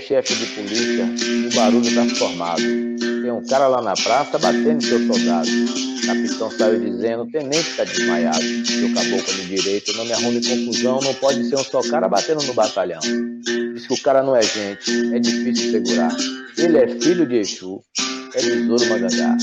chefe 0.00 0.34
de 0.34 0.46
polícia, 0.46 1.04
o 1.46 1.54
barulho 1.54 1.86
está 1.86 2.04
formado. 2.16 2.62
Tem 3.22 3.30
um 3.30 3.44
cara 3.46 3.68
lá 3.68 3.82
na 3.82 3.94
praça 3.94 4.38
batendo 4.38 4.82
seu 4.82 5.06
soldado. 5.06 5.48
O 5.48 6.06
capitão 6.06 6.50
saiu 6.50 6.80
dizendo, 6.80 7.22
o 7.24 7.30
tenente 7.30 7.70
está 7.70 7.84
desmaiado. 7.84 8.40
Seu 8.66 8.92
caboclo 8.94 9.34
no 9.34 9.44
direito, 9.44 9.92
não 9.96 10.04
me 10.04 10.12
arrume 10.12 10.44
confusão, 10.44 11.00
não 11.00 11.14
pode 11.14 11.44
ser 11.48 11.56
um 11.56 11.64
só 11.64 11.82
cara 11.82 12.08
batendo 12.08 12.42
no 12.42 12.54
batalhão. 12.54 13.00
Diz 13.74 13.86
que 13.86 13.94
o 13.94 14.02
cara 14.02 14.22
não 14.22 14.34
é 14.34 14.42
gente, 14.42 15.14
é 15.14 15.18
difícil 15.18 15.70
segurar. 15.70 16.16
Ele 16.56 16.78
é 16.78 16.88
filho 16.88 17.26
de 17.26 17.36
Exu, 17.36 17.82
é 18.34 18.42
besouro 18.42 18.88
Magangá. 18.88 19.36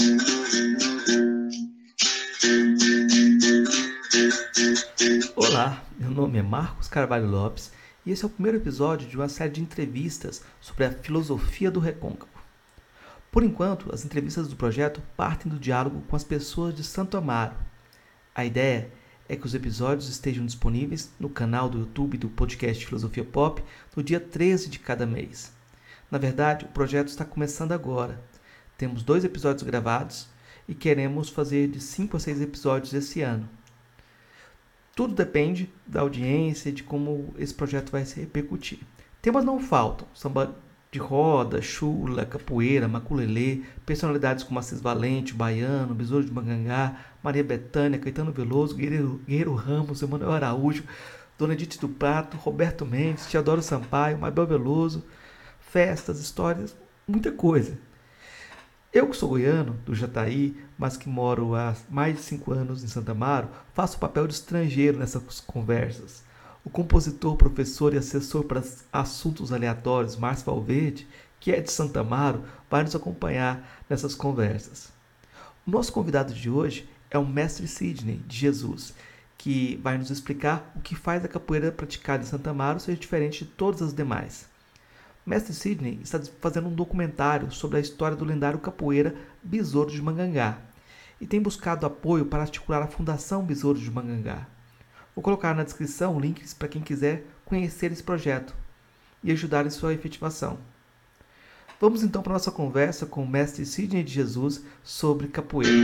Olá, 5.36 5.84
meu 6.00 6.10
nome 6.10 6.39
é 6.39 6.44
Marcos 6.44 6.88
Carvalho 6.88 7.28
Lopes 7.28 7.77
e 8.07 8.11
esse 8.11 8.24
é 8.24 8.28
o 8.28 8.29
primeiro 8.29 8.57
episódio 8.57 9.06
de 9.06 9.18
uma 9.18 9.28
série 9.28 9.52
de 9.52 9.61
entrevistas 9.61 10.42
sobre 10.61 10.86
a 10.86 10.92
filosofia 10.92 11.70
do 11.70 11.82
recôncavo. 11.82 12.32
Por 13.30 13.43
enquanto, 13.43 13.93
as 13.93 14.06
entrevistas 14.06 14.47
do 14.47 14.56
projeto 14.56 15.04
partem 15.18 15.52
do 15.52 15.60
diálogo 15.60 16.02
com 16.07 16.16
as 16.16 16.24
pessoas 16.24 16.74
de 16.74 16.86
Santo 16.86 17.18
Amaro. 17.18 17.54
A 18.33 18.46
ideia 18.46 18.89
é 19.28 19.36
que 19.36 19.46
os 19.46 19.54
episódios 19.54 20.07
estejam 20.07 20.46
disponíveis 20.46 21.11
no 21.20 21.28
canal 21.28 21.68
do 21.68 21.80
YouTube 21.80 22.18
do 22.18 22.30
podcast 22.30 22.86
Filosofia 22.86 23.25
Pop 23.25 23.61
no 23.93 24.02
dia 24.02 24.21
13 24.21 24.69
de 24.69 24.80
cada 24.80 25.05
mês. 25.05 25.52
Na 26.10 26.18
verdade, 26.18 26.64
o 26.64 26.69
projeto 26.69 27.10
está 27.10 27.25
começando 27.25 27.74
agora. 27.74 28.24
Temos 28.78 29.04
dois 29.04 29.25
episódios 29.25 29.64
gravados 29.64 30.30
e 30.66 30.74
queremos 30.74 31.28
fazer 31.28 31.68
de 31.68 31.82
5 31.82 32.16
a 32.16 32.19
6 32.22 32.39
episódios 32.39 32.94
esse 32.94 33.22
ano. 33.22 33.56
Tudo 34.97 35.14
depende 35.14 35.69
da 35.86 36.02
audiência 36.02 36.72
de 36.72 36.81
como 36.81 37.31
esse 37.38 37.53
projeto 37.53 37.92
vai 37.92 38.03
se 38.03 38.19
repercutir. 38.19 38.80
Temas 39.22 39.45
não 39.45 39.59
faltam: 39.59 40.08
samba 40.11 40.55
de 40.91 40.97
roda, 40.97 41.61
chula, 41.61 42.25
capoeira, 42.25 42.88
maculelê, 42.88 43.61
personalidades 43.85 44.44
como 44.44 44.57
Assis 44.57 44.81
Valente, 44.81 45.35
Baiano, 45.35 45.94
Besouro 45.94 46.25
de 46.25 46.31
Mangangá, 46.31 46.99
Maria 47.22 47.44
Bethânia, 47.44 47.99
Caetano 47.99 48.31
Veloso, 48.31 48.75
Guerreiro, 48.75 49.22
Guerreiro 49.27 49.53
Ramos, 49.53 50.02
Emanuel 50.02 50.31
Araújo, 50.31 50.83
Dona 51.38 51.53
Edith 51.53 51.79
do 51.79 51.89
Prato, 51.89 52.35
Roberto 52.35 52.83
Mendes, 52.83 53.27
Teodoro 53.27 53.61
Sampaio, 53.61 54.17
Mabel 54.17 54.47
Veloso, 54.47 55.05
festas, 55.59 56.19
histórias, 56.19 56.75
muita 57.07 57.31
coisa. 57.31 57.77
Eu 58.98 59.08
que 59.08 59.16
sou 59.16 59.30
goiano, 59.30 59.73
do 59.86 59.94
Jataí, 59.94 60.58
mas 60.76 60.98
que 60.98 61.08
moro 61.08 61.53
há 61.53 61.76
mais 61.88 62.16
de 62.16 62.23
cinco 62.23 62.52
anos 62.52 62.84
em 62.84 62.88
Santa 62.88 63.12
Amaro, 63.12 63.48
faço 63.72 63.95
o 63.95 64.00
papel 64.00 64.26
de 64.26 64.34
estrangeiro 64.34 64.98
nessas 64.98 65.40
conversas. 65.40 66.23
O 66.66 66.70
compositor, 66.72 67.36
professor 67.36 67.94
e 67.94 67.98
assessor 68.00 68.45
para 68.45 68.64
assuntos 68.92 69.53
aleatórios, 69.53 70.16
Márcio 70.16 70.48
Valverde, 70.48 71.08
que 71.40 71.52
é 71.52 71.62
de 71.62 71.72
Santa 71.72 72.00
Amaro, 72.00 72.44
vai 72.72 72.81
nos 72.81 72.95
acompanhar 72.95 73.84
nessas 73.88 74.16
conversas. 74.16 74.92
O 75.68 75.70
nosso 75.70 75.94
convidado 75.94 76.34
de 76.34 76.50
hoje 76.50 76.90
é 77.12 77.20
o 77.20 77.23
mestre 77.23 77.68
Sidney 77.68 78.20
de 78.25 78.36
Jesus, 78.36 78.95
que 79.38 79.80
vai 79.84 80.00
nos 80.00 80.09
explicar 80.09 80.72
o 80.75 80.80
que 80.80 80.95
faz 80.95 81.23
a 81.23 81.28
capoeira 81.28 81.72
praticada 81.72 82.23
em 82.23 82.25
Santa 82.25 82.50
Amaro 82.50 82.80
ser 82.80 82.95
diferente 82.95 83.45
de 83.45 83.52
todas 83.52 83.84
as 83.84 83.94
demais. 83.94 84.48
Mestre 85.28 85.53
Sidney 85.53 86.00
está 86.02 86.22
fazendo 86.39 86.70
um 86.70 86.73
documentário 86.73 87.52
sobre 87.52 87.75
a 87.75 87.81
história 87.81 88.16
do 88.16 88.23
lendário 88.23 88.59
capoeira 88.59 89.14
Besouro 89.44 89.92
de 89.92 90.02
Mangangá 90.02 90.58
e 91.19 91.28
tem 91.28 91.42
buscado 91.42 91.86
apoio 91.86 92.25
para 92.25 92.44
articular 92.44 92.81
a 92.81 92.88
Fundação 92.88 93.44
Besouro 93.44 93.78
de 93.78 93.92
Mangangá. 93.92 94.47
Vou 95.14 95.22
colocar 95.22 95.53
na 95.53 95.66
descrição 95.66 96.17
links 96.17 96.53
para 96.53 96.69
quem 96.69 96.81
quiser 96.81 97.25
conhecer 97.44 97.92
esse 97.92 98.02
projeto 98.02 98.56
e 99.22 99.30
ajudar 99.30 99.66
em 99.66 99.69
sua 99.69 99.94
efetivação. 99.94 100.58
Vamos 101.78 102.03
então 102.03 102.22
para 102.22 102.31
a 102.31 102.36
nossa 102.36 102.52
conversa 102.52 103.06
com 103.06 103.22
o 103.22 103.28
mestre 103.28 103.66
Sidney 103.66 104.03
de 104.03 104.13
Jesus 104.13 104.63
sobre 104.81 105.28
capoeira. 105.28 105.75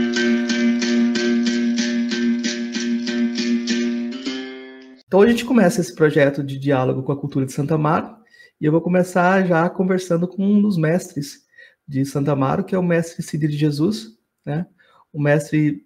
Então 5.06 5.20
a 5.20 5.26
gente 5.28 5.44
começa 5.44 5.82
esse 5.82 5.94
projeto 5.94 6.42
de 6.42 6.58
diálogo 6.58 7.02
com 7.02 7.12
a 7.12 7.20
cultura 7.20 7.44
de 7.44 7.52
Santa 7.52 7.74
Amaro 7.74 8.23
e 8.60 8.66
eu 8.66 8.72
vou 8.72 8.80
começar 8.80 9.46
já 9.46 9.68
conversando 9.68 10.28
com 10.28 10.44
um 10.44 10.62
dos 10.62 10.76
mestres 10.76 11.44
de 11.86 12.04
Santa 12.04 12.32
Amaro, 12.32 12.64
que 12.64 12.74
é 12.74 12.78
o 12.78 12.82
mestre 12.82 13.22
Cid 13.22 13.46
de 13.48 13.56
Jesus, 13.56 14.16
né? 14.44 14.66
O 15.12 15.20
mestre 15.20 15.84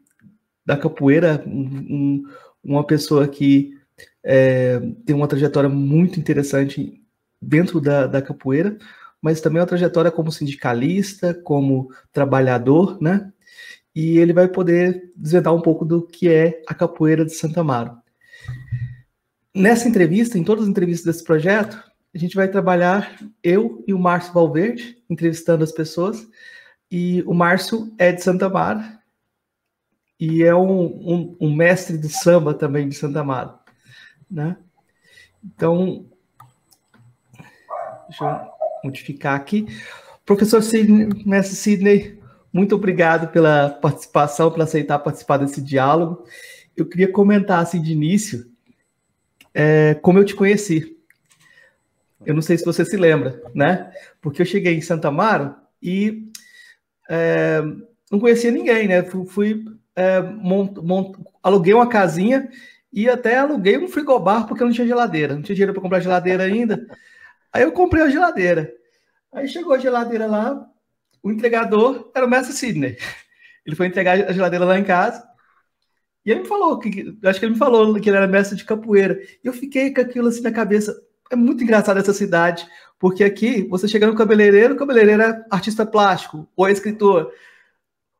da 0.65 0.77
capoeira, 0.77 1.43
um, 1.47 2.23
uma 2.63 2.85
pessoa 2.85 3.27
que 3.27 3.73
é, 4.23 4.81
tem 5.05 5.17
uma 5.17 5.27
trajetória 5.27 5.69
muito 5.69 6.21
interessante 6.21 7.03
dentro 7.41 7.81
da, 7.81 8.07
da 8.07 8.21
capoeira, 8.21 8.77
mas 9.21 9.41
também 9.41 9.61
uma 9.61 9.67
trajetória 9.67 10.11
como 10.11 10.31
sindicalista, 10.31 11.35
como 11.35 11.91
trabalhador, 12.13 13.01
né? 13.01 13.33
E 13.95 14.19
ele 14.19 14.33
vai 14.33 14.47
poder 14.47 15.11
desvendar 15.17 15.55
um 15.55 15.61
pouco 15.61 15.85
do 15.85 16.07
que 16.07 16.29
é 16.29 16.63
a 16.69 16.75
capoeira 16.75 17.25
de 17.25 17.35
Santa 17.35 17.61
Amaro. 17.63 17.97
Nessa 19.55 19.89
entrevista, 19.89 20.39
em 20.39 20.45
todas 20.45 20.65
as 20.65 20.71
entrevistas 20.71 21.07
desse 21.07 21.25
projeto, 21.25 21.83
a 22.15 22.19
gente 22.19 22.35
vai 22.35 22.49
trabalhar 22.49 23.19
eu 23.43 23.85
e 23.87 23.93
o 23.93 23.99
Márcio 23.99 24.33
Valverde, 24.33 25.03
entrevistando 25.09 25.63
as 25.63 25.73
pessoas. 25.73 26.27
E 26.91 27.23
o 27.27 27.35
Márcio 27.35 27.93
é 27.99 28.13
de 28.13 28.23
Santa 28.23 28.49
Mara 28.49 28.99
e 30.19 30.43
é 30.43 30.55
um, 30.55 30.85
um, 30.85 31.37
um 31.41 31.55
mestre 31.55 31.97
de 31.97 32.09
samba 32.09 32.55
também 32.55 32.89
de 32.89 32.95
Santa 32.95 33.23
Mara, 33.23 33.59
né? 34.29 34.57
Então, 35.45 36.07
deixa 38.09 38.25
eu 38.25 38.83
modificar 38.83 39.37
aqui. 39.37 39.67
Professor 40.25 40.63
Sidney, 40.63 41.09
mestre 41.25 41.55
Sidney, 41.57 42.19
muito 42.53 42.75
obrigado 42.75 43.31
pela 43.31 43.71
participação, 43.71 44.51
por 44.51 44.61
aceitar 44.61 44.99
participar 44.99 45.37
desse 45.37 45.61
diálogo. 45.61 46.25
Eu 46.77 46.87
queria 46.87 47.11
comentar 47.13 47.61
assim 47.61 47.81
de 47.81 47.93
início 47.93 48.51
é, 49.55 49.95
como 49.95 50.19
eu 50.19 50.25
te 50.25 50.35
conheci. 50.35 50.98
Eu 52.29 52.35
não 52.35 52.43
sei 52.43 52.59
se 52.59 52.65
você 52.67 52.85
se 52.85 52.95
lembra, 52.95 53.43
né? 53.55 53.91
Porque 54.21 54.43
eu 54.43 54.47
cheguei 54.47 54.75
em 54.75 54.83
Santa 54.83 55.09
Amaro 55.09 55.57
e 55.83 56.31
é, 57.09 57.63
não 58.13 58.21
conhecia 58.21 58.51
ninguém, 58.51 58.87
né? 58.87 59.03
Fui, 59.03 59.65
é, 59.97 60.21
mont, 60.21 60.79
mont, 60.83 61.19
aluguei 61.43 61.73
uma 61.73 61.89
casinha 61.89 62.47
e 62.93 63.09
até 63.09 63.39
aluguei 63.39 63.79
um 63.79 63.89
frigobar 63.89 64.47
porque 64.47 64.63
eu 64.63 64.67
não 64.67 64.75
tinha 64.75 64.87
geladeira, 64.87 65.35
não 65.35 65.41
tinha 65.41 65.57
dinheiro 65.57 65.73
para 65.73 65.81
comprar 65.81 66.01
geladeira 66.01 66.45
ainda. 66.45 66.87
Aí 67.51 67.63
eu 67.63 67.73
comprei 67.73 68.03
a 68.03 68.11
geladeira. 68.11 68.75
Aí 69.33 69.49
chegou 69.49 69.73
a 69.73 69.79
geladeira 69.79 70.27
lá, 70.27 70.69
o 71.23 71.31
entregador 71.31 72.11
era 72.15 72.27
o 72.27 72.29
mestre 72.29 72.55
Sidney. 72.55 72.99
Ele 73.65 73.75
foi 73.75 73.87
entregar 73.87 74.29
a 74.29 74.33
geladeira 74.33 74.67
lá 74.67 74.79
em 74.79 74.85
casa. 74.85 75.27
E 76.27 76.31
ele 76.31 76.41
me 76.41 76.47
falou 76.47 76.79
que 76.79 77.19
acho 77.25 77.41
que 77.41 77.47
ele 77.47 77.55
me 77.55 77.59
falou 77.59 77.99
que 77.99 78.11
ele 78.11 78.19
era 78.19 78.27
mestre 78.27 78.55
de 78.55 78.67
capoeira. 78.67 79.19
E 79.43 79.47
eu 79.47 79.53
fiquei 79.55 79.95
com 79.95 80.03
aquilo 80.03 80.29
assim 80.29 80.43
na 80.43 80.53
cabeça 80.53 80.95
é 81.31 81.37
muito 81.37 81.63
engraçado 81.63 81.99
essa 81.99 82.13
cidade, 82.13 82.67
porque 82.99 83.23
aqui 83.23 83.63
você 83.69 83.87
chega 83.87 84.07
no 84.07 84.17
cabeleireiro, 84.17 84.75
o 84.75 84.77
cabeleireiro 84.77 85.23
é 85.23 85.45
artista 85.51 85.87
plástico 85.87 86.49
ou 86.57 86.67
é 86.67 86.73
escritor. 86.73 87.33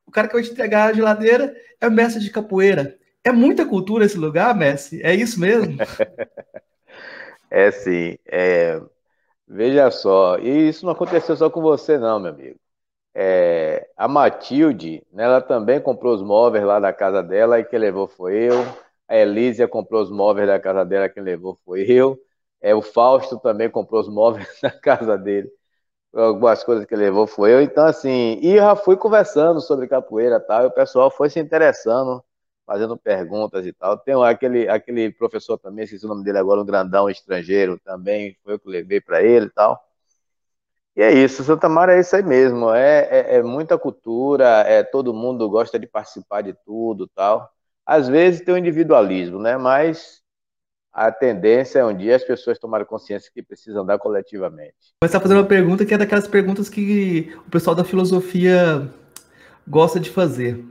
O 0.05 0.11
cara 0.11 0.27
que 0.27 0.33
vai 0.33 0.43
te 0.43 0.51
entregar 0.51 0.89
a 0.89 0.93
geladeira 0.93 1.55
é 1.79 1.89
mestre 1.89 2.21
de 2.21 2.31
capoeira. 2.31 2.97
É 3.23 3.31
muita 3.31 3.65
cultura 3.65 4.05
esse 4.05 4.17
lugar, 4.17 4.55
Messi? 4.55 5.01
É 5.03 5.13
isso 5.13 5.39
mesmo? 5.39 5.77
é 7.49 7.71
sim. 7.71 8.17
É... 8.25 8.81
Veja 9.47 9.89
só, 9.91 10.37
e 10.39 10.69
isso 10.69 10.85
não 10.85 10.93
aconteceu 10.93 11.35
só 11.35 11.49
com 11.49 11.61
você, 11.61 11.97
não, 11.97 12.19
meu 12.19 12.31
amigo. 12.31 12.59
É... 13.13 13.89
A 13.97 14.07
Matilde, 14.07 15.03
né, 15.11 15.25
ela 15.25 15.41
também 15.41 15.81
comprou 15.81 16.15
os 16.15 16.21
móveis 16.23 16.63
lá 16.63 16.79
da 16.79 16.93
casa 16.93 17.21
dela 17.21 17.59
e 17.59 17.65
quem 17.65 17.79
levou 17.79 18.07
foi 18.07 18.35
eu. 18.35 18.65
A 19.07 19.17
Elísia 19.17 19.67
comprou 19.67 20.01
os 20.01 20.11
móveis 20.11 20.47
da 20.47 20.59
casa 20.59 20.85
dela, 20.85 21.09
quem 21.09 21.23
levou 21.23 21.55
foi 21.65 21.81
eu. 21.81 22.19
É, 22.61 22.75
o 22.75 22.81
Fausto 22.81 23.39
também 23.39 23.69
comprou 23.69 24.01
os 24.01 24.09
móveis 24.09 24.47
na 24.63 24.71
casa 24.71 25.17
dele. 25.17 25.49
Algumas 26.13 26.63
coisas 26.63 26.85
que 26.85 26.95
levou 26.95 27.27
foi 27.27 27.53
eu. 27.53 27.61
Então, 27.61 27.85
assim, 27.85 28.39
e 28.41 28.55
já 28.57 28.75
fui 28.75 28.97
conversando 28.97 29.61
sobre 29.61 29.87
capoeira 29.87 30.37
e 30.37 30.39
tal, 30.41 30.63
e 30.63 30.67
o 30.67 30.71
pessoal 30.71 31.11
foi 31.11 31.29
se 31.29 31.39
interessando, 31.39 32.23
fazendo 32.65 32.97
perguntas 32.97 33.65
e 33.65 33.73
tal. 33.73 33.97
Tem 33.97 34.15
aquele, 34.25 34.67
aquele 34.69 35.11
professor 35.11 35.57
também, 35.57 35.85
esqueci 35.85 36.05
o 36.05 36.09
nome 36.09 36.23
dele 36.23 36.39
agora, 36.39 36.61
um 36.61 36.65
grandão 36.65 37.09
estrangeiro 37.09 37.79
também, 37.83 38.37
foi 38.43 38.53
eu 38.55 38.59
que 38.59 38.69
levei 38.69 39.01
para 39.01 39.23
ele 39.23 39.47
e 39.47 39.49
tal. 39.51 39.79
E 40.95 41.01
é 41.01 41.11
isso, 41.13 41.43
Santa 41.43 41.69
Mara 41.69 41.95
é 41.95 41.99
isso 42.01 42.15
aí 42.15 42.23
mesmo, 42.23 42.73
é, 42.73 43.07
é, 43.09 43.35
é, 43.37 43.43
muita 43.43 43.77
cultura, 43.77 44.45
é 44.67 44.83
todo 44.83 45.13
mundo 45.13 45.49
gosta 45.49 45.79
de 45.79 45.87
participar 45.87 46.41
de 46.41 46.53
tudo 46.65 47.07
tal. 47.07 47.49
Às 47.85 48.07
vezes 48.09 48.41
tem 48.41 48.53
o 48.53 48.57
individualismo, 48.57 49.39
né? 49.39 49.57
Mas 49.57 50.21
a 50.91 51.11
tendência 51.11 51.79
é 51.79 51.85
um 51.85 51.95
dia 51.95 52.15
as 52.15 52.23
pessoas 52.23 52.59
tomarem 52.59 52.85
consciência 52.85 53.31
que 53.33 53.43
precisam 53.43 53.83
andar 53.83 53.97
coletivamente. 53.99 54.75
Você 55.01 55.05
está 55.05 55.19
fazendo 55.19 55.37
uma 55.37 55.45
pergunta 55.45 55.85
que 55.85 55.93
é 55.93 55.97
daquelas 55.97 56.27
perguntas 56.27 56.67
que 56.67 57.33
o 57.47 57.49
pessoal 57.49 57.75
da 57.75 57.83
filosofia 57.83 58.89
gosta 59.67 59.99
de 59.99 60.09
fazer. 60.09 60.63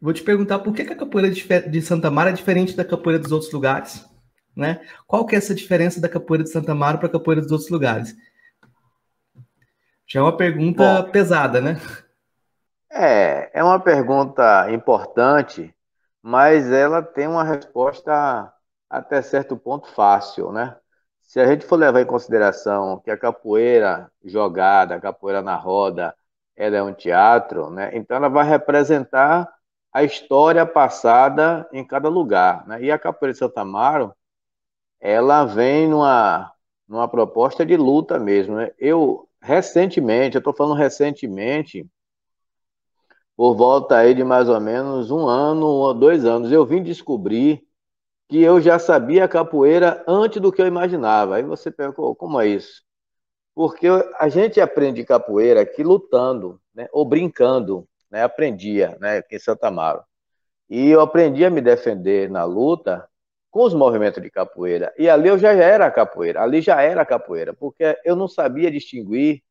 Vou 0.00 0.12
te 0.12 0.22
perguntar 0.22 0.58
por 0.58 0.74
que 0.74 0.82
a 0.82 0.96
capoeira 0.96 1.30
de 1.30 1.82
Santa 1.82 2.10
Mara 2.10 2.30
é 2.30 2.32
diferente 2.32 2.76
da 2.76 2.84
capoeira 2.84 3.20
dos 3.20 3.30
outros 3.30 3.52
lugares, 3.52 4.04
né? 4.56 4.80
Qual 5.06 5.24
que 5.24 5.34
é 5.34 5.38
essa 5.38 5.54
diferença 5.54 6.00
da 6.00 6.08
capoeira 6.08 6.42
de 6.42 6.50
Santa 6.50 6.74
Mara 6.74 6.98
para 6.98 7.06
a 7.06 7.12
capoeira 7.12 7.40
dos 7.40 7.52
outros 7.52 7.70
lugares? 7.70 8.16
Já 10.08 10.20
é 10.20 10.22
uma 10.22 10.36
pergunta 10.36 11.02
Bom, 11.02 11.10
pesada, 11.10 11.60
né? 11.60 11.80
É, 12.90 13.50
é 13.60 13.62
uma 13.62 13.78
pergunta 13.78 14.70
importante, 14.72 15.72
mas 16.20 16.70
ela 16.70 17.00
tem 17.00 17.28
uma 17.28 17.44
resposta 17.44 18.52
até 18.92 19.22
certo 19.22 19.56
ponto 19.56 19.88
fácil, 19.88 20.52
né? 20.52 20.76
Se 21.22 21.40
a 21.40 21.46
gente 21.46 21.64
for 21.64 21.76
levar 21.76 22.02
em 22.02 22.06
consideração 22.06 23.00
que 23.00 23.10
a 23.10 23.16
capoeira 23.16 24.12
jogada, 24.22 24.96
a 24.96 25.00
capoeira 25.00 25.40
na 25.40 25.56
roda, 25.56 26.14
ela 26.54 26.76
é 26.76 26.82
um 26.82 26.92
teatro, 26.92 27.70
né? 27.70 27.90
Então 27.94 28.18
ela 28.18 28.28
vai 28.28 28.46
representar 28.46 29.48
a 29.92 30.02
história 30.04 30.66
passada 30.66 31.66
em 31.72 31.86
cada 31.86 32.08
lugar, 32.10 32.66
né? 32.66 32.82
E 32.82 32.90
a 32.90 32.98
capoeira 32.98 33.32
de 33.32 33.38
Santa 33.38 33.62
Amaro, 33.62 34.14
ela 35.00 35.46
vem 35.46 35.88
numa, 35.88 36.52
numa 36.86 37.08
proposta 37.08 37.64
de 37.64 37.76
luta 37.76 38.18
mesmo, 38.18 38.56
né? 38.56 38.72
Eu 38.78 39.28
recentemente, 39.40 40.36
eu 40.36 40.40
estou 40.40 40.54
falando 40.54 40.76
recentemente, 40.76 41.86
por 43.36 43.56
volta 43.56 43.96
aí 43.96 44.14
de 44.14 44.22
mais 44.22 44.48
ou 44.50 44.60
menos 44.60 45.10
um 45.10 45.26
ano 45.26 45.66
ou 45.66 45.94
dois 45.94 46.26
anos, 46.26 46.52
eu 46.52 46.66
vim 46.66 46.82
descobrir 46.82 47.66
que 48.32 48.40
eu 48.42 48.62
já 48.62 48.78
sabia 48.78 49.28
capoeira 49.28 50.02
antes 50.08 50.40
do 50.40 50.50
que 50.50 50.62
eu 50.62 50.66
imaginava. 50.66 51.36
Aí 51.36 51.42
você 51.42 51.70
perguntou, 51.70 52.16
como 52.16 52.40
é 52.40 52.46
isso? 52.46 52.82
Porque 53.54 53.86
a 54.18 54.26
gente 54.30 54.58
aprende 54.58 55.04
capoeira 55.04 55.60
aqui 55.60 55.82
lutando, 55.82 56.58
né? 56.74 56.88
ou 56.92 57.04
brincando, 57.04 57.86
né? 58.10 58.22
aprendia 58.22 58.96
né? 58.98 59.18
aqui 59.18 59.36
em 59.36 59.38
Santa 59.38 59.68
Amaro. 59.68 60.02
E 60.70 60.88
eu 60.88 61.02
aprendi 61.02 61.44
a 61.44 61.50
me 61.50 61.60
defender 61.60 62.30
na 62.30 62.44
luta 62.44 63.06
com 63.50 63.64
os 63.64 63.74
movimentos 63.74 64.22
de 64.22 64.30
capoeira. 64.30 64.94
E 64.96 65.10
ali 65.10 65.28
eu 65.28 65.38
já 65.38 65.52
era 65.52 65.90
capoeira, 65.90 66.40
ali 66.42 66.62
já 66.62 66.80
era 66.80 67.04
capoeira, 67.04 67.52
porque 67.52 67.98
eu 68.02 68.16
não 68.16 68.28
sabia 68.28 68.70
distinguir 68.70 69.42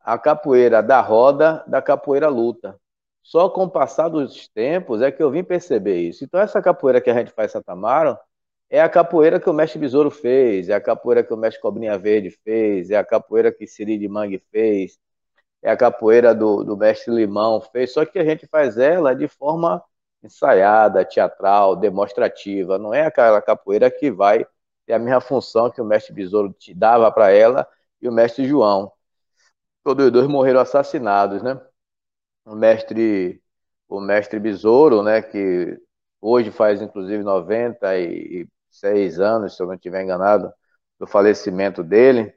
a 0.00 0.16
capoeira 0.16 0.82
da 0.82 1.02
roda 1.02 1.62
da 1.66 1.82
capoeira 1.82 2.28
luta. 2.28 2.80
Só 3.22 3.48
com 3.48 3.64
o 3.64 3.70
passar 3.70 4.08
dos 4.08 4.48
tempos 4.48 5.02
é 5.02 5.10
que 5.12 5.22
eu 5.22 5.30
vim 5.30 5.44
perceber 5.44 5.98
isso. 6.00 6.24
Então, 6.24 6.40
essa 6.40 6.60
capoeira 6.62 7.00
que 7.00 7.10
a 7.10 7.14
gente 7.14 7.32
faz 7.32 7.50
em 7.50 7.52
Santa 7.54 7.74
é 8.68 8.80
a 8.80 8.88
capoeira 8.88 9.40
que 9.40 9.50
o 9.50 9.52
mestre 9.52 9.78
Besouro 9.80 10.10
fez, 10.10 10.68
é 10.68 10.74
a 10.74 10.80
capoeira 10.80 11.24
que 11.24 11.32
o 11.34 11.36
mestre 11.36 11.60
Cobrinha 11.60 11.98
Verde 11.98 12.30
fez, 12.44 12.90
é 12.90 12.96
a 12.96 13.04
capoeira 13.04 13.52
que 13.52 13.66
Siri 13.66 13.98
de 13.98 14.08
Mangue 14.08 14.42
fez, 14.52 14.98
é 15.62 15.70
a 15.70 15.76
capoeira 15.76 16.34
do, 16.34 16.64
do 16.64 16.76
mestre 16.76 17.12
Limão 17.14 17.60
fez, 17.60 17.92
só 17.92 18.04
que 18.04 18.18
a 18.18 18.24
gente 18.24 18.46
faz 18.46 18.78
ela 18.78 19.14
de 19.14 19.28
forma 19.28 19.82
ensaiada, 20.22 21.04
teatral, 21.04 21.76
demonstrativa. 21.76 22.78
Não 22.78 22.94
é 22.94 23.06
aquela 23.06 23.42
capoeira 23.42 23.90
que 23.90 24.10
vai 24.10 24.46
ter 24.86 24.94
a 24.94 24.98
mesma 24.98 25.20
função 25.20 25.70
que 25.70 25.80
o 25.80 25.84
mestre 25.84 26.12
Besouro 26.14 26.52
te 26.52 26.74
dava 26.74 27.10
para 27.12 27.30
ela 27.32 27.66
e 28.00 28.08
o 28.08 28.12
mestre 28.12 28.46
João. 28.46 28.92
Todos 29.84 30.06
os 30.06 30.12
dois 30.12 30.26
morreram 30.28 30.60
assassinados, 30.60 31.42
né? 31.42 31.60
O 32.50 32.56
mestre, 32.56 33.40
o 33.88 34.00
mestre 34.00 34.40
Besouro, 34.40 35.02
né, 35.02 35.22
que 35.22 35.78
hoje 36.20 36.50
faz 36.50 36.82
inclusive 36.82 37.22
96 37.22 39.20
anos, 39.20 39.56
se 39.56 39.62
eu 39.62 39.68
não 39.68 39.74
estiver 39.74 40.02
enganado, 40.02 40.52
do 40.98 41.06
falecimento 41.06 41.84
dele. 41.84 42.34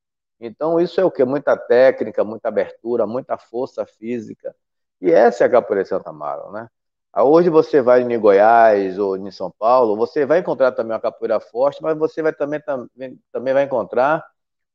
Então, 0.42 0.80
isso 0.80 1.00
é 1.02 1.06
o 1.06 1.12
que? 1.12 1.24
Muita 1.26 1.56
técnica, 1.58 2.24
muita 2.26 2.50
abertura, 2.50 3.08
muita 3.08 3.38
força 3.38 3.86
física. 3.86 4.56
E 5.02 5.12
essa 5.12 5.44
é 5.44 5.48
a 5.48 5.52
capoeira 5.52 5.84
de 5.84 5.90
Santa 5.90 6.10
Amaro, 6.10 6.52
né? 6.52 6.68
Ah, 7.14 7.24
hoje 7.24 7.50
você 7.50 7.82
vai 7.82 8.02
em 8.02 8.20
Goiás 8.20 8.98
ou 9.00 9.18
em 9.18 9.32
São 9.32 9.52
Paulo, 9.60 9.98
você 9.98 10.26
vai 10.26 10.40
encontrar 10.40 10.72
também 10.72 10.94
uma 10.94 11.00
capoeira 11.02 11.40
forte, 11.42 11.82
mas 11.84 11.98
você 11.98 12.22
vai 12.22 12.34
também, 12.34 12.62
também, 12.62 13.20
também 13.32 13.54
vai 13.54 13.64
encontrar 13.64 14.26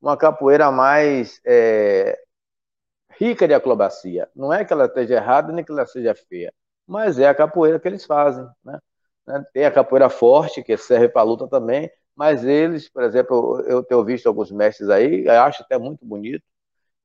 uma 0.00 0.16
capoeira 0.16 0.70
mais 0.70 1.40
é, 1.46 2.18
rica 3.18 3.46
de 3.48 3.54
acrobacia. 3.54 4.28
Não 4.34 4.52
é 4.52 4.64
que 4.64 4.72
ela 4.72 4.86
esteja 4.86 5.14
errada, 5.16 5.52
nem 5.52 5.64
que 5.64 5.72
ela 5.72 5.86
seja 5.86 6.14
feia, 6.14 6.52
mas 6.86 7.18
é 7.18 7.28
a 7.28 7.34
capoeira 7.34 7.80
que 7.80 7.88
eles 7.88 8.04
fazem, 8.04 8.46
né? 8.64 8.78
Tem 9.52 9.64
a 9.66 9.72
capoeira 9.72 10.08
forte, 10.08 10.62
que 10.62 10.76
serve 10.76 11.08
para 11.08 11.22
luta 11.22 11.48
também, 11.48 11.90
mas 12.16 12.44
eles, 12.44 12.88
por 12.88 13.02
exemplo, 13.02 13.60
eu 13.66 13.82
tenho 13.82 14.02
visto 14.02 14.26
alguns 14.26 14.50
mestres 14.50 14.88
aí, 14.88 15.28
acho 15.28 15.62
até 15.62 15.78
muito 15.78 16.04
bonito, 16.04 16.42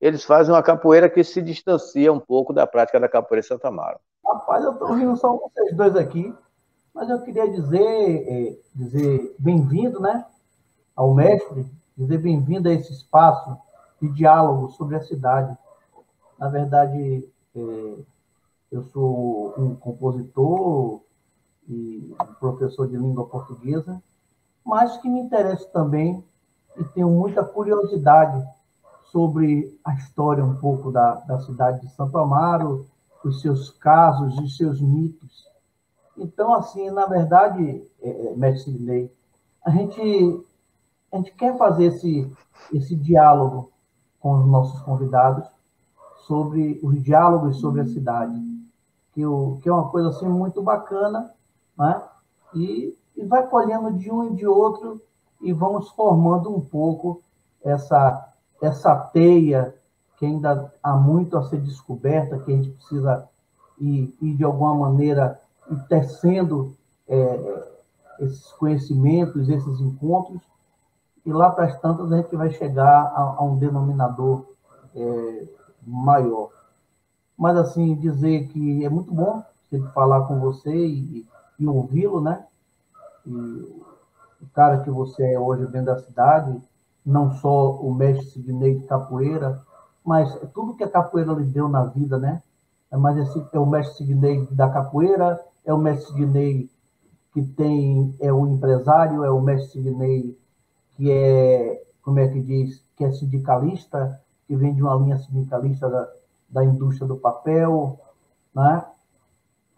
eles 0.00 0.24
fazem 0.24 0.52
uma 0.52 0.62
capoeira 0.62 1.08
que 1.08 1.22
se 1.22 1.42
distancia 1.42 2.12
um 2.12 2.18
pouco 2.18 2.52
da 2.52 2.66
prática 2.66 2.98
da 2.98 3.08
capoeira 3.08 3.46
Santa 3.46 3.70
Mara. 3.70 4.00
Rapaz, 4.26 4.64
eu 4.64 4.72
estou 4.72 4.88
ouvindo 4.88 5.16
só 5.16 5.36
vocês 5.36 5.76
dois 5.76 5.94
aqui, 5.94 6.34
mas 6.94 7.08
eu 7.10 7.20
queria 7.20 7.48
dizer, 7.48 7.78
é, 7.80 8.56
dizer 8.74 9.34
bem-vindo, 9.38 10.00
né, 10.00 10.24
ao 10.96 11.14
mestre, 11.14 11.66
dizer 11.96 12.18
bem-vindo 12.18 12.68
a 12.68 12.72
esse 12.72 12.92
espaço 12.92 13.56
de 14.00 14.08
diálogo 14.08 14.70
sobre 14.70 14.96
a 14.96 15.02
cidade. 15.02 15.56
Na 16.38 16.48
verdade, 16.48 17.28
é, 17.54 17.94
eu 18.72 18.82
sou 18.84 19.54
um 19.56 19.76
compositor 19.76 21.00
e 21.68 22.14
professor 22.40 22.88
de 22.88 22.96
língua 22.96 23.26
portuguesa, 23.26 24.02
mas 24.64 24.96
que 24.98 25.08
me 25.08 25.20
interessa 25.20 25.68
também 25.68 26.24
e 26.76 26.84
tenho 26.84 27.10
muita 27.10 27.44
curiosidade 27.44 28.42
sobre 29.10 29.78
a 29.84 29.94
história 29.94 30.44
um 30.44 30.56
pouco 30.56 30.90
da, 30.90 31.14
da 31.14 31.38
cidade 31.40 31.82
de 31.82 31.92
Santo 31.92 32.16
Amaro, 32.16 32.86
os 33.24 33.40
seus 33.40 33.70
casos 33.70 34.38
e 34.40 34.48
seus 34.56 34.80
mitos. 34.80 35.46
Então, 36.16 36.54
assim, 36.54 36.90
na 36.90 37.06
verdade, 37.06 37.86
é, 38.00 38.10
é, 38.10 38.36
mestre 38.36 38.72
Sidney, 38.72 39.12
a 39.64 39.70
gente, 39.70 40.44
a 41.12 41.16
gente 41.16 41.32
quer 41.32 41.56
fazer 41.56 41.86
esse, 41.86 42.30
esse 42.72 42.96
diálogo 42.96 43.70
com 44.18 44.38
os 44.38 44.46
nossos 44.46 44.80
convidados 44.82 45.46
sobre 46.26 46.80
os 46.82 47.02
diálogos 47.02 47.60
sobre 47.60 47.82
a 47.82 47.86
cidade, 47.86 48.40
que, 49.12 49.24
o, 49.26 49.58
que 49.62 49.68
é 49.68 49.72
uma 49.72 49.88
coisa 49.88 50.08
assim 50.08 50.28
muito 50.28 50.62
bacana, 50.62 51.32
né? 51.76 52.02
e 52.54 52.96
e 53.16 53.24
vai 53.24 53.46
colhendo 53.46 53.92
de 53.92 54.10
um 54.10 54.32
e 54.32 54.36
de 54.36 54.46
outro 54.46 55.00
e 55.40 55.52
vamos 55.52 55.90
formando 55.90 56.54
um 56.54 56.60
pouco 56.60 57.20
essa, 57.62 58.32
essa 58.60 58.94
teia 58.96 59.74
que 60.16 60.26
ainda 60.26 60.72
há 60.82 60.94
muito 60.94 61.36
a 61.36 61.42
ser 61.44 61.60
descoberta, 61.60 62.38
que 62.38 62.52
a 62.52 62.56
gente 62.56 62.70
precisa 62.70 63.28
ir, 63.78 64.16
ir 64.20 64.36
de 64.36 64.44
alguma 64.44 64.74
maneira 64.74 65.40
ir 65.70 65.80
tecendo 65.88 66.76
é, 67.08 67.72
esses 68.20 68.52
conhecimentos, 68.52 69.48
esses 69.48 69.80
encontros, 69.80 70.40
e 71.24 71.32
lá 71.32 71.50
para 71.50 71.66
as 71.66 71.80
tantas 71.80 72.10
a 72.12 72.16
gente 72.16 72.36
vai 72.36 72.50
chegar 72.50 73.12
a, 73.14 73.36
a 73.38 73.42
um 73.42 73.56
denominador 73.56 74.44
é, 74.94 75.46
maior. 75.86 76.50
Mas, 77.36 77.56
assim, 77.56 77.94
dizer 77.96 78.48
que 78.48 78.84
é 78.84 78.88
muito 78.88 79.12
bom 79.12 79.42
sempre 79.68 79.90
falar 79.92 80.22
com 80.26 80.38
você 80.38 80.72
e, 80.72 81.26
e 81.58 81.66
ouvi-lo, 81.66 82.20
né? 82.20 82.44
E 83.26 83.30
o 83.30 84.48
cara 84.52 84.82
que 84.82 84.90
você 84.90 85.34
é 85.34 85.38
hoje 85.38 85.66
dentro 85.66 85.86
da 85.86 85.98
cidade, 86.00 86.60
não 87.04 87.30
só 87.32 87.76
o 87.76 87.94
mestre 87.94 88.26
Sidney 88.26 88.78
de 88.78 88.86
capoeira, 88.86 89.60
mas 90.04 90.34
é 90.36 90.46
tudo 90.46 90.74
que 90.74 90.84
a 90.84 90.90
capoeira 90.90 91.32
lhe 91.32 91.44
deu 91.44 91.68
na 91.68 91.84
vida, 91.84 92.18
né? 92.18 92.42
É 92.90 92.96
Mas 92.96 93.16
esse 93.16 93.44
é 93.52 93.58
o 93.58 93.66
mestre 93.66 94.04
Sidney 94.04 94.46
da 94.50 94.68
capoeira, 94.68 95.40
é 95.64 95.72
o 95.72 95.78
mestre 95.78 96.12
Sidney 96.12 96.70
que 97.32 97.42
tem 97.42 98.14
é 98.20 98.32
o 98.32 98.46
empresário, 98.46 99.24
é 99.24 99.30
o 99.30 99.40
mestre 99.40 99.72
Sidney 99.72 100.38
que 100.90 101.10
é, 101.10 101.82
como 102.02 102.18
é 102.18 102.28
que 102.28 102.40
diz, 102.40 102.84
que 102.96 103.04
é 103.04 103.12
sindicalista, 103.12 104.20
que 104.46 104.54
vem 104.54 104.74
de 104.74 104.82
uma 104.82 104.94
linha 104.96 105.18
sindicalista 105.18 105.88
da, 105.88 106.08
da 106.50 106.64
indústria 106.64 107.08
do 107.08 107.16
papel, 107.16 107.98
né? 108.54 108.84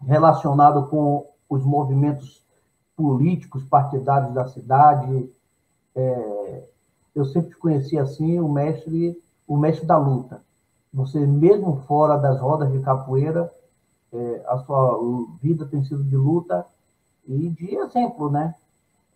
relacionado 0.01 0.87
com 0.87 1.25
os 1.49 1.63
movimentos 1.63 2.44
políticos 2.95 3.63
partidários 3.63 4.33
da 4.33 4.47
cidade. 4.47 5.29
É, 5.95 6.63
eu 7.15 7.25
sempre 7.25 7.55
conheci 7.55 7.97
assim 7.97 8.39
o 8.39 8.47
mestre, 8.47 9.21
o 9.47 9.57
mestre 9.57 9.85
da 9.85 9.97
luta. 9.97 10.41
Você 10.93 11.19
mesmo 11.25 11.83
fora 11.87 12.17
das 12.17 12.39
rodas 12.39 12.71
de 12.71 12.79
capoeira, 12.79 13.51
é, 14.13 14.45
a 14.47 14.57
sua 14.59 14.99
vida 15.41 15.65
tem 15.65 15.83
sido 15.83 16.03
de 16.03 16.15
luta 16.15 16.65
e 17.27 17.49
de 17.49 17.75
exemplo, 17.75 18.29
né? 18.29 18.55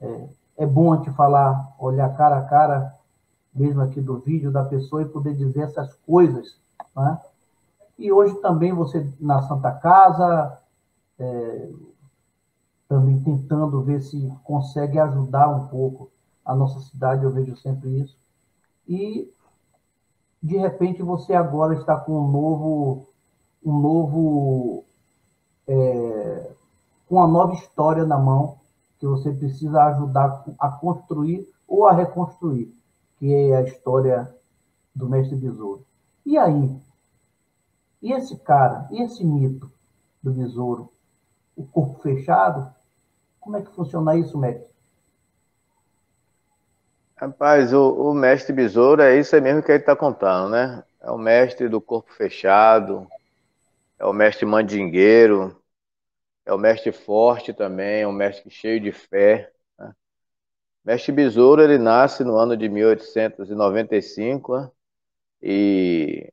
É, 0.01 0.27
é 0.57 0.65
bom 0.65 0.95
gente 0.97 1.11
falar, 1.11 1.73
olhar 1.79 2.15
cara 2.17 2.39
a 2.39 2.43
cara, 2.43 2.93
mesmo 3.53 3.81
aqui 3.81 4.01
do 4.01 4.19
vídeo 4.19 4.51
da 4.51 4.63
pessoa 4.63 5.01
e 5.01 5.05
poder 5.05 5.35
dizer 5.35 5.61
essas 5.61 5.93
coisas, 6.05 6.57
né? 6.95 7.19
E 7.97 8.11
hoje 8.11 8.35
também 8.35 8.73
você 8.73 9.09
na 9.19 9.41
Santa 9.43 9.71
Casa, 9.71 10.57
é, 11.17 11.69
também 12.89 13.21
tentando 13.21 13.83
ver 13.83 14.01
se 14.01 14.33
consegue 14.43 14.97
ajudar 14.97 15.47
um 15.47 15.67
pouco 15.67 16.09
a 16.43 16.55
nossa 16.55 16.79
cidade, 16.79 17.23
eu 17.23 17.31
vejo 17.31 17.55
sempre 17.55 17.99
isso. 17.99 18.17
E, 18.87 19.31
de 20.41 20.57
repente, 20.57 21.03
você 21.03 21.35
agora 21.35 21.75
está 21.75 21.95
com 21.95 22.19
um 22.19 22.31
novo, 22.31 23.07
um 23.63 23.79
novo, 23.79 24.83
é, 25.67 26.51
com 27.07 27.17
uma 27.17 27.27
nova 27.27 27.53
história 27.53 28.03
na 28.07 28.17
mão, 28.17 28.57
que 28.97 29.05
você 29.05 29.31
precisa 29.31 29.83
ajudar 29.83 30.43
a 30.59 30.69
construir 30.69 31.47
ou 31.67 31.85
a 31.85 31.93
reconstruir, 31.93 32.73
que 33.19 33.31
é 33.31 33.55
a 33.55 33.61
história 33.61 34.35
do 34.95 35.07
mestre 35.07 35.37
Besouro. 35.37 35.85
E 36.25 36.39
aí? 36.39 36.75
E 38.01 38.11
esse 38.11 38.35
cara, 38.37 38.87
e 38.91 39.03
esse 39.03 39.23
mito 39.23 39.71
do 40.23 40.31
Besouro? 40.31 40.91
O 41.55 41.63
corpo 41.63 41.99
fechado? 42.01 42.78
Como 43.39 43.57
é 43.57 43.61
que 43.61 43.71
funciona 43.71 44.15
isso, 44.17 44.37
mestre? 44.37 44.69
Rapaz, 47.15 47.73
o, 47.73 48.11
o 48.11 48.13
mestre 48.13 48.53
Besouro 48.53 49.01
é 49.01 49.19
isso 49.19 49.39
mesmo 49.41 49.61
que 49.61 49.71
ele 49.71 49.79
está 49.79 49.95
contando, 49.95 50.51
né? 50.51 50.83
É 51.01 51.11
o 51.11 51.17
mestre 51.17 51.67
do 51.67 51.81
corpo 51.81 52.13
fechado, 52.13 53.07
é 53.97 54.05
o 54.05 54.13
mestre 54.13 54.45
mandingueiro, 54.45 55.61
é 56.45 56.53
o 56.53 56.57
mestre 56.57 56.91
forte 56.91 57.53
também, 57.53 58.01
é 58.01 58.07
um 58.07 58.11
mestre 58.11 58.49
cheio 58.49 58.79
de 58.79 58.91
fé. 58.91 59.51
Né? 59.77 59.93
Mestre 60.85 61.11
Besouro, 61.11 61.61
ele 61.61 61.77
nasce 61.77 62.23
no 62.23 62.37
ano 62.37 62.55
de 62.55 62.69
1895 62.69 64.57
né? 64.57 64.71
e, 65.41 66.31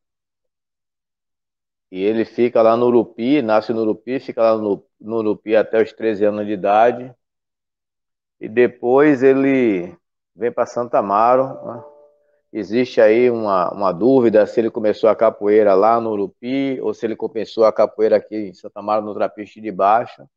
e 1.91 2.03
ele 2.03 2.25
fica 2.25 2.63
lá 2.63 2.77
no 2.77 2.87
Urupi, 2.87 3.41
nasce 3.43 3.73
no 3.73 3.83
Urupi, 3.83 4.19
fica 4.19 4.43
lá 4.43 4.57
no, 4.57 4.85
no 5.01 5.17
Urupi 5.19 5.55
até 5.55 5.83
os 5.83 5.93
13 5.93 6.25
anos 6.25 6.47
de 6.47 6.53
idade. 6.53 7.15
E 8.41 8.49
depois 8.49 9.23
ele 9.23 9.97
vem 10.35 10.51
para 10.53 10.67
Santa 10.67 10.99
Amaro. 10.99 11.45
Né? 11.65 11.85
Existe 12.53 13.01
aí 13.01 13.31
uma, 13.31 13.73
uma 13.73 13.93
dúvida 13.93 14.47
se 14.47 14.61
ele 14.61 14.71
começou 14.71 15.09
a 15.09 15.17
capoeira 15.17 15.75
lá 15.75 16.01
no 16.01 16.11
Urupi 16.11 16.81
ou 16.81 16.93
se 16.93 17.07
ele 17.07 17.17
começou 17.17 17.65
a 17.65 17.73
capoeira 17.73 18.17
aqui 18.17 18.37
em 18.37 18.55
Santa 18.55 18.81
Amaro, 18.81 19.05
no 19.05 19.15
Trapiche 19.15 19.61
de 19.61 19.71
Baixo. 19.71 20.29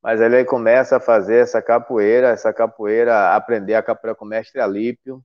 Mas 0.00 0.20
ele 0.20 0.44
começa 0.44 0.96
a 0.96 1.00
fazer 1.00 1.36
essa 1.36 1.60
capoeira, 1.62 2.28
essa 2.28 2.52
capoeira, 2.52 3.34
aprender 3.34 3.74
a 3.74 3.82
capoeira 3.82 4.14
com 4.14 4.24
o 4.24 4.28
mestre 4.28 4.60
Alípio. 4.60 5.22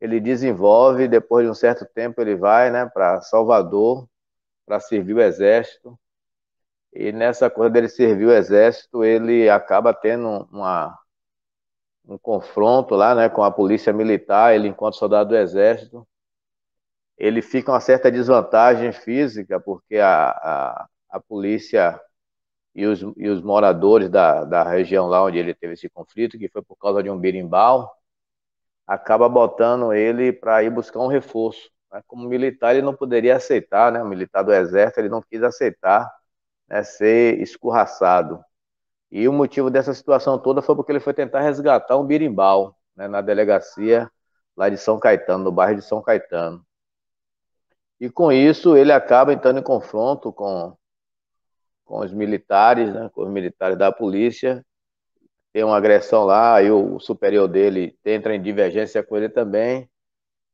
Ele 0.00 0.20
desenvolve, 0.20 1.08
depois 1.08 1.44
de 1.44 1.50
um 1.50 1.54
certo 1.54 1.84
tempo 1.86 2.20
ele 2.20 2.36
vai 2.36 2.70
né, 2.70 2.86
para 2.86 3.20
Salvador 3.20 4.08
para 4.68 4.78
servir 4.78 5.14
o 5.14 5.20
exército. 5.20 5.98
E 6.92 7.10
nessa 7.12 7.50
coisa 7.50 7.70
dele 7.70 7.88
servir 7.88 8.26
o 8.26 8.32
exército, 8.32 9.02
ele 9.02 9.48
acaba 9.48 9.94
tendo 9.94 10.46
uma, 10.52 10.96
um 12.06 12.18
confronto 12.18 12.94
lá, 12.94 13.14
né, 13.14 13.28
com 13.28 13.42
a 13.42 13.50
polícia 13.50 13.92
militar, 13.92 14.54
ele 14.54 14.68
enquanto 14.68 14.96
soldado 14.96 15.30
do 15.30 15.36
exército, 15.36 16.06
ele 17.16 17.42
fica 17.42 17.72
uma 17.72 17.80
certa 17.80 18.10
desvantagem 18.10 18.92
física, 18.92 19.58
porque 19.58 19.96
a, 19.98 20.30
a, 20.30 20.88
a 21.10 21.20
polícia 21.20 22.00
e 22.74 22.86
os, 22.86 23.00
e 23.16 23.28
os 23.28 23.42
moradores 23.42 24.08
da, 24.10 24.44
da 24.44 24.62
região 24.62 25.06
lá 25.08 25.24
onde 25.24 25.38
ele 25.38 25.54
teve 25.54 25.74
esse 25.74 25.88
conflito, 25.90 26.38
que 26.38 26.48
foi 26.48 26.62
por 26.62 26.76
causa 26.76 27.02
de 27.02 27.10
um 27.10 27.18
birimbau, 27.18 27.92
acaba 28.86 29.28
botando 29.28 29.92
ele 29.92 30.32
para 30.32 30.62
ir 30.62 30.70
buscar 30.70 31.00
um 31.00 31.08
reforço. 31.08 31.70
Né? 31.92 32.02
Como 32.06 32.28
militar, 32.28 32.74
ele 32.74 32.84
não 32.84 32.94
poderia 32.94 33.36
aceitar, 33.36 33.92
né? 33.92 34.02
O 34.02 34.06
militar 34.06 34.42
do 34.42 34.52
exército, 34.52 35.00
ele 35.00 35.08
não 35.08 35.22
quis 35.22 35.42
aceitar 35.42 36.10
né, 36.68 36.82
ser 36.82 37.40
escorraçado. 37.40 38.42
E 39.10 39.26
o 39.28 39.32
motivo 39.32 39.70
dessa 39.70 39.94
situação 39.94 40.38
toda 40.38 40.62
foi 40.62 40.76
porque 40.76 40.92
ele 40.92 41.00
foi 41.00 41.14
tentar 41.14 41.40
resgatar 41.40 41.96
um 41.96 42.06
birimbau 42.06 42.76
né, 42.94 43.08
na 43.08 43.20
delegacia 43.20 44.10
lá 44.56 44.68
de 44.68 44.76
São 44.76 44.98
Caetano, 44.98 45.44
no 45.44 45.52
bairro 45.52 45.76
de 45.76 45.82
São 45.82 46.02
Caetano. 46.02 46.64
E 48.00 48.10
com 48.10 48.30
isso 48.30 48.76
ele 48.76 48.92
acaba 48.92 49.32
entrando 49.32 49.58
em 49.58 49.62
confronto 49.62 50.32
com, 50.32 50.76
com 51.84 52.00
os 52.00 52.12
militares, 52.12 52.92
né, 52.92 53.08
com 53.12 53.22
os 53.22 53.30
militares 53.30 53.78
da 53.78 53.90
polícia. 53.90 54.64
Tem 55.52 55.64
uma 55.64 55.76
agressão 55.76 56.24
lá, 56.24 56.62
e 56.62 56.70
o 56.70 57.00
superior 57.00 57.48
dele 57.48 57.98
entra 58.04 58.34
em 58.34 58.42
divergência 58.42 59.02
com 59.02 59.16
ele 59.16 59.28
também. 59.28 59.88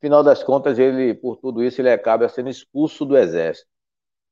Final 0.01 0.23
das 0.23 0.43
contas, 0.43 0.79
ele, 0.79 1.15
por 1.15 1.37
tudo 1.37 1.63
isso, 1.63 1.81
ele 1.81 1.91
acaba 1.91 2.29
sendo 2.29 2.51
expulso 2.51 3.05
do 3.05 3.17
exército. 3.17 3.69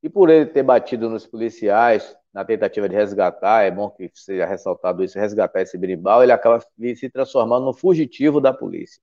E 0.02 0.10
por 0.10 0.28
ele 0.28 0.46
ter 0.46 0.62
batido 0.62 1.08
nos 1.08 1.26
policiais, 1.26 2.16
na 2.32 2.44
tentativa 2.44 2.88
de 2.88 2.94
resgatar, 2.94 3.62
é 3.62 3.70
bom 3.70 3.88
que 3.90 4.10
seja 4.14 4.44
ressaltado 4.46 5.04
isso, 5.04 5.18
resgatar 5.18 5.60
esse 5.60 5.78
berimbau, 5.78 6.22
ele 6.22 6.32
acaba 6.32 6.60
se 6.60 7.08
transformando 7.10 7.66
no 7.66 7.72
fugitivo 7.72 8.40
da 8.40 8.52
polícia, 8.52 9.00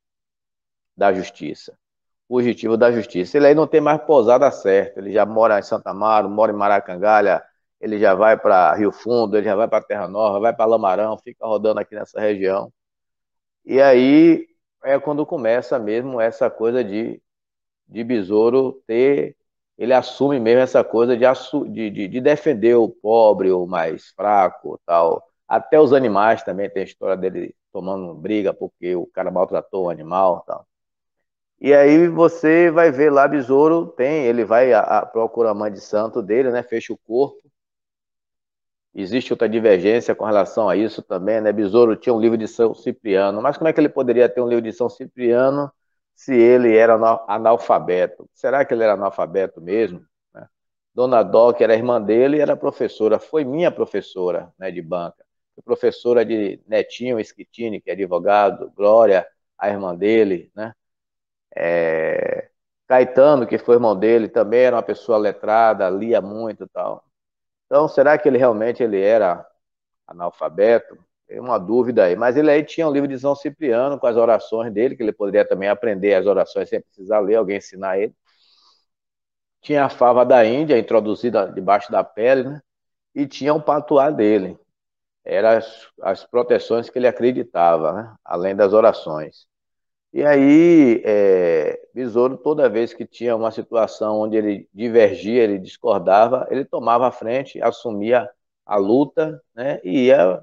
da 0.96 1.14
justiça. 1.14 1.78
Fugitivo 2.28 2.78
da 2.78 2.92
justiça. 2.92 3.38
Ele 3.38 3.48
aí 3.48 3.56
não 3.56 3.68
tem 3.68 3.82
mais 3.82 4.02
pousada 4.02 4.52
certa, 4.52 5.00
ele 5.00 5.12
já 5.12 5.26
mora 5.26 5.58
em 5.60 5.64
Santa 5.64 5.92
Amaro, 5.92 6.30
mora 6.30 6.52
em 6.52 6.56
Maracangalha, 6.56 7.44
ele 7.80 7.98
já 7.98 8.14
vai 8.14 8.38
para 8.38 8.74
Rio 8.76 8.92
Fundo, 8.92 9.38
ele 9.38 9.46
já 9.46 9.56
vai 9.56 9.68
para 9.68 9.84
Terra 9.84 10.08
Nova, 10.08 10.40
vai 10.40 10.54
para 10.54 10.66
Lamarão, 10.66 11.18
fica 11.18 11.46
rodando 11.48 11.80
aqui 11.80 11.96
nessa 11.96 12.20
região. 12.20 12.72
E 13.66 13.82
aí 13.82 14.49
é 14.84 15.00
quando 15.00 15.26
começa 15.26 15.78
mesmo 15.80 16.20
essa 16.22 16.50
coisa 16.50 16.84
de, 16.84 17.22
de 17.88 18.04
Besouro 18.04 18.82
ter 18.88 19.36
ele 19.80 19.94
assume 19.94 20.40
mesmo 20.42 20.62
essa 20.62 20.84
coisa 20.84 21.16
de, 21.16 21.26
de, 21.90 22.08
de, 22.10 22.22
defender 22.22 22.76
o 22.76 22.90
pobre, 22.90 23.50
o 23.50 23.66
mais 23.66 24.10
fraco, 24.10 24.80
tal. 24.86 25.24
Até 25.48 25.80
os 25.80 25.94
animais 25.94 26.44
também 26.44 26.70
tem 26.70 26.82
a 26.82 26.86
história 26.86 27.16
dele 27.16 27.56
tomando 27.72 28.14
briga 28.14 28.54
porque 28.54 28.94
o 28.96 29.08
cara 29.08 29.32
maltratou 29.32 29.86
o 29.86 29.90
animal, 29.90 30.44
tal. 30.46 30.68
E 31.62 31.74
aí 31.74 32.08
você 32.10 32.70
vai 32.72 32.92
ver 32.92 33.10
lá, 33.12 33.28
Besouro 33.28 33.88
tem, 33.88 34.26
ele 34.26 34.44
vai 34.46 34.74
a, 34.74 34.82
a, 34.82 35.06
procura 35.06 35.52
a 35.52 35.54
mãe 35.54 35.72
de 35.72 35.80
santo 35.82 36.22
dele, 36.22 36.52
né? 36.52 36.62
Fecha 36.64 36.92
o 36.94 36.98
corpo. 36.98 37.49
Existe 38.94 39.32
outra 39.34 39.48
divergência 39.48 40.16
com 40.16 40.26
relação 40.26 40.68
a 40.68 40.76
isso 40.76 41.02
também, 41.02 41.40
né? 41.42 41.52
Besouro 41.52 41.96
tinha 41.96 42.14
um 42.14 42.20
livro 42.20 42.38
de 42.38 42.48
São 42.48 42.74
Cipriano, 42.74 43.42
mas 43.42 43.58
como 43.58 43.68
é 43.68 43.74
que 43.74 43.80
ele 43.80 43.90
poderia 43.90 44.28
ter 44.28 44.42
um 44.42 44.48
livro 44.48 44.64
de 44.64 44.74
São 44.74 44.90
Cipriano 44.90 45.72
se 46.16 46.34
ele 46.36 46.76
era 46.76 46.96
analfabeto. 47.28 48.30
Será 48.34 48.66
que 48.66 48.74
ele 48.74 48.84
era 48.84 48.94
analfabeto 48.94 49.62
mesmo? 49.62 50.06
Né? 50.34 50.48
Dona 50.94 51.24
que 51.54 51.64
era 51.64 51.74
irmã 51.76 52.02
dele, 52.02 52.40
era 52.42 52.58
professora, 52.58 53.20
foi 53.20 53.46
minha 53.46 53.72
professora 53.72 54.52
né, 54.60 54.72
de 54.72 54.82
banca. 54.82 55.24
Foi 55.56 55.64
professora 55.64 56.26
de 56.26 56.62
Netinho 56.68 57.20
Esquitini, 57.20 57.80
que 57.82 57.90
é 57.90 57.94
advogado, 57.94 58.72
Glória, 58.76 59.26
a 59.58 59.70
irmã 59.70 59.96
dele, 59.96 60.52
né? 60.56 60.74
É... 61.56 62.50
Caetano, 62.88 63.48
que 63.48 63.58
foi 63.58 63.76
irmão 63.76 63.96
dele, 63.98 64.28
também 64.30 64.62
era 64.62 64.76
uma 64.76 64.84
pessoa 64.84 65.18
letrada, 65.18 65.90
lia 65.90 66.22
muito 66.22 66.64
e 66.66 66.68
tal. 66.70 67.06
Então, 67.70 67.88
será 67.88 68.18
que 68.18 68.28
ele 68.28 68.38
realmente 68.38 68.82
ele 68.82 69.00
era 69.00 69.46
analfabeto? 70.08 70.98
Tem 71.28 71.40
uma 71.40 71.60
dúvida 71.60 72.06
aí. 72.06 72.16
Mas 72.16 72.38
ele 72.38 72.52
aí 72.52 72.64
tinha 72.66 72.88
um 72.88 72.92
livro 72.92 73.08
de 73.08 73.20
São 73.20 73.36
Cipriano 73.36 74.00
com 74.00 74.08
as 74.08 74.18
orações 74.18 74.74
dele, 74.74 74.96
que 74.96 75.04
ele 75.04 75.14
poderia 75.14 75.48
também 75.48 75.70
aprender 75.70 76.16
as 76.16 76.26
orações 76.26 76.70
sem 76.70 76.82
precisar 76.82 77.20
ler, 77.20 77.36
alguém 77.36 77.58
ensinar 77.58 78.00
ele. 78.00 78.14
Tinha 79.62 79.86
a 79.86 79.90
fava 79.90 80.26
da 80.26 80.46
Índia 80.46 80.78
introduzida 80.78 81.52
debaixo 81.52 81.92
da 81.92 82.04
pele, 82.04 82.44
né? 82.44 82.62
E 83.16 83.28
tinha 83.28 83.54
o 83.54 83.62
patuá 83.62 84.10
dele. 84.12 84.58
Eram 85.26 85.50
as, 85.52 85.88
as 86.02 86.26
proteções 86.26 86.90
que 86.90 87.00
ele 87.00 87.08
acreditava, 87.08 87.94
né? 87.94 88.16
Além 88.26 88.56
das 88.56 88.74
orações. 88.74 89.48
E 90.12 90.24
aí, 90.24 91.02
é, 91.06 91.80
Besouro, 91.94 92.38
toda 92.38 92.70
vez 92.70 92.94
que 92.94 93.06
tinha 93.06 93.36
uma 93.36 93.52
situação 93.52 94.20
onde 94.20 94.36
ele 94.36 94.68
divergia, 94.74 95.44
ele 95.44 95.60
discordava, 95.60 96.48
ele 96.50 96.66
tomava 96.66 97.08
a 97.08 97.12
frente, 97.12 97.62
assumia 97.62 98.30
a 98.66 98.76
luta, 98.78 99.42
né? 99.56 99.80
E 99.84 100.06
ia 100.06 100.42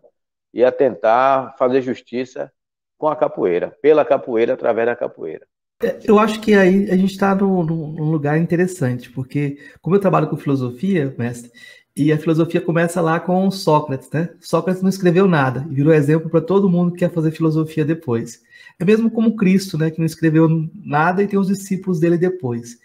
e 0.55 0.65
a 0.65 0.73
tentar 0.73 1.55
fazer 1.59 1.83
justiça 1.83 2.51
com 2.97 3.09
a 3.09 3.17
capoeira, 3.17 3.77
pela 3.83 4.05
capoeira, 4.05 4.55
através 4.55 4.87
da 4.87 4.97
capoeira. 4.97 5.47
É, 5.83 5.99
eu 6.05 6.19
acho 6.19 6.41
que 6.41 6.55
aí 6.55 6.91
a 6.91 6.97
gente 6.97 7.13
está 7.13 7.35
num, 7.35 7.63
num, 7.63 8.11
lugar 8.11 8.39
interessante, 8.39 9.11
porque 9.11 9.59
como 9.83 9.95
eu 9.95 10.01
trabalho 10.01 10.29
com 10.31 10.37
filosofia, 10.37 11.15
mestre, 11.19 11.51
e 11.95 12.11
a 12.11 12.19
filosofia 12.19 12.61
começa 12.61 13.03
lá 13.03 13.21
com 13.21 13.51
Sócrates, 13.51 14.11
né? 14.11 14.31
Sócrates 14.41 14.83
não 14.83 14.89
escreveu 14.89 15.29
nada 15.29 15.67
e 15.71 15.75
virou 15.75 15.93
exemplo 15.93 16.31
para 16.31 16.41
todo 16.41 16.71
mundo 16.71 16.93
que 16.93 17.01
quer 17.01 17.13
fazer 17.13 17.31
filosofia 17.33 17.85
depois. 17.85 18.41
É 18.79 18.85
mesmo 18.85 19.11
como 19.11 19.37
Cristo, 19.37 19.79
né? 19.79 19.91
Que 19.91 19.99
não 19.99 20.07
escreveu 20.07 20.49
nada 20.75 21.23
e 21.23 21.29
tem 21.29 21.39
os 21.39 21.49
discípulos 21.49 22.01
dele 22.01 22.19
depois. 22.19 22.79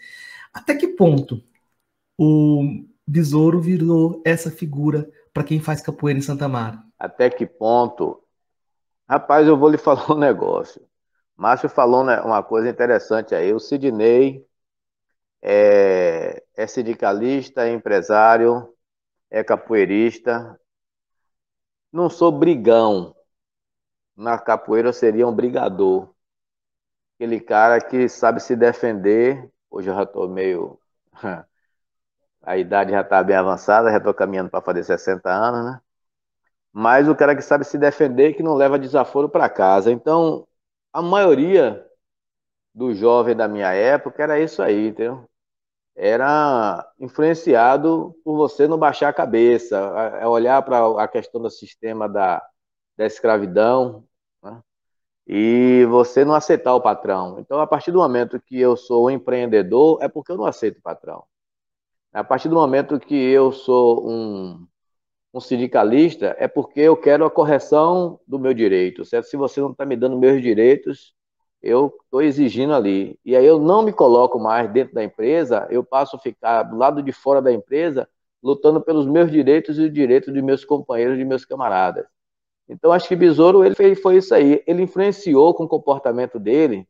Até 0.52 0.74
que 0.74 0.88
ponto 0.88 1.42
o 2.18 2.84
besouro 3.06 3.60
virou 3.60 4.22
essa 4.24 4.50
figura 4.50 5.10
para 5.32 5.44
quem 5.44 5.60
faz 5.60 5.80
capoeira 5.80 6.18
em 6.18 6.22
Santa 6.22 6.48
Mara? 6.48 6.82
até 7.02 7.28
que 7.28 7.44
ponto. 7.44 8.22
Rapaz, 9.08 9.46
eu 9.48 9.56
vou 9.58 9.68
lhe 9.68 9.76
falar 9.78 10.12
um 10.12 10.18
negócio. 10.18 10.86
Márcio 11.36 11.68
falou 11.68 12.04
né, 12.04 12.20
uma 12.20 12.42
coisa 12.44 12.68
interessante 12.68 13.34
aí. 13.34 13.52
O 13.52 13.58
Sidney 13.58 14.46
é, 15.42 16.44
é 16.54 16.66
sindicalista, 16.68 17.66
é 17.66 17.72
empresário, 17.72 18.72
é 19.28 19.42
capoeirista. 19.42 20.58
Não 21.92 22.08
sou 22.08 22.30
brigão, 22.30 23.14
na 24.22 24.38
capoeira 24.38 24.92
seria 24.92 25.26
um 25.26 25.34
brigador. 25.34 26.08
Aquele 27.16 27.40
cara 27.40 27.80
que 27.80 28.08
sabe 28.08 28.40
se 28.40 28.56
defender. 28.56 29.50
Hoje 29.70 29.88
eu 29.90 29.94
já 29.94 30.02
estou 30.02 30.28
meio. 30.28 30.78
A 32.42 32.56
idade 32.58 32.90
já 32.92 33.00
está 33.02 33.22
bem 33.22 33.36
avançada, 33.36 33.90
já 33.90 33.98
estou 33.98 34.14
caminhando 34.14 34.50
para 34.50 34.60
fazer 34.62 34.84
60 34.84 35.30
anos, 35.30 35.64
né? 35.64 35.80
Mas 36.72 37.08
o 37.08 37.14
cara 37.16 37.36
que 37.36 37.42
sabe 37.42 37.64
se 37.64 37.78
defender 37.78 38.34
que 38.34 38.42
não 38.42 38.54
leva 38.54 38.78
desaforo 38.78 39.28
para 39.28 39.48
casa. 39.50 39.92
Então, 39.92 40.46
a 40.92 41.02
maioria 41.02 41.86
do 42.74 42.94
jovem 42.94 43.36
da 43.36 43.48
minha 43.48 43.72
época 43.72 44.22
era 44.22 44.40
isso 44.40 44.62
aí, 44.62 44.88
entendeu? 44.88 45.28
Era 45.96 46.86
influenciado 47.00 48.14
por 48.24 48.36
você 48.36 48.68
não 48.68 48.78
baixar 48.78 49.10
a 49.10 49.12
cabeça, 49.14 49.80
olhar 50.28 50.62
para 50.62 51.02
a 51.04 51.08
questão 51.08 51.42
do 51.42 51.50
sistema 51.50 52.08
da, 52.08 52.42
da 52.96 53.06
escravidão? 53.06 54.04
E 55.34 55.86
você 55.86 56.26
não 56.26 56.34
aceitar 56.34 56.74
o 56.74 56.80
patrão. 56.80 57.38
Então, 57.38 57.58
a 57.58 57.66
partir 57.66 57.90
do 57.90 58.00
momento 58.00 58.38
que 58.38 58.60
eu 58.60 58.76
sou 58.76 59.06
um 59.06 59.10
empreendedor, 59.10 59.98
é 60.02 60.06
porque 60.06 60.30
eu 60.30 60.36
não 60.36 60.44
aceito 60.44 60.76
o 60.76 60.82
patrão. 60.82 61.24
A 62.12 62.22
partir 62.22 62.50
do 62.50 62.54
momento 62.54 63.00
que 63.00 63.14
eu 63.14 63.50
sou 63.50 64.06
um, 64.06 64.66
um 65.32 65.40
sindicalista, 65.40 66.36
é 66.38 66.46
porque 66.46 66.80
eu 66.80 66.94
quero 66.94 67.24
a 67.24 67.30
correção 67.30 68.20
do 68.26 68.38
meu 68.38 68.52
direito, 68.52 69.06
certo? 69.06 69.24
Se 69.26 69.38
você 69.38 69.58
não 69.58 69.70
está 69.72 69.86
me 69.86 69.96
dando 69.96 70.18
meus 70.18 70.42
direitos, 70.42 71.14
eu 71.62 71.86
estou 72.04 72.20
exigindo 72.20 72.74
ali. 72.74 73.18
E 73.24 73.34
aí 73.34 73.46
eu 73.46 73.58
não 73.58 73.82
me 73.82 73.92
coloco 73.92 74.38
mais 74.38 74.70
dentro 74.70 74.94
da 74.94 75.02
empresa, 75.02 75.66
eu 75.70 75.82
passo 75.82 76.16
a 76.16 76.18
ficar 76.18 76.64
do 76.64 76.76
lado 76.76 77.02
de 77.02 77.12
fora 77.12 77.40
da 77.40 77.50
empresa, 77.50 78.06
lutando 78.42 78.82
pelos 78.82 79.06
meus 79.06 79.30
direitos 79.32 79.78
e 79.78 79.84
os 79.84 79.92
direitos 79.94 80.34
de 80.34 80.42
meus 80.42 80.62
companheiros, 80.62 81.16
de 81.16 81.24
meus 81.24 81.46
camaradas. 81.46 82.04
Então, 82.68 82.92
acho 82.92 83.08
que 83.08 83.16
Besouro 83.16 83.64
ele 83.64 83.74
fez, 83.74 84.00
foi 84.00 84.16
isso 84.16 84.34
aí. 84.34 84.62
Ele 84.66 84.82
influenciou 84.82 85.54
com 85.54 85.64
o 85.64 85.68
comportamento 85.68 86.38
dele 86.38 86.88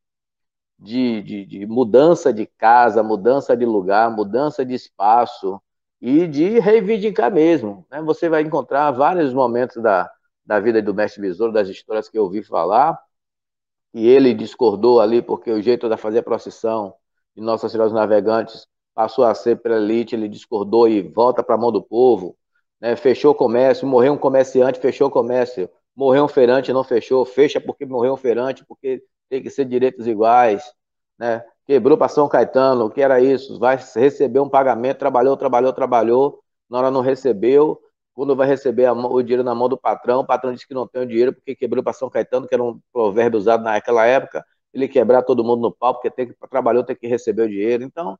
de, 0.78 1.22
de, 1.22 1.46
de, 1.46 1.66
mudança 1.66 2.32
de 2.32 2.46
casa, 2.46 3.02
mudança 3.02 3.56
de 3.56 3.64
lugar, 3.64 4.10
mudança 4.10 4.64
de 4.64 4.74
espaço 4.74 5.60
e 6.00 6.26
de 6.26 6.58
reivindicar 6.58 7.32
mesmo. 7.32 7.86
Né? 7.90 8.02
Você 8.02 8.28
vai 8.28 8.42
encontrar 8.42 8.90
vários 8.90 9.32
momentos 9.32 9.80
da, 9.82 10.10
da 10.44 10.60
vida 10.60 10.82
do 10.82 10.94
mestre 10.94 11.22
Besouro, 11.22 11.52
das 11.52 11.68
histórias 11.68 12.08
que 12.08 12.18
eu 12.18 12.24
ouvi 12.24 12.42
falar, 12.42 12.98
e 13.94 14.08
ele 14.08 14.34
discordou 14.34 15.00
ali 15.00 15.22
porque 15.22 15.50
o 15.50 15.62
jeito 15.62 15.88
de 15.88 15.96
fazer 15.96 16.20
a 16.20 16.22
procissão 16.22 16.94
de 17.36 17.42
Nossa 17.42 17.68
Senhora 17.68 17.88
dos 17.88 17.98
Navegantes 17.98 18.66
passou 18.94 19.24
a 19.24 19.34
ser 19.34 19.60
para 19.60 19.76
elite, 19.76 20.14
ele 20.14 20.28
discordou 20.28 20.88
e 20.88 21.02
volta 21.02 21.42
para 21.42 21.54
a 21.54 21.58
mão 21.58 21.70
do 21.72 21.82
povo 21.82 22.36
né? 22.82 22.96
fechou 22.96 23.30
o 23.30 23.34
comércio, 23.34 23.86
morreu 23.86 24.12
um 24.14 24.18
comerciante, 24.18 24.80
fechou 24.80 25.06
o 25.06 25.10
comércio, 25.10 25.70
morreu 25.94 26.24
um 26.24 26.28
feirante, 26.28 26.72
não 26.72 26.82
fechou, 26.82 27.24
fecha 27.24 27.60
porque 27.60 27.86
morreu 27.86 28.14
um 28.14 28.16
feirante, 28.16 28.64
porque 28.66 29.04
tem 29.28 29.40
que 29.40 29.48
ser 29.50 29.64
direitos 29.64 30.08
iguais, 30.08 30.64
né? 31.16 31.44
quebrou 31.64 31.96
para 31.96 32.08
São 32.08 32.28
Caetano, 32.28 32.86
o 32.86 32.90
que 32.90 33.00
era 33.00 33.20
isso? 33.20 33.58
Vai 33.60 33.78
receber 33.94 34.40
um 34.40 34.48
pagamento, 34.48 34.98
trabalhou, 34.98 35.36
trabalhou, 35.36 35.72
trabalhou, 35.72 36.42
na 36.68 36.78
hora 36.78 36.90
não 36.90 37.02
recebeu, 37.02 37.80
quando 38.14 38.34
vai 38.34 38.48
receber 38.48 38.90
o 38.90 39.22
dinheiro 39.22 39.44
na 39.44 39.54
mão 39.54 39.68
do 39.68 39.78
patrão, 39.78 40.20
o 40.20 40.26
patrão 40.26 40.52
disse 40.52 40.66
que 40.66 40.74
não 40.74 40.86
tem 40.86 41.02
o 41.02 41.06
dinheiro 41.06 41.32
porque 41.32 41.54
quebrou 41.54 41.82
para 41.84 41.92
São 41.92 42.10
Caetano, 42.10 42.48
que 42.48 42.54
era 42.54 42.62
um 42.62 42.80
provérbio 42.92 43.38
usado 43.38 43.62
naquela 43.62 44.04
época, 44.04 44.44
ele 44.74 44.88
quebrar 44.88 45.22
todo 45.22 45.44
mundo 45.44 45.62
no 45.62 45.72
pau, 45.72 45.94
porque 45.94 46.10
tem 46.10 46.26
que, 46.28 46.34
trabalhou, 46.50 46.82
tem 46.82 46.96
que 46.96 47.06
receber 47.06 47.42
o 47.42 47.48
dinheiro. 47.48 47.84
Então, 47.84 48.18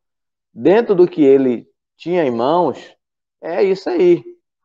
dentro 0.52 0.94
do 0.94 1.08
que 1.08 1.22
ele 1.22 1.66
tinha 1.96 2.24
em 2.24 2.30
mãos, 2.30 2.94
é 3.40 3.62
isso 3.62 3.88
aí. 3.90 4.22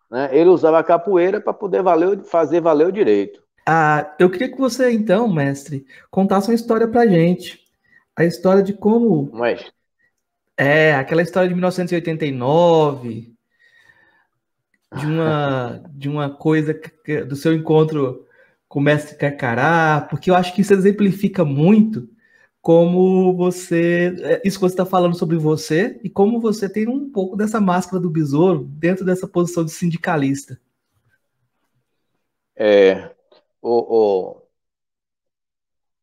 Né? 0.09 0.29
Ele 0.31 0.49
usava 0.49 0.79
a 0.79 0.83
capoeira 0.83 1.41
para 1.41 1.53
poder 1.53 1.81
valer, 1.81 2.23
fazer 2.23 2.61
valer 2.61 2.87
o 2.87 2.91
direito. 2.91 3.41
Ah, 3.65 4.15
eu 4.17 4.29
queria 4.29 4.49
que 4.49 4.57
você, 4.57 4.91
então, 4.91 5.27
mestre, 5.27 5.85
contasse 6.09 6.49
uma 6.49 6.55
história 6.55 6.87
para 6.87 7.07
gente. 7.07 7.59
A 8.15 8.23
história 8.23 8.63
de 8.63 8.73
como. 8.73 9.29
Mas... 9.33 9.69
É, 10.57 10.95
aquela 10.95 11.21
história 11.21 11.47
de 11.47 11.53
1989, 11.53 13.33
de 14.95 15.05
uma, 15.05 15.83
de 15.93 16.09
uma 16.09 16.29
coisa 16.29 16.73
que, 16.73 17.23
do 17.23 17.35
seu 17.35 17.53
encontro 17.53 18.25
com 18.67 18.79
o 18.79 18.81
mestre 18.81 19.17
Carcará, 19.17 20.07
porque 20.09 20.31
eu 20.31 20.35
acho 20.35 20.53
que 20.55 20.61
isso 20.61 20.73
exemplifica 20.73 21.45
muito 21.45 22.09
como 22.67 23.33
você. 23.33 24.13
É, 24.21 24.41
isso 24.43 24.57
que 24.57 24.65
você 24.65 24.73
está 24.73 24.85
falando 24.85 25.17
sobre 25.17 25.37
você 25.37 26.01
e 26.03 26.09
como 26.09 26.41
você 26.41 26.67
tem 26.67 26.85
um 26.85 27.09
pouco 27.09 27.37
dessa 27.37 27.61
máscara 27.61 27.97
do 27.97 28.09
besouro 28.09 28.65
dentro 28.65 29.05
dessa 29.05 29.25
posição 29.25 29.63
de 29.63 29.71
sindicalista. 29.71 30.59
É. 32.53 33.09
O, 33.61 34.33
o, 34.33 34.41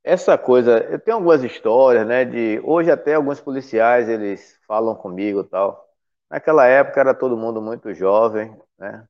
essa 0.02 0.38
coisa, 0.38 0.78
eu 0.90 0.98
tenho 0.98 1.18
algumas 1.18 1.44
histórias, 1.44 2.06
né? 2.06 2.24
De 2.24 2.58
hoje 2.64 2.90
até 2.90 3.12
alguns 3.12 3.40
policiais 3.40 4.08
eles 4.08 4.58
falam 4.66 4.94
comigo 4.94 5.44
tal. 5.44 5.86
Naquela 6.30 6.66
época 6.66 6.98
era 6.98 7.12
todo 7.12 7.36
mundo 7.36 7.60
muito 7.60 7.92
jovem, 7.92 8.56
né? 8.78 9.06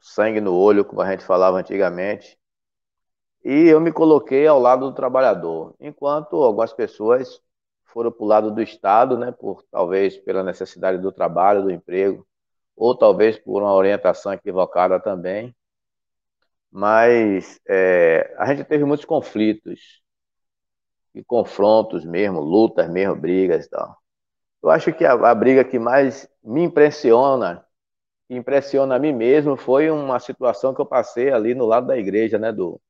Sangue 0.00 0.40
no 0.40 0.54
olho, 0.54 0.82
como 0.82 1.02
a 1.02 1.10
gente 1.10 1.24
falava 1.24 1.58
antigamente 1.58 2.38
e 3.44 3.68
eu 3.68 3.80
me 3.80 3.92
coloquei 3.92 4.46
ao 4.46 4.58
lado 4.60 4.88
do 4.88 4.94
trabalhador, 4.94 5.74
enquanto 5.80 6.36
algumas 6.36 6.72
pessoas 6.72 7.40
foram 7.84 8.10
para 8.12 8.24
o 8.24 8.26
lado 8.26 8.50
do 8.50 8.62
Estado, 8.62 9.18
né, 9.18 9.32
por 9.32 9.62
talvez 9.70 10.16
pela 10.18 10.42
necessidade 10.42 10.98
do 10.98 11.12
trabalho, 11.12 11.62
do 11.62 11.70
emprego, 11.70 12.26
ou 12.76 12.96
talvez 12.96 13.38
por 13.38 13.62
uma 13.62 13.74
orientação 13.74 14.32
equivocada 14.32 14.98
também. 15.00 15.54
Mas 16.70 17.60
é, 17.68 18.34
a 18.38 18.46
gente 18.46 18.64
teve 18.64 18.84
muitos 18.84 19.04
conflitos 19.04 20.02
e 21.14 21.22
confrontos 21.24 22.04
mesmo, 22.04 22.40
lutas 22.40 22.88
mesmo, 22.90 23.14
brigas 23.16 23.66
e 23.66 23.70
tal. 23.70 23.96
Eu 24.62 24.70
acho 24.70 24.92
que 24.92 25.04
a, 25.04 25.12
a 25.14 25.34
briga 25.34 25.64
que 25.64 25.78
mais 25.78 26.28
me 26.44 26.62
impressiona, 26.64 27.64
que 28.28 28.36
impressiona 28.36 28.96
a 28.96 28.98
mim 28.98 29.12
mesmo, 29.12 29.56
foi 29.56 29.90
uma 29.90 30.20
situação 30.20 30.74
que 30.74 30.80
eu 30.80 30.86
passei 30.86 31.32
ali 31.32 31.54
no 31.54 31.66
lado 31.66 31.88
da 31.88 31.98
igreja, 31.98 32.38
né, 32.38 32.52
do, 32.52 32.80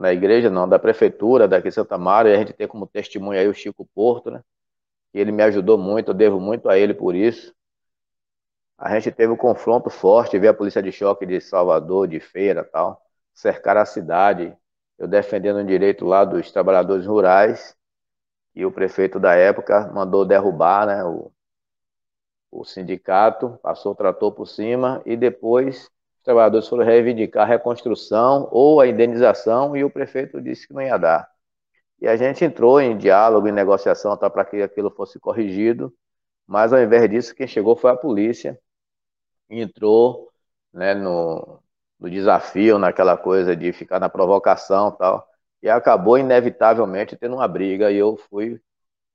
na 0.00 0.12
igreja, 0.14 0.48
não, 0.48 0.66
da 0.66 0.78
prefeitura 0.78 1.46
daqui 1.46 1.68
de 1.68 1.74
Santa 1.74 1.98
Maria, 1.98 2.32
e 2.32 2.34
a 2.34 2.38
gente 2.38 2.54
tem 2.54 2.66
como 2.66 2.86
testemunha 2.86 3.40
aí 3.40 3.48
o 3.48 3.54
Chico 3.54 3.86
Porto, 3.94 4.30
né? 4.30 4.42
Que 5.12 5.18
ele 5.18 5.30
me 5.30 5.42
ajudou 5.42 5.76
muito, 5.76 6.10
eu 6.10 6.14
devo 6.14 6.40
muito 6.40 6.70
a 6.70 6.78
ele 6.78 6.94
por 6.94 7.14
isso. 7.14 7.54
A 8.78 8.98
gente 8.98 9.12
teve 9.12 9.30
um 9.30 9.36
confronto 9.36 9.90
forte, 9.90 10.38
vi 10.38 10.48
a 10.48 10.54
polícia 10.54 10.82
de 10.82 10.90
choque 10.90 11.26
de 11.26 11.38
Salvador, 11.38 12.08
de 12.08 12.18
Feira 12.18 12.64
tal, 12.64 12.98
cercar 13.34 13.76
a 13.76 13.84
cidade, 13.84 14.56
eu 14.98 15.06
defendendo 15.06 15.58
o 15.58 15.64
direito 15.64 16.06
lá 16.06 16.24
dos 16.24 16.50
trabalhadores 16.50 17.04
rurais, 17.04 17.76
e 18.54 18.64
o 18.64 18.72
prefeito 18.72 19.20
da 19.20 19.34
época 19.34 19.92
mandou 19.92 20.24
derrubar 20.24 20.86
né, 20.86 21.04
o, 21.04 21.30
o 22.50 22.64
sindicato, 22.64 23.58
passou 23.62 23.92
o 23.92 23.94
trator 23.94 24.32
por 24.32 24.46
cima, 24.46 25.02
e 25.04 25.14
depois 25.14 25.90
os 26.20 26.24
trabalhadores 26.24 26.68
foram 26.68 26.84
reivindicar 26.84 27.44
a 27.44 27.46
reconstrução 27.46 28.46
ou 28.52 28.78
a 28.78 28.86
indenização 28.86 29.74
e 29.74 29.82
o 29.82 29.90
prefeito 29.90 30.40
disse 30.40 30.68
que 30.68 30.74
não 30.74 30.82
ia 30.82 30.98
dar. 30.98 31.26
E 32.00 32.06
a 32.06 32.14
gente 32.16 32.44
entrou 32.44 32.80
em 32.80 32.96
diálogo, 32.96 33.48
em 33.48 33.52
negociação 33.52 34.16
tá, 34.18 34.28
para 34.28 34.44
que 34.44 34.62
aquilo 34.62 34.90
fosse 34.90 35.18
corrigido, 35.18 35.92
mas 36.46 36.72
ao 36.72 36.82
invés 36.82 37.08
disso, 37.10 37.34
quem 37.34 37.46
chegou 37.46 37.74
foi 37.74 37.90
a 37.90 37.96
polícia, 37.96 38.58
entrou 39.48 40.30
né, 40.72 40.94
no, 40.94 41.62
no 41.98 42.10
desafio, 42.10 42.78
naquela 42.78 43.16
coisa 43.16 43.56
de 43.56 43.72
ficar 43.72 43.98
na 43.98 44.08
provocação 44.10 44.92
tal, 44.92 45.26
e 45.62 45.70
acabou 45.70 46.18
inevitavelmente 46.18 47.16
tendo 47.16 47.36
uma 47.36 47.48
briga, 47.48 47.90
e 47.90 47.96
eu 47.96 48.16
fui 48.16 48.60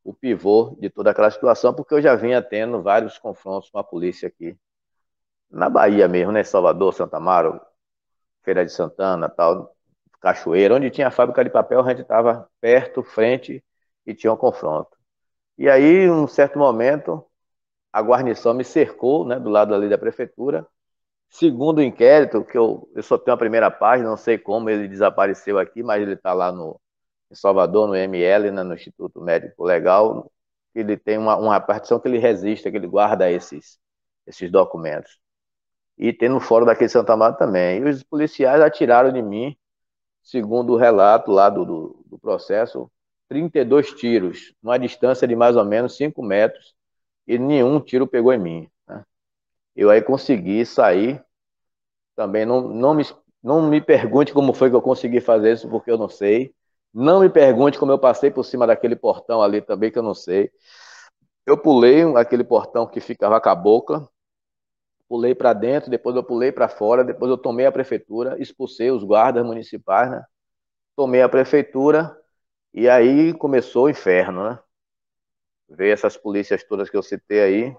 o 0.04 0.14
pivô 0.14 0.76
de 0.80 0.90
toda 0.90 1.12
aquela 1.12 1.32
situação, 1.32 1.74
porque 1.74 1.94
eu 1.94 2.02
já 2.02 2.16
vinha 2.16 2.42
tendo 2.42 2.82
vários 2.82 3.18
confrontos 3.20 3.70
com 3.70 3.78
a 3.80 3.84
polícia 3.84 4.28
aqui 4.28 4.58
na 5.56 5.70
Bahia 5.70 6.08
mesmo, 6.08 6.32
né? 6.34 6.44
Salvador, 6.44 6.94
Santa 6.94 7.18
Amaro, 7.18 7.60
Feira 8.44 8.66
de 8.66 8.72
Santana, 8.72 9.30
tal, 9.30 9.76
Cachoeira, 10.22 10.76
onde 10.76 10.90
tinha 10.92 11.08
a 11.08 11.12
fábrica 11.12 11.44
de 11.44 11.50
papel, 11.50 11.82
a 11.82 11.90
gente 11.90 12.02
estava 12.02 12.50
perto, 12.62 13.04
frente 13.04 13.64
e 14.06 14.14
tinha 14.14 14.34
um 14.34 14.38
confronto. 14.38 14.98
E 15.58 15.70
aí, 15.70 16.06
em 16.06 16.12
um 16.12 16.28
certo 16.28 16.60
momento, 16.60 17.26
a 17.94 18.02
guarnição 18.02 18.54
me 18.54 18.64
cercou, 18.66 19.26
né, 19.26 19.40
do 19.40 19.50
lado 19.50 19.74
ali 19.74 19.90
da 19.90 19.98
prefeitura. 19.98 20.68
Segundo 21.30 21.80
o 21.80 21.84
inquérito, 21.84 22.44
que 22.46 22.58
eu, 22.58 22.90
eu 22.96 23.04
só 23.04 23.18
tenho 23.18 23.36
a 23.36 23.38
primeira 23.38 23.72
página, 23.72 24.10
não 24.10 24.18
sei 24.18 24.38
como 24.38 24.70
ele 24.70 24.88
desapareceu 24.88 25.60
aqui, 25.60 25.84
mas 25.84 26.02
ele 26.02 26.14
está 26.16 26.34
lá 26.34 26.52
no, 26.52 26.80
em 27.32 27.36
Salvador, 27.36 27.88
no 27.88 27.96
ML, 27.96 28.52
né, 28.52 28.64
no 28.64 28.76
Instituto 28.76 29.22
Médico 29.22 29.64
Legal. 29.64 30.32
Ele 30.76 30.98
tem 30.98 31.18
uma, 31.18 31.38
uma 31.38 31.60
partição 31.62 32.00
que 32.00 32.08
ele 32.08 32.20
resiste, 32.20 32.70
que 32.72 32.78
ele 32.78 32.88
guarda 32.88 33.32
esses, 33.32 33.80
esses 34.28 34.52
documentos 34.52 35.25
e 35.98 36.12
tem 36.14 36.30
no 36.30 36.40
fórum 36.40 36.66
daqui 36.66 36.86
de 36.86 36.92
Santa 36.92 37.14
Amaro 37.14 37.38
também. 37.38 37.80
E 37.82 37.90
os 37.90 38.04
policiais 38.04 38.62
atiraram 38.62 39.12
de 39.12 39.22
mim, 39.22 39.56
segundo 40.24 40.74
o 40.74 40.78
relato 40.78 41.32
lá 41.32 41.50
do, 41.50 41.66
do, 41.66 42.06
do 42.08 42.20
processo, 42.20 42.90
32 43.30 43.94
tiros, 43.94 44.54
numa 44.62 44.78
distância 44.78 45.28
de 45.28 45.36
mais 45.36 45.56
ou 45.56 45.66
menos 45.66 45.96
5 45.96 46.22
metros, 46.24 46.76
e 47.28 47.38
nenhum 47.40 47.80
tiro 47.80 48.08
pegou 48.08 48.34
em 48.34 48.40
mim. 48.40 48.70
Né? 48.88 49.04
Eu 49.76 49.90
aí 49.90 50.02
consegui 50.02 50.66
sair, 50.66 51.24
também 52.16 52.46
não, 52.46 52.62
não 52.70 52.94
me, 52.94 53.04
Não 53.44 53.62
me 53.70 53.82
pergunte 53.82 54.34
como 54.34 54.54
foi 54.54 54.70
que 54.70 54.76
eu 54.76 54.82
consegui 54.82 55.22
fazer 55.22 55.54
isso, 55.54 55.70
porque 55.70 55.92
eu 55.92 55.98
não 55.98 56.10
sei. 56.10 56.54
Não 56.94 57.20
me 57.22 57.30
pergunte 57.30 57.78
como 57.80 57.92
eu 57.92 58.00
passei 58.00 58.32
por 58.32 58.44
cima 58.44 58.66
daquele 58.68 58.96
portão 58.96 59.42
ali 59.42 59.62
também, 59.62 59.92
que 59.92 60.00
eu 60.00 60.04
não 60.04 60.14
sei. 60.16 60.52
Eu 61.46 61.58
pulei 61.58 62.04
aquele 62.16 62.44
portão 62.44 62.88
que 62.88 63.00
ficava 63.00 63.40
com 63.42 63.50
a 63.50 63.56
boca, 63.56 64.08
pulei 65.08 65.36
para 65.36 65.54
dentro, 65.54 65.90
depois 65.90 66.16
eu 66.16 66.24
pulei 66.24 66.52
para 66.52 66.68
fora, 66.70 67.04
depois 67.04 67.30
eu 67.32 67.38
tomei 67.38 67.66
a 67.66 67.72
prefeitura, 67.72 68.36
expulsei 68.42 68.92
os 68.92 69.04
guardas 69.04 69.46
municipais, 69.46 70.10
né? 70.12 70.24
Tomei 70.96 71.22
a 71.22 71.30
prefeitura 71.30 72.18
e 72.74 72.90
aí 72.90 73.34
começou 73.34 73.86
o 73.86 73.90
inferno, 73.90 74.50
né? 74.50 74.60
Veio 75.70 75.94
essas 75.94 76.18
polícias 76.18 76.64
todas 76.64 76.90
que 76.90 76.98
eu 76.98 77.04
citei 77.04 77.42
aí. 77.42 77.76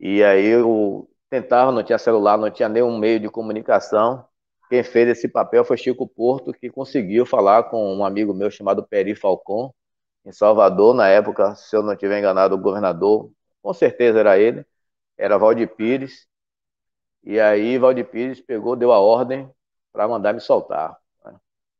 E 0.00 0.22
aí 0.24 0.46
eu 0.46 1.08
tentava, 1.30 1.72
não 1.72 1.82
tinha 1.82 1.98
celular, 1.98 2.36
não 2.38 2.50
tinha 2.50 2.68
nenhum 2.68 2.98
meio 2.98 3.20
de 3.20 3.28
comunicação. 3.30 4.26
Quem 4.68 4.82
fez 4.82 5.08
esse 5.08 5.28
papel 5.28 5.64
foi 5.64 5.76
Chico 5.76 6.06
Porto, 6.08 6.52
que 6.52 6.70
conseguiu 6.70 7.26
falar 7.26 7.64
com 7.64 7.94
um 7.96 8.04
amigo 8.04 8.34
meu 8.34 8.50
chamado 8.50 8.86
Peri 8.86 9.14
Falcon, 9.14 9.72
em 10.24 10.32
Salvador, 10.32 10.94
na 10.94 11.08
época, 11.08 11.54
se 11.56 11.76
eu 11.76 11.82
não 11.82 11.92
estiver 11.94 12.18
enganado, 12.18 12.54
o 12.54 12.58
governador, 12.58 13.30
com 13.62 13.72
certeza 13.74 14.20
era 14.20 14.38
ele, 14.38 14.64
era 15.18 15.38
Valdir 15.38 15.74
Pires. 15.76 16.26
E 17.24 17.38
aí 17.40 17.78
Valdir 17.78 18.06
Pires 18.10 18.40
pegou, 18.40 18.76
deu 18.76 18.92
a 18.92 19.00
ordem 19.00 19.50
para 19.92 20.08
mandar 20.08 20.32
me 20.32 20.40
soltar. 20.40 20.96
Né? 21.24 21.34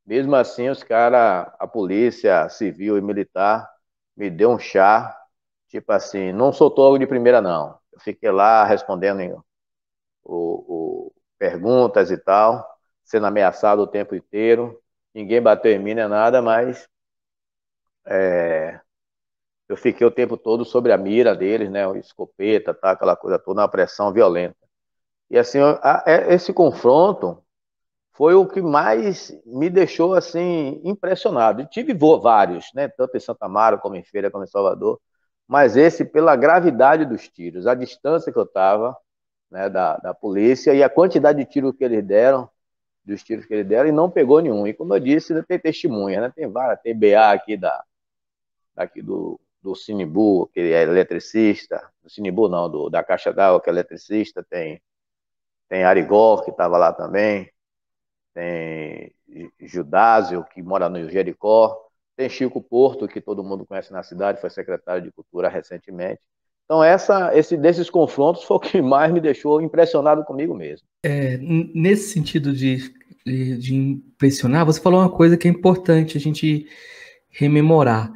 Mesmo 0.06 0.34
assim, 0.36 0.68
os 0.68 0.82
caras, 0.82 1.52
a 1.58 1.66
polícia 1.66 2.48
civil 2.48 2.98
e 2.98 3.00
militar, 3.00 3.68
me 4.16 4.30
deu 4.30 4.50
um 4.50 4.58
chá, 4.58 5.16
tipo 5.68 5.92
assim, 5.92 6.32
não 6.32 6.52
soltou 6.52 6.86
algo 6.86 6.98
de 6.98 7.06
primeira, 7.06 7.40
não. 7.40 7.78
Eu 7.92 8.00
fiquei 8.00 8.30
lá 8.30 8.64
respondendo 8.64 9.44
o, 10.24 11.06
o, 11.08 11.12
perguntas 11.38 12.10
e 12.10 12.18
tal, 12.18 12.66
sendo 13.04 13.26
ameaçado 13.26 13.82
o 13.82 13.86
tempo 13.86 14.14
inteiro. 14.14 14.80
Ninguém 15.14 15.42
bateu 15.42 15.72
em 15.72 15.78
mim, 15.78 15.94
nem 15.94 16.08
nada, 16.08 16.40
mas 16.42 16.88
é, 18.06 18.80
eu 19.68 19.76
fiquei 19.76 20.06
o 20.06 20.10
tempo 20.10 20.36
todo 20.36 20.64
sobre 20.64 20.92
a 20.92 20.98
mira 20.98 21.34
deles, 21.34 21.70
né, 21.70 21.86
o 21.86 21.96
escopeta, 21.96 22.74
tá, 22.74 22.92
aquela 22.92 23.16
coisa 23.16 23.38
toda, 23.38 23.62
uma 23.62 23.68
pressão 23.68 24.12
violenta. 24.12 24.56
E 25.30 25.38
assim, 25.38 25.58
a, 25.60 26.04
é, 26.06 26.34
esse 26.34 26.52
confronto 26.52 27.42
foi 28.12 28.34
o 28.34 28.46
que 28.46 28.60
mais 28.60 29.32
me 29.46 29.70
deixou 29.70 30.14
assim 30.14 30.80
impressionado. 30.84 31.66
tive 31.66 31.94
vários, 31.94 32.66
né, 32.74 32.88
tanto 32.88 33.16
em 33.16 33.20
Santa 33.20 33.48
Mara 33.48 33.78
como 33.78 33.96
em 33.96 34.04
Feira, 34.04 34.30
como 34.30 34.44
em 34.44 34.46
Salvador, 34.48 35.00
mas 35.48 35.76
esse 35.76 36.04
pela 36.04 36.36
gravidade 36.36 37.04
dos 37.04 37.28
tiros, 37.28 37.66
a 37.66 37.74
distância 37.74 38.32
que 38.32 38.38
eu 38.38 38.44
estava, 38.44 38.96
né, 39.50 39.68
da, 39.68 39.96
da 39.98 40.14
polícia 40.14 40.74
e 40.74 40.82
a 40.82 40.88
quantidade 40.90 41.38
de 41.38 41.50
tiros 41.50 41.74
que 41.76 41.84
eles 41.84 42.04
deram, 42.04 42.48
dos 43.04 43.22
tiros 43.22 43.44
que 43.46 43.54
eles 43.54 43.66
deram, 43.66 43.88
e 43.88 43.92
não 43.92 44.10
pegou 44.10 44.40
nenhum. 44.40 44.66
E 44.66 44.74
como 44.74 44.94
eu 44.94 45.00
disse, 45.00 45.42
tem 45.44 45.58
testemunha, 45.58 46.20
né? 46.22 46.32
Tem 46.34 46.48
várias, 46.50 46.80
tem 46.82 46.98
BA 46.98 47.32
aqui 47.32 47.56
da, 47.56 47.84
daqui 48.74 49.02
do, 49.02 49.40
do 49.62 49.74
Sinibu, 49.74 50.48
que 50.48 50.60
é 50.60 50.82
eletricista, 50.82 51.88
do 52.02 52.10
Sinibu 52.10 52.48
não, 52.48 52.68
do, 52.68 52.90
da 52.90 53.02
Caixa 53.02 53.32
d'Água, 53.32 53.60
que 53.60 53.70
é 53.70 53.72
eletricista, 53.72 54.44
tem, 54.48 54.82
tem 55.68 55.84
Arigó, 55.84 56.42
que 56.42 56.50
estava 56.50 56.76
lá 56.76 56.92
também, 56.92 57.50
tem 58.34 59.14
Judásio, 59.60 60.44
que 60.52 60.62
mora 60.62 60.88
no 60.88 61.08
Jericó, 61.08 61.78
tem 62.16 62.28
Chico 62.28 62.60
Porto, 62.60 63.08
que 63.08 63.20
todo 63.20 63.44
mundo 63.44 63.64
conhece 63.64 63.92
na 63.92 64.02
cidade, 64.02 64.40
foi 64.40 64.50
secretário 64.50 65.02
de 65.02 65.12
Cultura 65.12 65.48
recentemente. 65.48 66.20
Então, 66.64 66.82
essa, 66.82 67.36
esse, 67.36 67.56
desses 67.56 67.90
confrontos 67.90 68.44
foi 68.44 68.56
o 68.56 68.60
que 68.60 68.80
mais 68.80 69.12
me 69.12 69.20
deixou 69.20 69.60
impressionado 69.60 70.24
comigo 70.24 70.54
mesmo. 70.54 70.86
É, 71.02 71.36
nesse 71.38 72.10
sentido 72.12 72.52
de, 72.52 72.78
de, 73.26 73.58
de 73.58 73.74
impressionar, 73.74 74.64
você 74.64 74.80
falou 74.80 75.00
uma 75.00 75.10
coisa 75.10 75.36
que 75.36 75.46
é 75.46 75.50
importante 75.50 76.16
a 76.16 76.20
gente 76.20 76.66
rememorar 77.28 78.12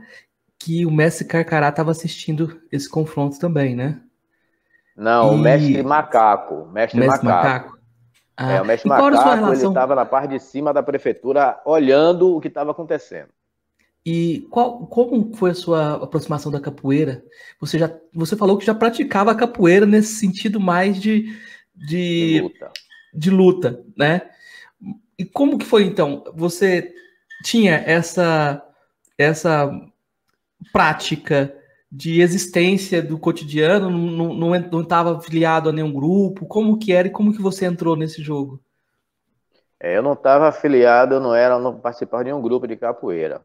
que 0.58 0.86
o 0.86 0.90
mestre 0.90 1.26
Carcará 1.26 1.68
estava 1.68 1.90
assistindo 1.90 2.60
esse 2.72 2.88
confronto 2.88 3.38
também, 3.38 3.74
né? 3.74 4.00
Não, 4.96 5.32
e... 5.32 5.34
o 5.34 5.38
mestre 5.38 5.82
Macaco. 5.82 6.66
Mestre, 6.72 7.00
mestre 7.00 7.26
Macaco. 7.26 7.70
Macaco. 7.70 7.76
Ah, 8.36 8.52
é, 8.52 8.62
o 8.62 8.64
mestre 8.64 8.88
Macaco 8.88 9.52
ele 9.52 9.66
estava 9.66 9.94
na 9.94 10.04
parte 10.04 10.30
de 10.30 10.40
cima 10.40 10.72
da 10.72 10.82
prefeitura 10.82 11.60
olhando 11.64 12.34
o 12.34 12.40
que 12.40 12.48
estava 12.48 12.70
acontecendo. 12.70 13.28
E 14.04 14.46
qual, 14.50 14.86
como 14.86 15.34
foi 15.34 15.50
a 15.50 15.54
sua 15.54 15.94
aproximação 16.04 16.52
da 16.52 16.60
capoeira? 16.60 17.24
Você 17.60 17.76
já 17.76 17.92
você 18.14 18.36
falou 18.36 18.56
que 18.56 18.64
já 18.64 18.74
praticava 18.74 19.32
a 19.32 19.34
capoeira 19.34 19.84
nesse 19.84 20.14
sentido 20.14 20.60
mais 20.60 21.00
de, 21.00 21.24
de, 21.74 22.34
de, 22.34 22.40
luta. 22.40 22.72
de 23.12 23.30
luta, 23.30 23.84
né? 23.96 24.22
E 25.18 25.24
como 25.24 25.58
que 25.58 25.66
foi 25.66 25.84
então? 25.84 26.22
Você 26.36 26.94
tinha 27.42 27.82
essa 27.84 28.62
essa 29.18 29.68
prática 30.72 31.54
de 31.90 32.20
existência 32.20 33.02
do 33.02 33.18
cotidiano, 33.18 33.90
não 33.90 34.80
estava 34.82 35.16
afiliado 35.16 35.68
a 35.68 35.72
nenhum 35.72 35.92
grupo? 35.92 36.46
Como 36.46 36.78
que 36.78 36.92
era 36.92 37.08
e 37.08 37.12
como 37.12 37.32
que 37.32 37.40
você 37.40 37.64
entrou 37.64 37.96
nesse 37.96 38.22
jogo? 38.22 38.60
É, 39.78 39.96
eu 39.96 40.02
não 40.02 40.14
estava 40.14 40.48
afiliado, 40.48 41.14
eu 41.14 41.20
não 41.20 41.34
era, 41.34 41.58
não 41.58 41.78
participava 41.78 42.24
de 42.24 42.30
nenhum 42.30 42.42
grupo 42.42 42.66
de 42.66 42.76
capoeira. 42.76 43.44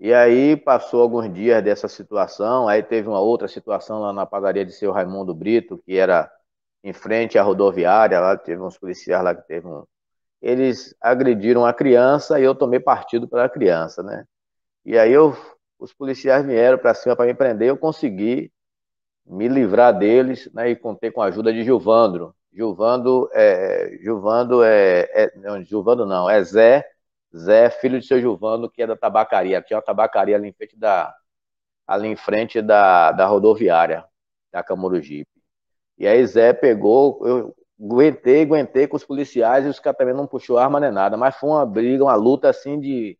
E 0.00 0.14
aí 0.14 0.56
passou 0.56 1.02
alguns 1.02 1.32
dias 1.32 1.62
dessa 1.62 1.88
situação, 1.88 2.68
aí 2.68 2.82
teve 2.82 3.08
uma 3.08 3.20
outra 3.20 3.48
situação 3.48 4.00
lá 4.00 4.12
na 4.12 4.24
padaria 4.24 4.64
de 4.64 4.72
seu 4.72 4.92
Raimundo 4.92 5.34
Brito, 5.34 5.78
que 5.84 5.96
era 5.96 6.30
em 6.84 6.92
frente 6.92 7.36
à 7.36 7.42
rodoviária, 7.42 8.20
lá 8.20 8.36
teve 8.36 8.62
uns 8.62 8.78
policiais 8.78 9.22
lá 9.22 9.34
que 9.34 9.46
teve 9.46 9.66
um... 9.66 9.84
Eles 10.40 10.94
agrediram 11.00 11.66
a 11.66 11.74
criança 11.74 12.38
e 12.38 12.44
eu 12.44 12.54
tomei 12.54 12.78
partido 12.78 13.26
pela 13.28 13.48
criança, 13.48 14.02
né? 14.02 14.24
E 14.84 14.96
aí 14.96 15.12
eu 15.12 15.36
os 15.78 15.92
policiais 15.92 16.44
vieram 16.44 16.78
para 16.78 16.94
cima 16.94 17.14
para 17.16 17.26
me 17.26 17.34
prender, 17.34 17.68
eu 17.68 17.76
consegui 17.76 18.52
me 19.26 19.46
livrar 19.48 19.96
deles, 19.96 20.50
né, 20.52 20.70
e 20.70 20.76
contei 20.76 21.10
com 21.10 21.20
a 21.22 21.26
ajuda 21.26 21.52
de 21.52 21.62
Gilvandro. 21.62 22.34
Gilvando 22.52 23.28
é, 23.32 23.98
Gilvando 24.02 24.64
é, 24.64 25.00
é 25.12 25.32
não, 25.36 25.62
Gilvando 25.62 26.06
não, 26.06 26.28
é 26.28 26.42
Zé, 26.42 26.84
Zé, 27.36 27.70
filho 27.70 28.00
de 28.00 28.06
seu 28.06 28.18
Gilvando, 28.20 28.70
que 28.70 28.82
é 28.82 28.86
da 28.86 28.96
tabacaria. 28.96 29.60
Tinha 29.62 29.76
uma 29.76 29.82
tabacaria 29.82 30.36
ali 30.36 30.48
em 30.48 30.52
frente 30.52 30.76
da, 30.76 31.14
ali 31.86 32.08
em 32.08 32.16
frente 32.16 32.62
da, 32.62 33.12
da 33.12 33.26
rodoviária, 33.26 34.04
da 34.52 34.62
Camurugipe. 34.62 35.30
E 35.98 36.06
aí 36.06 36.24
Zé 36.26 36.52
pegou, 36.52 37.20
eu 37.26 37.54
aguentei, 37.80 38.42
aguentei 38.42 38.86
com 38.86 38.96
os 38.96 39.04
policiais 39.04 39.66
e 39.66 39.68
os 39.68 39.78
caras 39.80 39.98
também 39.98 40.14
não 40.14 40.26
puxou 40.26 40.58
arma 40.58 40.80
nem 40.80 40.90
nada, 40.90 41.16
mas 41.16 41.36
foi 41.36 41.50
uma 41.50 41.66
briga, 41.66 42.04
uma 42.04 42.14
luta 42.14 42.48
assim 42.48 42.80
de 42.80 43.18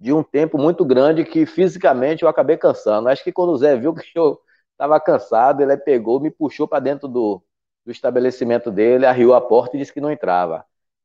de 0.00 0.12
um 0.12 0.22
tempo 0.22 0.56
muito 0.56 0.84
grande 0.84 1.24
que 1.24 1.44
fisicamente 1.44 2.22
eu 2.22 2.28
acabei 2.28 2.56
cansando. 2.56 3.08
Acho 3.08 3.22
que 3.22 3.32
quando 3.32 3.50
o 3.50 3.56
Zé 3.58 3.76
viu 3.76 3.94
que 3.94 4.10
eu 4.18 4.40
estava 4.72 4.98
cansado, 4.98 5.62
ele 5.62 5.76
pegou, 5.76 6.18
me 6.18 6.30
puxou 6.30 6.66
para 6.66 6.80
dentro 6.80 7.06
do, 7.06 7.42
do 7.84 7.92
estabelecimento 7.92 8.70
dele, 8.70 9.06
arriou 9.06 9.34
a 9.34 9.40
porta 9.40 9.76
e 9.76 9.80
disse 9.80 9.92
que 9.92 10.00
não 10.00 10.10
entrava. 10.10 10.64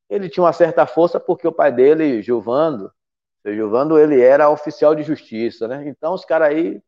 Ele 0.10 0.30
tinha 0.30 0.44
uma 0.44 0.54
certa 0.54 0.86
força 0.88 1.20
porque 1.20 1.48
o 1.48 1.52
pai 1.52 1.72
dele, 1.72 2.22
Gilvando, 2.22 2.92
o 3.46 3.52
Gilvando, 3.54 4.00
ele 4.00 4.22
era 4.22 4.50
oficial 4.50 4.96
de 4.96 5.04
justiça, 5.04 5.68
né? 5.68 5.88
Então 5.88 6.14
os 6.14 6.26
caras 6.26 6.50
aí 6.50 6.82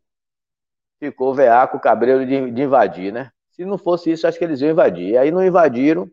ficou 1.00 1.34
veaco, 1.34 1.80
cabreiro 1.80 2.26
de, 2.26 2.52
de, 2.52 2.62
invadir, 2.62 3.12
né? 3.14 3.32
Se 3.52 3.66
não 3.66 3.78
fosse 3.78 4.12
isso, 4.12 4.28
acho 4.28 4.38
que 4.38 4.46
eles 4.46 4.62
iam 4.62 4.72
invadir. 4.72 5.18
Aí 5.18 5.32
não 5.32 5.44
invadiram. 5.46 6.10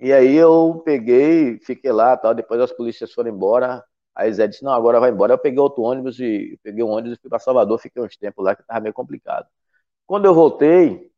E 0.00 0.12
aí 0.12 0.34
eu 0.34 0.82
peguei, 0.84 1.58
fiquei 1.60 1.92
lá, 1.92 2.16
tal. 2.16 2.34
Depois 2.34 2.60
as 2.60 2.72
polícias 2.72 3.12
foram 3.12 3.30
embora. 3.30 3.82
Aí 4.14 4.32
Zé 4.32 4.46
disse, 4.46 4.64
não, 4.64 4.72
agora 4.72 5.00
vai 5.00 5.10
embora. 5.10 5.32
Eu 5.34 5.38
peguei 5.38 5.58
outro 5.60 5.82
ônibus 5.82 6.20
e 6.20 6.58
peguei 6.62 6.84
um 6.84 6.90
ônibus 6.90 7.18
e 7.18 7.20
fui 7.20 7.30
para 7.30 7.38
Salvador, 7.38 7.78
fiquei 7.80 8.02
uns 8.02 8.16
tempos 8.16 8.44
lá 8.44 8.54
que 8.54 8.62
estava 8.62 8.80
meio 8.80 8.94
complicado. 8.94 9.46
Quando 10.06 10.26
eu 10.26 10.34
voltei, 10.34 11.10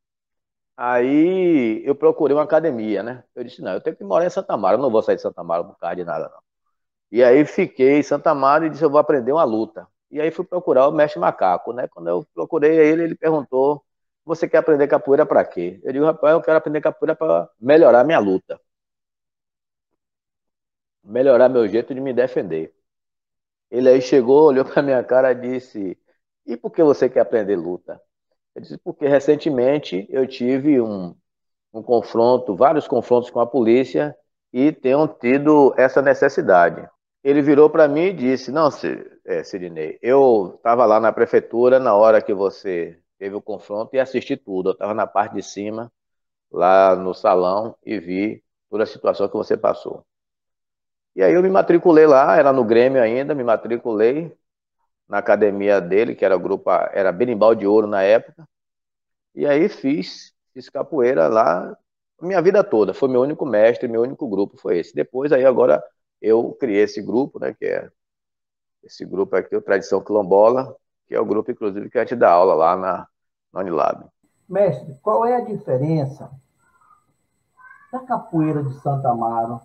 aí 0.76 1.82
eu 1.87 1.94
procurei 1.94 2.37
uma 2.37 2.44
academia, 2.44 3.02
né? 3.02 3.24
Eu 3.35 3.44
disse, 3.44 3.62
não, 3.62 3.72
eu 3.74 3.80
tenho 3.80 3.96
que 3.96 4.04
morar 4.04 4.26
em 4.26 4.30
Santa 4.30 4.56
Mara, 4.56 4.76
eu 4.76 4.82
não 4.82 4.90
vou 4.90 5.02
sair 5.02 5.16
de 5.16 5.22
Santa 5.22 5.42
Mara 5.44 5.64
por 5.64 5.78
causa 5.78 5.96
de 5.96 6.04
nada, 6.04 6.28
não. 6.28 6.40
E 7.11 7.22
aí 7.24 7.44
fiquei 7.46 7.98
em 7.98 8.02
Santa 8.02 8.35
Mara 8.35 8.66
e 8.66 8.70
disse, 8.70 8.85
eu 8.85 8.90
vou 8.90 9.00
aprender 9.00 9.32
uma 9.32 9.44
luta. 9.44 9.87
E 10.11 10.20
aí 10.20 10.30
fui 10.30 10.44
procurar 10.44 10.88
o 10.88 10.92
mestre 10.92 11.20
macaco, 11.20 11.72
né? 11.72 11.88
Quando 11.88 12.09
eu 12.09 12.26
procurei 12.35 12.76
ele, 12.78 13.02
ele 13.04 13.14
perguntou, 13.16 13.85
você 14.24 14.48
quer 14.48 14.59
aprender 14.59 14.88
capoeira 14.88 15.26
para 15.26 15.44
quê? 15.44 15.80
Eu 15.85 15.92
digo, 15.92 16.04
rapaz, 16.04 16.35
eu 16.35 16.42
quero 16.42 16.59
aprender 16.59 16.80
capoeira 16.80 17.14
para 17.16 17.48
melhorar 17.61 18.04
minha 18.04 18.18
luta. 18.18 18.61
Melhorar 21.02 21.48
meu 21.48 21.66
jeito 21.66 21.94
de 21.94 22.00
me 22.02 22.12
defender. 22.12 22.75
Ele 23.70 23.88
aí 23.88 24.00
chegou, 24.00 24.46
olhou 24.48 24.64
para 24.64 24.83
minha 24.83 25.02
cara 25.05 25.33
e 25.33 25.35
disse: 25.35 25.98
E 26.46 26.57
por 26.57 26.70
que 26.70 26.83
você 26.83 27.09
quer 27.09 27.20
aprender 27.20 27.57
luta? 27.57 28.00
Eu 28.55 28.62
disse: 28.62 28.79
Porque 28.79 29.07
recentemente 29.07 30.07
eu 30.11 30.26
tive 30.26 30.81
um, 30.81 31.14
um 31.72 31.83
confronto, 31.83 32.55
vários 32.57 32.88
confrontos 32.88 33.31
com 33.31 33.40
a 33.40 33.46
polícia 33.46 34.16
e 34.52 34.72
tenho 34.72 35.07
tido 35.09 35.74
essa 35.76 36.00
necessidade. 36.02 36.88
Ele 37.22 37.42
virou 37.42 37.68
para 37.70 37.88
mim 37.88 38.07
e 38.07 38.12
disse: 38.12 38.52
Não, 38.52 38.68
é, 39.24 39.42
Sidney, 39.44 39.98
eu 40.02 40.55
estava 40.57 40.87
lá 40.87 41.00
na 41.00 41.12
prefeitura 41.12 41.79
na 41.81 41.94
hora 41.94 42.22
que 42.22 42.33
você 42.35 42.98
teve 43.18 43.35
o 43.35 43.42
confronto 43.42 43.94
e 43.94 44.00
assisti 44.00 44.37
tudo. 44.37 44.70
Eu 44.70 44.72
estava 44.74 44.94
na 44.94 45.07
parte 45.07 45.35
de 45.35 45.42
cima, 45.42 45.92
lá 46.50 46.96
no 46.96 47.14
salão, 47.14 47.76
e 47.85 47.98
vi 47.98 48.44
toda 48.70 48.85
a 48.85 48.87
situação 48.87 49.29
que 49.29 49.37
você 49.37 49.57
passou. 49.57 50.05
E 51.16 51.22
aí 51.22 51.33
eu 51.33 51.42
me 51.42 51.48
matriculei 51.48 52.07
lá, 52.07 52.37
era 52.37 52.52
no 52.52 52.62
Grêmio 52.62 53.02
ainda, 53.02 53.35
me 53.35 53.42
matriculei 53.42 54.37
na 55.09 55.16
academia 55.16 55.81
dele, 55.81 56.14
que 56.14 56.22
era 56.22 56.37
o 56.37 56.38
grupo, 56.38 56.70
era 56.92 57.11
Berimbau 57.11 57.55
de 57.55 57.66
Ouro 57.66 57.87
na 57.87 58.02
época. 58.02 58.46
E 59.35 59.46
aí 59.46 59.66
fiz, 59.70 60.35
fiz 60.52 60.68
capoeira 60.68 61.26
lá 61.26 61.74
minha 62.20 62.42
vida 62.42 62.62
toda. 62.62 62.92
Foi 62.92 63.09
meu 63.09 63.22
único 63.22 63.46
mestre, 63.46 63.88
meu 63.88 64.02
único 64.02 64.29
grupo 64.29 64.59
foi 64.59 64.76
esse. 64.79 64.94
Depois 64.94 65.33
aí 65.33 65.46
agora 65.46 65.83
eu 66.20 66.52
criei 66.61 66.83
esse 66.83 67.00
grupo, 67.00 67.38
né, 67.38 67.55
que 67.55 67.64
é 67.64 67.88
esse 68.85 69.07
grupo 69.07 69.37
aqui, 69.37 69.57
o 69.57 69.62
Tradição 69.62 70.05
Quilombola, 70.05 70.76
que 71.09 71.14
é 71.14 71.20
o 71.20 71.24
grupo, 71.24 71.50
inclusive, 71.50 71.88
que 71.88 71.96
a 71.96 72.02
gente 72.02 72.14
dá 72.14 72.31
aula 72.31 72.55
lá 72.55 72.76
na, 72.76 73.09
na 73.55 73.61
Unilab. 73.61 74.05
Mestre, 74.46 74.94
qual 75.00 75.24
é 75.24 75.37
a 75.37 75.40
diferença 75.40 76.31
da 77.90 78.00
capoeira 78.00 78.62
de 78.62 78.74
Santa 78.81 79.09
Amaro 79.09 79.62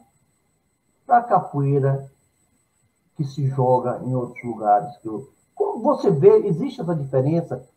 para 1.11 1.17
a 1.17 1.23
capoeira 1.23 2.09
que 3.17 3.25
se 3.25 3.45
joga 3.47 3.99
em 4.01 4.15
outros 4.15 4.41
lugares? 4.45 4.95
Como 5.53 5.83
você 5.83 6.09
vê, 6.09 6.47
existe 6.47 6.79
essa 6.79 6.95
diferença? 6.95 7.67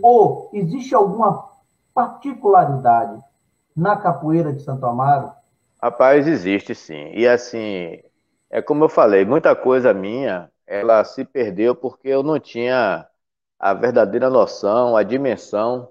Ou 0.00 0.48
existe 0.52 0.94
alguma 0.94 1.50
particularidade 1.92 3.20
na 3.74 3.96
capoeira 3.96 4.52
de 4.52 4.62
Santo 4.62 4.86
Amaro? 4.86 5.32
Rapaz, 5.82 6.28
existe 6.28 6.72
sim. 6.72 7.10
E 7.12 7.26
assim, 7.26 8.00
é 8.48 8.62
como 8.62 8.84
eu 8.84 8.88
falei, 8.88 9.24
muita 9.24 9.56
coisa 9.56 9.92
minha, 9.92 10.48
ela 10.64 11.02
se 11.02 11.24
perdeu 11.24 11.74
porque 11.74 12.06
eu 12.06 12.22
não 12.22 12.38
tinha 12.38 13.08
a 13.58 13.74
verdadeira 13.74 14.30
noção, 14.30 14.96
a 14.96 15.02
dimensão 15.02 15.88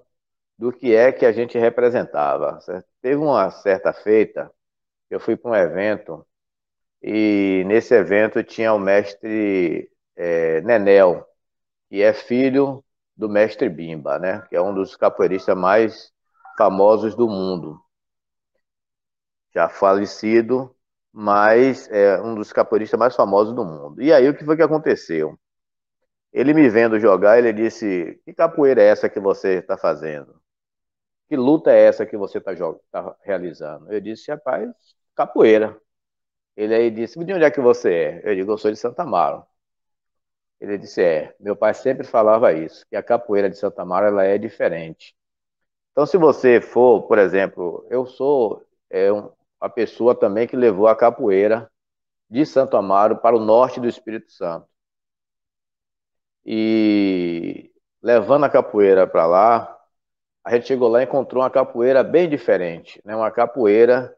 do 0.57 0.71
que 0.71 0.95
é 0.95 1.11
que 1.11 1.25
a 1.25 1.33
gente 1.33 1.57
representava. 1.57 2.59
Teve 3.01 3.17
uma 3.17 3.51
certa 3.51 3.91
feita, 3.91 4.49
eu 5.09 5.19
fui 5.19 5.35
para 5.35 5.51
um 5.51 5.55
evento 5.55 6.25
e 7.03 7.63
nesse 7.67 7.93
evento 7.93 8.41
tinha 8.43 8.73
o 8.73 8.79
mestre 8.79 9.91
é, 10.15 10.61
Nenel, 10.61 11.27
que 11.89 12.01
é 12.01 12.13
filho 12.13 12.83
do 13.15 13.29
mestre 13.29 13.69
Bimba, 13.69 14.17
né? 14.19 14.41
Que 14.49 14.55
é 14.55 14.61
um 14.61 14.73
dos 14.73 14.95
capoeiristas 14.95 15.57
mais 15.57 16.13
famosos 16.57 17.15
do 17.15 17.27
mundo. 17.27 17.79
Já 19.53 19.69
falecido, 19.69 20.75
mas 21.11 21.89
é 21.91 22.19
um 22.21 22.35
dos 22.35 22.51
capoeiristas 22.53 22.99
mais 22.99 23.15
famosos 23.15 23.53
do 23.53 23.65
mundo. 23.65 24.01
E 24.01 24.11
aí 24.13 24.27
o 24.29 24.35
que 24.35 24.45
foi 24.45 24.55
que 24.55 24.63
aconteceu? 24.63 25.37
Ele 26.31 26.53
me 26.53 26.69
vendo 26.69 26.99
jogar, 26.99 27.37
ele 27.37 27.53
disse: 27.53 28.19
Que 28.25 28.33
capoeira 28.33 28.81
é 28.81 28.87
essa 28.87 29.09
que 29.09 29.19
você 29.19 29.59
está 29.59 29.77
fazendo? 29.77 30.41
Que 31.29 31.35
luta 31.35 31.71
é 31.71 31.85
essa 31.85 32.05
que 32.05 32.17
você 32.17 32.39
está 32.39 32.53
tá 32.91 33.15
realizando? 33.23 33.91
Eu 33.91 34.01
disse: 34.01 34.31
Rapaz, 34.31 34.71
capoeira. 35.15 35.79
Ele 36.55 36.73
aí 36.75 36.91
disse: 36.91 37.23
De 37.23 37.33
onde 37.33 37.45
é 37.45 37.51
que 37.51 37.61
você 37.61 37.93
é? 37.93 38.21
Eu 38.31 38.35
digo: 38.35 38.51
Eu 38.51 38.57
sou 38.57 38.71
de 38.71 38.77
Santa 38.77 39.03
Amaro. 39.03 39.45
Ele 40.59 40.77
disse: 40.77 41.01
É, 41.01 41.35
meu 41.39 41.55
pai 41.55 41.73
sempre 41.73 42.05
falava 42.05 42.53
isso, 42.53 42.85
que 42.89 42.95
a 42.95 43.03
capoeira 43.03 43.49
de 43.49 43.57
Santa 43.57 43.81
Amaro 43.81 44.07
ela 44.07 44.23
é 44.23 44.37
diferente. 44.37 45.15
Então, 45.91 46.05
se 46.05 46.17
você 46.17 46.61
for, 46.61 47.03
por 47.03 47.19
exemplo, 47.19 47.85
eu 47.89 48.05
sou 48.07 48.65
é, 48.89 49.11
um, 49.13 49.31
a 49.59 49.69
pessoa 49.69 50.15
também 50.15 50.47
que 50.47 50.55
levou 50.55 50.87
a 50.87 50.95
capoeira 50.95 51.71
de 52.29 52.45
Santo 52.45 52.77
Amaro 52.77 53.17
para 53.17 53.35
o 53.35 53.39
norte 53.39 53.79
do 53.79 53.87
Espírito 53.87 54.31
Santo. 54.31 54.67
E 56.45 57.71
levando 58.01 58.45
a 58.45 58.49
capoeira 58.49 59.07
para 59.07 59.25
lá, 59.25 59.79
a 60.43 60.51
gente 60.55 60.67
chegou 60.67 60.89
lá 60.89 61.01
e 61.01 61.05
encontrou 61.05 61.43
uma 61.43 61.49
capoeira 61.49 62.03
bem 62.03 62.29
diferente, 62.29 63.01
né? 63.05 63.15
Uma 63.15 63.31
capoeira 63.31 64.15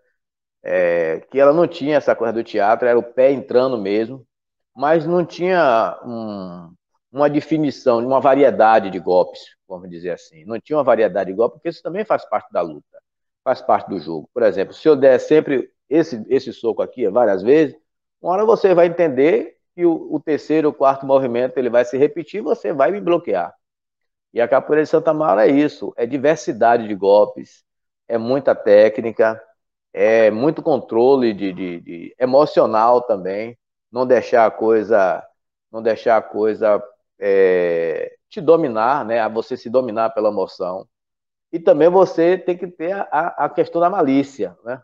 é, 0.65 1.19
que 1.29 1.39
ela 1.39 1.53
não 1.53 1.67
tinha 1.67 1.95
essa 1.95 2.15
coisa 2.15 2.33
do 2.33 2.43
teatro, 2.43 2.87
era 2.87 2.97
o 2.97 3.03
pé 3.03 3.31
entrando 3.31 3.77
mesmo, 3.77 4.25
mas 4.75 5.05
não 5.05 5.23
tinha 5.23 5.99
um, 6.03 6.73
uma 7.11 7.29
definição, 7.29 7.99
uma 7.99 8.19
variedade 8.19 8.89
de 8.89 8.99
golpes, 8.99 9.41
vamos 9.67 9.89
dizer 9.91 10.09
assim. 10.11 10.43
Não 10.43 10.59
tinha 10.59 10.75
uma 10.77 10.83
variedade 10.83 11.29
de 11.29 11.35
golpes, 11.35 11.57
porque 11.57 11.69
isso 11.69 11.83
também 11.83 12.03
faz 12.03 12.25
parte 12.27 12.51
da 12.51 12.61
luta, 12.61 12.99
faz 13.43 13.61
parte 13.61 13.89
do 13.89 13.99
jogo. 13.99 14.27
Por 14.33 14.41
exemplo, 14.41 14.73
se 14.73 14.87
eu 14.87 14.95
der 14.95 15.19
sempre 15.19 15.69
esse, 15.87 16.25
esse 16.27 16.51
soco 16.51 16.81
aqui 16.81 17.07
várias 17.09 17.43
vezes, 17.43 17.77
uma 18.19 18.33
hora 18.33 18.43
você 18.43 18.73
vai 18.73 18.87
entender 18.87 19.57
que 19.75 19.85
o, 19.85 20.15
o 20.15 20.19
terceiro, 20.19 20.69
o 20.69 20.73
quarto 20.73 21.05
movimento 21.05 21.59
ele 21.59 21.69
vai 21.69 21.85
se 21.85 21.95
repetir, 21.95 22.41
você 22.41 22.73
vai 22.73 22.89
me 22.89 22.99
bloquear. 22.99 23.53
E 24.33 24.41
a 24.41 24.47
capoeira 24.47 24.83
de 24.83 24.89
Santa 24.89 25.13
Mara 25.13 25.47
é 25.47 25.51
isso, 25.51 25.93
é 25.95 26.07
diversidade 26.07 26.87
de 26.87 26.95
golpes, 26.95 27.63
é 28.07 28.17
muita 28.17 28.55
técnica, 28.55 29.39
é 29.97 30.29
muito 30.29 30.61
controle 30.61 31.33
de, 31.33 31.53
de, 31.53 31.79
de 31.79 32.15
emocional 32.19 33.01
também, 33.01 33.57
não 33.89 34.05
deixar 34.05 34.45
a 34.45 34.51
coisa, 34.51 35.25
não 35.71 35.81
deixar 35.81 36.17
a 36.17 36.21
coisa 36.21 36.83
é, 37.17 38.13
te 38.29 38.41
dominar, 38.41 39.05
né? 39.05 39.27
Você 39.29 39.55
se 39.55 39.69
dominar 39.69 40.09
pela 40.09 40.27
emoção. 40.27 40.85
E 41.49 41.59
também 41.59 41.87
você 41.89 42.37
tem 42.37 42.57
que 42.57 42.67
ter 42.67 42.91
a, 42.91 43.45
a 43.45 43.49
questão 43.49 43.79
da 43.79 43.89
malícia, 43.89 44.57
né? 44.65 44.81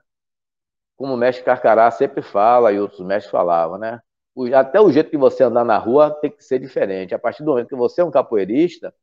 Como 0.96 1.14
o 1.14 1.18
mestre 1.18 1.44
Carcará 1.44 1.92
sempre 1.92 2.22
fala 2.22 2.72
e 2.72 2.80
outros 2.80 3.02
mestres 3.02 3.32
falavam, 3.32 3.78
né? 3.78 4.00
O, 4.34 4.46
até 4.56 4.80
o 4.80 4.90
jeito 4.90 5.10
que 5.10 5.18
você 5.18 5.44
andar 5.44 5.66
na 5.66 5.78
rua 5.78 6.12
tem 6.22 6.32
que 6.32 6.42
ser 6.42 6.58
diferente. 6.58 7.14
A 7.14 7.20
partir 7.20 7.44
do 7.44 7.52
momento 7.52 7.68
que 7.68 7.76
você 7.76 8.00
é 8.00 8.06
um 8.06 8.12
capoeirista, 8.12 8.94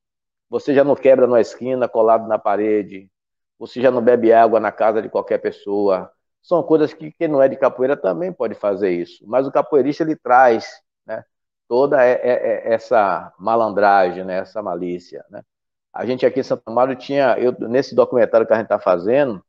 você 0.49 0.75
já 0.75 0.85
não 0.85 0.97
quebra 0.97 1.27
na 1.27 1.39
esquina, 1.39 1.87
colado 1.87 2.27
na 2.27 2.39
parede, 2.39 3.11
você 3.59 3.81
já 3.81 3.91
não 3.91 4.03
bebe 4.03 4.33
água 4.33 4.61
na 4.61 4.73
casa 4.73 5.03
de 5.03 5.09
qualquer 5.09 5.39
pessoa. 5.39 6.11
São 6.43 6.63
coisas 6.63 6.95
que 6.95 7.11
quem 7.13 7.29
não 7.29 7.43
é 7.43 7.49
de 7.49 7.57
capoeira 7.57 7.97
também 7.97 8.33
pode 8.33 8.55
fazer 8.55 8.91
isso. 8.91 9.25
Mas 9.27 9.47
o 9.47 9.53
capoeirista 9.53 10.03
ele 10.03 10.17
traz 10.17 10.67
toda 11.69 12.03
é, 12.03 12.13
é, 12.13 12.33
é, 12.33 12.75
essa 12.75 13.33
malandragem, 13.39 14.25
né, 14.25 14.39
essa 14.39 14.63
malícia. 14.63 15.25
Né? 15.31 15.43
A 15.93 16.07
gente 16.07 16.25
aqui 16.25 16.41
em 16.41 16.43
Santa 16.43 16.71
Maria 16.71 16.97
tinha, 16.97 17.39
eu, 17.39 17.53
nesse 17.69 17.95
documentário 17.95 18.47
que 18.47 18.53
a 18.53 18.57
gente 18.57 18.65
está 18.65 18.81
fazendo, 18.81 19.45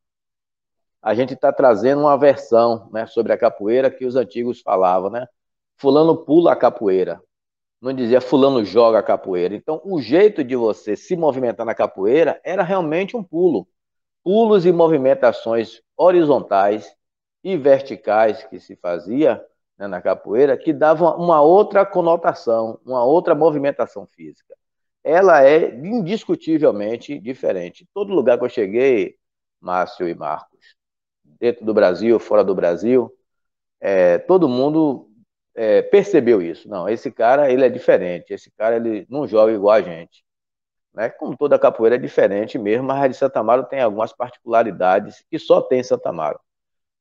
a 1.02 1.16
gente 1.16 1.34
está 1.34 1.52
trazendo 1.54 2.02
uma 2.02 2.18
versão 2.18 2.90
né, 2.92 3.08
sobre 3.08 3.32
a 3.32 3.38
capoeira 3.38 3.90
que 3.90 4.06
os 4.06 4.18
antigos 4.18 4.60
falavam, 4.62 5.10
né? 5.10 5.26
Fulano 5.78 6.26
pula 6.26 6.52
a 6.52 6.58
capoeira, 6.58 7.22
não 7.82 7.94
dizia 7.94 8.20
fulano 8.20 8.66
joga 8.66 9.00
a 9.00 9.04
capoeira. 9.04 9.56
Então, 9.56 9.82
o 9.86 10.02
jeito 10.02 10.44
de 10.44 10.58
você 10.58 10.98
se 10.98 11.16
movimentar 11.16 11.66
na 11.66 11.74
capoeira 11.74 12.42
era 12.44 12.64
realmente 12.64 13.16
um 13.16 13.24
pulo. 13.24 13.66
Pulos 14.24 14.66
e 14.66 14.72
movimentações 14.72 15.82
horizontais 15.98 16.94
e 17.44 17.58
verticais 17.58 18.44
que 18.44 18.60
se 18.60 18.76
fazia 18.76 19.44
né, 19.78 19.88
na 19.88 20.02
capoeira 20.02 20.58
que 20.58 20.74
dava 20.74 21.16
uma 21.16 21.42
outra 21.42 21.86
conotação, 21.86 22.80
uma 22.86 23.04
outra 23.04 23.34
movimentação 23.34 24.06
física. 24.06 24.56
Ela 25.04 25.44
é 25.46 25.74
indiscutivelmente 25.76 27.18
diferente. 27.20 27.88
Todo 27.94 28.14
lugar 28.14 28.38
que 28.38 28.44
eu 28.44 28.50
cheguei, 28.50 29.16
Márcio 29.62 30.08
e 30.08 30.14
Marcos, 30.14 30.76
dentro 31.24 31.66
do 31.66 31.74
Brasil, 31.74 32.20
fora 32.20 32.44
do 32.44 32.54
Brasil, 32.54 33.12
é, 33.80 34.18
todo 34.18 34.50
mundo 34.50 35.10
é, 35.56 35.82
percebeu 35.82 36.42
isso. 36.42 36.68
Não, 36.68 36.88
esse 36.88 37.12
cara 37.12 37.52
ele 37.52 37.66
é 37.66 37.70
diferente. 37.70 38.34
Esse 38.34 38.52
cara 38.52 38.76
ele 38.76 39.06
não 39.10 39.26
joga 39.28 39.54
igual 39.54 39.76
a 39.76 39.82
gente. 39.82 40.24
Né? 41.00 41.08
Como 41.08 41.38
toda 41.38 41.58
capoeira 41.58 41.96
é 41.96 41.98
diferente 41.98 42.60
mesmo, 42.60 42.88
mas 42.88 43.02
a 43.02 43.08
de 43.08 43.14
Santa 43.16 43.40
Amaro 43.40 43.64
tem 43.64 43.80
algumas 43.80 44.12
particularidades 44.12 45.24
que 45.32 45.40
só 45.40 45.62
tem 45.62 45.82
Santa 45.82 46.10
Amaro. 46.10 46.38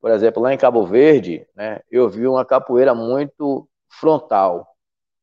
Por 0.00 0.12
exemplo, 0.12 0.40
lá 0.40 0.54
em 0.54 0.56
Cabo 0.56 0.86
Verde, 0.86 1.44
né, 1.52 1.80
eu 1.90 2.08
vi 2.08 2.24
uma 2.28 2.44
capoeira 2.44 2.94
muito 2.94 3.68
frontal. 3.88 4.68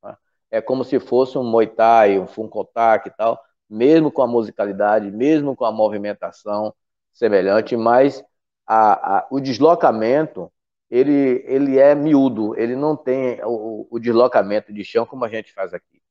Né? 0.04 0.18
É 0.52 0.62
como 0.62 0.84
se 0.84 1.00
fosse 1.00 1.38
um 1.38 1.44
Muay 1.44 1.68
Thai, 1.68 2.20
um 2.20 2.28
Funkotak 2.28 3.08
e 3.08 3.12
tal, 3.12 3.42
mesmo 3.70 4.12
com 4.12 4.22
a 4.22 4.28
musicalidade, 4.28 5.10
mesmo 5.10 5.56
com 5.56 5.64
a 5.64 5.72
movimentação 5.72 6.74
semelhante, 7.14 7.78
mas 7.78 8.22
a, 8.68 9.20
a, 9.20 9.28
o 9.32 9.40
deslocamento 9.40 10.52
ele, 10.90 11.46
ele 11.48 11.80
é 11.80 11.96
miúdo, 11.96 12.60
ele 12.60 12.76
não 12.76 12.94
tem 12.98 13.40
o, 13.46 13.88
o 13.90 14.00
deslocamento 14.00 14.74
de 14.74 14.84
chão 14.84 15.06
como 15.06 15.24
a 15.24 15.30
gente 15.30 15.54
faz 15.54 15.74
aqui. 15.74 16.02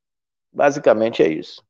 Basicamente 0.50 1.22
é 1.22 1.28
isso. 1.28 1.62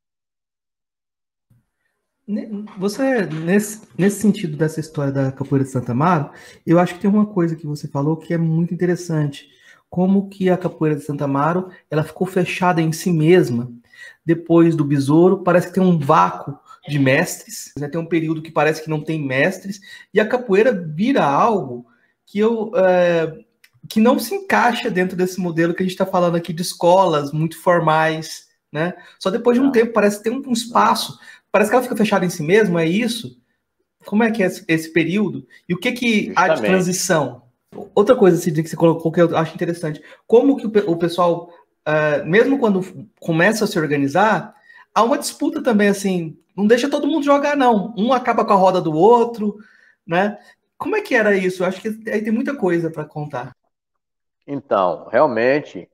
Você, 2.78 3.26
nesse, 3.26 3.82
nesse 3.98 4.20
sentido 4.20 4.56
dessa 4.56 4.80
história 4.80 5.12
da 5.12 5.30
capoeira 5.30 5.64
de 5.64 5.70
Santa 5.70 5.92
Amaro, 5.92 6.30
eu 6.66 6.78
acho 6.78 6.94
que 6.94 7.00
tem 7.00 7.10
uma 7.10 7.26
coisa 7.26 7.54
que 7.54 7.66
você 7.66 7.87
falou 7.87 8.16
que 8.16 8.32
é 8.32 8.38
muito 8.38 8.72
interessante. 8.72 9.48
Como 9.90 10.28
que 10.28 10.48
a 10.48 10.56
capoeira 10.56 10.96
de 10.96 11.04
Santa 11.04 11.24
Amaro, 11.24 11.68
ela 11.90 12.02
ficou 12.02 12.26
fechada 12.26 12.80
em 12.80 12.92
si 12.92 13.12
mesma. 13.12 13.70
Depois 14.24 14.74
do 14.74 14.84
besouro, 14.84 15.42
parece 15.42 15.68
que 15.68 15.74
tem 15.74 15.82
um 15.82 15.98
vácuo 15.98 16.58
de 16.88 16.98
mestres, 16.98 17.72
né? 17.78 17.88
tem 17.88 18.00
um 18.00 18.06
período 18.06 18.42
que 18.42 18.50
parece 18.50 18.82
que 18.82 18.90
não 18.90 19.02
tem 19.02 19.22
mestres, 19.22 19.80
e 20.12 20.18
a 20.20 20.26
capoeira 20.26 20.72
vira 20.72 21.24
algo 21.24 21.87
que 22.26 22.38
eu... 22.38 22.72
É, 22.74 23.44
que 23.87 24.00
não 24.00 24.18
se 24.18 24.34
encaixa 24.34 24.90
dentro 24.90 25.14
desse 25.14 25.38
modelo 25.38 25.74
que 25.74 25.82
a 25.82 25.84
gente 25.84 25.92
está 25.92 26.06
falando 26.06 26.37
aqui 26.37 26.54
de 26.54 26.62
escolas 26.62 27.32
muito 27.32 27.60
formais, 27.60 28.48
né? 28.72 28.94
Só 29.20 29.30
depois 29.30 29.56
de 29.56 29.64
um 29.64 29.70
tempo 29.70 29.92
parece 29.92 30.22
ter 30.22 30.30
um 30.30 30.52
espaço 30.52 31.18
Parece 31.55 31.71
que 31.71 31.77
ela 31.77 31.85
fica 31.85 31.97
fechada 31.97 32.27
em 32.27 32.31
si 32.31 32.43
mesma, 32.43 32.83
é 32.83 32.87
isso? 32.87 33.40
Como 34.05 34.25
é 34.25 34.31
que 34.33 34.43
é 34.43 34.47
esse 34.67 34.93
período? 34.93 35.47
E 35.69 35.73
o 35.73 35.79
que, 35.79 35.93
que 35.93 36.33
há 36.35 36.49
de 36.49 36.61
transição? 36.61 37.45
Outra 37.95 38.17
coisa, 38.17 38.37
Cid, 38.37 38.61
que 38.61 38.69
você 38.69 38.75
colocou 38.75 39.12
que 39.12 39.23
eu 39.23 39.37
acho 39.37 39.55
interessante. 39.55 40.03
Como 40.27 40.57
que 40.57 40.67
o, 40.67 40.97
pessoal, 40.97 41.49
uh, 41.87 42.27
mesmo 42.27 42.59
quando 42.59 43.09
começa 43.21 43.62
a 43.62 43.69
se 43.69 43.79
organizar, 43.79 44.53
há 44.93 45.05
uma 45.05 45.17
disputa 45.17 45.62
também, 45.62 45.87
assim, 45.87 46.37
não 46.57 46.67
deixa 46.67 46.90
todo 46.90 47.07
mundo 47.07 47.25
jogar, 47.25 47.57
não. 47.57 47.95
Um 47.97 48.12
acaba 48.12 48.45
com 48.45 48.53
a 48.53 48.57
roda 48.57 48.81
do 48.81 48.93
outro, 48.93 49.57
né? 50.05 50.37
Como 50.77 50.97
é 50.97 51.03
que 51.03 51.14
era 51.14 51.37
isso? 51.37 51.62
Eu 51.62 51.69
acho 51.69 51.81
que 51.81 52.11
aí 52.11 52.21
tem 52.21 52.33
muita 52.33 52.57
coisa 52.57 52.90
para 52.90 53.05
contar. 53.05 53.53
Então, 54.45 55.07
realmente, 55.09 55.88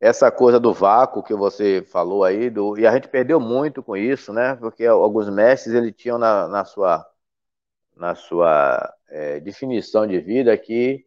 essa 0.00 0.30
coisa 0.32 0.58
do 0.58 0.72
vácuo 0.72 1.22
que 1.22 1.34
você 1.34 1.82
falou 1.82 2.24
aí, 2.24 2.48
do, 2.48 2.78
e 2.78 2.86
a 2.86 2.92
gente 2.92 3.08
perdeu 3.08 3.38
muito 3.38 3.82
com 3.82 3.96
isso, 3.96 4.32
né? 4.32 4.56
Porque 4.56 4.86
alguns 4.86 5.28
mestres 5.28 5.74
eles 5.74 5.94
tinham 5.94 6.18
na, 6.18 6.48
na 6.48 6.64
sua, 6.64 7.06
na 7.94 8.14
sua 8.14 8.94
é, 9.08 9.40
definição 9.40 10.06
de 10.06 10.18
vida 10.18 10.56
que 10.56 11.06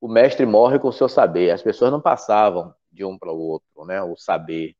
o 0.00 0.08
mestre 0.08 0.44
morre 0.44 0.78
com 0.78 0.88
o 0.88 0.92
seu 0.92 1.08
saber. 1.08 1.50
As 1.50 1.62
pessoas 1.62 1.90
não 1.90 2.00
passavam 2.00 2.74
de 2.92 3.04
um 3.04 3.18
para 3.18 3.32
o 3.32 3.38
outro, 3.38 3.84
né? 3.86 4.02
O 4.02 4.16
saber, 4.16 4.76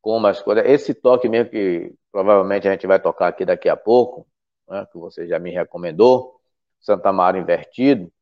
como 0.00 0.26
as 0.28 0.40
coisas. 0.40 0.64
Esse 0.66 0.94
toque 0.94 1.28
mesmo 1.28 1.50
que 1.50 1.92
provavelmente 2.12 2.68
a 2.68 2.72
gente 2.72 2.86
vai 2.86 3.00
tocar 3.00 3.28
aqui 3.28 3.44
daqui 3.44 3.68
a 3.68 3.76
pouco, 3.76 4.26
né? 4.68 4.86
que 4.92 4.98
você 4.98 5.26
já 5.26 5.38
me 5.38 5.50
recomendou, 5.50 6.40
Santa 6.80 7.12
Mara 7.12 7.38
invertido, 7.38 8.12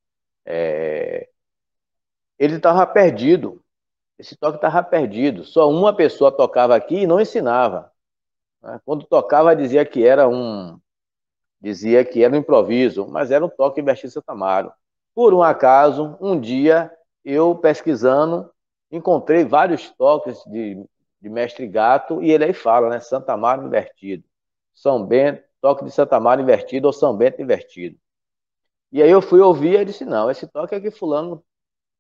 é... 0.46 1.29
ele 2.38 2.57
estava 2.57 2.87
perdido 2.87 3.62
esse 4.18 4.37
toque 4.37 4.57
estava 4.57 4.83
perdido. 4.83 5.44
Só 5.44 5.70
uma 5.70 5.94
pessoa 5.94 6.33
tocava 6.33 6.74
aqui 6.74 7.02
e 7.02 7.07
não 7.07 7.20
ensinava. 7.20 7.92
Né? 8.62 8.81
Quando 8.85 9.07
tocava, 9.07 9.54
dizia 9.54 9.85
que 9.85 10.04
era 10.07 10.28
um 10.28 10.78
dizia 11.61 12.04
que 12.04 12.22
era 12.22 12.35
um 12.35 12.38
improviso, 12.38 13.09
mas 13.09 13.31
era 13.31 13.44
um 13.44 13.48
toque 13.48 13.83
Bertinho 13.83 14.12
Santa 14.12 14.33
Amaro. 14.33 14.72
Por 15.14 15.35
um 15.35 15.42
acaso, 15.42 16.16
um 16.20 16.38
dia, 16.38 16.92
eu 17.24 17.54
pesquisando, 17.57 18.48
encontrei 18.92 19.44
vários 19.44 19.90
toques 19.90 20.40
de, 20.46 20.85
de 21.20 21.28
Mestre 21.28 21.66
Gato, 21.66 22.22
e 22.22 22.31
ele 22.31 22.44
aí 22.44 22.52
fala, 22.52 22.88
né? 22.88 23.00
Santa 23.00 23.33
Amaro 23.33 23.66
invertido. 23.66 24.24
São 24.72 25.04
Bento, 25.04 25.42
toque 25.61 25.85
de 25.85 25.90
Santa 25.90 26.16
Amaro 26.16 26.40
invertido 26.40 26.87
ou 26.87 26.92
São 26.92 27.16
Bento 27.16 27.42
invertido. 27.42 27.98
E 28.92 29.02
aí 29.02 29.11
eu 29.11 29.20
fui 29.20 29.40
ouvir 29.40 29.81
e 29.81 29.85
disse, 29.85 30.04
não, 30.04 30.31
esse 30.31 30.46
toque 30.46 30.74
é 30.74 30.81
que 30.81 30.90
fulano 30.90 31.44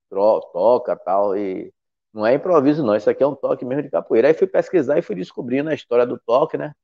toca 0.08 0.96
tal, 0.96 1.36
e 1.36 1.72
não 2.18 2.26
é 2.26 2.34
improviso, 2.34 2.84
não. 2.84 2.96
Isso 2.96 3.08
aqui 3.08 3.22
é 3.22 3.26
um 3.26 3.34
toque 3.34 3.64
mesmo 3.64 3.84
de 3.84 3.90
capoeira. 3.90 4.28
Aí 4.28 4.34
fui 4.34 4.46
pesquisar 4.46 4.98
e 4.98 5.02
fui 5.02 5.14
descobrindo 5.14 5.70
a 5.70 5.74
história 5.74 6.04
do 6.04 6.18
toque, 6.18 6.58
né? 6.58 6.74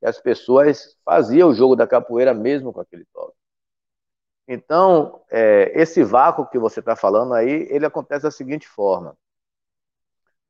Que 0.00 0.06
as 0.06 0.20
pessoas 0.20 0.96
faziam 1.04 1.50
o 1.50 1.54
jogo 1.54 1.76
da 1.76 1.86
capoeira 1.86 2.32
mesmo 2.32 2.72
com 2.72 2.80
aquele 2.80 3.04
toque. 3.12 3.34
Então, 4.46 5.22
é, 5.30 5.72
esse 5.74 6.02
vácuo 6.04 6.46
que 6.46 6.58
você 6.58 6.80
está 6.80 6.94
falando 6.94 7.34
aí, 7.34 7.66
ele 7.70 7.86
acontece 7.86 8.22
da 8.24 8.30
seguinte 8.30 8.68
forma. 8.68 9.16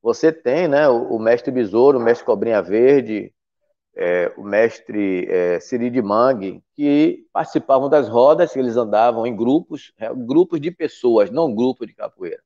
Você 0.01 0.31
tem 0.31 0.67
né, 0.67 0.87
o, 0.87 1.15
o 1.15 1.19
mestre 1.19 1.51
Besouro, 1.51 1.97
o 1.97 2.01
mestre 2.01 2.25
Cobrinha 2.25 2.61
Verde, 2.61 3.33
é, 3.95 4.31
o 4.37 4.43
mestre 4.43 5.25
é, 5.27 5.59
Siri 5.59 5.89
de 5.89 6.01
Mangue, 6.01 6.63
que 6.75 7.25
participavam 7.33 7.89
das 7.89 8.07
rodas, 8.09 8.55
eles 8.55 8.77
andavam 8.77 9.25
em 9.25 9.35
grupos, 9.35 9.93
é, 9.97 10.13
grupos 10.13 10.61
de 10.61 10.69
pessoas, 10.69 11.31
não 11.31 11.55
grupos 11.55 11.87
de 11.87 11.95
capoeira 11.95 12.43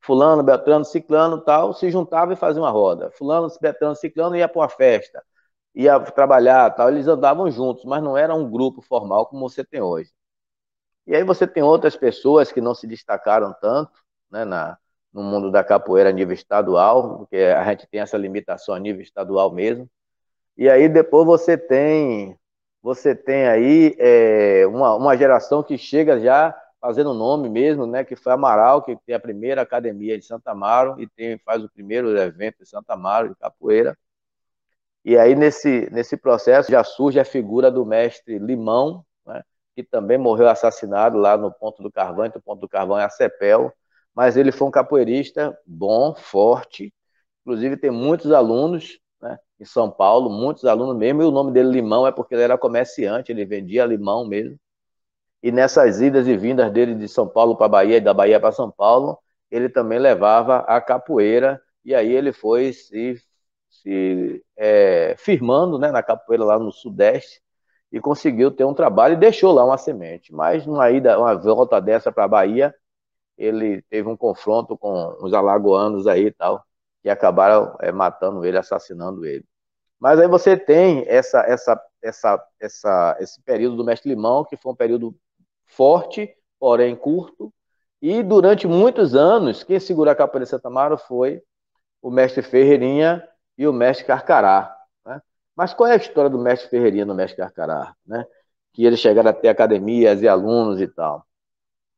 fulano, 0.00 0.42
Beltrano, 0.42 0.84
Ciclano, 0.84 1.40
tal, 1.40 1.72
se 1.74 1.90
juntava 1.90 2.32
e 2.32 2.36
fazia 2.36 2.62
uma 2.62 2.70
roda. 2.70 3.10
Fulano, 3.12 3.48
Beltrano, 3.60 3.94
Ciclano 3.96 4.36
ia 4.36 4.48
para 4.48 4.60
uma 4.60 4.68
festa, 4.68 5.22
ia 5.74 5.98
trabalhar, 6.00 6.70
tal, 6.70 6.88
eles 6.90 7.06
andavam 7.06 7.50
juntos, 7.50 7.84
mas 7.84 8.02
não 8.02 8.16
era 8.16 8.34
um 8.34 8.50
grupo 8.50 8.82
formal 8.82 9.26
como 9.26 9.48
você 9.48 9.64
tem 9.64 9.80
hoje. 9.80 10.10
E 11.06 11.14
aí 11.14 11.24
você 11.24 11.46
tem 11.46 11.62
outras 11.62 11.96
pessoas 11.96 12.52
que 12.52 12.60
não 12.60 12.74
se 12.74 12.86
destacaram 12.86 13.54
tanto, 13.60 13.92
né, 14.30 14.44
na, 14.44 14.78
no 15.12 15.22
mundo 15.22 15.50
da 15.50 15.64
capoeira 15.64 16.10
a 16.10 16.12
nível 16.12 16.34
estadual, 16.34 17.18
porque 17.18 17.36
a 17.36 17.64
gente 17.70 17.86
tem 17.88 18.00
essa 18.00 18.16
limitação 18.16 18.74
a 18.74 18.78
nível 18.78 19.02
estadual 19.02 19.52
mesmo. 19.52 19.88
E 20.56 20.68
aí 20.68 20.88
depois 20.88 21.26
você 21.26 21.56
tem 21.58 22.38
você 22.82 23.14
tem 23.14 23.46
aí 23.46 23.94
é, 23.98 24.66
uma, 24.66 24.94
uma 24.94 25.16
geração 25.16 25.62
que 25.62 25.76
chega 25.76 26.18
já 26.20 26.56
fazendo 26.80 27.12
nome 27.14 27.48
mesmo, 27.48 27.86
né, 27.86 28.04
que 28.04 28.16
foi 28.16 28.32
Amaral, 28.32 28.82
que 28.82 28.96
tem 29.06 29.14
a 29.14 29.20
primeira 29.20 29.62
academia 29.62 30.18
de 30.18 30.24
Santa 30.24 30.52
Amaro 30.52 31.00
e 31.00 31.06
tem, 31.08 31.38
faz 31.38 31.62
o 31.62 31.68
primeiro 31.68 32.16
evento 32.16 32.58
de 32.60 32.68
Santa 32.68 32.94
Amaro 32.94 33.28
de 33.28 33.36
capoeira. 33.36 33.96
E 35.04 35.16
aí 35.16 35.34
nesse, 35.34 35.88
nesse 35.90 36.16
processo 36.16 36.70
já 36.70 36.84
surge 36.84 37.18
a 37.20 37.24
figura 37.24 37.70
do 37.70 37.84
mestre 37.84 38.38
Limão, 38.38 39.04
né, 39.26 39.42
que 39.74 39.82
também 39.82 40.18
morreu 40.18 40.48
assassinado 40.48 41.18
lá 41.18 41.36
no 41.36 41.52
Ponto 41.52 41.82
do 41.82 41.90
Carvão, 41.90 42.24
entre 42.24 42.38
o 42.38 42.42
Ponto 42.42 42.60
do 42.60 42.68
Carvão 42.68 42.98
e 42.98 43.02
a 43.02 43.10
Cepel, 43.10 43.72
mas 44.14 44.36
ele 44.36 44.52
foi 44.52 44.68
um 44.68 44.70
capoeirista 44.70 45.56
bom, 45.66 46.14
forte, 46.14 46.92
inclusive 47.42 47.76
tem 47.76 47.90
muitos 47.90 48.32
alunos 48.32 48.98
né, 49.20 49.38
em 49.58 49.64
São 49.64 49.90
Paulo, 49.90 50.30
muitos 50.30 50.64
alunos 50.64 50.96
mesmo, 50.96 51.22
e 51.22 51.26
o 51.26 51.30
nome 51.30 51.52
dele 51.52 51.70
Limão 51.70 52.06
é 52.06 52.12
porque 52.12 52.34
ele 52.34 52.42
era 52.42 52.58
comerciante, 52.58 53.32
ele 53.32 53.44
vendia 53.44 53.86
limão 53.86 54.26
mesmo, 54.26 54.58
e 55.42 55.50
nessas 55.52 56.00
idas 56.00 56.26
e 56.26 56.36
vindas 56.36 56.70
dele 56.72 56.94
de 56.94 57.08
São 57.08 57.26
Paulo 57.28 57.56
para 57.56 57.68
Bahia 57.68 57.96
e 57.96 58.00
da 58.00 58.12
Bahia 58.14 58.40
para 58.40 58.52
São 58.52 58.70
Paulo, 58.70 59.18
ele 59.50 59.68
também 59.68 59.98
levava 59.98 60.58
a 60.58 60.80
capoeira, 60.80 61.60
e 61.84 61.94
aí 61.94 62.12
ele 62.12 62.32
foi 62.32 62.72
se, 62.72 63.16
se 63.70 64.44
é, 64.56 65.14
firmando 65.18 65.78
né, 65.78 65.90
na 65.90 66.02
capoeira 66.02 66.44
lá 66.44 66.58
no 66.58 66.70
Sudeste, 66.72 67.40
e 67.92 68.00
conseguiu 68.00 68.50
ter 68.50 68.64
um 68.64 68.74
trabalho 68.74 69.14
e 69.14 69.16
deixou 69.16 69.52
lá 69.52 69.64
uma 69.64 69.78
semente. 69.78 70.32
Mas 70.32 70.66
numa 70.66 70.90
ida, 70.90 71.18
uma 71.18 71.34
volta 71.34 71.80
dessa 71.80 72.12
para 72.12 72.24
a 72.24 72.28
Bahia, 72.28 72.74
ele 73.36 73.82
teve 73.90 74.08
um 74.08 74.16
confronto 74.16 74.76
com 74.78 75.16
os 75.20 75.32
alagoanos 75.34 76.06
aí 76.06 76.26
e 76.26 76.30
tal, 76.30 76.64
que 77.02 77.08
acabaram 77.08 77.76
é, 77.80 77.90
matando 77.90 78.44
ele, 78.44 78.58
assassinando 78.58 79.24
ele. 79.26 79.44
Mas 79.98 80.18
aí 80.20 80.28
você 80.28 80.56
tem 80.56 81.04
essa, 81.08 81.40
essa, 81.40 81.82
essa, 82.02 82.46
essa, 82.60 83.16
esse 83.20 83.42
período 83.42 83.76
do 83.76 83.84
Mestre 83.84 84.10
Limão, 84.10 84.44
que 84.44 84.56
foi 84.56 84.72
um 84.72 84.76
período 84.76 85.14
forte, 85.70 86.34
porém 86.58 86.94
curto. 86.94 87.52
E 88.02 88.22
durante 88.22 88.66
muitos 88.66 89.14
anos, 89.14 89.62
quem 89.62 89.78
segurou 89.78 90.12
a 90.12 90.16
capoeira 90.16 90.44
de 90.44 90.50
Santa 90.50 90.68
Amaro 90.68 90.96
foi 90.96 91.42
o 92.02 92.10
mestre 92.10 92.42
Ferreirinha 92.42 93.26
e 93.58 93.66
o 93.66 93.72
mestre 93.72 94.06
Carcará. 94.06 94.74
Né? 95.04 95.20
Mas 95.54 95.74
qual 95.74 95.88
é 95.88 95.92
a 95.92 95.96
história 95.96 96.30
do 96.30 96.38
mestre 96.38 96.68
Ferreirinha 96.70 97.02
e 97.02 97.06
do 97.06 97.14
mestre 97.14 97.36
Carcará? 97.36 97.94
Né? 98.06 98.24
Que 98.72 98.84
eles 98.84 99.00
chegaram 99.00 99.30
a 99.30 99.34
ter 99.34 99.48
academias 99.48 100.22
e 100.22 100.28
alunos 100.28 100.80
e 100.80 100.88
tal. 100.88 101.26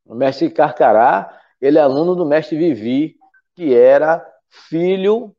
O 0.05 0.15
mestre 0.15 0.51
Carcará, 0.51 1.41
ele 1.61 1.79
é 1.79 1.81
aluno 1.81 2.17
do 2.17 2.27
mestre 2.27 2.57
Vivi, 2.59 3.17
que 3.55 3.75
era 3.75 4.27
filho, 4.49 5.35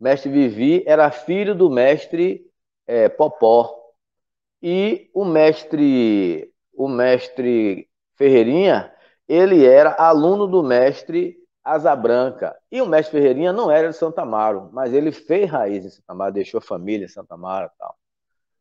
mestre 0.00 0.30
Vivi 0.30 0.82
era 0.86 1.10
filho 1.10 1.54
do 1.54 1.68
mestre 1.68 2.50
é, 2.86 3.08
Popó. 3.08 3.74
E 4.62 5.10
o 5.12 5.24
mestre 5.24 6.50
o 6.76 6.88
mestre 6.88 7.88
Ferreirinha, 8.14 8.92
ele 9.28 9.64
era 9.64 9.94
aluno 9.94 10.46
do 10.46 10.62
mestre 10.62 11.36
Asa 11.64 11.96
Branca. 11.96 12.56
E 12.70 12.80
o 12.80 12.86
mestre 12.86 13.18
Ferreirinha 13.18 13.52
não 13.52 13.70
era 13.70 13.88
de 13.90 13.96
Santa 13.96 14.22
Amaro, 14.22 14.70
mas 14.72 14.92
ele 14.92 15.10
fez 15.10 15.50
raiz 15.50 15.84
em 15.84 15.90
Santa 15.90 16.12
Amaro, 16.12 16.32
deixou 16.32 16.60
família 16.60 17.06
em 17.06 17.08
Santa 17.08 17.34
Amaro 17.34 17.70
tal. 17.78 17.96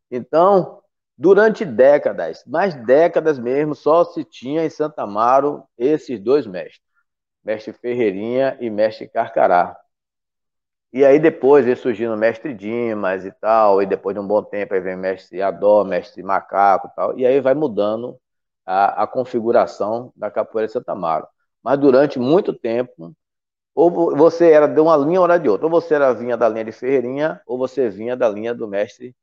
Então, 0.10 0.82
durante 1.18 1.66
décadas, 1.66 2.44
mais 2.48 2.74
décadas 2.86 3.38
mesmo, 3.38 3.76
só 3.76 4.04
se 4.06 4.24
tinha 4.24 4.66
em 4.66 4.70
Santa 4.70 5.04
Amaro 5.04 5.64
esses 5.78 6.20
dois 6.20 6.48
mestres, 6.48 6.82
mestre 7.44 7.74
Ferreirinha 7.74 8.58
e 8.60 8.70
mestre 8.70 9.08
Carcará. 9.08 9.78
E 10.96 11.04
aí 11.04 11.20
depois 11.20 11.66
veio 11.66 11.76
surgindo 11.76 12.14
o 12.14 12.18
mestre 12.18 12.54
Dimas 12.54 13.26
e 13.26 13.32
tal, 13.34 13.82
e 13.82 13.86
depois 13.86 14.16
de 14.16 14.22
um 14.22 14.28
bom 14.28 14.42
tempo 14.42 14.74
aí 14.74 14.80
vem 14.80 14.96
o 14.96 14.98
mestre 14.98 15.42
Adó, 15.42 15.84
mestre 15.84 16.24
Macaco 16.24 16.88
e 16.88 16.96
tal, 16.96 17.20
e 17.20 17.26
aí 17.26 17.42
vai 17.42 17.54
mudando 17.54 18.18
a, 18.66 19.04
a 19.04 19.08
configuração 19.08 20.14
da 20.16 20.32
capoeira 20.32 20.68
de 20.68 20.74
Santa 20.74 20.94
Amaro. 20.94 21.28
Mas 21.62 21.78
durante 21.80 22.18
muito 22.18 22.54
tempo, 22.54 23.14
ou 23.76 24.16
você 24.16 24.52
era 24.52 24.68
de 24.68 24.80
uma 24.82 24.98
linha 24.98 25.22
ou 25.22 25.40
de 25.40 25.50
outra, 25.50 25.68
ou 25.68 25.72
você 25.72 25.96
era 25.96 26.14
vinha 26.14 26.38
da 26.38 26.50
linha 26.50 26.66
de 26.66 26.72
Ferreirinha, 26.74 27.42
ou 27.48 27.58
você 27.58 27.90
vinha 27.90 28.16
da 28.18 28.30
linha 28.30 28.54
do 28.56 28.68
mestre 28.68 29.16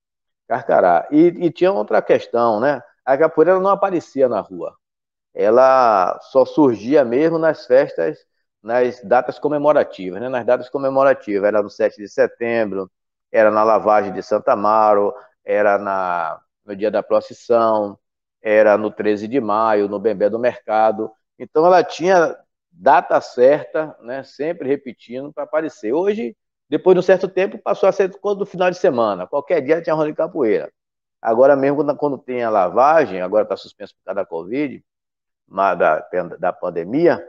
Carcará. 0.49 1.09
E, 1.13 1.19
e 1.47 1.51
tinha 1.53 1.73
outra 1.73 2.03
questão, 2.03 2.61
né? 2.61 2.83
A 3.05 3.19
capoeira 3.19 3.61
não 3.61 3.71
aparecia 3.71 4.29
na 4.29 4.41
rua. 4.41 4.77
Ela 5.35 6.19
só 6.33 6.45
surgia 6.45 7.05
mesmo 7.05 7.39
nas 7.39 7.67
festas 7.67 8.19
nas 8.63 9.03
datas 9.03 9.39
comemorativas, 9.39 10.21
né? 10.21 10.29
Nas 10.29 10.45
datas 10.47 10.69
comemorativas, 10.69 11.49
era 11.49 11.63
no 11.63 11.71
7 11.71 11.97
de 11.97 12.09
setembro, 12.09 12.91
era 13.31 13.51
na 13.51 13.65
lavagem 13.65 14.13
de 14.13 14.23
Santa 14.23 14.53
Amaro, 14.53 15.13
era 15.45 15.79
na, 15.79 16.41
no 16.65 16.77
dia 16.77 16.91
da 16.91 17.03
procissão, 17.03 17.99
era 18.41 18.77
no 18.79 18.91
13 18.91 19.27
de 19.29 19.41
maio, 19.41 19.89
no 19.89 19.99
Bembé 19.99 20.29
do 20.31 20.39
Mercado. 20.39 21.11
Então 21.39 21.67
ela 21.67 21.83
tinha 21.83 22.37
data 22.71 23.21
certa, 23.21 23.97
né? 24.01 24.23
Sempre 24.23 24.69
repetindo 24.69 25.33
para 25.33 25.45
aparecer. 25.45 25.93
Hoje, 25.93 26.37
depois 26.69 26.95
de 26.95 27.01
um 27.01 27.03
certo 27.03 27.29
tempo, 27.29 27.59
passou 27.59 27.89
a 27.89 27.93
ser 27.93 28.11
todo 28.21 28.47
final 28.47 28.71
de 28.71 28.77
semana. 28.77 29.27
Qualquer 29.27 29.61
dia 29.61 29.83
tinha 29.83 29.95
roda 29.95 30.11
de 30.11 30.17
capoeira. 30.17 30.73
Agora 31.21 31.57
mesmo, 31.57 31.77
quando, 31.77 31.97
quando 31.97 32.19
tem 32.19 32.43
a 32.43 32.51
lavagem, 32.51 33.21
agora 33.23 33.45
está 33.45 33.57
suspenso 33.57 33.95
por 33.95 34.05
causa 34.05 34.17
da 34.23 34.27
Covid, 34.27 34.85
da, 35.49 36.01
da 36.39 36.53
pandemia, 36.53 37.25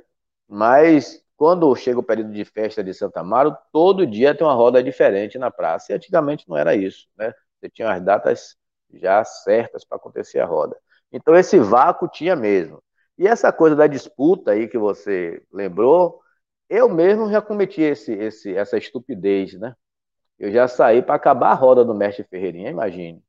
mas 0.54 1.20
quando 1.36 1.76
chega 1.76 2.00
o 2.00 2.04
período 2.04 2.32
de 2.32 2.46
festa 2.46 2.84
de 2.84 2.94
Santa 2.94 3.22
Amaro, 3.22 3.58
todo 3.72 4.06
dia 4.06 4.36
tem 4.36 4.46
uma 4.46 4.54
roda 4.54 4.84
diferente 4.84 5.40
na 5.40 5.50
praça. 5.50 5.92
E 5.92 5.96
antigamente 5.96 6.48
não 6.48 6.56
era 6.56 6.76
isso, 6.76 7.08
né? 7.18 7.34
Você 7.60 7.70
tinha 7.70 7.92
as 7.92 8.04
datas 8.04 8.56
já 8.94 9.24
certas 9.26 9.84
para 9.84 9.98
acontecer 9.98 10.40
a 10.40 10.46
roda. 10.46 10.78
Então 11.12 11.36
esse 11.36 11.58
vácuo 11.58 12.08
tinha 12.08 12.36
mesmo. 12.36 12.84
E 13.18 13.28
essa 13.28 13.52
coisa 13.52 13.76
da 13.76 13.88
disputa 13.88 14.52
aí 14.52 14.68
que 14.68 14.78
você 14.78 15.42
lembrou, 15.52 16.22
eu 16.70 16.88
mesmo 16.88 17.32
já 17.32 17.42
cometi 17.42 17.82
esse, 17.82 18.14
esse, 18.14 18.56
essa 18.56 18.78
estupidez, 18.78 19.54
né? 19.60 19.76
Eu 20.38 20.52
já 20.52 20.68
saí 20.68 21.02
para 21.02 21.16
acabar 21.16 21.52
a 21.52 21.56
roda 21.56 21.84
do 21.84 21.96
mestre 21.96 22.26
Ferreirinha, 22.26 22.70
imagine. 22.70 23.24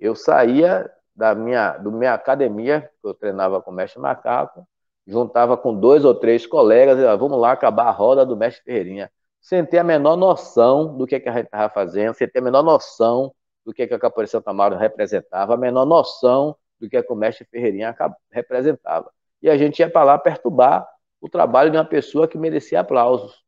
Eu 0.00 0.16
saía 0.16 0.90
da 1.14 1.34
minha, 1.36 1.78
do 1.78 1.92
minha 1.92 2.14
academia, 2.14 2.90
que 3.00 3.08
eu 3.08 3.14
treinava 3.14 3.62
com 3.62 3.70
o 3.70 3.74
mestre 3.74 4.00
Macaco, 4.00 4.66
juntava 5.06 5.56
com 5.56 5.74
dois 5.74 6.04
ou 6.04 6.14
três 6.14 6.46
colegas, 6.46 6.98
e, 6.98 7.16
vamos 7.16 7.38
lá 7.38 7.52
acabar 7.52 7.86
a 7.86 7.90
roda 7.90 8.24
do 8.24 8.36
mestre 8.36 8.64
Ferreirinha, 8.64 9.10
sem 9.40 9.64
ter 9.64 9.78
a 9.78 9.84
menor 9.84 10.16
noção 10.16 10.96
do 10.96 11.06
que, 11.06 11.20
que 11.20 11.28
a 11.28 11.32
gente 11.32 11.46
estava 11.46 11.72
fazendo, 11.72 12.14
sem 12.14 12.28
ter 12.28 12.38
a 12.38 12.42
menor 12.42 12.62
noção 12.62 13.34
do 13.64 13.72
que, 13.72 13.86
que 13.86 13.94
a 13.94 13.98
Capoeira 13.98 14.28
Santa 14.30 14.52
Mauro 14.52 14.76
representava, 14.76 15.54
a 15.54 15.56
menor 15.56 15.84
noção 15.84 16.56
do 16.80 16.88
que, 16.88 17.02
que 17.02 17.12
o 17.12 17.16
mestre 17.16 17.46
Ferreirinha 17.50 17.94
representava. 18.30 19.10
E 19.42 19.50
a 19.50 19.56
gente 19.56 19.80
ia 19.80 19.90
para 19.90 20.04
lá 20.04 20.18
perturbar 20.18 20.86
o 21.20 21.28
trabalho 21.28 21.70
de 21.70 21.76
uma 21.76 21.84
pessoa 21.84 22.28
que 22.28 22.38
merecia 22.38 22.80
aplausos. 22.80 23.42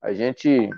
A 0.00 0.12
gente 0.12 0.70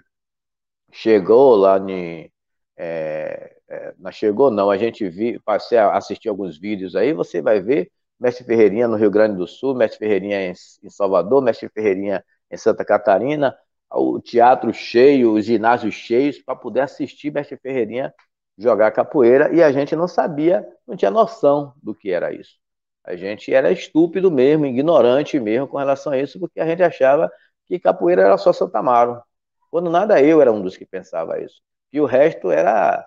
chegou 0.92 1.56
lá 1.56 1.78
em. 1.78 2.30
É, 2.76 3.56
é, 3.68 3.94
não 3.98 4.10
chegou, 4.10 4.50
não. 4.50 4.70
A 4.70 4.78
gente 4.78 5.08
vi, 5.08 5.38
passei 5.40 5.78
a 5.78 5.96
assistir 5.96 6.28
alguns 6.28 6.58
vídeos 6.58 6.96
aí, 6.96 7.12
você 7.12 7.42
vai 7.42 7.60
ver 7.60 7.90
Mestre 8.20 8.44
Ferreirinha 8.44 8.86
no 8.86 8.96
Rio 8.96 9.10
Grande 9.10 9.36
do 9.36 9.46
Sul, 9.46 9.74
Mestre 9.74 9.98
Ferreirinha 9.98 10.50
em, 10.50 10.90
Salvador, 10.90 11.42
Mestre 11.42 11.68
Ferreirinha 11.70 12.24
em 12.50 12.56
Santa 12.56 12.84
Catarina, 12.84 13.56
o 13.90 14.20
teatro 14.20 14.72
cheio, 14.72 15.32
os 15.32 15.44
ginásios 15.46 15.94
cheios, 15.94 16.38
para 16.38 16.54
poder 16.54 16.80
assistir 16.80 17.32
Mestre 17.32 17.56
Ferreirinha 17.56 18.14
jogar 18.58 18.90
capoeira, 18.92 19.54
e 19.54 19.62
a 19.62 19.72
gente 19.72 19.96
não 19.96 20.06
sabia, 20.06 20.66
não 20.86 20.94
tinha 20.96 21.10
noção 21.10 21.72
do 21.82 21.94
que 21.94 22.10
era 22.10 22.32
isso. 22.32 22.58
A 23.02 23.16
gente 23.16 23.52
era 23.52 23.72
estúpido 23.72 24.30
mesmo, 24.30 24.66
ignorante 24.66 25.40
mesmo 25.40 25.66
com 25.66 25.78
relação 25.78 26.12
a 26.12 26.18
isso, 26.18 26.38
porque 26.38 26.60
a 26.60 26.66
gente 26.66 26.82
achava 26.82 27.30
que 27.66 27.78
capoeira 27.78 28.22
era 28.22 28.36
só 28.36 28.52
Santa 28.52 28.78
Amaro. 28.78 29.22
Quando 29.70 29.90
nada 29.90 30.20
eu 30.22 30.40
era 30.42 30.52
um 30.52 30.62
dos 30.62 30.76
que 30.76 30.84
pensava 30.84 31.40
isso. 31.40 31.62
E 31.92 32.00
o 32.00 32.04
resto 32.06 32.50
era 32.50 33.04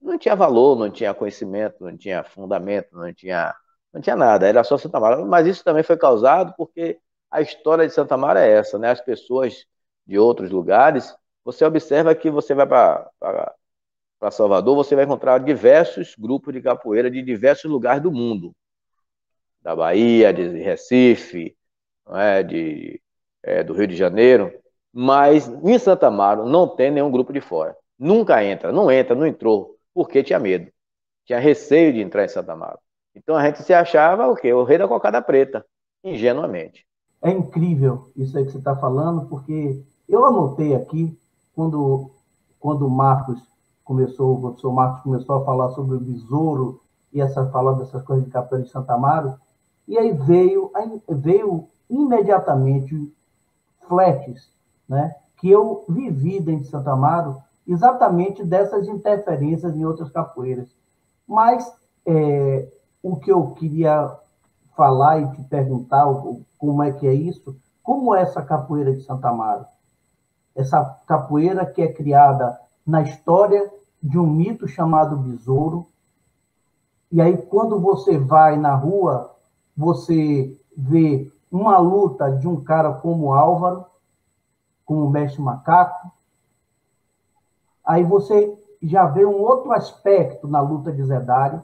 não 0.00 0.18
tinha 0.18 0.36
valor, 0.36 0.78
não 0.78 0.90
tinha 0.90 1.14
conhecimento, 1.14 1.82
não 1.82 1.96
tinha 1.96 2.22
fundamento, 2.22 2.88
não 2.96 3.12
tinha 3.12 3.54
não 3.94 4.00
tinha 4.00 4.16
nada, 4.16 4.46
era 4.48 4.64
só 4.64 4.76
Santa 4.76 4.98
Mara. 4.98 5.24
Mas 5.24 5.46
isso 5.46 5.64
também 5.64 5.84
foi 5.84 5.96
causado 5.96 6.52
porque 6.56 6.98
a 7.30 7.40
história 7.40 7.86
de 7.86 7.94
Santa 7.94 8.16
Mara 8.16 8.44
é 8.44 8.50
essa, 8.50 8.76
né? 8.78 8.90
As 8.90 9.00
pessoas 9.00 9.64
de 10.04 10.18
outros 10.18 10.50
lugares, 10.50 11.14
você 11.44 11.64
observa 11.64 12.14
que 12.14 12.28
você 12.28 12.54
vai 12.54 12.66
para 12.66 13.08
Salvador, 14.32 14.74
você 14.74 14.96
vai 14.96 15.04
encontrar 15.04 15.38
diversos 15.38 16.14
grupos 16.18 16.52
de 16.52 16.60
capoeira 16.60 17.08
de 17.10 17.22
diversos 17.22 17.70
lugares 17.70 18.02
do 18.02 18.10
mundo. 18.10 18.52
Da 19.62 19.76
Bahia, 19.76 20.32
de 20.32 20.48
Recife, 20.60 21.56
é? 22.10 22.42
de, 22.42 23.00
é, 23.42 23.62
do 23.62 23.74
Rio 23.74 23.86
de 23.86 23.96
Janeiro. 23.96 24.52
Mas 24.92 25.48
em 25.48 25.78
Santa 25.78 26.08
Amaro 26.08 26.46
não 26.46 26.68
tem 26.68 26.90
nenhum 26.90 27.10
grupo 27.10 27.32
de 27.32 27.40
fora. 27.40 27.76
Nunca 27.98 28.44
entra, 28.44 28.72
não 28.72 28.90
entra, 28.90 29.14
não 29.14 29.26
entrou, 29.26 29.78
porque 29.94 30.22
tinha 30.22 30.38
medo. 30.38 30.70
Tinha 31.24 31.38
receio 31.38 31.92
de 31.92 32.00
entrar 32.00 32.24
em 32.24 32.28
Santa 32.28 32.52
Amaro. 32.52 32.78
Então 33.14 33.36
a 33.36 33.44
gente 33.44 33.62
se 33.62 33.72
achava 33.72 34.26
o 34.26 34.34
quê? 34.34 34.52
O 34.52 34.64
rei 34.64 34.78
da 34.78 34.88
cocada 34.88 35.22
preta, 35.22 35.64
ingenuamente. 36.02 36.86
É 37.22 37.30
incrível 37.30 38.10
isso 38.16 38.36
aí 38.36 38.44
que 38.44 38.52
você 38.52 38.58
está 38.58 38.76
falando, 38.76 39.26
porque 39.28 39.82
eu 40.08 40.24
anotei 40.24 40.74
aqui, 40.74 41.16
quando, 41.54 42.10
quando 42.58 42.86
o 42.86 42.90
Marcos 42.90 43.40
começou, 43.84 44.34
o 44.34 44.40
professor 44.40 44.72
Marcos 44.72 45.02
começou 45.02 45.36
a 45.36 45.44
falar 45.44 45.70
sobre 45.70 45.96
o 45.96 46.00
besouro 46.00 46.80
e 47.12 47.20
essa 47.20 47.46
falando 47.50 47.78
dessas 47.78 48.02
coisas 48.02 48.24
de 48.24 48.30
Capitão 48.30 48.60
de 48.60 48.68
Santa 48.68 48.94
Amaro, 48.94 49.38
e 49.86 49.96
aí 49.96 50.12
veio, 50.12 50.70
veio 51.08 51.68
imediatamente 51.88 53.12
fletes, 53.86 54.50
né, 54.88 55.14
que 55.36 55.48
eu 55.48 55.84
vivi 55.88 56.40
dentro 56.40 56.64
de 56.64 56.70
Santa 56.70 56.92
Amaro, 56.92 57.36
exatamente 57.66 58.44
dessas 58.44 58.88
interferências 58.88 59.76
em 59.76 59.84
outras 59.84 60.10
capoeiras. 60.10 60.68
Mas 61.26 61.72
é, 62.04 62.68
o 63.04 63.16
que 63.16 63.30
eu 63.30 63.50
queria 63.50 64.10
falar 64.74 65.20
e 65.20 65.30
te 65.32 65.42
perguntar 65.42 66.06
como 66.56 66.82
é 66.82 66.90
que 66.90 67.06
é 67.06 67.12
isso, 67.12 67.54
como 67.82 68.14
é 68.14 68.22
essa 68.22 68.40
capoeira 68.40 68.94
de 68.94 69.02
Santa 69.02 69.28
Amaro? 69.28 69.66
Essa 70.56 70.82
capoeira 71.06 71.66
que 71.66 71.82
é 71.82 71.92
criada 71.92 72.58
na 72.86 73.02
história 73.02 73.70
de 74.02 74.18
um 74.18 74.26
mito 74.26 74.66
chamado 74.66 75.18
besouro. 75.18 75.86
E 77.12 77.20
aí, 77.20 77.36
quando 77.36 77.78
você 77.78 78.16
vai 78.16 78.56
na 78.56 78.74
rua, 78.74 79.36
você 79.76 80.58
vê 80.74 81.30
uma 81.52 81.76
luta 81.76 82.30
de 82.32 82.48
um 82.48 82.64
cara 82.64 82.90
como 82.90 83.34
Álvaro, 83.34 83.84
como 84.86 85.04
o 85.04 85.10
mestre 85.10 85.42
macaco. 85.42 86.10
Aí 87.84 88.02
você 88.02 88.58
já 88.82 89.04
vê 89.04 89.26
um 89.26 89.42
outro 89.42 89.72
aspecto 89.72 90.48
na 90.48 90.62
luta 90.62 90.90
de 90.90 91.04
Zedário, 91.04 91.62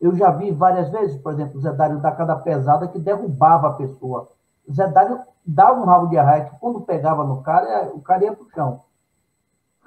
eu 0.00 0.14
já 0.16 0.30
vi 0.30 0.50
várias 0.50 0.88
vezes, 0.90 1.20
por 1.20 1.32
exemplo, 1.32 1.58
o 1.58 1.60
Zé 1.60 1.72
Dário 1.72 2.00
dar 2.00 2.12
cada 2.12 2.34
pesada 2.34 2.88
que 2.88 2.98
derrubava 2.98 3.68
a 3.68 3.72
pessoa. 3.74 4.30
O 4.66 4.72
Zé 4.72 4.88
Dário 4.88 5.20
dava 5.44 5.80
um 5.80 5.84
rabo 5.84 6.06
de 6.06 6.16
arraia 6.16 6.46
que 6.46 6.58
quando 6.58 6.80
pegava 6.80 7.22
no 7.24 7.42
cara, 7.42 7.90
o 7.94 8.00
cara 8.00 8.24
ia 8.24 8.32
para 8.32 8.44
o 8.44 8.50
chão. 8.50 8.80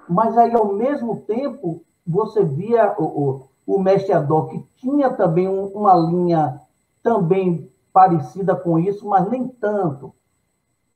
Mas 0.07 0.37
aí, 0.37 0.53
ao 0.53 0.73
mesmo 0.73 1.21
tempo, 1.21 1.81
você 2.05 2.43
via 2.43 2.93
o, 2.97 3.03
o, 3.03 3.75
o 3.75 3.79
mestre 3.79 4.13
Adó, 4.13 4.43
que 4.43 4.59
tinha 4.75 5.09
também 5.09 5.47
um, 5.47 5.65
uma 5.67 5.95
linha 5.95 6.61
também 7.01 7.71
parecida 7.91 8.55
com 8.55 8.77
isso, 8.77 9.07
mas 9.07 9.27
nem 9.29 9.47
tanto. 9.47 10.13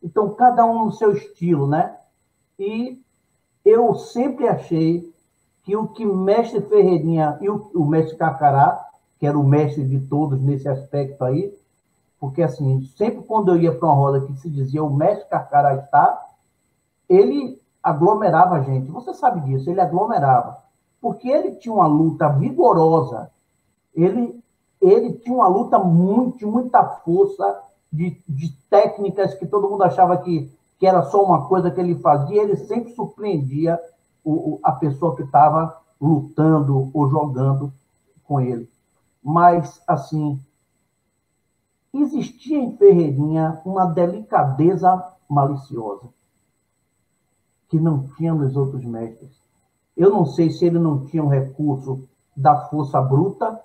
Então, 0.04 0.34
cada 0.36 0.64
um 0.66 0.86
no 0.86 0.92
seu 0.92 1.14
estilo, 1.14 1.68
né? 1.68 1.98
E 2.60 3.02
eu 3.66 3.96
sempre 3.96 4.48
achei 4.48 5.12
que 5.64 5.76
o 5.76 5.88
que 5.88 6.06
mestre 6.06 6.62
Ferreirinha 6.62 7.38
e 7.42 7.50
o, 7.50 7.70
o 7.74 7.86
mestre 7.86 8.16
Cacará 8.16 8.87
que 9.20 9.26
era 9.26 9.38
o 9.38 9.44
mestre 9.44 9.84
de 9.84 10.00
todos 10.00 10.40
nesse 10.42 10.68
aspecto 10.68 11.24
aí, 11.24 11.54
porque 12.20 12.42
assim, 12.42 12.84
sempre 12.96 13.24
quando 13.24 13.50
eu 13.50 13.58
ia 13.58 13.74
para 13.74 13.88
uma 13.88 13.96
roda 13.96 14.22
que 14.22 14.34
se 14.38 14.50
dizia 14.50 14.84
o 14.84 14.94
mestre 14.94 15.30
Carcará 15.30 15.76
está, 15.76 16.26
ele 17.08 17.62
aglomerava 17.82 18.56
a 18.56 18.62
gente. 18.62 18.92
Você 18.92 19.14
sabe 19.14 19.42
disso, 19.42 19.70
ele 19.70 19.82
aglomerava. 19.82 20.58
Porque 21.00 21.30
ele 21.30 21.56
tinha 21.56 21.74
uma 21.74 21.86
luta 21.86 22.28
vigorosa, 22.30 23.32
ele, 23.96 24.44
ele 24.82 25.14
tinha 25.14 25.36
uma 25.36 25.48
luta 25.48 25.78
muito, 25.78 26.48
muita 26.48 26.84
força, 26.84 27.64
de, 27.92 28.22
de 28.28 28.52
técnicas 28.70 29.34
que 29.36 29.48
todo 29.48 29.70
mundo 29.70 29.84
achava 29.84 30.18
que, 30.18 30.52
que 30.78 30.86
era 30.86 31.04
só 31.04 31.24
uma 31.24 31.48
coisa 31.48 31.72
que 31.72 31.80
ele 31.80 31.96
fazia, 31.96 32.44
ele 32.44 32.58
sempre 32.58 32.94
surpreendia 32.94 33.80
o, 34.24 34.32
o 34.32 34.60
a 34.62 34.74
pessoa 34.74 35.16
que 35.16 35.24
estava 35.24 35.80
lutando 36.00 36.92
ou 36.94 37.10
jogando 37.10 37.72
com 38.26 38.42
ele 38.42 38.70
mas, 39.28 39.84
assim, 39.86 40.40
existia 41.94 42.58
em 42.60 42.78
Ferreirinha 42.78 43.62
uma 43.66 43.84
delicadeza 43.88 45.04
maliciosa 45.28 46.08
que 47.68 47.78
não 47.78 48.08
tinha 48.16 48.34
nos 48.34 48.56
outros 48.56 48.86
mestres. 48.86 49.38
Eu 49.98 50.12
não 50.12 50.26
sei 50.26 50.50
se 50.50 50.66
ele 50.66 50.80
não 50.80 51.04
tinha 51.04 51.22
um 51.22 51.28
recurso 51.28 52.08
da 52.38 52.70
força 52.70 53.02
bruta, 53.02 53.60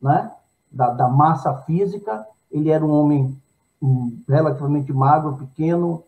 né? 0.00 0.34
da, 0.70 0.88
da 0.94 1.08
massa 1.08 1.58
física. 1.64 2.26
Ele 2.50 2.70
era 2.70 2.82
um 2.82 2.90
homem 2.90 3.38
um, 3.82 4.18
relativamente 4.26 4.94
magro, 4.94 5.36
pequeno. 5.36 6.04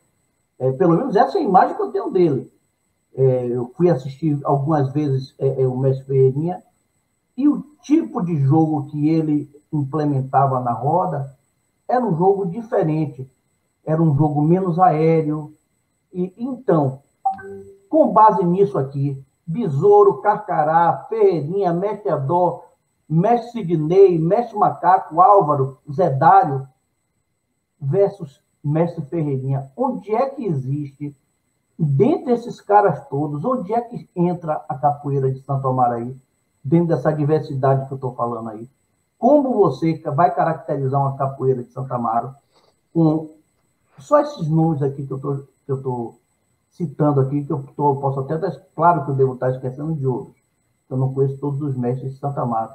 É, 0.59 0.72
pelo 0.72 0.96
menos 0.96 1.14
essa 1.14 1.36
é 1.36 1.42
a 1.42 1.44
imagem 1.44 1.76
que 1.76 1.82
eu 1.82 1.92
tenho 1.92 2.11
dele. 2.11 2.50
É, 3.14 3.48
eu 3.48 3.70
fui 3.76 3.90
assistir 3.90 4.40
algumas 4.44 4.90
vezes 4.94 5.34
é, 5.38 5.61
é 5.61 5.68
o 5.68 5.76
mestre 5.76 6.07
Ferreirinha 6.07 6.62
e 7.37 7.49
o 7.49 7.62
tipo 7.82 8.22
de 8.22 8.37
jogo 8.37 8.87
que 8.87 9.09
ele 9.09 9.51
implementava 9.72 10.61
na 10.61 10.72
roda 10.72 11.37
era 11.89 12.05
um 12.05 12.16
jogo 12.16 12.47
diferente, 12.47 13.28
era 13.85 14.03
um 14.03 14.14
jogo 14.16 14.41
menos 14.41 14.78
aéreo. 14.78 15.53
E 16.12 16.32
então, 16.39 17.03
com 17.89 18.12
base 18.12 18.45
nisso 18.45 18.78
aqui, 18.78 19.22
Besouro, 19.47 20.22
Carcará, 20.22 21.07
Ferreirinha, 21.09 21.72
Mestre 21.72 22.11
Adó, 22.11 22.64
Mestre 23.09 23.66
Sidney, 23.66 24.18
Mestre 24.18 24.59
Macaco, 24.59 25.20
Álvaro, 25.20 25.78
Zedário, 25.93 26.66
versus 27.78 28.43
Mestre 28.62 29.05
Ferreirinha. 29.05 29.70
Onde 29.76 30.14
é 30.14 30.30
que 30.30 30.47
existe, 30.47 31.14
dentre 31.78 32.32
esses 32.32 32.61
caras 32.61 33.07
todos, 33.09 33.45
onde 33.45 33.74
é 33.74 33.80
que 33.82 34.09
entra 34.16 34.64
a 34.68 34.74
capoeira 34.76 35.30
de 35.30 35.41
Santo 35.41 35.68
Amaraí? 35.68 36.16
Dentro 36.64 36.88
dessa 36.88 37.12
diversidade 37.12 37.86
que 37.86 37.92
eu 37.92 37.96
estou 37.96 38.14
falando 38.14 38.48
aí. 38.48 38.68
como 39.18 39.52
você 39.54 39.98
vai 40.14 40.34
caracterizar 40.34 41.00
uma 41.00 41.16
capoeira 41.16 41.62
de 41.62 41.70
Santa 41.70 41.94
Amaro 41.94 42.34
com 42.92 43.30
só 43.98 44.20
esses 44.20 44.48
números 44.48 44.82
aqui 44.82 45.06
que 45.06 45.12
eu 45.12 45.46
estou 45.68 46.18
citando 46.70 47.20
aqui, 47.20 47.44
que 47.44 47.52
eu 47.52 47.64
tô, 47.76 47.96
posso 47.96 48.20
até 48.20 48.34
estar, 48.34 48.50
claro 48.74 49.04
que 49.04 49.10
eu 49.10 49.14
devo 49.14 49.34
estar 49.34 49.50
esquecendo 49.50 49.94
de 49.94 50.06
outros, 50.06 50.36
eu 50.90 50.96
não 50.96 51.12
conheço 51.14 51.38
todos 51.38 51.60
os 51.62 51.76
mestres 51.76 52.14
de 52.14 52.18
Santa 52.18 52.42
Amaro, 52.42 52.72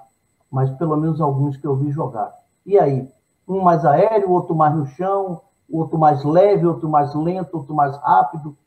mas 0.49 0.69
pelo 0.71 0.95
menos 0.95 1.19
alguns 1.19 1.57
que 1.57 1.67
eu 1.67 1.75
vi 1.75 1.91
jogar. 1.91 2.33
E 2.65 2.79
aí, 2.79 3.11
um 3.47 3.61
mais 3.61 3.85
aéreo, 3.85 4.31
outro 4.31 4.55
mais 4.55 4.75
no 4.75 4.85
chão, 4.85 5.41
outro 5.71 5.97
mais 5.97 6.23
leve, 6.23 6.65
outro 6.65 6.87
mais 6.87 7.13
lento, 7.13 7.57
outro 7.57 7.75
mais 7.75 7.95
rápido. 7.97 8.57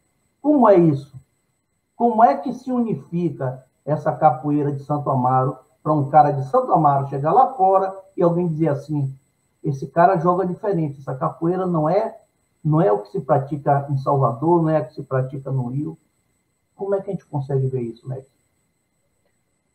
Como 0.40 0.68
é 0.68 0.76
isso? 0.76 1.14
Como 1.96 2.22
é 2.22 2.36
que 2.36 2.52
se 2.52 2.70
unifica 2.70 3.64
essa 3.84 4.12
capoeira 4.12 4.72
de 4.72 4.82
Santo 4.84 5.10
Amaro 5.10 5.58
para 5.82 5.92
um 5.92 6.08
cara 6.08 6.30
de 6.30 6.44
Santo 6.48 6.72
Amaro 6.72 7.08
chegar 7.08 7.32
lá 7.32 7.54
fora 7.54 7.96
e 8.16 8.22
alguém 8.22 8.48
dizer 8.48 8.68
assim: 8.68 9.12
esse 9.62 9.86
cara 9.88 10.16
joga 10.18 10.46
diferente, 10.46 11.00
essa 11.00 11.14
capoeira 11.14 11.66
não 11.66 11.88
é 11.88 12.18
não 12.64 12.80
é 12.80 12.92
o 12.92 13.00
que 13.00 13.10
se 13.10 13.20
pratica 13.20 13.86
em 13.90 13.98
Salvador, 13.98 14.62
não 14.62 14.70
é 14.70 14.80
o 14.80 14.86
que 14.86 14.94
se 14.94 15.02
pratica 15.02 15.50
no 15.50 15.68
Rio. 15.68 15.98
Como 16.76 16.94
é 16.94 17.00
que 17.00 17.10
a 17.10 17.12
gente 17.12 17.26
consegue 17.26 17.66
ver 17.66 17.82
isso, 17.82 18.08
né? 18.08 18.24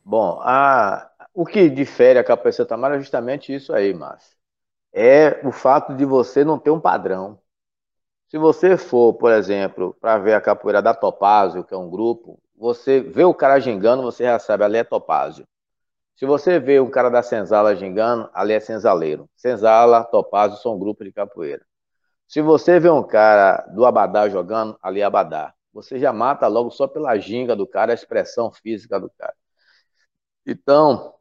Bom, 0.03 0.39
a, 0.41 1.11
o 1.33 1.45
que 1.45 1.69
difere 1.69 2.17
a 2.17 2.23
capoeira 2.23 2.51
de 2.51 2.55
Santo 2.57 2.73
Amaro 2.73 2.95
é 2.95 2.99
justamente 2.99 3.53
isso 3.53 3.73
aí, 3.73 3.93
Márcio. 3.93 4.37
É 4.93 5.45
o 5.47 5.51
fato 5.51 5.95
de 5.95 6.05
você 6.05 6.45
não 6.45 6.59
ter 6.59 6.71
um 6.71 6.79
padrão. 6.79 7.39
Se 8.29 8.37
você 8.37 8.77
for, 8.77 9.13
por 9.13 9.31
exemplo, 9.31 9.95
para 10.01 10.17
ver 10.17 10.33
a 10.33 10.41
capoeira 10.41 10.81
da 10.81 10.93
Topázio, 10.93 11.63
que 11.63 11.73
é 11.73 11.77
um 11.77 11.89
grupo, 11.89 12.39
você 12.57 13.01
vê 13.01 13.23
o 13.23 13.33
cara 13.33 13.59
gingando, 13.59 14.01
você 14.01 14.23
já 14.23 14.39
sabe, 14.39 14.63
ali 14.63 14.77
é 14.77 14.83
Topázio. 14.83 15.45
Se 16.15 16.25
você 16.25 16.59
vê 16.59 16.79
um 16.79 16.89
cara 16.89 17.09
da 17.09 17.21
Senzala 17.21 17.75
gingando, 17.75 18.29
ali 18.33 18.53
é 18.53 18.59
Senzaleiro. 18.59 19.29
Senzala, 19.35 20.03
Topázio 20.03 20.57
são 20.59 20.77
grupos 20.79 21.05
de 21.05 21.13
capoeira. 21.13 21.63
Se 22.27 22.41
você 22.41 22.79
vê 22.79 22.89
um 22.89 23.03
cara 23.03 23.57
do 23.73 23.85
Abadá 23.85 24.27
jogando, 24.27 24.77
ali 24.81 25.01
é 25.01 25.03
Abadá. 25.03 25.53
Você 25.73 25.99
já 25.99 26.11
mata 26.11 26.47
logo 26.47 26.71
só 26.71 26.87
pela 26.87 27.17
ginga 27.17 27.55
do 27.55 27.67
cara, 27.67 27.93
a 27.93 27.95
expressão 27.95 28.51
física 28.51 28.99
do 28.99 29.11
cara. 29.11 29.35
Então, 30.45 31.13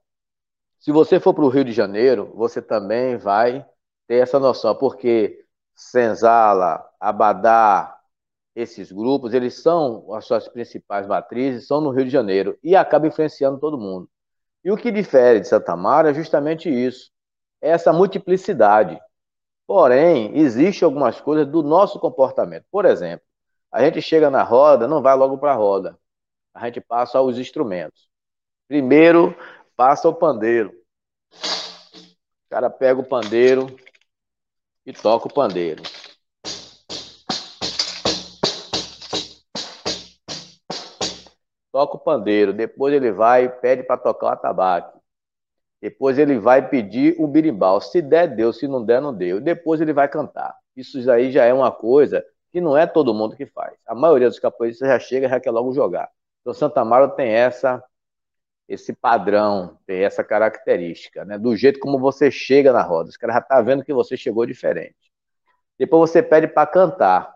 se 0.78 0.92
você 0.92 1.20
for 1.20 1.34
para 1.34 1.44
o 1.44 1.48
Rio 1.48 1.64
de 1.64 1.72
Janeiro, 1.72 2.32
você 2.34 2.62
também 2.62 3.16
vai 3.18 3.66
ter 4.06 4.16
essa 4.22 4.38
noção, 4.38 4.74
porque 4.74 5.44
Senzala, 5.74 6.88
Abadá, 6.98 7.95
esses 8.56 8.90
grupos, 8.90 9.34
eles 9.34 9.60
são 9.60 10.12
as 10.14 10.24
suas 10.24 10.48
principais 10.48 11.06
matrizes, 11.06 11.66
são 11.66 11.78
no 11.78 11.90
Rio 11.90 12.06
de 12.06 12.10
Janeiro 12.10 12.58
e 12.62 12.74
acaba 12.74 13.06
influenciando 13.06 13.60
todo 13.60 13.78
mundo. 13.78 14.08
E 14.64 14.70
o 14.72 14.76
que 14.78 14.90
difere 14.90 15.40
de 15.40 15.46
Santa 15.46 15.76
Mara 15.76 16.10
é 16.10 16.14
justamente 16.14 16.70
isso, 16.70 17.10
é 17.60 17.68
essa 17.68 17.92
multiplicidade. 17.92 18.98
Porém, 19.66 20.38
existe 20.38 20.84
algumas 20.84 21.20
coisas 21.20 21.46
do 21.46 21.62
nosso 21.62 22.00
comportamento. 22.00 22.64
Por 22.70 22.86
exemplo, 22.86 23.26
a 23.70 23.82
gente 23.84 24.00
chega 24.00 24.30
na 24.30 24.42
roda, 24.42 24.88
não 24.88 25.02
vai 25.02 25.14
logo 25.14 25.36
para 25.36 25.52
a 25.52 25.56
roda. 25.56 25.98
A 26.54 26.64
gente 26.64 26.80
passa 26.80 27.18
aos 27.18 27.36
instrumentos. 27.36 28.08
Primeiro, 28.66 29.36
passa 29.76 30.08
o 30.08 30.14
pandeiro. 30.14 30.72
O 31.32 32.48
cara 32.48 32.70
pega 32.70 33.00
o 33.00 33.04
pandeiro 33.04 33.66
e 34.86 34.92
toca 34.94 35.26
o 35.26 35.32
pandeiro. 35.32 35.82
Toca 41.76 41.96
o 41.96 42.00
pandeiro, 42.00 42.54
depois 42.54 42.94
ele 42.94 43.12
vai 43.12 43.44
e 43.44 43.48
pede 43.50 43.82
para 43.82 43.98
tocar 43.98 44.26
o 44.28 44.30
atabaque. 44.30 44.98
Depois 45.78 46.18
ele 46.18 46.38
vai 46.38 46.66
pedir 46.66 47.14
o 47.18 47.28
birimbau. 47.28 47.82
Se 47.82 48.00
der, 48.00 48.34
deu. 48.34 48.50
Se 48.50 48.66
não 48.66 48.82
der, 48.82 48.98
não 48.98 49.12
deu. 49.12 49.42
Depois 49.42 49.78
ele 49.78 49.92
vai 49.92 50.08
cantar. 50.08 50.56
Isso 50.74 51.10
aí 51.10 51.30
já 51.30 51.44
é 51.44 51.52
uma 51.52 51.70
coisa 51.70 52.24
que 52.50 52.62
não 52.62 52.78
é 52.78 52.86
todo 52.86 53.12
mundo 53.12 53.36
que 53.36 53.44
faz. 53.44 53.76
A 53.86 53.94
maioria 53.94 54.26
dos 54.26 54.38
capoeiristas 54.38 54.88
já 54.88 54.98
chega 54.98 55.26
e 55.26 55.28
já 55.28 55.38
quer 55.38 55.50
logo 55.50 55.70
jogar. 55.74 56.08
Então 56.40 56.54
Santa 56.54 56.82
Mara 56.82 57.10
tem 57.10 57.28
essa 57.28 57.84
esse 58.66 58.94
padrão, 58.94 59.78
tem 59.86 60.02
essa 60.02 60.24
característica, 60.24 61.26
né? 61.26 61.36
Do 61.36 61.54
jeito 61.54 61.78
como 61.78 61.98
você 61.98 62.30
chega 62.30 62.72
na 62.72 62.80
roda. 62.80 63.10
Os 63.10 63.18
caras 63.18 63.36
já 63.36 63.42
tá 63.42 63.60
vendo 63.60 63.84
que 63.84 63.92
você 63.92 64.16
chegou 64.16 64.46
diferente. 64.46 65.12
Depois 65.78 66.10
você 66.10 66.22
pede 66.22 66.48
para 66.48 66.66
cantar. 66.66 67.34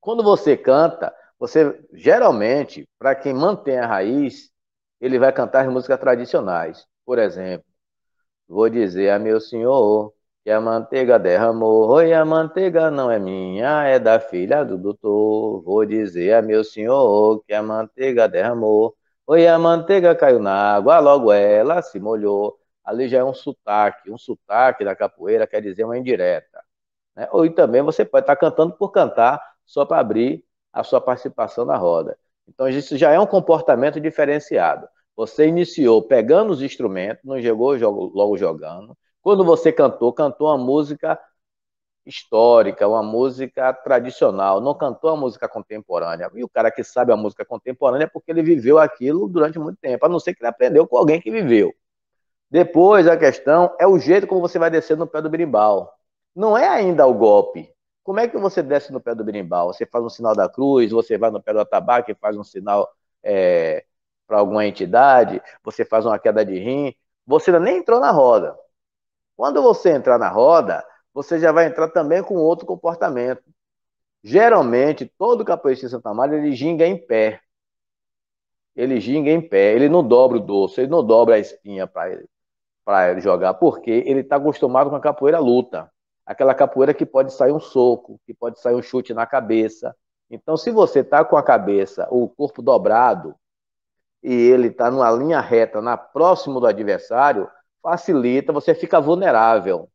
Quando 0.00 0.22
você 0.22 0.56
canta, 0.56 1.14
você 1.38 1.78
geralmente, 1.92 2.88
para 2.98 3.14
quem 3.14 3.34
mantém 3.34 3.78
a 3.78 3.86
raiz, 3.86 4.50
ele 5.00 5.18
vai 5.18 5.32
cantar 5.32 5.66
as 5.66 5.72
músicas 5.72 5.98
tradicionais. 6.00 6.86
Por 7.04 7.18
exemplo, 7.18 7.66
vou 8.48 8.68
dizer 8.70 9.10
a 9.10 9.18
meu 9.18 9.40
senhor 9.40 10.12
que 10.44 10.50
a 10.50 10.60
manteiga 10.60 11.18
derramou, 11.18 12.02
e 12.02 12.14
a 12.14 12.24
manteiga 12.24 12.90
não 12.90 13.10
é 13.10 13.18
minha, 13.18 13.84
é 13.84 13.98
da 13.98 14.20
filha 14.20 14.64
do 14.64 14.78
doutor. 14.78 15.62
Vou 15.62 15.84
dizer 15.86 16.34
a 16.34 16.42
meu 16.42 16.64
senhor 16.64 17.42
que 17.46 17.52
a 17.54 17.62
manteiga 17.62 18.28
derramou, 18.28 18.96
Oi, 19.28 19.46
a 19.48 19.58
manteiga 19.58 20.14
caiu 20.14 20.38
na 20.38 20.54
água, 20.76 21.00
logo 21.00 21.32
ela 21.32 21.82
se 21.82 21.98
molhou. 21.98 22.60
Ali 22.84 23.08
já 23.08 23.18
é 23.18 23.24
um 23.24 23.34
sotaque. 23.34 24.08
Um 24.10 24.16
sotaque 24.16 24.84
da 24.84 24.94
capoeira 24.94 25.46
quer 25.48 25.60
dizer 25.60 25.82
uma 25.84 25.98
indireta. 25.98 26.62
Né? 27.16 27.28
Ou 27.32 27.50
também 27.52 27.82
você 27.82 28.04
pode 28.04 28.24
estar 28.24 28.36
cantando 28.36 28.74
por 28.76 28.90
cantar, 28.92 29.40
só 29.64 29.84
para 29.84 30.00
abrir 30.00 30.44
a 30.76 30.84
sua 30.84 31.00
participação 31.00 31.64
na 31.64 31.76
roda. 31.76 32.18
Então, 32.46 32.68
isso 32.68 32.96
já 32.96 33.10
é 33.10 33.18
um 33.18 33.26
comportamento 33.26 33.98
diferenciado. 33.98 34.86
Você 35.16 35.46
iniciou 35.48 36.02
pegando 36.02 36.52
os 36.52 36.60
instrumentos, 36.60 37.24
não 37.24 37.40
chegou 37.40 37.74
logo 38.14 38.36
jogando. 38.36 38.96
Quando 39.22 39.42
você 39.42 39.72
cantou, 39.72 40.12
cantou 40.12 40.48
uma 40.48 40.58
música 40.58 41.18
histórica, 42.04 42.86
uma 42.86 43.02
música 43.02 43.72
tradicional, 43.72 44.60
não 44.60 44.74
cantou 44.74 45.10
a 45.10 45.16
música 45.16 45.48
contemporânea. 45.48 46.30
E 46.34 46.44
o 46.44 46.48
cara 46.48 46.70
que 46.70 46.84
sabe 46.84 47.10
a 47.10 47.16
música 47.16 47.44
contemporânea 47.44 48.04
é 48.04 48.08
porque 48.08 48.30
ele 48.30 48.42
viveu 48.42 48.78
aquilo 48.78 49.26
durante 49.28 49.58
muito 49.58 49.78
tempo, 49.80 50.04
a 50.04 50.08
não 50.08 50.20
ser 50.20 50.34
que 50.34 50.42
ele 50.42 50.48
aprendeu 50.48 50.86
com 50.86 50.98
alguém 50.98 51.20
que 51.20 51.30
viveu. 51.30 51.74
Depois, 52.50 53.08
a 53.08 53.16
questão 53.16 53.74
é 53.80 53.86
o 53.86 53.98
jeito 53.98 54.26
como 54.26 54.42
você 54.42 54.58
vai 54.58 54.70
descer 54.70 54.96
no 54.96 55.06
pé 55.06 55.20
do 55.22 55.30
berimbau. 55.30 55.90
Não 56.34 56.56
é 56.56 56.68
ainda 56.68 57.06
o 57.06 57.14
golpe. 57.14 57.74
Como 58.06 58.20
é 58.20 58.28
que 58.28 58.38
você 58.38 58.62
desce 58.62 58.92
no 58.92 59.00
pé 59.00 59.16
do 59.16 59.24
berimbau? 59.24 59.72
Você 59.74 59.84
faz 59.84 60.04
um 60.04 60.08
sinal 60.08 60.32
da 60.32 60.48
cruz, 60.48 60.92
você 60.92 61.18
vai 61.18 61.28
no 61.28 61.42
pé 61.42 61.52
do 61.52 61.58
atabaque 61.58 62.14
faz 62.14 62.36
um 62.36 62.44
sinal 62.44 62.88
é, 63.20 63.84
para 64.28 64.38
alguma 64.38 64.64
entidade, 64.64 65.42
você 65.64 65.84
faz 65.84 66.06
uma 66.06 66.16
queda 66.16 66.44
de 66.44 66.56
rim, 66.56 66.94
você 67.26 67.50
ainda 67.50 67.58
nem 67.64 67.78
entrou 67.78 67.98
na 67.98 68.12
roda. 68.12 68.56
Quando 69.36 69.60
você 69.60 69.90
entrar 69.90 70.18
na 70.18 70.28
roda, 70.28 70.86
você 71.12 71.40
já 71.40 71.50
vai 71.50 71.66
entrar 71.66 71.88
também 71.88 72.22
com 72.22 72.36
outro 72.36 72.64
comportamento. 72.64 73.42
Geralmente, 74.22 75.12
todo 75.18 75.44
capoeirista 75.44 75.88
de 75.88 75.92
Santa 75.92 76.14
Maria, 76.14 76.38
ele 76.38 76.52
ginga 76.52 76.86
em 76.86 76.96
pé. 76.96 77.40
Ele 78.76 79.00
ginga 79.00 79.30
em 79.30 79.40
pé, 79.40 79.74
ele 79.74 79.88
não 79.88 80.06
dobra 80.06 80.38
o 80.38 80.40
dorso, 80.40 80.80
ele 80.80 80.88
não 80.90 81.04
dobra 81.04 81.34
a 81.34 81.38
espinha 81.40 81.88
para 82.84 83.18
jogar, 83.18 83.54
porque 83.54 83.90
ele 83.90 84.20
está 84.20 84.36
acostumado 84.36 84.90
com 84.90 84.96
a 84.96 85.00
capoeira 85.00 85.40
luta. 85.40 85.90
Aquela 86.26 86.54
capoeira 86.54 86.92
que 86.92 87.06
pode 87.06 87.32
sair 87.32 87.52
um 87.52 87.60
soco, 87.60 88.20
que 88.26 88.34
pode 88.34 88.60
sair 88.60 88.74
um 88.74 88.82
chute 88.82 89.14
na 89.14 89.24
cabeça. 89.24 89.96
Então, 90.28 90.56
se 90.56 90.70
você 90.70 91.00
está 91.00 91.24
com 91.24 91.36
a 91.36 91.42
cabeça, 91.42 92.08
o 92.10 92.28
corpo 92.28 92.60
dobrado, 92.60 93.34
e 94.22 94.32
ele 94.34 94.68
está 94.68 94.90
numa 94.90 95.10
linha 95.10 95.40
reta, 95.40 95.80
na 95.80 95.96
próximo 95.96 96.58
do 96.58 96.66
adversário, 96.66 97.48
facilita, 97.80 98.52
você 98.52 98.74
fica 98.74 99.00
vulnerável 99.00 99.88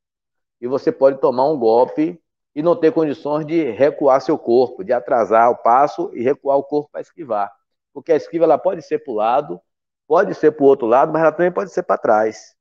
e 0.62 0.68
você 0.68 0.92
pode 0.92 1.20
tomar 1.20 1.50
um 1.50 1.60
golpe 1.60 2.22
e 2.56 2.62
não 2.62 2.76
ter 2.76 2.94
condições 2.94 3.46
de 3.46 3.72
recuar 3.72 4.22
seu 4.22 4.38
corpo, 4.38 4.84
de 4.84 4.94
atrasar 4.94 5.50
o 5.50 5.58
passo 5.58 6.10
e 6.14 6.22
recuar 6.22 6.58
o 6.58 6.64
corpo 6.64 6.90
para 6.92 7.02
esquivar. 7.02 7.52
Porque 7.94 8.14
a 8.14 8.16
esquiva 8.16 8.46
ela 8.46 8.58
pode 8.58 8.82
ser 8.82 9.00
para 9.00 9.12
o 9.12 9.16
lado, 9.16 9.62
pode 10.08 10.34
ser 10.36 10.52
para 10.52 10.64
o 10.64 10.68
outro 10.68 10.88
lado, 10.88 11.12
mas 11.12 11.22
ela 11.22 11.32
também 11.32 11.52
pode 11.52 11.72
ser 11.72 11.84
para 11.84 11.98
trás. 11.98 12.56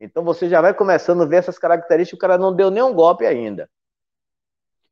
Então 0.00 0.22
você 0.24 0.48
já 0.48 0.60
vai 0.60 0.72
começando 0.74 1.22
a 1.22 1.26
ver 1.26 1.36
essas 1.36 1.58
características, 1.58 2.16
o 2.16 2.20
cara 2.20 2.38
não 2.38 2.54
deu 2.54 2.70
nenhum 2.70 2.92
golpe 2.94 3.26
ainda. 3.26 3.68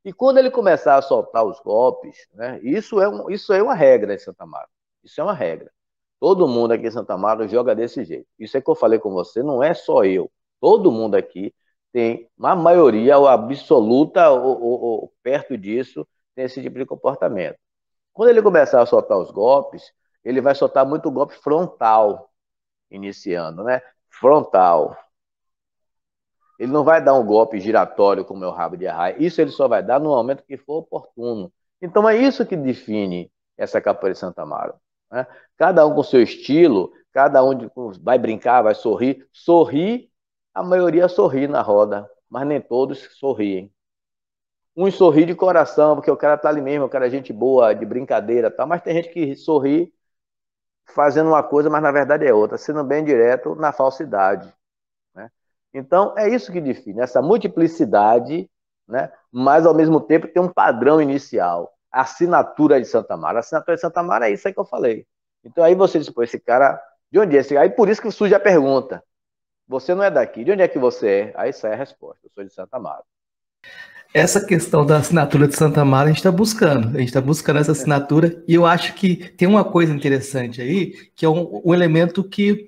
E 0.04 0.12
quando 0.12 0.38
ele 0.38 0.50
começar 0.50 0.96
a 0.96 1.02
soltar 1.02 1.44
os 1.44 1.58
golpes, 1.60 2.28
né, 2.32 2.60
isso, 2.62 3.00
é 3.00 3.08
um, 3.08 3.30
isso 3.30 3.52
é 3.52 3.62
uma 3.62 3.74
regra 3.74 4.14
em 4.14 4.18
Santa 4.18 4.46
Marta. 4.46 4.70
Isso 5.02 5.20
é 5.20 5.24
uma 5.24 5.34
regra. 5.34 5.70
Todo 6.20 6.48
mundo 6.48 6.72
aqui 6.72 6.86
em 6.86 6.90
Santa 6.90 7.16
Marta 7.16 7.46
joga 7.48 7.74
desse 7.74 8.04
jeito. 8.04 8.26
Isso 8.38 8.56
é 8.56 8.60
que 8.60 8.70
eu 8.70 8.74
falei 8.74 8.98
com 8.98 9.10
você, 9.12 9.42
não 9.42 9.62
é 9.62 9.74
só 9.74 10.04
eu. 10.04 10.30
Todo 10.60 10.92
mundo 10.92 11.16
aqui 11.16 11.52
tem, 11.92 12.28
a 12.40 12.54
maioria, 12.56 13.18
ou 13.18 13.26
absoluta, 13.26 14.30
ou, 14.30 14.62
ou, 14.62 14.80
ou, 14.80 15.12
perto 15.22 15.56
disso, 15.56 16.06
tem 16.34 16.44
esse 16.44 16.62
tipo 16.62 16.78
de 16.78 16.86
comportamento. 16.86 17.58
Quando 18.12 18.30
ele 18.30 18.42
começar 18.42 18.82
a 18.82 18.86
soltar 18.86 19.18
os 19.18 19.30
golpes, 19.30 19.92
ele 20.24 20.40
vai 20.40 20.54
soltar 20.54 20.86
muito 20.86 21.10
golpe 21.10 21.34
frontal, 21.36 22.30
iniciando, 22.90 23.64
né? 23.64 23.82
Frontal. 24.18 24.96
Ele 26.58 26.72
não 26.72 26.84
vai 26.84 27.02
dar 27.02 27.14
um 27.14 27.24
golpe 27.24 27.60
giratório 27.60 28.24
como 28.24 28.44
é 28.44 28.48
o 28.48 28.52
rabo 28.52 28.76
de 28.76 28.86
arraia. 28.86 29.16
Isso 29.18 29.40
ele 29.40 29.50
só 29.50 29.68
vai 29.68 29.82
dar 29.82 30.00
no 30.00 30.10
momento 30.10 30.42
que 30.42 30.56
for 30.56 30.78
oportuno. 30.78 31.52
Então 31.82 32.08
é 32.08 32.16
isso 32.16 32.46
que 32.46 32.56
define 32.56 33.30
essa 33.56 33.80
capoeira 33.80 34.14
de 34.14 34.18
Santa 34.18 34.42
Amaro. 34.42 34.74
Né? 35.10 35.26
Cada 35.56 35.86
um 35.86 35.94
com 35.94 36.02
seu 36.02 36.22
estilo, 36.22 36.92
cada 37.12 37.44
um 37.44 37.50
vai 38.02 38.18
brincar, 38.18 38.62
vai 38.62 38.74
sorrir. 38.74 39.28
Sorrir, 39.32 40.10
a 40.54 40.62
maioria 40.62 41.08
sorri 41.08 41.46
na 41.46 41.60
roda, 41.60 42.08
mas 42.28 42.46
nem 42.46 42.60
todos 42.60 42.98
sorriem. 43.18 43.70
Uns 44.74 44.94
sorri 44.94 45.26
de 45.26 45.34
coração, 45.34 45.94
porque 45.94 46.10
o 46.10 46.16
cara 46.16 46.38
tá 46.38 46.48
ali 46.48 46.60
mesmo, 46.60 46.86
o 46.86 46.88
cara 46.88 47.06
é 47.06 47.10
gente 47.10 47.32
boa, 47.32 47.74
de 47.74 47.84
brincadeira, 47.84 48.50
tá? 48.50 48.66
mas 48.66 48.82
tem 48.82 48.94
gente 48.94 49.10
que 49.10 49.36
sorri 49.36 49.92
fazendo 50.86 51.28
uma 51.28 51.42
coisa, 51.42 51.68
mas 51.68 51.82
na 51.82 51.90
verdade 51.90 52.26
é 52.26 52.32
outra, 52.32 52.56
sendo 52.56 52.82
bem 52.84 53.04
direto 53.04 53.54
na 53.54 53.72
falsidade. 53.72 54.52
Né? 55.14 55.30
Então, 55.74 56.14
é 56.16 56.28
isso 56.28 56.52
que 56.52 56.60
define, 56.60 57.00
essa 57.00 57.20
multiplicidade, 57.20 58.50
né? 58.86 59.12
mas 59.30 59.66
ao 59.66 59.74
mesmo 59.74 60.00
tempo 60.00 60.28
tem 60.28 60.42
um 60.42 60.48
padrão 60.48 61.00
inicial, 61.00 61.72
a 61.90 62.02
assinatura 62.02 62.80
de 62.80 62.86
Santa 62.86 63.16
Mara. 63.16 63.38
A 63.38 63.40
assinatura 63.40 63.74
de 63.76 63.80
Santa 63.80 64.02
Mara 64.02 64.28
é 64.28 64.32
isso 64.32 64.46
aí 64.46 64.54
que 64.54 64.60
eu 64.60 64.64
falei. 64.64 65.06
Então 65.44 65.64
aí 65.64 65.74
você 65.74 65.98
diz, 65.98 66.10
pô, 66.10 66.22
esse 66.22 66.38
cara, 66.38 66.80
de 67.10 67.18
onde 67.18 67.36
é 67.36 67.40
esse? 67.40 67.56
Aí 67.56 67.70
por 67.70 67.88
isso 67.88 68.02
que 68.02 68.10
surge 68.10 68.34
a 68.34 68.40
pergunta. 68.40 69.02
Você 69.68 69.94
não 69.94 70.02
é 70.04 70.10
daqui, 70.10 70.44
de 70.44 70.52
onde 70.52 70.62
é 70.62 70.68
que 70.68 70.78
você 70.78 71.08
é? 71.08 71.32
Aí 71.36 71.52
sai 71.52 71.72
a 71.72 71.76
resposta, 71.76 72.20
eu 72.24 72.30
sou 72.30 72.44
de 72.44 72.52
Santa 72.52 72.78
Mara. 72.78 73.02
Essa 74.16 74.42
questão 74.42 74.86
da 74.86 74.96
assinatura 74.96 75.46
de 75.46 75.54
Santa 75.54 75.84
Mara 75.84 76.06
a 76.06 76.08
gente 76.08 76.20
está 76.20 76.32
buscando, 76.32 76.96
a 76.96 77.00
gente 77.00 77.08
está 77.08 77.20
buscando 77.20 77.58
essa 77.58 77.72
assinatura, 77.72 78.42
e 78.48 78.54
eu 78.54 78.64
acho 78.64 78.94
que 78.94 79.14
tem 79.14 79.46
uma 79.46 79.62
coisa 79.62 79.92
interessante 79.92 80.62
aí, 80.62 81.10
que 81.14 81.26
é 81.26 81.28
um, 81.28 81.60
um 81.62 81.74
elemento 81.74 82.24
que 82.24 82.66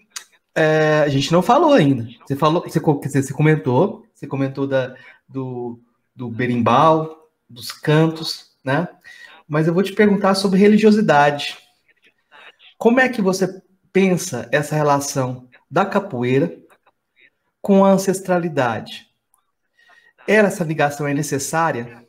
é, 0.55 1.01
a 1.07 1.09
gente 1.09 1.32
não 1.32 1.40
falou 1.40 1.72
ainda. 1.72 2.07
Você 2.26 2.36
falou, 2.36 2.62
você, 2.62 2.78
você 3.22 3.32
comentou, 3.32 4.05
você 4.14 4.26
comentou 4.26 4.66
da, 4.66 4.94
do, 5.26 5.80
do 6.14 6.28
berimbau, 6.28 7.30
dos 7.49 7.72
cantos, 7.72 8.51
né? 8.62 8.86
Mas 9.49 9.66
eu 9.66 9.72
vou 9.72 9.82
te 9.82 9.94
perguntar 9.94 10.34
sobre 10.34 10.61
religiosidade. 10.61 11.57
Como 12.76 13.01
é 13.01 13.09
que 13.09 13.22
você 13.22 13.62
pensa 13.90 14.46
essa 14.53 14.76
relação 14.76 15.49
da 15.70 15.86
capoeira 15.86 16.55
com 17.62 17.86
a 17.86 17.92
ancestralidade? 17.92 19.08
Era 20.29 20.49
essa 20.49 20.62
ligação 20.62 21.09
é 21.09 21.14
necessária? 21.14 22.07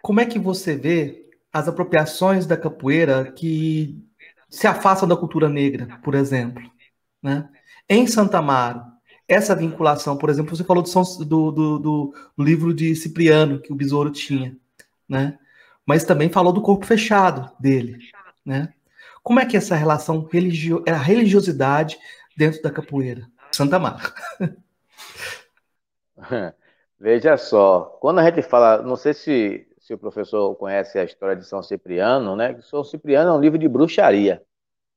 Como 0.00 0.18
é 0.18 0.24
que 0.24 0.38
você 0.38 0.74
vê 0.74 1.28
as 1.52 1.68
apropriações 1.68 2.46
da 2.46 2.56
capoeira 2.56 3.30
que 3.30 4.02
se 4.48 4.66
afastam 4.66 5.06
da 5.06 5.14
cultura 5.14 5.46
negra, 5.46 6.00
por 6.02 6.14
exemplo? 6.14 6.62
Né? 7.22 7.46
Em 7.86 8.06
Santa 8.06 8.38
Amaro, 8.38 8.82
essa 9.28 9.54
vinculação, 9.54 10.16
por 10.16 10.30
exemplo, 10.30 10.56
você 10.56 10.64
falou 10.64 10.82
do, 10.82 11.50
do, 11.52 11.78
do, 11.78 12.14
livro 12.38 12.72
de 12.72 12.96
Cipriano 12.96 13.60
que 13.60 13.70
o 13.74 13.76
Besouro 13.76 14.10
tinha, 14.10 14.56
né? 15.06 15.38
mas 15.84 16.04
também 16.04 16.30
falou 16.30 16.50
do 16.50 16.62
corpo 16.62 16.86
fechado 16.86 17.50
dele, 17.60 17.98
né? 18.44 18.72
Como 19.22 19.38
é 19.38 19.44
que 19.44 19.56
essa 19.56 19.76
relação 19.76 20.26
religio... 20.32 20.82
é 20.86 20.92
a 20.92 20.98
religiosidade 20.98 21.98
dentro 22.36 22.62
da 22.62 22.70
capoeira? 22.70 23.30
Santa 23.52 23.78
Mar. 23.78 24.14
Veja 27.02 27.36
só, 27.36 27.98
quando 28.00 28.20
a 28.20 28.24
gente 28.30 28.42
fala, 28.42 28.80
não 28.80 28.94
sei 28.94 29.12
se, 29.12 29.66
se 29.80 29.92
o 29.92 29.98
professor 29.98 30.54
conhece 30.54 30.96
a 31.00 31.02
história 31.02 31.34
de 31.34 31.44
São 31.44 31.60
Cipriano, 31.60 32.36
né? 32.36 32.56
São 32.60 32.84
Cipriano 32.84 33.30
é 33.30 33.32
um 33.32 33.40
livro 33.40 33.58
de 33.58 33.66
bruxaria. 33.66 34.40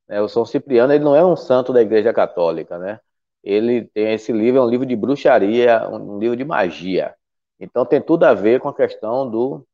Né? 0.07 0.21
O 0.21 0.27
São 0.29 0.45
Cipriano 0.45 0.93
ele 0.93 1.03
não 1.03 1.15
é 1.15 1.25
um 1.25 1.35
santo 1.35 1.73
da 1.73 1.81
Igreja 1.81 2.13
Católica, 2.13 2.77
né? 2.77 2.99
Ele 3.43 3.85
tem 3.85 4.13
esse 4.13 4.31
livro, 4.31 4.59
é 4.59 4.63
um 4.63 4.69
livro 4.69 4.85
de 4.85 4.95
bruxaria, 4.95 5.89
um 5.89 6.19
livro 6.19 6.37
de 6.37 6.45
magia. 6.45 7.15
Então 7.59 7.83
tem 7.83 7.99
tudo 7.99 8.25
a 8.25 8.35
ver 8.35 8.59
com 8.59 8.69
a 8.69 8.75
questão 8.75 9.27
do, 9.27 9.67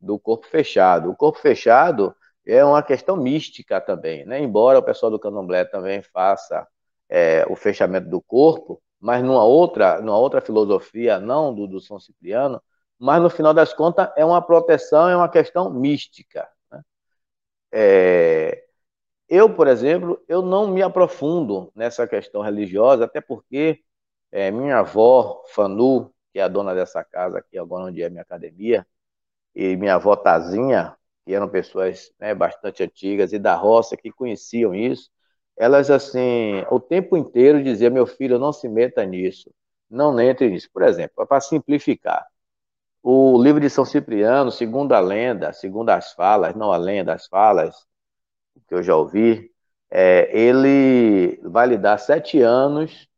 do 0.00 0.20
corpo 0.20 0.46
fechado. 0.46 1.10
O 1.10 1.16
corpo 1.16 1.40
fechado 1.40 2.14
é 2.46 2.64
uma 2.64 2.82
questão 2.84 3.16
mística 3.16 3.80
também, 3.80 4.24
né? 4.24 4.40
Embora 4.40 4.78
o 4.78 4.84
pessoal 4.84 5.10
do 5.10 5.18
Candomblé 5.18 5.64
também 5.64 6.00
faça 6.00 6.64
é, 7.08 7.44
o 7.50 7.56
fechamento 7.56 8.08
do 8.08 8.22
corpo, 8.22 8.80
mas 9.02 9.22
numa 9.24 9.44
outra, 9.44 10.00
numa 10.00 10.16
outra 10.18 10.40
filosofia, 10.40 11.18
não 11.18 11.52
do, 11.54 11.66
do 11.66 11.80
São 11.80 11.98
Cipriano, 11.98 12.62
mas 12.98 13.20
no 13.20 13.28
final 13.28 13.52
das 13.52 13.74
contas 13.74 14.08
é 14.16 14.24
uma 14.24 14.40
proteção, 14.40 15.08
é 15.08 15.16
uma 15.16 15.28
questão 15.28 15.68
mística. 15.70 16.48
Né? 16.70 16.82
É, 17.72 18.64
eu, 19.28 19.54
por 19.54 19.66
exemplo, 19.66 20.22
eu 20.28 20.42
não 20.42 20.68
me 20.68 20.82
aprofundo 20.82 21.72
nessa 21.74 22.06
questão 22.06 22.42
religiosa, 22.42 23.04
até 23.06 23.20
porque 23.20 23.82
é, 24.30 24.50
minha 24.52 24.78
avó, 24.78 25.42
Fanu, 25.48 26.14
que 26.32 26.38
é 26.38 26.42
a 26.42 26.48
dona 26.48 26.74
dessa 26.74 27.02
casa 27.04 27.38
aqui, 27.38 27.58
agora 27.58 27.86
onde 27.86 28.02
é 28.02 28.08
minha 28.08 28.22
academia, 28.22 28.86
e 29.54 29.76
minha 29.76 29.96
avó 29.96 30.16
Tazinha, 30.16 30.96
que 31.24 31.34
eram 31.34 31.48
pessoas 31.48 32.12
né, 32.20 32.34
bastante 32.34 32.82
antigas 32.84 33.32
e 33.32 33.38
da 33.38 33.54
roça 33.54 33.96
que 33.96 34.12
conheciam 34.12 34.74
isso, 34.74 35.10
elas 35.56 35.90
assim, 35.90 36.64
o 36.70 36.80
tempo 36.80 37.16
inteiro 37.16 37.62
diziam, 37.62 37.92
meu 37.92 38.06
filho, 38.06 38.38
não 38.38 38.52
se 38.52 38.68
meta 38.68 39.04
nisso, 39.04 39.50
não 39.90 40.18
entre 40.20 40.50
nisso. 40.50 40.68
Por 40.72 40.82
exemplo, 40.82 41.26
para 41.26 41.40
simplificar, 41.40 42.26
o 43.02 43.42
livro 43.42 43.60
de 43.60 43.70
São 43.70 43.84
Cipriano, 43.84 44.50
segundo 44.52 44.92
a 44.92 45.00
lenda, 45.00 45.52
segundo 45.52 45.90
as 45.90 46.12
falas, 46.12 46.54
não 46.54 46.72
a 46.72 46.76
lenda, 46.76 47.14
as 47.14 47.26
falas, 47.26 47.74
que 48.68 48.74
eu 48.74 48.82
já 48.82 48.96
ouvi, 48.96 49.50
é, 49.90 50.30
ele 50.36 51.38
vai 51.42 51.66
lhe 51.68 51.78
dar 51.78 51.98
sete 51.98 52.40
anos 52.40 53.08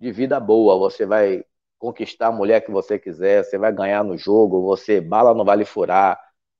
de 0.00 0.12
vida 0.12 0.40
boa. 0.40 0.78
Você 0.78 1.06
vai 1.06 1.44
conquistar 1.78 2.28
a 2.28 2.32
mulher 2.32 2.62
que 2.62 2.70
você 2.70 2.98
quiser, 2.98 3.44
você 3.44 3.58
vai 3.58 3.72
ganhar 3.72 4.04
no 4.04 4.16
jogo, 4.16 4.62
você 4.62 5.00
bala 5.00 5.34
não 5.34 5.44
vale 5.44 5.64
furar, 5.64 6.18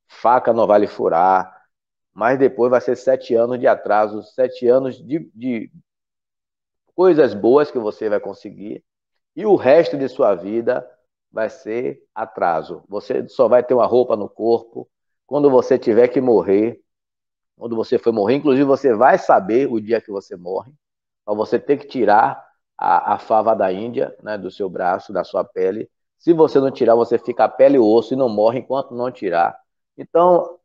faca 0.08 0.52
não 0.52 0.66
vale 0.66 0.86
furar, 0.86 1.55
mas 2.16 2.38
depois 2.38 2.70
vai 2.70 2.80
ser 2.80 2.96
sete 2.96 3.34
anos 3.34 3.60
de 3.60 3.66
atraso, 3.66 4.22
sete 4.22 4.66
anos 4.66 4.96
de, 4.96 5.30
de 5.34 5.70
coisas 6.94 7.34
boas 7.34 7.70
que 7.70 7.78
você 7.78 8.08
vai 8.08 8.18
conseguir, 8.18 8.82
e 9.36 9.44
o 9.44 9.54
resto 9.54 9.98
de 9.98 10.08
sua 10.08 10.34
vida 10.34 10.88
vai 11.30 11.50
ser 11.50 12.02
atraso. 12.14 12.82
Você 12.88 13.28
só 13.28 13.48
vai 13.48 13.62
ter 13.62 13.74
uma 13.74 13.84
roupa 13.84 14.16
no 14.16 14.30
corpo 14.30 14.88
quando 15.26 15.50
você 15.50 15.78
tiver 15.78 16.08
que 16.08 16.18
morrer, 16.18 16.80
quando 17.54 17.76
você 17.76 17.98
for 17.98 18.14
morrer, 18.14 18.36
inclusive 18.36 18.64
você 18.64 18.94
vai 18.94 19.18
saber 19.18 19.70
o 19.70 19.78
dia 19.78 20.00
que 20.00 20.10
você 20.10 20.36
morre, 20.36 20.72
para 21.22 21.34
você 21.34 21.58
ter 21.58 21.76
que 21.76 21.86
tirar 21.86 22.42
a, 22.78 23.12
a 23.12 23.18
fava 23.18 23.54
da 23.54 23.70
Índia, 23.70 24.16
né, 24.22 24.38
do 24.38 24.50
seu 24.50 24.70
braço, 24.70 25.12
da 25.12 25.22
sua 25.22 25.44
pele. 25.44 25.86
Se 26.18 26.32
você 26.32 26.58
não 26.60 26.70
tirar, 26.70 26.94
você 26.94 27.18
fica 27.18 27.44
a 27.44 27.48
pele 27.48 27.76
e 27.76 27.78
osso 27.78 28.14
e 28.14 28.16
não 28.16 28.30
morre 28.30 28.60
enquanto 28.60 28.94
não 28.94 29.10
tirar. 29.10 29.54
Então, 29.98 30.58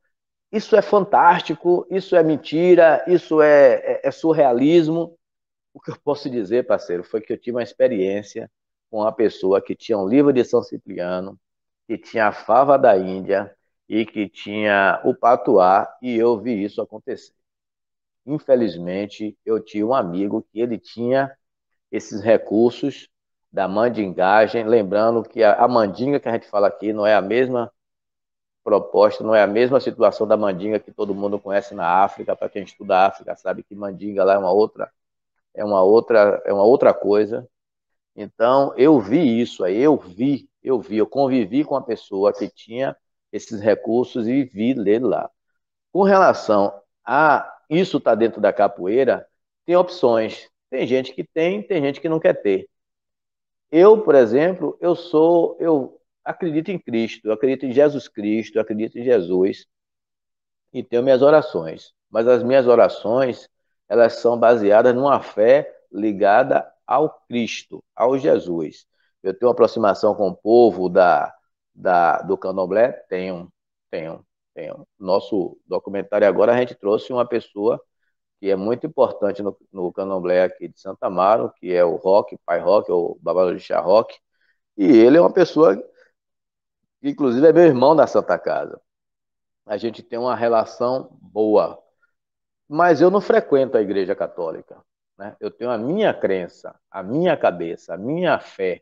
isso 0.51 0.75
é 0.75 0.81
fantástico, 0.81 1.87
isso 1.89 2.15
é 2.15 2.23
mentira, 2.23 3.03
isso 3.07 3.41
é, 3.41 3.73
é, 3.75 4.01
é 4.03 4.11
surrealismo. 4.11 5.17
O 5.73 5.79
que 5.79 5.91
eu 5.91 5.97
posso 6.03 6.29
dizer, 6.29 6.67
parceiro, 6.67 7.03
foi 7.03 7.21
que 7.21 7.31
eu 7.31 7.37
tive 7.37 7.57
uma 7.57 7.63
experiência 7.63 8.51
com 8.89 8.99
uma 8.99 9.11
pessoa 9.11 9.61
que 9.61 9.75
tinha 9.75 9.97
um 9.97 10.07
livro 10.07 10.33
de 10.33 10.43
São 10.43 10.61
Cipriano, 10.61 11.39
que 11.87 11.97
tinha 11.97 12.27
a 12.27 12.31
fava 12.33 12.77
da 12.77 12.97
Índia 12.97 13.55
e 13.87 14.05
que 14.05 14.27
tinha 14.27 15.01
o 15.05 15.15
patuá, 15.15 15.87
e 16.01 16.15
eu 16.17 16.39
vi 16.39 16.63
isso 16.63 16.81
acontecer. 16.81 17.33
Infelizmente, 18.25 19.37
eu 19.45 19.59
tinha 19.63 19.85
um 19.85 19.93
amigo 19.93 20.45
que 20.51 20.59
ele 20.59 20.77
tinha 20.77 21.35
esses 21.91 22.21
recursos 22.21 23.09
da 23.51 23.67
mandingagem, 23.67 24.65
lembrando 24.65 25.23
que 25.23 25.43
a, 25.43 25.55
a 25.55 25.67
mandinga 25.67 26.19
que 26.19 26.29
a 26.29 26.33
gente 26.33 26.47
fala 26.47 26.67
aqui 26.67 26.93
não 26.93 27.05
é 27.05 27.15
a 27.15 27.21
mesma 27.21 27.71
proposta, 28.63 29.23
não 29.23 29.35
é 29.35 29.41
a 29.43 29.47
mesma 29.47 29.79
situação 29.79 30.27
da 30.27 30.37
mandinga 30.37 30.79
que 30.79 30.91
todo 30.91 31.15
mundo 31.15 31.39
conhece 31.39 31.73
na 31.75 32.03
África, 32.03 32.35
para 32.35 32.49
quem 32.49 32.63
estuda 32.63 32.97
a 32.97 33.07
África 33.07 33.35
sabe 33.35 33.63
que 33.63 33.75
mandinga 33.75 34.23
lá 34.23 34.33
é 34.35 34.37
uma 34.37 34.51
outra 34.51 34.91
é 35.53 35.63
uma 35.65 35.81
outra 35.83 36.41
é 36.45 36.53
uma 36.53 36.63
outra 36.63 36.93
coisa. 36.93 37.47
Então, 38.15 38.73
eu 38.77 38.99
vi 38.99 39.41
isso 39.41 39.63
aí, 39.63 39.77
eu 39.79 39.97
vi, 39.97 40.49
eu 40.63 40.79
vi, 40.81 40.97
eu 40.97 41.07
convivi 41.07 41.63
com 41.63 41.75
uma 41.75 41.83
pessoa 41.83 42.33
que 42.33 42.49
tinha 42.49 42.95
esses 43.31 43.61
recursos 43.61 44.27
e 44.27 44.43
vi 44.43 44.73
ler 44.73 45.01
lá. 45.01 45.29
Com 45.91 46.03
relação 46.03 46.73
a 47.05 47.51
isso 47.69 47.97
está 47.97 48.15
dentro 48.15 48.41
da 48.41 48.53
capoeira, 48.53 49.27
tem 49.65 49.75
opções. 49.75 50.49
Tem 50.69 50.87
gente 50.87 51.13
que 51.13 51.23
tem, 51.23 51.61
tem 51.63 51.81
gente 51.81 52.01
que 52.01 52.09
não 52.09 52.19
quer 52.19 52.33
ter. 52.41 52.69
Eu, 53.71 54.01
por 54.01 54.15
exemplo, 54.15 54.77
eu 54.81 54.95
sou, 54.95 55.55
eu 55.59 56.00
acredito 56.23 56.69
em 56.69 56.79
Cristo, 56.79 57.31
acredito 57.31 57.65
em 57.65 57.71
Jesus 57.71 58.07
Cristo, 58.07 58.59
acredito 58.59 58.97
em 58.97 59.03
Jesus 59.03 59.65
e 60.73 60.83
tenho 60.83 61.03
minhas 61.03 61.21
orações. 61.21 61.93
Mas 62.09 62.27
as 62.27 62.43
minhas 62.43 62.67
orações, 62.67 63.49
elas 63.87 64.15
são 64.15 64.37
baseadas 64.37 64.93
numa 64.95 65.21
fé 65.21 65.73
ligada 65.91 66.69
ao 66.85 67.09
Cristo, 67.27 67.83
ao 67.95 68.17
Jesus. 68.17 68.85
Eu 69.23 69.33
tenho 69.33 69.49
uma 69.49 69.53
aproximação 69.53 70.15
com 70.15 70.29
o 70.29 70.35
povo 70.35 70.89
da, 70.89 71.33
da, 71.73 72.21
do 72.21 72.37
candomblé? 72.37 72.91
Tenho, 73.09 73.51
tenho, 73.89 74.25
tenho. 74.53 74.87
Nosso 74.99 75.57
documentário 75.65 76.27
agora 76.27 76.53
a 76.53 76.57
gente 76.57 76.75
trouxe 76.75 77.13
uma 77.13 77.25
pessoa 77.25 77.81
que 78.39 78.49
é 78.49 78.55
muito 78.55 78.87
importante 78.87 79.41
no, 79.43 79.55
no 79.71 79.93
candomblé 79.93 80.43
aqui 80.43 80.67
de 80.67 80.79
Santa 80.79 81.07
Amaro, 81.07 81.53
que 81.57 81.71
é 81.71 81.85
o 81.85 81.95
Rock, 81.95 82.37
Pai 82.45 82.59
Rock, 82.59 82.91
ou 82.91 83.17
Babalorixá 83.21 83.79
Rock, 83.79 84.17
e 84.75 84.85
ele 84.85 85.17
é 85.17 85.21
uma 85.21 85.31
pessoa 85.31 85.77
inclusive, 87.03 87.47
é 87.47 87.53
meu 87.53 87.63
irmão 87.63 87.95
da 87.95 88.07
Santa 88.07 88.37
Casa. 88.37 88.79
A 89.65 89.77
gente 89.77 90.03
tem 90.03 90.19
uma 90.19 90.35
relação 90.35 91.09
boa. 91.21 91.81
mas 92.67 93.01
eu 93.01 93.11
não 93.11 93.21
frequento 93.21 93.77
a 93.77 93.81
Igreja 93.81 94.15
Católica. 94.15 94.77
Né? 95.17 95.35
Eu 95.39 95.51
tenho 95.51 95.69
a 95.69 95.77
minha 95.77 96.13
crença, 96.13 96.75
a 96.89 97.03
minha 97.03 97.37
cabeça, 97.37 97.93
a 97.93 97.97
minha 97.97 98.39
fé. 98.39 98.81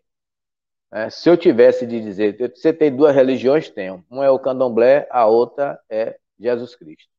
Né? 0.91 1.09
Se 1.09 1.29
eu 1.29 1.35
tivesse 1.35 1.85
de 1.87 1.99
dizer, 1.99 2.37
você 2.55 2.71
tem 2.71 2.95
duas 2.95 3.15
religiões? 3.15 3.69
Tenho. 3.69 4.05
Uma 4.09 4.25
é 4.25 4.29
o 4.29 4.39
candomblé, 4.39 5.07
a 5.11 5.25
outra 5.25 5.79
é 5.89 6.17
Jesus 6.39 6.75
Cristo. 6.75 7.11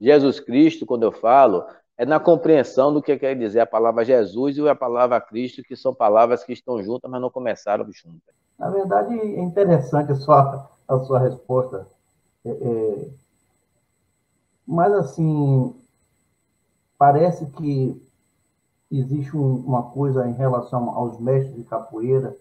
Jesus 0.00 0.40
Cristo, 0.40 0.86
quando 0.86 1.04
eu 1.04 1.12
falo, 1.12 1.66
é 1.96 2.04
na 2.04 2.20
compreensão 2.20 2.92
do 2.92 3.02
que 3.02 3.16
quer 3.16 3.34
dizer 3.34 3.60
a 3.60 3.66
palavra 3.66 4.04
Jesus 4.04 4.56
e 4.56 4.68
a 4.68 4.74
palavra 4.74 5.20
Cristo, 5.20 5.62
que 5.62 5.74
são 5.74 5.94
palavras 5.94 6.44
que 6.44 6.52
estão 6.52 6.82
juntas, 6.82 7.10
mas 7.10 7.20
não 7.20 7.30
começaram 7.30 7.90
juntas. 7.90 8.34
Na 8.58 8.70
verdade, 8.70 9.14
é 9.14 9.40
interessante 9.40 10.12
a 10.12 10.16
sua, 10.16 10.70
a 10.86 10.98
sua 11.00 11.18
resposta. 11.18 11.86
É, 12.44 12.50
é... 12.50 13.08
Mas, 14.66 14.92
assim, 14.92 15.74
parece 16.96 17.46
que 17.46 18.00
existe 18.90 19.36
um, 19.36 19.56
uma 19.56 19.82
coisa 19.90 20.26
em 20.28 20.32
relação 20.32 20.90
aos 20.90 21.18
mestres 21.18 21.54
de 21.54 21.64
capoeira, 21.64 22.36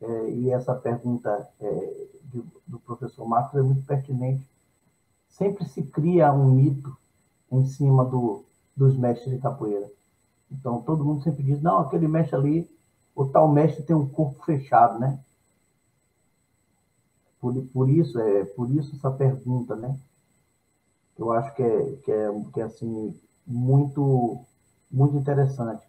é, 0.00 0.30
e 0.30 0.50
essa 0.50 0.74
pergunta 0.74 1.48
é, 1.60 2.06
de, 2.24 2.42
do 2.66 2.80
professor 2.80 3.24
Marcos 3.24 3.58
é 3.58 3.62
muito 3.62 3.86
pertinente. 3.86 4.44
Sempre 5.28 5.64
se 5.68 5.82
cria 5.82 6.32
um 6.32 6.50
mito 6.50 6.96
em 7.50 7.64
cima 7.66 8.04
do, 8.04 8.42
dos 8.76 8.96
mestres 8.96 9.32
de 9.32 9.40
capoeira. 9.40 9.88
Então, 10.50 10.82
todo 10.82 11.04
mundo 11.04 11.22
sempre 11.22 11.42
diz, 11.42 11.62
não, 11.62 11.78
aquele 11.78 12.08
mestre 12.08 12.34
ali, 12.36 12.70
o 13.14 13.26
tal 13.26 13.48
mestre 13.48 13.82
tem 13.82 13.94
um 13.94 14.08
corpo 14.08 14.42
fechado, 14.44 14.98
né? 14.98 15.18
Por, 17.40 17.54
por 17.72 17.90
isso, 17.90 18.18
é, 18.18 18.44
por 18.44 18.70
isso 18.70 18.94
essa 18.96 19.10
pergunta, 19.10 19.74
né? 19.74 19.98
Eu 21.18 21.32
acho 21.32 21.54
que 21.54 21.62
é, 21.62 21.96
que 22.04 22.12
é, 22.12 22.28
que 22.52 22.60
é 22.60 22.64
assim, 22.64 23.14
muito, 23.46 24.40
muito 24.90 25.16
interessante. 25.16 25.86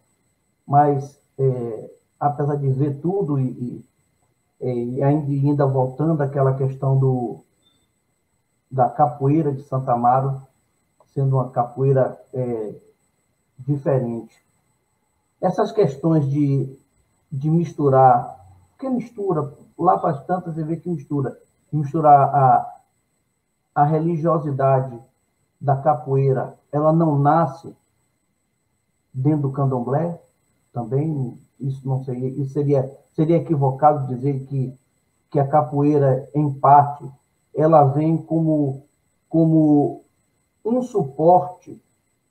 Mas, 0.66 1.18
é, 1.38 1.90
apesar 2.18 2.56
de 2.56 2.68
ver 2.70 3.00
tudo 3.00 3.38
e, 3.38 3.84
e, 4.60 4.96
e 4.96 5.02
ainda 5.02 5.66
voltando 5.66 6.22
àquela 6.22 6.56
questão 6.56 6.98
do, 6.98 7.44
da 8.70 8.88
capoeira 8.88 9.52
de 9.52 9.62
Santa 9.62 9.92
Amaro, 9.92 10.42
sendo 11.14 11.36
uma 11.36 11.50
capoeira 11.50 12.20
é, 12.32 12.74
diferente. 13.58 14.34
Essas 15.40 15.70
questões 15.70 16.28
de, 16.28 16.76
de 17.34 17.50
misturar, 17.50 18.38
que 18.78 18.88
mistura, 18.88 19.52
lá 19.76 19.98
faz 19.98 20.24
tantas 20.24 20.54
você 20.54 20.62
vê 20.62 20.76
que 20.76 20.88
mistura, 20.88 21.36
misturar 21.72 22.32
a, 22.32 22.74
a 23.74 23.84
religiosidade 23.84 24.96
da 25.60 25.76
capoeira, 25.76 26.56
ela 26.70 26.92
não 26.92 27.18
nasce 27.18 27.74
dentro 29.12 29.48
do 29.48 29.52
candomblé, 29.52 30.20
também 30.72 31.36
isso 31.58 31.88
não 31.88 32.04
seria, 32.04 32.28
isso 32.28 32.52
seria, 32.52 32.98
seria 33.14 33.36
equivocado 33.36 34.06
dizer 34.06 34.44
que, 34.46 34.72
que 35.28 35.40
a 35.40 35.46
capoeira, 35.46 36.28
em 36.34 36.52
parte, 36.52 37.04
ela 37.52 37.84
vem 37.84 38.16
como, 38.16 38.84
como 39.28 40.04
um 40.64 40.82
suporte 40.82 41.82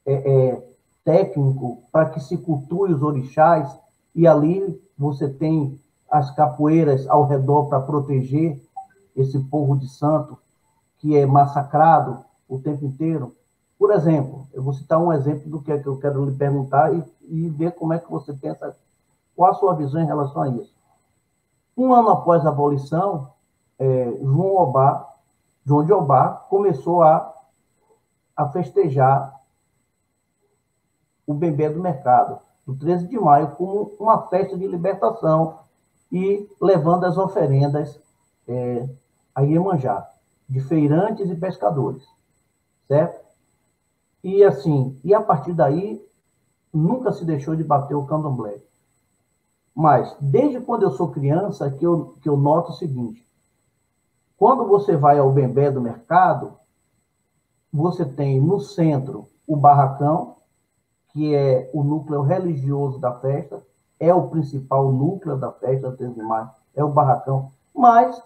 é, 0.06 0.14
é, 0.14 0.68
técnico 1.04 1.84
para 1.92 2.10
que 2.10 2.22
se 2.22 2.38
cultue 2.38 2.94
os 2.94 3.02
orixás, 3.02 3.84
e 4.16 4.28
ali 4.28 4.80
você 5.04 5.30
tem 5.30 5.80
as 6.10 6.32
capoeiras 6.32 7.08
ao 7.08 7.28
redor 7.28 7.66
para 7.66 7.82
proteger 7.82 8.60
esse 9.16 9.40
povo 9.40 9.78
de 9.78 9.88
santo 9.88 10.38
que 10.98 11.16
é 11.18 11.26
massacrado 11.26 12.24
o 12.48 12.60
tempo 12.60 12.86
inteiro. 12.86 13.36
Por 13.78 13.92
exemplo, 13.92 14.48
eu 14.54 14.64
vou 14.64 14.74
citar 14.74 15.00
um 15.00 15.12
exemplo 15.12 15.50
do 15.50 15.62
que 15.62 15.72
é 15.72 15.78
que 15.78 15.88
eu 15.88 15.98
quero 15.98 16.26
lhe 16.26 16.36
perguntar 16.36 16.94
e, 16.94 17.04
e 17.28 17.50
ver 17.50 17.74
como 17.74 17.94
é 17.94 18.00
que 18.00 18.10
você 18.10 18.34
pensa, 18.34 18.76
qual 19.36 19.52
a 19.52 19.56
sua 19.56 19.76
visão 19.76 20.02
em 20.02 20.06
relação 20.06 20.42
a 20.42 20.50
isso. 20.50 20.74
Um 21.76 21.94
ano 21.94 22.10
após 22.10 22.46
a 22.46 22.50
abolição, 22.50 23.30
é, 23.78 24.18
João 24.22 24.56
Obá, 24.56 25.14
João 25.66 25.86
de 25.86 25.92
Obá 25.92 26.30
começou 26.50 27.04
a 27.04 27.34
a 28.36 28.50
festejar 28.50 29.42
o 31.26 31.34
bebê 31.34 31.70
do 31.70 31.80
mercado, 31.80 32.40
do 32.66 32.76
13 32.76 33.08
de 33.08 33.20
maio, 33.20 33.52
como 33.52 33.92
uma 34.00 34.28
festa 34.28 34.58
de 34.58 34.68
libertação 34.68 35.60
e 36.12 36.48
levando 36.62 37.06
as 37.06 37.18
oferendas 37.18 38.00
é, 38.48 38.88
a 39.34 39.42
Iemanjá, 39.42 40.08
de 40.48 40.60
feirantes 40.62 41.30
e 41.30 41.36
pescadores, 41.36 42.04
certo? 42.88 43.24
E 44.24 44.44
assim, 44.44 44.98
e 45.04 45.14
a 45.14 45.22
partir 45.22 45.54
daí, 45.54 46.02
nunca 46.74 47.12
se 47.12 47.26
deixou 47.26 47.56
de 47.56 47.64
bater 47.64 47.96
o 47.96 48.06
candomblé. 48.06 48.58
Mas, 49.76 50.16
desde 50.22 50.62
quando 50.62 50.84
eu 50.84 50.92
sou 50.92 51.10
criança, 51.10 51.70
que 51.72 51.86
eu, 51.86 52.16
que 52.22 52.30
eu 52.30 52.38
noto 52.38 52.72
o 52.72 52.76
seguinte, 52.76 53.26
quando 54.38 54.68
você 54.68 54.96
vai 54.96 55.18
ao 55.18 55.32
bembé 55.32 55.72
do 55.72 55.82
mercado, 55.82 56.54
você 57.72 58.06
tem 58.06 58.40
no 58.40 58.60
centro 58.60 59.28
o 59.48 59.56
barracão, 59.56 60.36
que 61.14 61.34
é 61.34 61.70
o 61.74 61.84
núcleo 61.84 62.22
religioso 62.22 63.00
da 63.00 63.14
festa, 63.20 63.64
é 64.00 64.14
o 64.14 64.28
principal 64.28 64.92
núcleo 64.92 65.38
da 65.38 65.52
festa, 65.52 65.92
13 65.92 66.16
de 66.16 66.22
maio, 66.22 66.50
é 66.76 66.84
o 66.84 66.90
barracão, 66.90 67.52
mas 67.74 68.22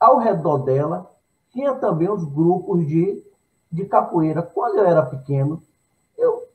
ao 0.00 0.18
redor 0.18 0.58
dela 0.58 1.10
tinha 1.50 1.74
também 1.74 2.10
os 2.10 2.24
grupos 2.24 2.86
de, 2.86 3.22
de 3.70 3.84
capoeira. 3.84 4.42
Quando 4.42 4.78
eu 4.78 4.86
era 4.86 5.02
pequeno, 5.02 5.62
eu 6.16 6.48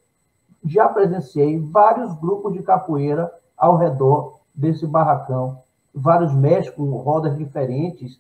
já 0.66 0.90
presenciei 0.90 1.60
vários 1.60 2.14
grupos 2.20 2.54
de 2.54 2.64
capoeira 2.64 3.32
ao 3.56 3.78
redor 3.78 4.40
desse 4.54 4.86
barracão, 4.86 5.62
vários 5.94 6.34
mestres 6.34 6.76
com 6.76 6.90
rodas 6.98 7.38
diferentes 7.38 8.20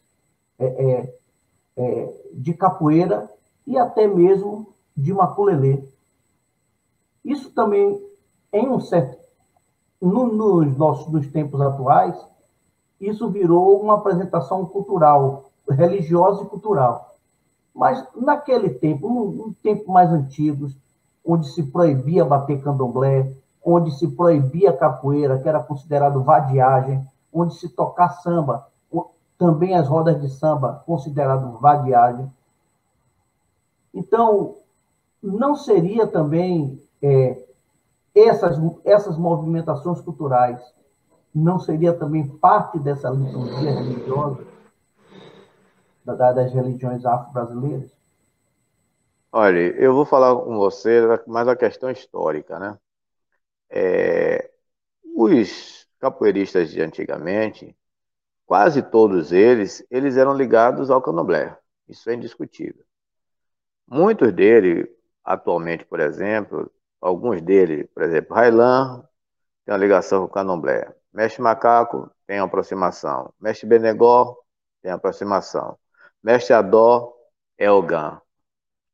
é, 0.59 0.65
é, 0.65 1.13
é, 1.75 2.13
de 2.33 2.53
capoeira 2.53 3.29
e 3.65 3.77
até 3.77 4.07
mesmo 4.07 4.73
de 4.95 5.13
maculelê. 5.13 5.83
Isso 7.27 7.51
também, 7.51 8.01
em 8.53 8.69
um 8.69 8.79
certo, 8.79 9.17
no, 10.01 10.27
nos 10.27 10.77
nossos 10.77 11.11
nos 11.11 11.27
tempos 11.27 11.59
atuais, 11.59 12.15
isso 13.01 13.29
virou 13.29 13.81
uma 13.81 13.95
apresentação 13.95 14.65
cultural, 14.65 15.51
religiosa 15.69 16.43
e 16.43 16.47
cultural. 16.47 17.15
Mas 17.75 18.01
naquele 18.15 18.69
tempo, 18.69 19.09
num, 19.09 19.53
tempo 19.61 19.91
mais 19.91 20.09
antigos, 20.09 20.75
onde 21.25 21.47
se 21.49 21.63
proibia 21.63 22.23
bater 22.23 22.63
candomblé, 22.63 23.33
onde 23.63 23.91
se 23.91 24.07
proibia 24.07 24.71
capoeira, 24.71 25.37
que 25.37 25.49
era 25.49 25.59
considerado 25.61 26.23
vadiagem, 26.23 27.05
onde 27.31 27.55
se 27.55 27.67
tocar 27.67 28.09
samba, 28.21 28.65
também 29.37 29.75
as 29.75 29.87
rodas 29.87 30.19
de 30.21 30.29
samba, 30.29 30.81
considerado 30.85 31.59
vadiagem, 31.59 32.31
então, 33.97 34.55
não 35.23 35.55
seria 35.55 36.05
também 36.05 36.79
é, 37.01 37.45
essas, 38.15 38.57
essas 38.83 39.17
movimentações 39.17 40.01
culturais, 40.01 40.61
não 41.33 41.59
seria 41.59 41.93
também 41.93 42.27
parte 42.27 42.79
dessa 42.79 43.09
liturgia 43.09 43.71
religiosa 43.71 44.45
das 46.15 46.53
religiões 46.53 47.05
afro-brasileiras? 47.05 47.91
Olha, 49.31 49.59
eu 49.75 49.93
vou 49.93 50.05
falar 50.05 50.35
com 50.35 50.57
você 50.57 51.01
mais 51.27 51.47
a 51.47 51.55
questão 51.55 51.91
histórica, 51.91 52.57
né? 52.57 52.79
É, 53.69 54.49
os 55.15 55.85
capoeiristas 55.99 56.71
de 56.71 56.81
antigamente, 56.81 57.75
quase 58.45 58.81
todos 58.81 59.33
eles, 59.33 59.85
eles 59.91 60.15
eram 60.15 60.33
ligados 60.33 60.89
ao 60.89 61.01
candomblé. 61.01 61.57
Isso 61.87 62.09
é 62.09 62.13
indiscutível. 62.13 62.85
Muitos 63.85 64.31
deles, 64.31 64.87
atualmente, 65.23 65.85
por 65.85 65.99
exemplo, 65.99 66.71
alguns 67.01 67.41
deles, 67.41 67.87
por 67.93 68.03
exemplo, 68.03 68.35
Railan 68.35 69.07
tem 69.65 69.73
uma 69.73 69.79
ligação 69.79 70.21
com 70.21 70.25
o 70.25 70.29
Candomblé. 70.29 70.93
Mestre 71.13 71.41
Macaco 71.41 72.11
tem 72.25 72.39
aproximação. 72.39 73.33
Mestre 73.39 73.67
Benegó 73.67 74.37
tem 74.81 74.91
aproximação. 74.91 75.77
Mestre 76.23 76.53
Adó 76.53 77.13
é 77.57 77.69
Ogã. 77.71 78.21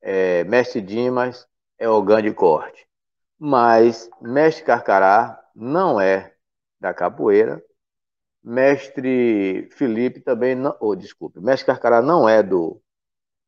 É, 0.01 0.43
Mestre 0.45 0.81
Dimas 0.81 1.47
é 1.77 1.87
Ogã 1.89 2.21
de 2.21 2.33
corte. 2.33 2.87
Mas 3.37 4.09
Mestre 4.21 4.63
Carcará 4.63 5.41
não 5.55 5.99
é 5.99 6.33
da 6.79 6.93
capoeira. 6.93 7.63
Mestre 8.43 9.69
Felipe 9.71 10.19
também 10.19 10.55
não. 10.55 10.75
Oh, 10.79 10.95
desculpe. 10.95 11.39
Mestre 11.39 11.65
Carcará 11.67 12.01
não 12.01 12.27
é 12.27 12.43
do, 12.43 12.81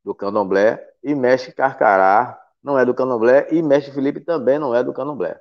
do 0.03 0.16
candomblé 0.16 0.86
e 1.03 1.16
Mestre 1.16 1.53
Carcará 1.53 2.39
não 2.66 2.80
é 2.80 2.86
do 2.86 2.93
Candomblé 2.93 3.47
e 3.51 3.61
Mestre 3.61 3.93
Felipe 3.93 4.20
também 4.22 4.59
não 4.59 4.76
é 4.76 4.84
do 4.84 4.93
Candomblé. 4.93 5.39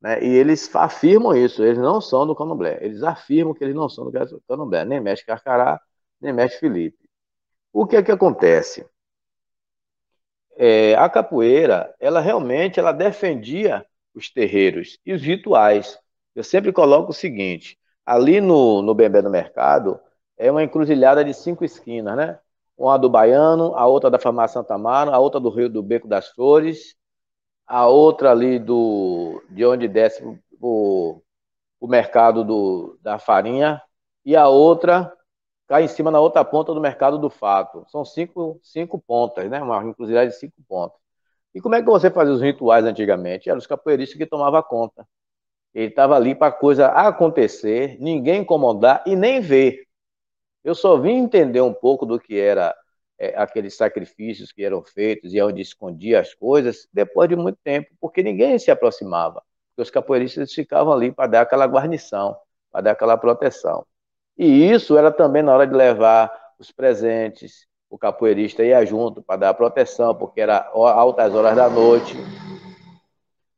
Né? 0.00 0.22
E 0.24 0.28
eles 0.28 0.74
afirmam 0.74 1.34
isso, 1.36 1.62
eles 1.62 1.78
não 1.78 2.00
são 2.00 2.26
do 2.26 2.34
Candomblé. 2.36 2.78
Eles 2.82 3.02
afirmam 3.02 3.54
que 3.54 3.64
eles 3.64 3.74
não 3.74 3.88
são 3.88 4.10
do 4.10 4.42
Candomblé, 4.48 4.84
nem 4.84 5.00
Mestre 5.00 5.26
Carcará, 5.26 5.80
nem 6.20 6.32
Mestre 6.32 6.60
Felipe. 6.60 6.98
O 7.72 7.86
que 7.86 7.96
é 7.96 8.02
que 8.02 8.12
acontece? 8.12 8.86
é, 10.56 10.94
a 10.94 11.08
capoeira, 11.08 11.94
ela 11.98 12.20
realmente 12.20 12.78
ela 12.78 12.92
defendia 12.92 13.84
os 14.14 14.30
terreiros 14.30 14.98
e 15.04 15.12
os 15.12 15.22
rituais. 15.22 15.98
Eu 16.34 16.44
sempre 16.44 16.72
coloco 16.72 17.10
o 17.10 17.14
seguinte: 17.14 17.78
ali 18.04 18.40
no, 18.40 18.82
no 18.82 18.94
Bembé 18.94 19.22
do 19.22 19.30
Mercado 19.30 19.98
é 20.36 20.50
uma 20.50 20.62
encruzilhada 20.62 21.24
de 21.24 21.34
cinco 21.34 21.64
esquinas, 21.64 22.16
né? 22.16 22.38
Uma 22.82 22.98
do 22.98 23.08
Baiano, 23.08 23.76
a 23.76 23.86
outra 23.86 24.10
da 24.10 24.18
Farmácia 24.18 24.54
Santa 24.60 24.76
Mara, 24.76 25.12
a 25.12 25.18
outra 25.20 25.38
do 25.38 25.50
Rio 25.50 25.68
do 25.68 25.82
Beco 25.84 26.08
das 26.08 26.28
Flores, 26.30 26.96
a 27.64 27.86
outra 27.86 28.32
ali 28.32 28.58
do 28.58 29.40
de 29.50 29.64
onde 29.64 29.86
desce 29.86 30.20
o, 30.60 31.22
o 31.78 31.86
mercado 31.86 32.42
do, 32.42 32.98
da 33.00 33.20
farinha 33.20 33.80
e 34.24 34.34
a 34.34 34.48
outra 34.48 35.12
cai 35.68 35.84
em 35.84 35.88
cima 35.88 36.10
na 36.10 36.18
outra 36.18 36.44
ponta 36.44 36.74
do 36.74 36.80
mercado 36.80 37.18
do 37.18 37.30
fato. 37.30 37.86
São 37.88 38.04
cinco, 38.04 38.58
cinco 38.64 38.98
pontas, 38.98 39.48
né? 39.48 39.62
Uma 39.62 39.84
encruzilhada 39.84 40.28
de 40.28 40.36
cinco 40.36 40.56
pontas. 40.68 40.98
E 41.54 41.60
como 41.60 41.76
é 41.76 41.80
que 41.80 41.88
você 41.88 42.10
fazia 42.10 42.34
os 42.34 42.42
rituais 42.42 42.84
antigamente? 42.84 43.48
Eram 43.48 43.60
os 43.60 43.66
capoeiristas 43.66 44.18
que 44.18 44.26
tomavam 44.26 44.60
conta. 44.64 45.06
Ele 45.72 45.86
estava 45.86 46.16
ali 46.16 46.34
para 46.34 46.48
a 46.48 46.52
coisa 46.52 46.88
acontecer, 46.88 47.96
ninguém 48.00 48.40
incomodar 48.42 49.04
e 49.06 49.14
nem 49.14 49.40
ver. 49.40 49.86
Eu 50.64 50.74
só 50.74 50.96
vim 50.96 51.16
entender 51.18 51.60
um 51.60 51.72
pouco 51.72 52.06
do 52.06 52.18
que 52.20 52.38
era 52.38 52.74
é, 53.18 53.34
aqueles 53.36 53.76
sacrifícios 53.76 54.52
que 54.52 54.64
eram 54.64 54.82
feitos 54.82 55.32
e 55.32 55.40
onde 55.40 55.60
escondia 55.60 56.20
as 56.20 56.34
coisas 56.34 56.88
depois 56.92 57.28
de 57.28 57.36
muito 57.36 57.58
tempo, 57.62 57.90
porque 58.00 58.22
ninguém 58.22 58.58
se 58.58 58.70
aproximava. 58.70 59.42
Porque 59.70 59.82
os 59.82 59.90
capoeiristas 59.90 60.52
ficavam 60.52 60.92
ali 60.92 61.12
para 61.12 61.28
dar 61.28 61.40
aquela 61.42 61.66
guarnição, 61.66 62.36
para 62.70 62.82
dar 62.82 62.90
aquela 62.92 63.16
proteção. 63.16 63.86
E 64.36 64.70
isso 64.70 64.96
era 64.96 65.10
também 65.10 65.42
na 65.42 65.54
hora 65.54 65.66
de 65.66 65.74
levar 65.74 66.32
os 66.58 66.70
presentes, 66.70 67.66
o 67.90 67.98
capoeirista 67.98 68.64
ia 68.64 68.84
junto 68.86 69.22
para 69.22 69.36
dar 69.36 69.54
proteção, 69.54 70.14
porque 70.14 70.40
era 70.40 70.70
altas 70.72 71.34
horas 71.34 71.54
da 71.54 71.68
noite. 71.68 72.16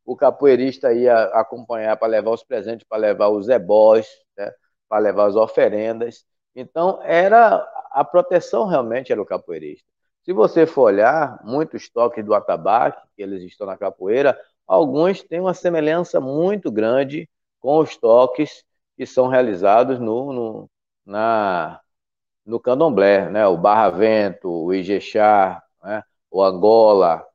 O 0.04 0.16
capoeirista 0.16 0.92
ia 0.92 1.24
acompanhar 1.26 1.96
para 1.96 2.08
levar 2.08 2.32
os 2.32 2.42
presentes, 2.42 2.86
para 2.86 2.98
levar 2.98 3.28
os 3.28 3.48
ebós, 3.48 4.06
né, 4.36 4.52
para 4.88 4.98
levar 4.98 5.26
as 5.26 5.36
oferendas. 5.36 6.24
Então, 6.54 7.00
era 7.02 7.56
a 7.90 8.04
proteção 8.04 8.66
realmente 8.66 9.12
era 9.12 9.22
o 9.22 9.26
capoeirista. 9.26 9.86
Se 10.24 10.32
você 10.32 10.66
for 10.66 10.82
olhar, 10.84 11.38
muitos 11.44 11.88
toques 11.88 12.24
do 12.24 12.34
atabaque, 12.34 13.06
que 13.16 13.22
eles 13.22 13.42
estão 13.42 13.66
na 13.66 13.76
capoeira, 13.76 14.38
alguns 14.66 15.22
têm 15.22 15.40
uma 15.40 15.54
semelhança 15.54 16.20
muito 16.20 16.72
grande 16.72 17.28
com 17.60 17.78
os 17.78 17.96
toques 17.96 18.64
que 18.96 19.06
são 19.06 19.28
realizados 19.28 19.98
no, 19.98 20.32
no, 20.32 20.70
na, 21.04 21.80
no 22.44 22.58
candomblé, 22.60 23.28
né? 23.30 23.46
o 23.46 23.56
barra-vento, 23.56 24.48
o 24.50 24.72
ijexá, 24.72 25.62
né? 25.82 26.02
o 26.30 26.42
angola, 26.42 27.26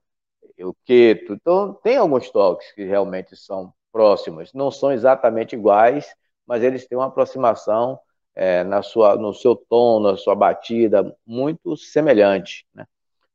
o 0.59 0.74
queto. 0.84 1.34
Então, 1.34 1.74
tem 1.74 1.97
alguns 1.97 2.30
toques 2.32 2.72
que 2.74 2.84
realmente 2.84 3.36
são 3.36 3.74
próximos. 3.91 4.53
Não 4.53 4.72
são 4.72 4.91
exatamente 4.91 5.55
iguais, 5.55 6.13
mas 6.45 6.63
eles 6.63 6.88
têm 6.88 6.97
uma 6.97 7.07
aproximação 7.07 7.99
é, 8.36 8.63
na 8.63 8.82
sua, 8.82 9.15
no 9.15 9.34
seu 9.34 9.55
tom, 9.55 9.99
na 9.99 10.17
sua 10.17 10.36
batida, 10.36 11.15
muito 11.25 11.75
semelhante. 11.77 12.65
Né? 12.73 12.86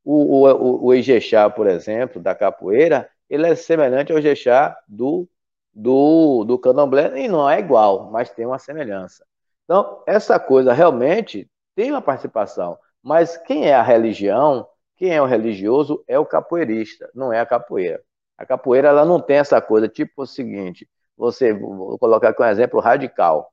O, 0.05 0.47
o, 0.47 0.86
o 0.86 0.95
Ijexá, 0.95 1.49
por 1.51 1.66
exemplo, 1.66 2.20
da 2.22 2.34
capoeira, 2.34 3.09
ele 3.28 3.47
é 3.47 3.55
semelhante 3.55 4.12
ao 4.12 4.18
Ijexá 4.18 4.76
do 4.88 5.28
do, 5.74 6.45
do 6.45 6.59
candomblé 6.59 7.18
e 7.18 7.28
não 7.28 7.49
é 7.51 7.59
igual, 7.59 8.11
mas 8.11 8.30
tem 8.30 8.47
uma 8.47 8.59
semelhança. 8.59 9.26
Então, 9.64 10.03
essa 10.07 10.38
coisa 10.38 10.72
realmente 10.72 11.51
tem 11.74 11.90
uma 11.90 12.01
participação, 12.03 12.78
mas 13.03 13.36
quem 13.36 13.66
é 13.66 13.74
a 13.74 13.82
religião, 13.82 14.66
quem 14.97 15.11
é 15.11 15.20
o 15.20 15.26
religioso 15.26 16.05
é 16.07 16.18
o 16.18 16.26
capoeirista, 16.26 17.11
não 17.14 17.32
é 17.32 17.40
a 17.40 17.47
capoeira. 17.47 18.01
A 18.38 18.47
capoeira 18.47 18.88
ela 18.88 19.05
não 19.05 19.20
tem 19.20 19.38
essa 19.38 19.61
coisa, 19.61 19.88
tipo 19.88 20.22
o 20.22 20.26
seguinte, 20.26 20.88
você, 21.16 21.53
vou 21.53 21.99
colocar 21.99 22.30
aqui 22.30 22.42
um 22.42 22.47
exemplo 22.47 22.80
radical. 22.80 23.53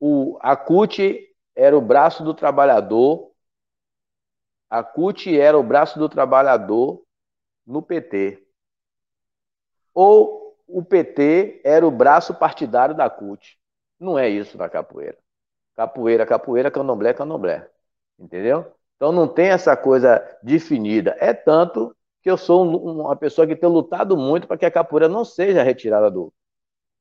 O, 0.00 0.38
a 0.40 0.56
CUT 0.56 1.26
era 1.54 1.76
o 1.76 1.80
braço 1.80 2.22
do 2.22 2.34
trabalhador, 2.34 3.32
a 4.68 4.82
CUT 4.82 5.38
era 5.38 5.58
o 5.58 5.62
braço 5.62 5.98
do 5.98 6.08
trabalhador 6.08 7.02
no 7.66 7.82
PT. 7.82 8.46
Ou 9.94 10.56
o 10.66 10.84
PT 10.84 11.60
era 11.64 11.86
o 11.86 11.90
braço 11.90 12.34
partidário 12.34 12.94
da 12.94 13.08
CUT. 13.08 13.58
Não 13.98 14.18
é 14.18 14.28
isso 14.28 14.58
na 14.58 14.68
capoeira. 14.68 15.16
Capoeira, 15.76 16.26
capoeira, 16.26 16.70
candomblé, 16.70 17.14
candomblé. 17.14 17.68
Entendeu? 18.18 18.72
Então 18.96 19.12
não 19.12 19.28
tem 19.28 19.48
essa 19.48 19.76
coisa 19.76 20.22
definida. 20.42 21.16
É 21.20 21.32
tanto 21.34 21.94
que 22.22 22.30
eu 22.30 22.36
sou 22.36 22.64
uma 22.64 23.16
pessoa 23.16 23.46
que 23.46 23.56
tem 23.56 23.68
lutado 23.68 24.16
muito 24.16 24.48
para 24.48 24.58
que 24.58 24.66
a 24.66 24.70
capoeira 24.70 25.08
não 25.08 25.24
seja 25.24 25.62
retirada 25.62 26.10
do 26.10 26.32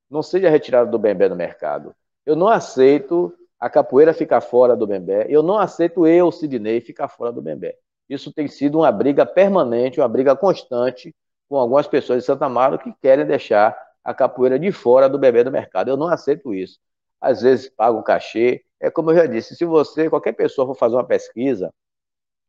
não 0.10 0.24
seja 0.24 0.50
retirada 0.50 0.89
do 0.91 1.00
bembé 1.00 1.30
no 1.30 1.36
mercado. 1.36 1.96
Eu 2.26 2.36
não 2.36 2.48
aceito 2.48 3.34
a 3.60 3.70
capoeira 3.70 4.14
ficar 4.14 4.42
fora 4.42 4.76
do 4.76 4.88
bembé. 4.88 5.26
Eu 5.30 5.44
não 5.44 5.58
aceito 5.58 6.06
eu, 6.06 6.32
Sidney, 6.32 6.82
ficar 6.82 7.08
fora 7.08 7.32
do 7.32 7.42
bembé. 7.42 7.78
Isso 8.10 8.32
tem 8.32 8.48
sido 8.48 8.80
uma 8.80 8.92
briga 8.92 9.26
permanente, 9.26 10.00
uma 10.00 10.08
briga 10.08 10.36
constante 10.36 11.16
com 11.50 11.58
algumas 11.58 11.88
pessoas 11.88 12.20
de 12.20 12.26
Santa 12.26 12.46
Amaro 12.46 12.78
que 12.80 12.94
querem 13.02 13.26
deixar 13.26 13.78
a 14.04 14.14
capoeira 14.14 14.60
de 14.60 14.72
fora 14.72 15.10
do 15.10 15.18
bebê 15.18 15.44
do 15.44 15.52
mercado. 15.52 15.90
Eu 15.90 15.98
não 15.98 16.08
aceito 16.08 16.54
isso. 16.54 16.80
Às 17.20 17.42
vezes 17.42 17.70
pago 17.70 18.00
um 18.00 18.04
cachê. 18.04 18.64
É 18.80 18.90
como 18.92 19.12
eu 19.12 19.16
já 19.16 19.26
disse, 19.26 19.56
se 19.56 19.66
você, 19.66 20.10
qualquer 20.10 20.34
pessoa 20.34 20.68
for 20.68 20.76
fazer 20.76 20.96
uma 20.96 21.06
pesquisa 21.06 21.74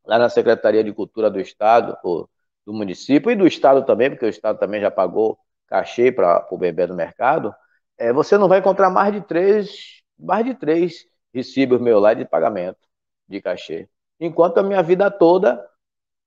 lá 0.05 0.19
na 0.19 0.29
Secretaria 0.29 0.83
de 0.83 0.93
Cultura 0.93 1.29
do 1.29 1.39
Estado, 1.39 1.97
ou 2.03 2.29
do 2.65 2.73
município, 2.73 3.31
e 3.31 3.35
do 3.35 3.47
Estado 3.47 3.83
também, 3.85 4.09
porque 4.09 4.25
o 4.25 4.29
Estado 4.29 4.59
também 4.59 4.81
já 4.81 4.91
pagou 4.91 5.37
cachê 5.67 6.11
para 6.11 6.47
o 6.51 6.57
bebê 6.57 6.87
do 6.87 6.93
mercado, 6.95 7.53
é, 7.97 8.13
você 8.13 8.37
não 8.37 8.47
vai 8.47 8.59
encontrar 8.59 8.89
mais 8.89 9.13
de 9.13 9.21
três, 9.21 10.01
mais 10.17 10.45
de 10.45 10.53
três 10.53 11.05
recibos 11.33 11.79
meu 11.81 11.99
lá 11.99 12.13
de 12.13 12.25
pagamento 12.25 12.79
de 13.27 13.41
cachê. 13.41 13.89
Enquanto 14.19 14.59
a 14.59 14.63
minha 14.63 14.81
vida 14.81 15.11
toda 15.11 15.63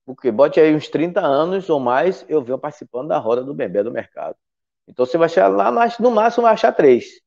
porque 0.04 0.30
bote 0.30 0.58
aí 0.60 0.74
uns 0.74 0.88
30 0.88 1.20
anos 1.20 1.70
ou 1.70 1.78
mais, 1.78 2.24
eu 2.28 2.42
venho 2.42 2.58
participando 2.58 3.08
da 3.08 3.18
roda 3.18 3.44
do 3.44 3.54
bebê 3.54 3.82
do 3.82 3.92
mercado. 3.92 4.36
Então 4.88 5.06
você 5.06 5.16
vai 5.16 5.26
achar 5.26 5.48
lá, 5.48 5.70
no 6.00 6.10
máximo 6.10 6.42
vai 6.42 6.52
achar 6.52 6.72
três. 6.72 7.20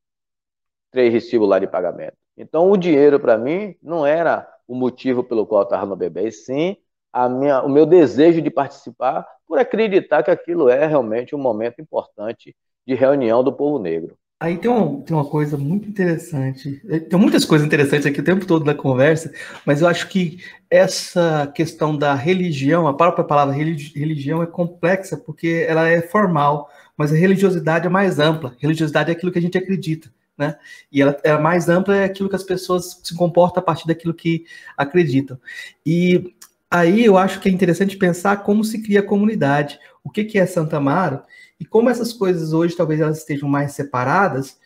Três 0.92 1.14
recibos 1.14 1.48
lá 1.48 1.60
de 1.60 1.68
pagamento. 1.68 2.18
Então 2.36 2.70
o 2.70 2.78
dinheiro 2.78 3.20
para 3.20 3.38
mim 3.38 3.76
não 3.82 4.06
era 4.06 4.48
o 4.68 4.76
motivo 4.76 5.24
pelo 5.24 5.46
qual 5.46 5.62
eu 5.62 5.66
estava 5.66 5.86
no 5.86 5.96
bebê, 5.96 6.28
e 6.28 6.32
sim 6.32 6.78
a 7.12 7.30
minha, 7.30 7.62
o 7.62 7.70
meu 7.70 7.86
desejo 7.86 8.42
de 8.42 8.50
participar 8.50 9.26
por 9.48 9.60
acreditar 9.60 10.24
que 10.24 10.32
aquilo 10.32 10.68
é 10.70 10.86
realmente 10.86 11.36
um 11.36 11.40
momento 11.40 11.80
importante 11.80 12.56
de 12.86 12.96
reunião 12.96 13.44
do 13.44 13.54
povo 13.54 13.80
negro. 13.80 14.18
Aí 14.44 14.58
tem, 14.58 14.70
tem 15.04 15.16
uma 15.16 15.24
coisa 15.24 15.56
muito 15.56 15.88
interessante. 15.88 16.82
Eh, 16.90 17.00
tem 17.00 17.18
muitas 17.18 17.46
coisas 17.46 17.66
interessantes 17.66 18.06
aqui 18.06 18.20
o 18.20 18.24
tempo 18.26 18.46
todo 18.46 18.66
na 18.66 18.76
conversa, 18.76 19.32
mas 19.66 19.80
eu 19.80 19.88
acho 19.88 20.10
que 20.10 20.38
essa 20.70 21.50
questão 21.56 21.98
da 21.98 22.14
religião, 22.14 22.86
a 22.86 22.94
própria 22.94 23.24
palavra 23.24 23.56
religião 23.56 24.44
é 24.44 24.46
complexa 24.46 25.16
porque 25.16 25.66
ela 25.66 25.88
é 25.88 26.02
formal, 26.02 26.70
mas 26.98 27.14
a 27.14 27.16
religiosidade 27.16 27.88
é 27.88 27.90
mais 27.90 28.20
ampla. 28.20 28.54
Religiosidade 28.60 29.10
é 29.10 29.14
aquilo 29.14 29.32
que 29.32 29.40
a 29.40 29.42
gente 29.42 29.58
acredita, 29.58 30.12
né? 30.38 30.58
E 30.92 31.02
ela 31.02 31.18
é 31.24 31.38
mais 31.38 31.70
ampla 31.70 31.96
é 31.96 32.04
aquilo 32.04 32.28
que 32.28 32.36
as 32.36 32.44
pessoas 32.44 33.00
se 33.02 33.16
comportam 33.16 33.64
a 33.64 33.66
partir 33.66 33.88
daquilo 33.88 34.14
que 34.14 34.44
acreditam. 34.76 35.40
E 35.86 36.34
aí 36.70 37.06
eu 37.06 37.18
acho 37.18 37.40
que 37.40 37.48
é 37.48 37.52
interessante 37.52 37.96
pensar 37.96 38.44
como 38.44 38.62
se 38.66 38.84
cria 38.84 39.00
a 39.00 39.04
comunidade. 39.04 39.80
O 40.04 40.10
que, 40.10 40.24
que 40.24 40.38
é 40.38 40.46
Santa 40.46 40.78
Amaro? 40.78 41.22
E 41.60 41.66
como 41.66 41.90
essas 41.90 42.12
coisas 42.12 42.54
hoje 42.54 42.76
talvez 42.76 43.00
elas 43.00 43.20
estejam 43.20 43.48
mais 43.48 43.72
separadas, 43.72 44.58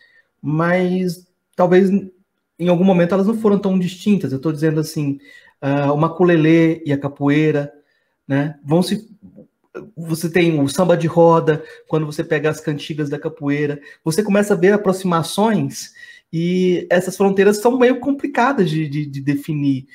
mas 0.42 1.26
talvez 1.54 1.90
em 2.58 2.68
algum 2.68 2.84
momento 2.84 3.14
elas 3.14 3.26
não 3.26 3.38
foram 3.38 3.58
tão 3.58 3.78
distintas. 3.78 4.32
Eu 4.32 4.38
estou 4.38 4.52
dizendo 4.52 4.80
assim, 4.80 5.18
uh, 5.62 5.92
o 5.92 5.96
maculelê 5.96 6.82
e 6.84 6.92
a 6.92 6.98
capoeira, 6.98 7.72
né? 8.26 8.58
Vão 8.64 8.82
se 8.82 9.08
você 9.96 10.28
tem 10.28 10.60
o 10.60 10.68
samba 10.68 10.96
de 10.96 11.06
roda, 11.06 11.62
quando 11.86 12.06
você 12.06 12.24
pega 12.24 12.50
as 12.50 12.60
cantigas 12.60 13.08
da 13.08 13.18
capoeira, 13.18 13.80
você 14.04 14.22
começa 14.22 14.54
a 14.54 14.56
ver 14.56 14.72
aproximações 14.72 15.92
e 16.32 16.86
essas 16.90 17.16
fronteiras 17.16 17.58
são 17.58 17.78
meio 17.78 18.00
complicadas 18.00 18.68
de, 18.70 18.88
de, 18.88 19.06
de 19.06 19.20
definir. 19.20 19.86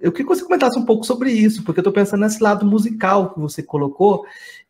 Eu 0.00 0.12
queria 0.12 0.28
que 0.28 0.36
você 0.36 0.44
comentasse 0.44 0.78
um 0.78 0.84
pouco 0.84 1.04
sobre 1.04 1.32
isso, 1.32 1.64
porque 1.64 1.80
eu 1.80 1.82
estou 1.82 1.92
pensando 1.92 2.20
nesse 2.20 2.42
lado 2.42 2.64
musical 2.64 3.34
que 3.34 3.40
você 3.40 3.62
colocou, 3.62 4.24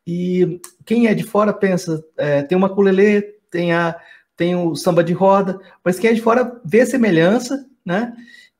e 0.05 0.59
quem 0.85 1.07
é 1.07 1.13
de 1.13 1.23
fora 1.23 1.53
pensa, 1.53 2.03
é, 2.17 2.41
tem 2.41 2.57
uma 2.57 2.73
culelê, 2.73 3.21
tem, 3.51 3.73
a, 3.73 3.95
tem 4.35 4.55
o 4.55 4.75
samba 4.75 5.03
de 5.03 5.13
roda, 5.13 5.59
mas 5.83 5.99
quem 5.99 6.09
é 6.09 6.13
de 6.13 6.21
fora 6.21 6.59
vê 6.65 6.85
semelhança, 6.85 7.65
né? 7.85 8.13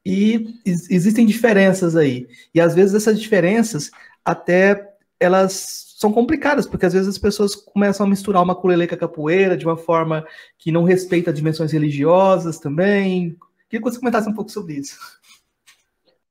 E 0.05 0.55
existem 0.65 1.25
diferenças 1.25 1.95
aí. 1.95 2.27
E 2.53 2.61
às 2.61 2.73
vezes 2.73 2.95
essas 2.95 3.19
diferenças 3.19 3.91
até 4.23 4.89
elas 5.19 5.93
são 5.97 6.13
complicadas, 6.13 6.65
porque 6.65 6.85
às 6.85 6.93
vezes 6.93 7.09
as 7.09 7.17
pessoas 7.17 7.55
começam 7.55 8.05
a 8.05 8.09
misturar 8.09 8.41
uma 8.41 8.55
culelê 8.55 8.87
com 8.87 8.95
a 8.95 8.97
capoeira 8.97 9.57
de 9.57 9.65
uma 9.65 9.75
forma 9.75 10.25
que 10.57 10.71
não 10.71 10.83
respeita 10.83 11.33
dimensões 11.33 11.73
religiosas 11.73 12.57
também. 12.57 13.37
Queria 13.69 13.83
que 13.83 13.91
você 13.91 13.99
comentasse 13.99 14.29
um 14.29 14.33
pouco 14.33 14.49
sobre 14.49 14.75
isso. 14.75 14.97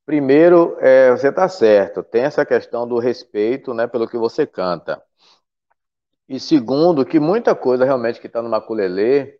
Primeiro, 0.08 0.74
é, 0.80 1.10
você 1.10 1.28
está 1.28 1.46
certo, 1.50 2.02
tem 2.02 2.22
essa 2.22 2.46
questão 2.46 2.88
do 2.88 2.98
respeito 2.98 3.74
né, 3.74 3.86
pelo 3.86 4.08
que 4.08 4.16
você 4.16 4.46
canta. 4.46 5.02
E 6.26 6.40
segundo, 6.40 7.04
que 7.04 7.20
muita 7.20 7.54
coisa 7.54 7.84
realmente 7.84 8.18
que 8.18 8.26
está 8.26 8.40
no 8.40 8.48
maculelê 8.48 9.38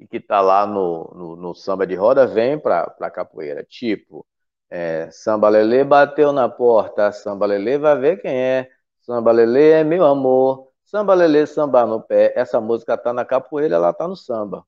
e 0.00 0.06
que 0.06 0.16
está 0.16 0.40
lá 0.40 0.66
no, 0.66 1.12
no, 1.14 1.36
no, 1.36 1.54
samba 1.54 1.86
de 1.86 1.94
roda 1.94 2.26
vem 2.26 2.58
para 2.58 2.96
a 2.98 3.10
capoeira. 3.10 3.62
Tipo, 3.62 4.26
é, 4.70 5.10
samba 5.10 5.50
lelê 5.50 5.84
bateu 5.84 6.32
na 6.32 6.48
porta, 6.48 7.12
samba 7.12 7.44
lelê 7.44 7.76
vai 7.76 7.98
ver 7.98 8.22
quem 8.22 8.34
é. 8.34 8.70
Samba 9.02 9.32
lelê 9.32 9.72
é 9.72 9.84
meu 9.84 10.06
amor, 10.06 10.70
samba 10.82 11.12
lelê 11.12 11.46
samba 11.46 11.84
no 11.84 12.00
pé. 12.00 12.32
Essa 12.34 12.58
música 12.58 12.94
está 12.94 13.12
na 13.12 13.24
capoeira, 13.26 13.76
ela 13.76 13.90
está 13.90 14.08
no 14.08 14.16
samba. 14.16 14.64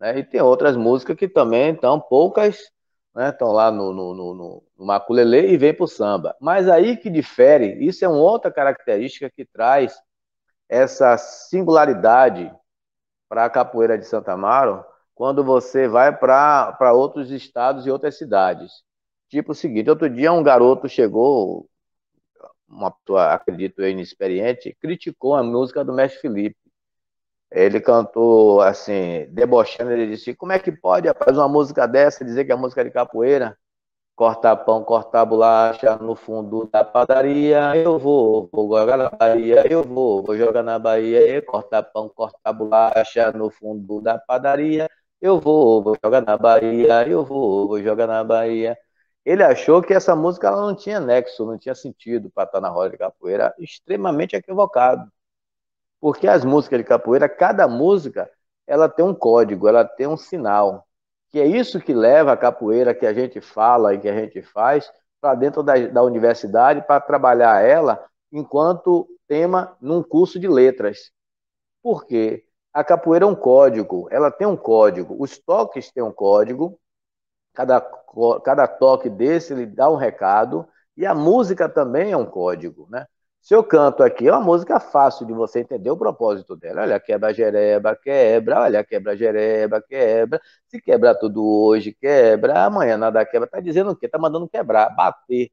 Né? 0.00 0.20
E 0.20 0.24
tem 0.24 0.40
outras 0.40 0.74
músicas 0.74 1.16
que 1.18 1.28
também 1.28 1.74
estão 1.74 2.00
poucas 2.00 2.72
né? 3.14 3.30
Estão 3.30 3.52
lá 3.52 3.70
no, 3.70 3.92
no, 3.92 4.14
no, 4.14 4.62
no 4.76 4.86
maculelê 4.86 5.52
e 5.52 5.56
vem 5.56 5.72
para 5.72 5.84
o 5.84 5.88
samba. 5.88 6.36
Mas 6.40 6.68
aí 6.68 6.96
que 6.96 7.08
difere, 7.08 7.84
isso 7.84 8.04
é 8.04 8.08
uma 8.08 8.18
outra 8.18 8.50
característica 8.50 9.30
que 9.30 9.44
traz 9.44 9.94
essa 10.68 11.16
singularidade 11.16 12.52
para 13.28 13.44
a 13.44 13.50
capoeira 13.50 13.96
de 13.96 14.06
Santa 14.06 14.32
Amaro 14.32 14.84
quando 15.14 15.44
você 15.44 15.86
vai 15.86 16.16
para 16.16 16.92
outros 16.92 17.30
estados 17.30 17.86
e 17.86 17.90
outras 17.90 18.18
cidades. 18.18 18.82
Tipo 19.28 19.52
o 19.52 19.54
seguinte, 19.54 19.88
outro 19.88 20.10
dia 20.10 20.32
um 20.32 20.42
garoto 20.42 20.88
chegou, 20.88 21.68
uma 22.68 22.90
pessoa, 22.90 23.32
acredito 23.32 23.80
eu, 23.80 23.90
inexperiente, 23.90 24.76
criticou 24.80 25.34
a 25.34 25.42
música 25.42 25.84
do 25.84 25.92
Mestre 25.92 26.20
Felipe. 26.20 26.56
Ele 27.54 27.80
cantou 27.80 28.60
assim, 28.60 29.26
debochando, 29.30 29.92
ele 29.92 30.08
disse: 30.08 30.34
Como 30.34 30.52
é 30.52 30.58
que 30.58 30.72
pode, 30.72 31.06
rapaz, 31.08 31.36
uma 31.38 31.48
música 31.48 31.86
dessa 31.86 32.24
dizer 32.24 32.44
que 32.44 32.52
é 32.52 32.56
música 32.56 32.84
de 32.84 32.90
capoeira? 32.90 33.56
Cortar 34.16 34.56
pão, 34.58 34.84
cortar 34.84 35.24
bolacha 35.24 35.96
no 35.96 36.16
fundo 36.16 36.68
da 36.72 36.84
padaria, 36.84 37.76
eu 37.76 37.98
vou, 37.98 38.48
vou 38.52 38.68
jogar 38.80 38.96
na 38.96 39.10
Bahia, 39.10 39.64
eu 39.72 39.82
vou, 39.84 40.22
vou 40.22 40.36
jogar 40.36 40.62
na 40.62 40.78
Bahia, 40.78 41.42
cortar 41.42 41.82
pão, 41.84 42.08
cortar 42.08 42.52
bolacha 42.52 43.32
no 43.32 43.50
fundo 43.50 44.00
da 44.00 44.18
padaria, 44.18 44.88
eu 45.20 45.40
vou, 45.40 45.82
vou 45.82 45.96
jogar 46.04 46.22
na 46.22 46.36
Bahia, 46.36 47.08
eu 47.08 47.24
vou, 47.24 47.68
vou 47.68 47.82
jogar 47.82 48.06
na 48.06 48.22
Bahia. 48.24 48.76
Ele 49.24 49.42
achou 49.42 49.82
que 49.82 49.94
essa 49.94 50.14
música 50.16 50.48
ela 50.48 50.60
não 50.62 50.74
tinha 50.76 51.00
nexo, 51.00 51.46
não 51.46 51.58
tinha 51.58 51.74
sentido 51.74 52.30
para 52.30 52.44
estar 52.44 52.60
na 52.60 52.68
roda 52.68 52.90
de 52.90 52.98
capoeira, 52.98 53.54
extremamente 53.58 54.36
equivocado. 54.36 55.10
Porque 56.04 56.28
as 56.28 56.44
músicas 56.44 56.80
de 56.80 56.84
capoeira, 56.84 57.26
cada 57.30 57.66
música, 57.66 58.30
ela 58.66 58.90
tem 58.90 59.02
um 59.02 59.14
código, 59.14 59.66
ela 59.66 59.86
tem 59.86 60.06
um 60.06 60.18
sinal. 60.18 60.86
Que 61.30 61.40
é 61.40 61.46
isso 61.46 61.80
que 61.80 61.94
leva 61.94 62.30
a 62.30 62.36
capoeira 62.36 62.94
que 62.94 63.06
a 63.06 63.14
gente 63.14 63.40
fala 63.40 63.94
e 63.94 63.98
que 63.98 64.06
a 64.06 64.14
gente 64.14 64.42
faz 64.42 64.92
para 65.18 65.34
dentro 65.34 65.62
da, 65.62 65.78
da 65.86 66.02
universidade 66.02 66.82
para 66.86 67.00
trabalhar 67.00 67.62
ela 67.62 68.04
enquanto 68.30 69.08
tema 69.26 69.78
num 69.80 70.02
curso 70.02 70.38
de 70.38 70.46
letras. 70.46 71.10
Por 71.82 72.04
quê? 72.04 72.44
A 72.70 72.84
capoeira 72.84 73.24
é 73.24 73.28
um 73.28 73.34
código, 73.34 74.06
ela 74.10 74.30
tem 74.30 74.46
um 74.46 74.58
código. 74.58 75.16
Os 75.18 75.38
toques 75.38 75.90
têm 75.90 76.02
um 76.02 76.12
código, 76.12 76.78
cada, 77.54 77.80
cada 78.44 78.68
toque 78.68 79.08
desse 79.08 79.54
ele 79.54 79.64
dá 79.64 79.88
um 79.88 79.96
recado, 79.96 80.68
e 80.98 81.06
a 81.06 81.14
música 81.14 81.66
também 81.66 82.12
é 82.12 82.16
um 82.16 82.26
código, 82.26 82.86
né? 82.90 83.06
Se 83.44 83.54
eu 83.54 83.62
canto 83.62 84.02
aqui, 84.02 84.26
é 84.26 84.32
uma 84.32 84.40
música 84.40 84.80
fácil 84.80 85.26
de 85.26 85.34
você 85.34 85.60
entender 85.60 85.90
o 85.90 85.98
propósito 85.98 86.56
dela. 86.56 86.80
Olha, 86.82 86.98
quebra, 86.98 87.32
jereba, 87.34 87.94
quebra, 87.94 88.62
olha, 88.62 88.82
quebra, 88.82 89.14
jereba, 89.14 89.82
quebra. 89.82 90.40
Se 90.66 90.80
quebra 90.80 91.14
tudo 91.14 91.44
hoje, 91.46 91.92
quebra, 91.92 92.64
amanhã 92.64 92.96
nada 92.96 93.24
quebra. 93.26 93.46
Tá 93.46 93.60
dizendo 93.60 93.90
o 93.90 93.96
quê? 93.96 94.08
Tá 94.08 94.18
mandando 94.18 94.48
quebrar, 94.48 94.88
bater. 94.96 95.50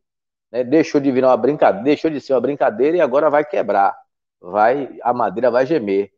Né? 0.51 0.63
Deixou 0.63 1.01
de 1.01 1.11
virar 1.11 1.29
uma 1.29 1.37
brincadeira, 1.37 1.83
deixou 1.83 2.11
de 2.11 2.21
ser 2.21 2.33
uma 2.33 2.41
brincadeira 2.41 2.97
e 2.97 3.01
agora 3.01 3.29
vai 3.29 3.45
quebrar. 3.45 3.97
Vai, 4.39 4.97
a 5.03 5.13
madeira 5.13 5.51
vai 5.51 5.65
gemer. 5.65 6.11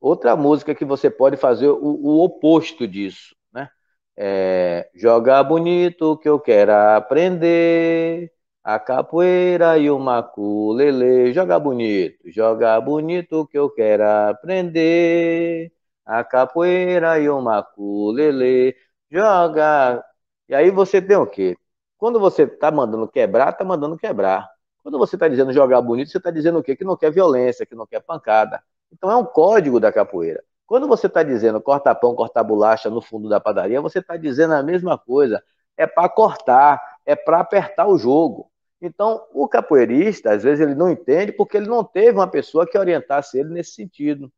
Outra 0.00 0.34
música 0.36 0.74
que 0.74 0.84
você 0.84 1.08
pode 1.10 1.36
fazer 1.36 1.68
o, 1.68 1.78
o 1.80 2.24
oposto 2.24 2.86
disso, 2.88 3.36
né? 3.52 3.68
É, 4.16 4.90
joga 4.94 5.42
bonito 5.44 6.18
que 6.18 6.28
eu 6.28 6.40
quero 6.40 6.72
aprender 6.72 8.32
a 8.64 8.78
capoeira 8.78 9.78
e 9.78 9.90
o 9.90 9.98
maculele. 9.98 11.32
Joga 11.32 11.58
bonito, 11.58 12.18
joga 12.30 12.80
bonito 12.80 13.46
que 13.46 13.58
eu 13.58 13.70
quero 13.70 14.04
aprender. 14.04 15.72
A 16.04 16.24
capoeira 16.24 17.18
e 17.20 17.28
o 17.28 17.40
maculele. 17.40 18.76
Joga. 19.10 20.04
E 20.48 20.54
aí 20.54 20.70
você 20.70 21.00
tem 21.02 21.16
o 21.16 21.26
quê? 21.26 21.56
Quando 21.98 22.18
você 22.20 22.46
tá 22.46 22.70
mandando 22.70 23.08
quebrar, 23.08 23.52
tá 23.52 23.64
mandando 23.64 23.96
quebrar. 23.96 24.50
Quando 24.82 24.98
você 24.98 25.16
está 25.16 25.28
dizendo 25.28 25.52
jogar 25.52 25.80
bonito, 25.80 26.10
você 26.10 26.18
está 26.18 26.30
dizendo 26.30 26.58
o 26.58 26.62
quê? 26.62 26.74
Que 26.76 26.84
não 26.84 26.96
quer 26.96 27.10
violência, 27.12 27.64
que 27.66 27.74
não 27.74 27.86
quer 27.86 28.00
pancada. 28.02 28.62
Então 28.92 29.10
é 29.10 29.16
um 29.16 29.24
código 29.24 29.78
da 29.80 29.92
capoeira. 29.92 30.42
Quando 30.66 30.88
você 30.88 31.06
está 31.06 31.22
dizendo 31.22 31.60
corta 31.60 31.94
pão, 31.94 32.14
corta 32.14 32.42
bolacha 32.42 32.90
no 32.90 33.00
fundo 33.00 33.28
da 33.28 33.40
padaria, 33.40 33.80
você 33.80 34.00
está 34.00 34.16
dizendo 34.16 34.54
a 34.54 34.62
mesma 34.62 34.98
coisa. 34.98 35.42
É 35.76 35.86
para 35.86 36.08
cortar, 36.08 36.80
é 37.06 37.14
para 37.16 37.40
apertar 37.40 37.86
o 37.86 37.98
jogo. 37.98 38.51
Então, 38.82 39.24
o 39.32 39.46
capoeirista, 39.48 40.32
às 40.32 40.42
vezes, 40.42 40.60
ele 40.60 40.74
não 40.74 40.90
entende 40.90 41.30
porque 41.32 41.56
ele 41.56 41.68
não 41.68 41.84
teve 41.84 42.18
uma 42.18 42.26
pessoa 42.26 42.66
que 42.66 42.76
orientasse 42.76 43.38
ele 43.38 43.50
nesse 43.50 43.74
sentido. 43.74 44.30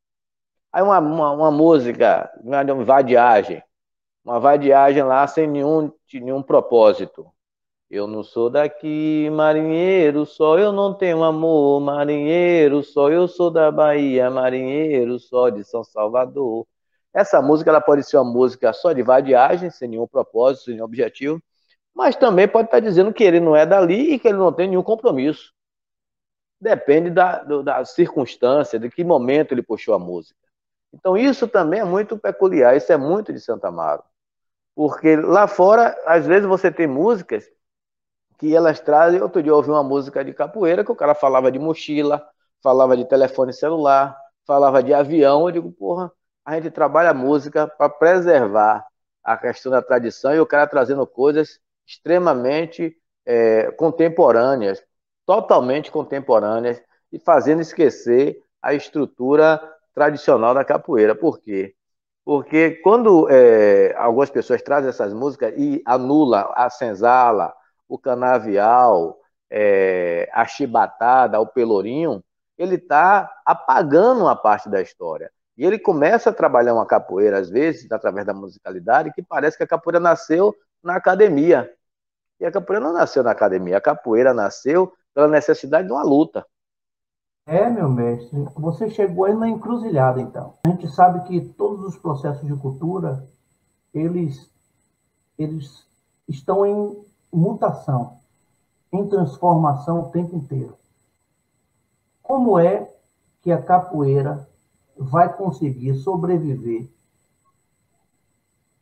Aí 0.71 0.83
uma, 0.83 0.99
uma, 0.99 1.33
uma 1.33 1.51
música, 1.51 2.31
uma 2.43 2.63
vadiagem, 2.85 3.63
uma 4.25 4.39
vadiagem 4.39 5.03
lá 5.03 5.27
sem 5.27 5.47
nenhum, 5.47 5.91
nenhum 6.13 6.43
propósito. 6.43 7.27
Eu 7.91 8.07
não 8.07 8.23
sou 8.23 8.51
daqui, 8.51 9.31
marinheiro, 9.31 10.27
só 10.27 10.59
eu 10.59 10.73
não 10.73 10.93
tenho 10.93 11.23
amor, 11.23 11.81
marinheiro, 11.81 12.83
só 12.83 13.09
eu 13.11 13.29
sou 13.29 13.51
da 13.51 13.71
Bahia, 13.71 14.31
marinheiro, 14.31 15.19
só 15.19 15.49
de 15.49 15.65
São 15.65 15.85
Salvador. 15.85 16.67
Essa 17.15 17.41
música 17.41 17.71
ela 17.71 17.81
pode 17.81 18.03
ser 18.03 18.17
uma 18.19 18.31
música 18.31 18.73
só 18.73 18.93
de 18.93 19.03
vadiagem, 19.03 19.71
sem 19.71 19.89
nenhum 19.89 20.07
propósito, 20.07 20.65
sem 20.65 20.75
nenhum 20.75 20.87
objetivo, 20.87 21.41
mas 21.95 22.17
também 22.17 22.49
pode 22.49 22.67
estar 22.67 22.81
dizendo 22.81 23.13
que 23.13 23.23
ele 23.23 23.41
não 23.41 23.55
é 23.55 23.65
dali 23.65 24.15
e 24.15 24.19
que 24.19 24.29
ele 24.29 24.39
não 24.39 24.53
tem 24.53 24.69
nenhum 24.69 24.83
compromisso. 24.83 25.53
Depende 26.61 27.11
da, 27.11 27.43
da 27.43 27.85
circunstância, 27.85 28.79
de 28.79 28.91
que 28.91 29.05
momento 29.05 29.53
ele 29.53 29.63
puxou 29.63 29.95
a 29.95 29.99
música. 29.99 30.39
Então, 30.93 31.17
isso 31.17 31.47
também 31.49 31.81
é 31.81 31.85
muito 31.85 32.19
peculiar, 32.19 32.77
isso 32.77 32.93
é 32.93 32.97
muito 32.97 33.33
de 33.33 33.41
Santa 33.41 33.69
Amaro. 33.69 34.03
Porque 34.75 35.17
lá 35.17 35.47
fora, 35.47 35.97
às 36.07 36.27
vezes, 36.27 36.47
você 36.49 36.71
tem 36.71 36.87
músicas 36.87 37.49
que 38.39 38.55
elas 38.55 38.81
trazem. 38.81 39.21
Outro 39.21 39.43
dia 39.43 39.53
eu 39.53 39.57
ouvi 39.57 39.71
uma 39.71 39.83
música 39.83 40.25
de 40.25 40.33
capoeira 40.33 40.85
que 40.85 40.93
o 40.93 40.97
cara 40.97 41.15
falava 41.15 41.51
de 41.51 41.59
mochila, 41.59 42.27
falava 42.63 42.97
de 42.97 43.05
telefone 43.05 43.53
celular, 43.53 44.17
falava 44.47 44.83
de 44.83 44.93
avião. 44.95 45.47
Eu 45.49 45.53
digo, 45.53 45.73
porra, 45.73 46.13
a 46.45 46.55
gente 46.57 46.71
trabalha 46.71 47.11
a 47.11 47.15
música 47.15 47.67
para 47.69 47.89
preservar 47.89 48.87
a 49.23 49.37
questão 49.37 49.73
da 49.73 49.83
tradição 49.83 50.35
e 50.35 50.41
o 50.41 50.47
cara 50.47 50.67
trazendo 50.67 51.07
coisas 51.07 51.61
extremamente 51.87 52.97
é, 53.27 53.71
contemporâneas, 53.73 54.83
totalmente 55.27 55.91
contemporâneas, 55.91 56.83
e 57.13 57.19
fazendo 57.19 57.61
esquecer 57.61 58.43
a 58.61 58.75
estrutura 58.75 59.61
tradicional 59.95 60.53
da 60.53 60.65
capoeira. 60.65 61.15
Por 61.15 61.39
quê? 61.39 61.75
Porque 62.25 62.73
quando 62.83 63.29
é, 63.31 63.95
algumas 63.97 64.31
pessoas 64.31 64.63
trazem 64.63 64.91
essas 64.91 65.13
músicas 65.13 65.55
e 65.57 65.83
anula 65.87 66.53
a 66.57 66.69
senzala, 66.71 67.55
o 67.89 67.99
canavial, 67.99 69.19
é, 69.51 70.29
a 70.33 70.45
chibatada, 70.47 71.39
o 71.39 71.47
pelourinho, 71.47 72.25
ele 72.59 72.77
está 72.77 73.31
apagando 73.45 74.23
uma 74.23 74.35
parte 74.35 74.69
da 74.69 74.81
história. 74.81 75.31
E 75.57 75.65
ele 75.65 75.79
começa 75.79 76.31
a 76.31 76.33
trabalhar 76.33 76.75
uma 76.75 76.87
capoeira, 76.87 77.39
às 77.39 77.49
vezes, 77.49 77.91
através 77.93 78.27
da 78.27 78.35
musicalidade, 78.35 79.13
que 79.13 79.23
parece 79.23 79.57
que 79.57 79.63
a 79.63 79.69
capoeira 79.69 80.01
nasceu 80.01 80.55
na 80.85 80.97
academia. 80.97 81.73
E 82.39 82.45
a 82.45 82.53
capoeira 82.53 82.85
não 82.85 82.93
nasceu 82.93 83.23
na 83.23 83.31
academia, 83.31 83.79
a 83.79 83.81
capoeira 83.81 84.35
nasceu 84.35 84.93
pela 85.15 85.29
necessidade 85.29 85.87
de 85.87 85.93
uma 85.93 86.03
luta. 86.03 86.47
É, 87.47 87.69
meu 87.69 87.89
mestre, 87.89 88.43
você 88.55 88.89
chegou 88.91 89.25
aí 89.25 89.35
na 89.35 89.49
encruzilhada, 89.49 90.21
então. 90.21 90.55
A 90.65 90.69
gente 90.69 90.89
sabe 90.89 91.27
que 91.27 91.41
todos 91.41 91.85
os 91.85 91.97
processos 91.97 92.47
de 92.47 92.55
cultura, 92.57 93.27
eles, 93.93 94.51
eles 95.39 95.87
estão 96.27 96.65
em 96.65 97.05
mutação, 97.33 98.19
em 98.93 99.07
transformação 99.09 100.01
o 100.01 100.11
tempo 100.11 100.35
inteiro. 100.35 100.77
Como 102.23 102.59
é 102.59 102.91
que 103.43 103.53
a 103.53 103.61
capoeira 103.61 104.49
vai 104.97 105.31
conseguir 105.37 105.97
sobreviver 105.97 106.89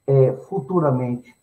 é, 0.07 0.33
futuramente 0.49 1.35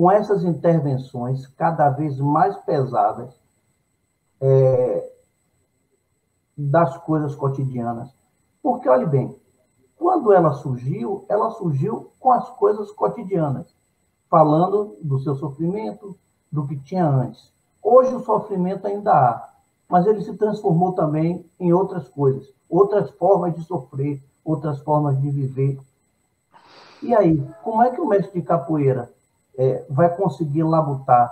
com 0.00 0.10
essas 0.10 0.44
intervenções 0.44 1.46
cada 1.46 1.90
vez 1.90 2.18
mais 2.18 2.56
pesadas 2.60 3.38
é, 4.40 5.12
das 6.56 6.96
coisas 6.96 7.34
cotidianas. 7.34 8.10
Porque, 8.62 8.88
olhe 8.88 9.04
bem, 9.04 9.36
quando 9.98 10.32
ela 10.32 10.54
surgiu, 10.54 11.26
ela 11.28 11.50
surgiu 11.50 12.10
com 12.18 12.30
as 12.32 12.48
coisas 12.48 12.90
cotidianas. 12.92 13.76
falando 14.30 14.96
do 15.02 15.18
seu 15.18 15.34
sofrimento, 15.34 16.16
do 16.50 16.66
que 16.66 16.78
tinha 16.78 17.06
antes. 17.06 17.52
Hoje 17.82 18.14
o 18.14 18.24
sofrimento 18.24 18.86
ainda 18.86 19.12
há, 19.12 19.52
mas 19.86 20.06
ele 20.06 20.22
se 20.22 20.34
transformou 20.34 20.92
também 20.92 21.44
em 21.58 21.74
outras 21.74 22.08
coisas, 22.08 22.50
outras 22.70 23.10
formas 23.10 23.54
de 23.54 23.62
sofrer, 23.64 24.24
outras 24.42 24.78
formas 24.80 25.20
de 25.20 25.28
viver. 25.28 25.78
E 27.02 27.14
aí, 27.14 27.46
como 27.62 27.82
é 27.82 27.90
que 27.90 28.00
o 28.00 28.08
mestre 28.08 28.40
de 28.40 28.46
capoeira 28.46 29.12
é, 29.60 29.84
vai 29.90 30.08
conseguir 30.16 30.62
labutar 30.62 31.30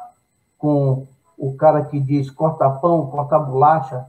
com 0.59 1.07
o 1.39 1.55
cara 1.55 1.87
que 1.87 1.99
diz 1.99 2.31
corta 2.31 2.69
pão, 2.69 3.07
corta 3.07 3.39
bolacha 3.39 4.07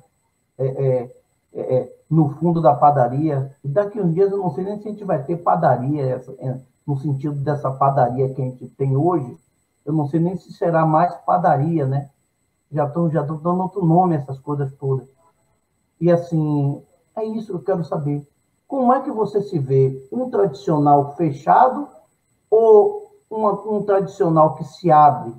é, 0.58 0.66
é, 0.66 1.16
é, 1.54 1.76
é 1.78 1.96
no 2.10 2.28
fundo 2.32 2.60
da 2.62 2.76
padaria? 2.76 3.56
E 3.64 3.70
daqui 3.70 4.02
uns 4.02 4.14
dias 4.14 4.30
eu 4.30 4.40
não 4.40 4.54
sei 4.54 4.66
nem 4.66 4.78
se 4.78 4.90
a 4.90 4.92
gente 4.92 5.06
vai 5.06 5.24
ter 5.24 5.38
padaria, 5.38 6.22
é, 6.40 6.60
no 6.86 6.98
sentido 6.98 7.36
dessa 7.36 7.72
padaria 7.72 8.34
que 8.34 8.42
a 8.42 8.46
gente 8.46 8.68
tem 8.70 8.98
hoje. 8.98 9.38
Eu 9.86 9.94
não 9.94 10.06
sei 10.06 10.20
nem 10.20 10.36
se 10.36 10.52
será 10.52 10.86
mais 10.86 11.16
padaria, 11.26 11.86
né? 11.86 12.10
Já 12.70 12.88
estou 12.88 13.10
já 13.10 13.22
dando 13.22 13.62
outro 13.62 13.86
nome 13.86 14.18
a 14.18 14.20
essas 14.20 14.38
coisas 14.38 14.74
todas. 14.74 15.08
E 16.02 16.12
assim, 16.12 16.84
é 17.16 17.24
isso 17.24 17.48
que 17.48 17.54
eu 17.54 17.64
quero 17.64 17.86
saber. 17.86 18.28
Como 18.68 18.94
é 18.94 19.02
que 19.02 19.12
você 19.12 19.42
se 19.42 19.58
vê? 19.58 20.06
Um 20.12 20.30
tradicional 20.30 21.16
fechado 21.16 21.88
ou 22.52 22.99
um 23.30 23.84
tradicional 23.84 24.56
que 24.56 24.64
se 24.64 24.92
abre? 24.92 25.34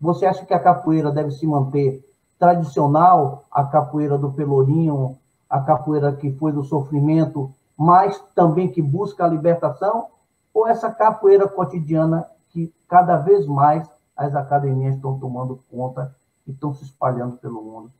Você 0.00 0.26
acha 0.26 0.44
que 0.44 0.54
a 0.54 0.58
capoeira 0.58 1.10
deve 1.10 1.30
se 1.30 1.46
manter 1.46 2.04
tradicional, 2.38 3.44
a 3.50 3.64
capoeira 3.64 4.18
do 4.18 4.32
Pelourinho, 4.32 5.16
a 5.48 5.60
capoeira 5.60 6.12
que 6.12 6.32
foi 6.32 6.50
do 6.50 6.64
sofrimento, 6.64 7.52
mas 7.76 8.18
também 8.34 8.70
que 8.70 8.82
busca 8.82 9.24
a 9.24 9.28
libertação? 9.28 10.08
Ou 10.52 10.66
essa 10.66 10.90
capoeira 10.90 11.46
cotidiana 11.46 12.26
que 12.50 12.72
cada 12.88 13.16
vez 13.16 13.46
mais 13.46 13.88
as 14.16 14.34
academias 14.34 14.96
estão 14.96 15.18
tomando 15.18 15.62
conta 15.70 16.14
e 16.46 16.50
estão 16.50 16.74
se 16.74 16.84
espalhando 16.84 17.36
pelo 17.36 17.62
mundo? 17.62 17.92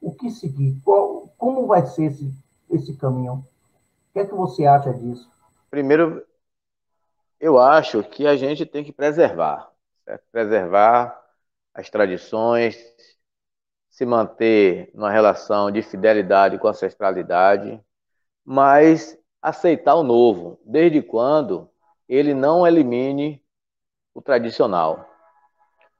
O 0.00 0.12
que 0.12 0.30
seguir? 0.30 0.80
Qual, 0.84 1.28
como 1.38 1.66
vai 1.66 1.86
ser 1.86 2.06
esse, 2.06 2.34
esse 2.68 2.96
caminho? 2.96 3.34
O 3.34 4.12
que 4.12 4.20
é 4.20 4.24
que 4.24 4.34
você 4.34 4.66
acha 4.66 4.92
disso? 4.92 5.30
Primeiro, 5.70 6.22
eu 7.40 7.58
acho 7.58 8.02
que 8.04 8.26
a 8.26 8.36
gente 8.36 8.66
tem 8.66 8.84
que 8.84 8.92
preservar, 8.92 9.70
certo? 10.04 10.24
preservar 10.30 11.20
as 11.74 11.88
tradições, 11.90 12.76
se 13.88 14.06
manter 14.06 14.90
numa 14.94 15.10
relação 15.10 15.70
de 15.70 15.82
fidelidade 15.82 16.58
com 16.58 16.66
a 16.68 16.70
ancestralidade, 16.70 17.80
mas 18.44 19.18
aceitar 19.42 19.94
o 19.96 20.02
novo, 20.02 20.60
desde 20.64 21.02
quando 21.02 21.70
ele 22.08 22.34
não 22.34 22.66
elimine 22.66 23.42
o 24.14 24.22
tradicional. 24.22 25.06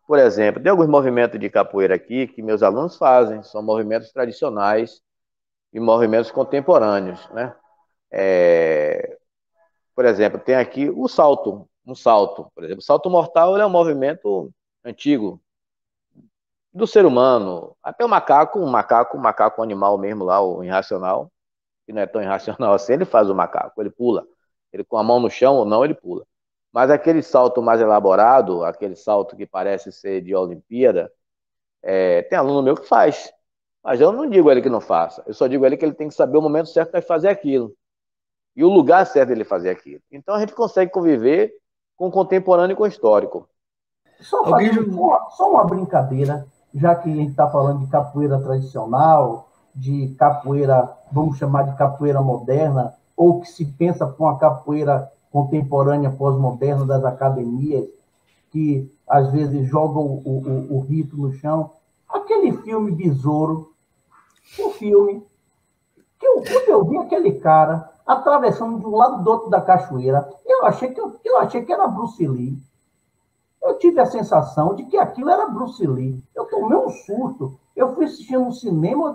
Por 0.07 0.19
exemplo, 0.19 0.63
tem 0.63 0.71
alguns 0.71 0.89
movimentos 0.89 1.39
de 1.39 1.49
capoeira 1.49 1.95
aqui 1.95 2.27
que 2.27 2.43
meus 2.43 2.63
alunos 2.63 2.97
fazem, 2.97 3.43
são 3.43 3.63
movimentos 3.63 4.13
tradicionais 4.13 5.01
e 5.73 5.81
movimentos 5.81 6.31
contemporâneos, 6.31 7.29
né? 7.31 7.55
É, 8.13 9.20
por 9.95 10.05
exemplo, 10.05 10.39
tem 10.41 10.55
aqui 10.57 10.89
o 10.91 11.09
salto, 11.09 11.69
um 11.87 11.95
salto, 11.95 12.51
por 12.55 12.65
exemplo, 12.65 12.81
o 12.81 12.85
salto 12.85 13.11
mortal 13.11 13.57
é 13.57 13.67
um 13.67 13.71
movimento 13.71 14.53
antigo 14.85 15.41
do 16.73 16.87
ser 16.87 17.05
humano, 17.05 17.77
até 17.83 18.05
o 18.05 18.09
macaco, 18.09 18.61
um 18.61 18.69
macaco, 18.71 19.17
um 19.17 19.21
macaco 19.21 19.63
animal 19.63 19.99
mesmo 19.99 20.25
lá, 20.25 20.41
o 20.41 20.63
irracional, 20.63 21.31
que 21.87 21.93
não 21.93 22.03
é 22.03 22.07
tão 22.07 22.23
irracional 22.23 22.75
assim, 22.75 22.95
ele 22.95 23.05
faz 23.05 23.29
o 23.31 23.35
macaco, 23.35 23.81
ele 23.81 23.91
pula, 23.91 24.27
ele 24.73 24.85
com 24.85 24.97
a 24.97 25.03
mão 25.03 25.21
no 25.21 25.31
chão 25.31 25.57
ou 25.57 25.65
não, 25.65 25.85
ele 25.85 25.95
pula. 25.95 26.25
Mas 26.73 26.91
aquele 26.91 27.23
salto 27.23 27.61
mais 27.63 27.81
elaborado, 27.81 28.65
aquele 28.65 28.95
salto 28.97 29.37
que 29.37 29.47
parece 29.47 29.91
ser 29.93 30.23
de 30.23 30.35
Olimpíada, 30.35 31.13
é, 31.83 32.23
tem 32.23 32.39
aluno 32.39 32.63
meu 32.63 32.77
que 32.77 32.87
faz. 32.87 33.33
Mas 33.83 34.01
eu 34.01 34.13
não 34.13 34.29
digo 34.29 34.51
ele 34.51 34.63
que 34.63 34.69
não 34.69 34.81
faça. 34.81 35.23
Eu 35.27 35.35
só 35.35 35.47
digo 35.47 35.65
ele 35.67 35.77
que 35.77 35.85
ele 35.85 35.95
tem 35.95 36.09
que 36.09 36.15
saber 36.15 36.39
o 36.39 36.43
momento 36.43 36.69
certo 36.69 36.91
para 36.91 37.03
fazer 37.03 37.29
aquilo. 37.29 37.75
E 38.61 38.65
o 38.65 38.69
lugar 38.69 39.07
certo 39.07 39.31
dele 39.31 39.43
fazer 39.43 39.71
aquilo. 39.71 40.03
Então 40.13 40.35
a 40.35 40.41
gente 40.41 40.53
consegue 40.53 40.93
conviver 40.93 41.51
com 41.97 42.09
o 42.09 42.11
contemporâneo 42.11 42.75
e 42.75 42.77
com 42.77 42.83
o 42.83 42.87
histórico. 42.87 43.49
Só, 44.21 44.45
Alguém... 44.45 44.79
uma, 44.81 45.31
só 45.31 45.51
uma 45.51 45.65
brincadeira, 45.65 46.47
já 46.75 46.95
que 46.95 47.11
a 47.11 47.15
gente 47.15 47.31
está 47.31 47.49
falando 47.49 47.87
de 47.87 47.91
capoeira 47.91 48.39
tradicional, 48.39 49.49
de 49.75 50.15
capoeira, 50.19 50.95
vamos 51.11 51.39
chamar 51.39 51.71
de 51.71 51.77
capoeira 51.79 52.21
moderna, 52.21 52.93
ou 53.17 53.41
que 53.41 53.49
se 53.49 53.65
pensa 53.65 54.07
com 54.07 54.29
a 54.29 54.39
capoeira 54.39 55.11
contemporânea 55.33 56.11
pós-moderna 56.11 56.85
das 56.85 57.03
academias, 57.03 57.89
que 58.51 58.95
às 59.09 59.33
vezes 59.33 59.67
jogam 59.67 60.03
o, 60.03 60.21
o, 60.27 60.77
o, 60.77 60.81
rito 60.81 61.17
no 61.17 61.33
chão. 61.33 61.71
Aquele 62.07 62.53
filme 62.59 62.93
Besouro, 62.93 63.73
o 64.59 64.69
filme, 64.73 65.27
que 66.19 66.27
eu, 66.27 66.43
quando 66.43 66.69
eu 66.69 66.85
vi 66.85 66.99
aquele 66.99 67.33
cara 67.41 67.89
atravessando 68.11 68.81
de 68.81 68.87
um 68.87 68.97
lado 68.97 69.23
do 69.23 69.31
outro 69.31 69.51
da 69.51 69.61
cachoeira, 69.61 70.29
eu 70.45 70.65
achei 70.67 70.93
que, 70.93 71.01
eu, 71.01 71.19
eu 71.25 71.39
achei 71.39 71.65
que 71.65 71.73
era 71.73 71.87
Bruce 71.87 72.27
Lee. 72.27 72.59
Eu 73.63 73.79
tive 73.79 74.01
a 74.01 74.07
sensação 74.07 74.75
de 74.75 74.85
que 74.85 74.97
aquilo 74.97 75.31
era 75.31 75.47
Bruce 75.47 75.87
Lee. 75.87 76.21
Eu 76.35 76.47
tomei 76.47 76.77
um 76.77 76.89
susto. 76.89 77.59
Eu 77.77 77.95
fui 77.95 78.07
assistir 78.07 78.37
no 78.37 78.53
cinema, 78.53 79.13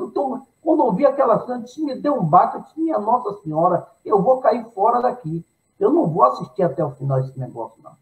quando 0.61 0.85
eu 0.85 0.93
vi 0.93 1.05
aquela 1.05 1.45
cena, 1.45 1.61
disse, 1.61 1.83
me 1.83 1.95
deu 1.95 2.15
um 2.15 2.23
baque, 2.23 2.57
eu 2.57 2.61
disse, 2.61 2.79
minha 2.79 2.97
Nossa 2.97 3.41
Senhora, 3.41 3.85
eu 4.05 4.21
vou 4.21 4.39
cair 4.39 4.63
fora 4.73 5.01
daqui. 5.01 5.45
Eu 5.77 5.91
não 5.91 6.07
vou 6.07 6.23
assistir 6.23 6.63
até 6.63 6.83
o 6.83 6.91
final 6.91 7.19
esse 7.19 7.37
negócio, 7.37 7.83
não. 7.83 7.97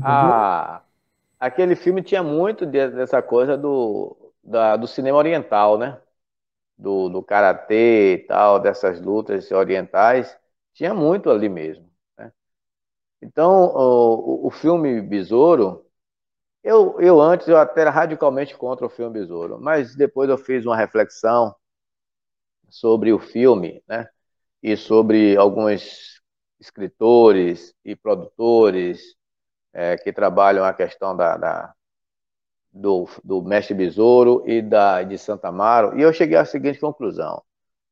Ah, 0.00 0.82
aquele 1.40 1.74
filme 1.74 2.02
tinha 2.02 2.22
muito 2.22 2.64
dessa 2.64 3.20
coisa 3.20 3.56
do, 3.56 4.16
da, 4.42 4.76
do 4.76 4.86
cinema 4.86 5.18
oriental, 5.18 5.76
né? 5.78 5.98
Do, 6.76 7.08
do 7.08 7.22
karatê 7.22 8.14
e 8.14 8.18
tal, 8.26 8.58
dessas 8.60 9.00
lutas 9.00 9.50
orientais, 9.52 10.36
tinha 10.72 10.92
muito 10.94 11.30
ali 11.30 11.48
mesmo. 11.48 11.88
Né? 12.18 12.32
Então, 13.22 13.66
o, 13.74 14.46
o 14.48 14.50
filme 14.50 15.00
Besouro, 15.02 15.86
eu, 16.64 17.00
eu 17.00 17.20
antes 17.20 17.48
eu 17.48 17.58
até 17.58 17.82
era 17.82 17.90
radicalmente 17.90 18.56
contra 18.56 18.86
o 18.86 18.90
filme 18.90 19.14
Besouro, 19.20 19.60
mas 19.60 19.96
depois 19.96 20.30
eu 20.30 20.38
fiz 20.38 20.66
uma 20.66 20.76
reflexão 20.76 21.54
sobre 22.70 23.12
o 23.12 23.18
filme, 23.18 23.82
né? 23.88 24.08
E 24.62 24.76
sobre 24.76 25.36
algumas 25.36 26.20
escritores 26.60 27.74
e 27.84 27.96
produtores 27.96 29.16
é, 29.74 29.98
que 29.98 30.12
trabalham 30.12 30.64
a 30.64 30.74
questão 30.74 31.16
da, 31.16 31.36
da 31.38 31.73
do, 32.74 33.08
do, 33.22 33.42
Mestre 33.42 33.74
Besouro 33.74 34.42
e 34.46 34.60
da, 34.60 35.02
de 35.02 35.16
Santa 35.16 35.48
Amaro, 35.48 35.98
e 35.98 36.02
eu 36.02 36.12
cheguei 36.12 36.36
à 36.36 36.44
seguinte 36.44 36.80
conclusão. 36.80 37.42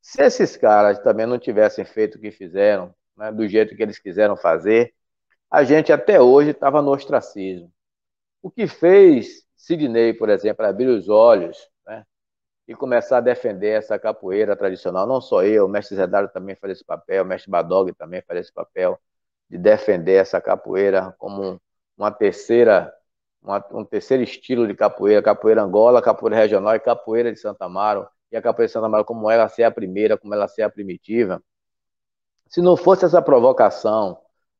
Se 0.01 0.23
esses 0.23 0.57
caras 0.57 0.99
também 0.99 1.27
não 1.27 1.39
tivessem 1.39 1.85
feito 1.85 2.17
o 2.17 2.21
que 2.21 2.33
fizeram, 2.33 2.95
né, 3.17 3.31
do 3.33 3.47
jeito 3.49 3.77
que 3.77 3.83
eles 3.83 3.99
quiseram 3.99 4.37
fazer, 4.37 4.93
a 5.51 5.65
gente 5.65 5.93
até 5.93 6.21
hoje 6.21 6.51
estava 6.51 6.83
no 6.83 6.91
ostracismo. 6.91 7.73
O 8.43 8.51
que 8.51 8.67
fez 8.67 9.45
Sidney, 9.57 10.15
por 10.15 10.29
exemplo, 10.29 10.67
abrir 10.67 10.89
os 10.89 11.09
olhos 11.09 11.71
e 12.67 12.75
começar 12.75 13.19
a 13.19 13.21
defender 13.21 13.71
essa 13.71 13.99
capoeira 13.99 14.57
tradicional. 14.57 15.07
Não 15.07 15.21
só 15.21 15.45
eu, 15.45 15.67
o 15.67 15.69
mestre 15.69 15.97
Zedário 15.97 16.29
também 16.29 16.57
faz 16.57 16.75
esse 16.75 16.85
papel, 16.85 17.23
o 17.23 17.27
mestre 17.27 17.51
Badog 17.51 17.93
também 17.95 18.23
faz 18.23 18.41
esse 18.41 18.53
papel 18.53 18.99
de 19.49 19.59
defender 19.59 20.15
essa 20.15 20.41
capoeira 20.41 21.15
como 21.19 21.61
uma 21.97 22.11
terceira, 22.11 22.93
uma, 23.43 23.65
um 23.73 23.85
terceiro 23.85 24.23
estilo 24.23 24.67
de 24.67 24.75
capoeira, 24.75 25.23
capoeira 25.23 25.63
Angola, 25.63 26.01
capoeira 26.01 26.37
regional 26.37 26.75
e 26.75 26.81
capoeira 26.81 27.33
de 27.33 27.39
Santa 27.39 27.65
Amaro. 27.67 28.07
E 28.31 28.37
a 28.37 28.43
capoeira 28.43 28.69
de 28.69 28.73
Santa 28.73 28.87
Amaro 28.87 29.05
como 29.05 29.31
ela 29.31 29.49
ser 29.49 29.65
a 29.65 29.71
primeira, 29.71 30.17
como 30.17 30.35
ela 30.35 30.49
ser 30.49 30.63
a 30.63 30.71
primitiva. 30.71 31.43
Se 32.49 32.61
não 32.61 32.77
fosse 32.77 33.05
essa 33.05 33.21
provocação 33.21 34.19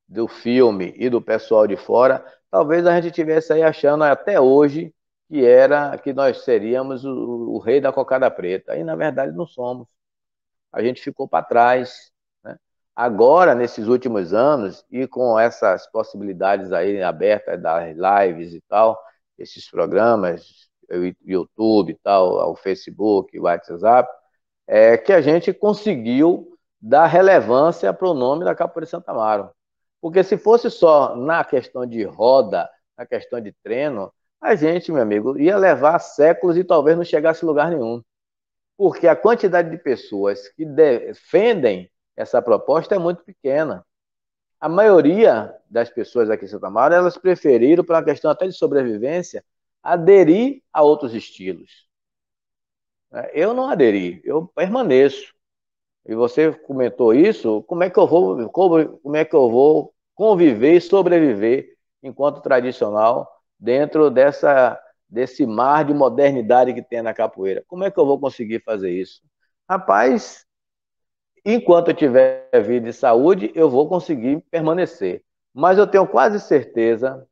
do 0.09 0.29
filme 0.29 0.93
e 0.97 1.09
do 1.09 1.23
pessoal 1.23 1.67
de 1.67 1.77
fora, 1.77 2.25
talvez 2.51 2.87
a 2.87 3.01
gente 3.01 3.13
tivesse 3.13 3.53
aí 3.53 3.63
achando 3.63 4.05
até 4.05 4.41
hoje 4.41 4.95
que 5.29 5.45
era 5.45 5.97
que 5.99 6.13
nós 6.13 6.45
seríamos 6.45 7.05
o, 7.05 7.11
o 7.55 7.59
rei 7.59 7.81
da 7.81 7.93
cocada 7.93 8.31
preta. 8.31 8.77
E 8.77 8.85
na 8.85 8.95
verdade 8.97 9.33
não 9.33 9.47
somos. 9.47 9.89
A 10.73 10.83
gente 10.83 11.03
ficou 11.03 11.29
para 11.29 11.45
trás. 11.45 12.12
Agora, 12.95 13.55
nesses 13.55 13.89
últimos 13.89 14.35
anos, 14.35 14.85
e 14.91 15.07
com 15.07 15.39
essas 15.39 15.91
possibilidades 15.91 16.73
aí 16.73 17.03
abertas 17.03 17.61
das 17.61 17.97
lives 17.97 18.53
e 18.53 18.61
tal, 18.69 18.99
esses 19.39 19.71
programas, 19.71 20.69
YouTube 21.25 21.93
e 21.93 21.99
tal, 22.03 22.51
o 22.51 22.55
Facebook, 22.55 23.39
o 23.39 23.45
WhatsApp, 23.45 24.11
é 24.67 24.97
que 24.99 25.13
a 25.13 25.21
gente 25.23 25.53
conseguiu 25.53 26.49
dar 26.81 27.07
relevância 27.07 27.93
para 27.95 28.09
o 28.09 28.15
nome 28.15 28.45
da 28.45 28.55
Capoeira 28.55 28.87
Santa 28.87 29.13
Amaro. 29.13 29.51
Porque 30.01 30.23
se 30.25 30.37
fosse 30.37 30.71
só 30.71 31.17
na 31.17 31.45
questão 31.45 31.87
de 31.87 32.03
roda, 32.05 32.69
na 32.99 33.07
questão 33.07 33.41
de 33.41 33.53
treino, 33.63 34.13
a 34.41 34.55
gente, 34.55 34.91
meu 34.91 35.03
amigo, 35.03 35.39
ia 35.39 35.57
levar 35.57 35.99
séculos 36.01 36.57
e 36.57 36.65
talvez 36.65 36.97
não 36.97 37.05
chegasse 37.05 37.45
a 37.45 37.47
lugar 37.47 37.71
nenhum. 37.71 38.03
Porque 38.77 39.07
a 39.07 39.15
quantidade 39.17 39.71
de 39.71 39.79
pessoas 39.79 40.49
que 40.49 40.65
defendem 40.65 41.89
essa 42.17 42.43
proposta 42.43 42.95
é 42.95 42.99
muito 42.99 43.23
pequena. 43.25 43.85
a 44.61 44.69
maioria 44.69 45.55
das 45.71 45.91
pessoas 45.91 46.31
aqui 46.31 46.45
em 46.47 46.49
Santa 46.49 46.71
Maria, 46.71 46.99
elas 46.99 47.19
preferiram, 47.19 47.85
por 47.85 47.95
uma 47.97 48.05
questão 48.05 48.31
até 48.31 48.47
de 48.47 48.55
sobrevivência, 48.55 49.45
aderir 49.83 50.63
a 50.73 50.83
outros 50.83 51.15
estilos. 51.15 51.89
Eu 53.33 53.53
não 53.55 53.69
aderi, 53.69 54.21
eu 54.25 54.47
permaneço. 54.49 55.33
E 56.07 56.15
você 56.15 56.53
comentou 56.53 57.15
isso, 57.15 57.63
como 57.65 57.85
é 57.85 57.91
que 57.91 57.99
eu 57.99 58.07
vou, 58.07 58.49
como, 58.51 59.17
é 59.17 59.25
que 59.25 59.37
eu 59.37 59.51
vou 59.51 59.95
conviver 60.15 60.75
e 60.77 60.81
sobreviver 60.81 61.77
enquanto 62.03 62.43
tradicional 62.43 63.29
dentro 63.59 64.11
dessa 64.11 64.81
desse 65.09 65.47
mar 65.47 65.85
de 65.85 65.95
modernidade 65.95 66.75
que 66.75 66.83
tem 66.83 67.03
na 67.03 67.15
capoeira? 67.15 67.65
Como 67.69 67.85
é 67.85 67.91
que 67.91 67.99
eu 68.01 68.07
vou 68.07 68.19
conseguir 68.21 68.63
fazer 68.65 68.91
isso? 68.91 69.23
Rapaz, 69.69 70.47
enquanto 71.45 71.89
eu 71.89 71.95
tiver 71.95 72.49
vida 72.65 72.89
e 72.89 72.93
saúde, 72.93 73.53
eu 73.55 73.69
vou 73.69 73.89
conseguir 73.89 74.41
permanecer. 74.51 75.25
Mas 75.55 75.79
eu 75.79 75.87
tenho 75.87 76.07
quase 76.07 76.41
certeza 76.41 77.27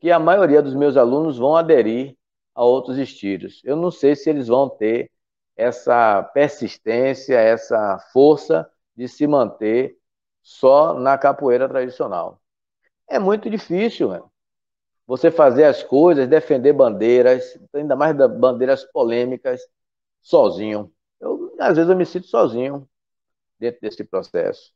que 0.00 0.10
a 0.10 0.18
maioria 0.18 0.62
dos 0.62 0.74
meus 0.74 0.96
alunos 0.96 1.38
vão 1.38 1.56
aderir 1.56 2.16
a 2.54 2.64
outros 2.64 2.98
estilos. 2.98 3.60
Eu 3.64 3.76
não 3.76 3.90
sei 3.90 4.16
se 4.16 4.30
eles 4.30 4.48
vão 4.48 4.68
ter 4.68 5.10
essa 5.56 6.22
persistência, 6.22 7.34
essa 7.34 7.98
força 8.12 8.68
de 8.96 9.08
se 9.08 9.26
manter 9.26 9.98
só 10.42 10.94
na 10.94 11.18
capoeira 11.18 11.68
tradicional. 11.68 12.40
É 13.08 13.18
muito 13.18 13.50
difícil, 13.50 14.10
né? 14.10 14.22
você 15.08 15.30
fazer 15.30 15.64
as 15.64 15.82
coisas, 15.82 16.28
defender 16.28 16.74
bandeiras, 16.74 17.58
ainda 17.72 17.96
mais 17.96 18.14
bandeiras 18.14 18.84
polêmicas, 18.84 19.62
sozinho. 20.20 20.92
Eu, 21.18 21.54
às 21.58 21.76
vezes 21.76 21.90
eu 21.90 21.96
me 21.96 22.04
sinto 22.04 22.26
sozinho 22.26 22.86
dentro 23.58 23.80
desse 23.80 24.04
processo. 24.04 24.72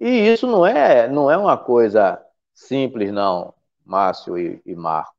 E 0.00 0.08
isso 0.08 0.46
não 0.46 0.64
é, 0.64 1.08
não 1.08 1.30
é 1.30 1.36
uma 1.36 1.56
coisa 1.56 2.22
simples, 2.54 3.12
não, 3.12 3.54
Márcio 3.84 4.38
e, 4.38 4.62
e 4.64 4.74
Marcos. 4.74 5.14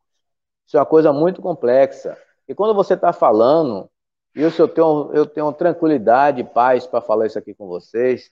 Isso 0.67 0.77
é 0.77 0.79
uma 0.79 0.85
coisa 0.85 1.11
muito 1.11 1.41
complexa. 1.41 2.17
E 2.47 2.55
quando 2.55 2.73
você 2.73 2.93
está 2.93 3.11
falando 3.13 3.89
isso 4.35 4.61
eu 4.61 4.67
tenho, 4.67 5.11
eu 5.13 5.25
tenho 5.25 5.51
tranquilidade 5.53 6.41
e 6.41 6.43
paz 6.43 6.85
para 6.85 7.01
falar 7.01 7.27
isso 7.27 7.37
aqui 7.39 7.53
com 7.53 7.67
vocês. 7.67 8.31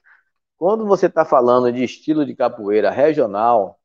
Quando 0.58 0.86
você 0.86 1.08
está 1.08 1.26
falando 1.26 1.72
de 1.72 1.84
estilo 1.84 2.26
de 2.26 2.36
capoeira 2.36 2.90
regional 2.90 3.80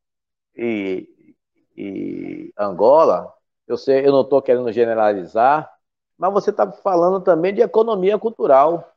e, 0.57 1.35
e 1.77 2.53
Angola, 2.59 3.33
eu 3.67 3.77
sei, 3.77 4.07
eu 4.07 4.13
não 4.13 4.23
estou 4.23 4.43
querendo 4.43 4.71
generalizar, 4.73 5.71
mas 6.19 6.33
você 6.33 6.51
está 6.51 6.71
falando 6.71 7.21
também 7.23 7.55
de 7.55 7.63
economia 7.63 8.19
cultural. 8.19 8.92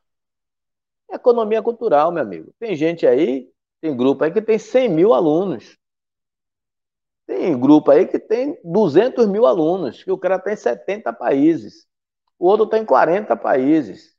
Economia 1.10 1.62
cultural, 1.62 2.10
meu 2.12 2.22
amigo. 2.22 2.52
Tem 2.58 2.74
gente 2.74 3.06
aí, 3.06 3.48
tem 3.80 3.96
grupo 3.96 4.24
aí 4.24 4.32
que 4.32 4.42
tem 4.42 4.58
100 4.58 4.88
mil 4.88 5.12
alunos. 5.12 5.78
Tem 7.26 7.58
grupo 7.58 7.90
aí 7.90 8.06
que 8.06 8.18
tem 8.18 8.58
200 8.64 9.26
mil 9.26 9.46
alunos, 9.46 10.02
que 10.02 10.12
o 10.12 10.18
cara 10.18 10.38
tem 10.38 10.56
70 10.56 11.12
países 11.12 11.86
o 12.38 12.46
outro 12.46 12.64
está 12.64 12.78
em 12.78 12.84
40 12.84 13.36
países. 13.36 14.14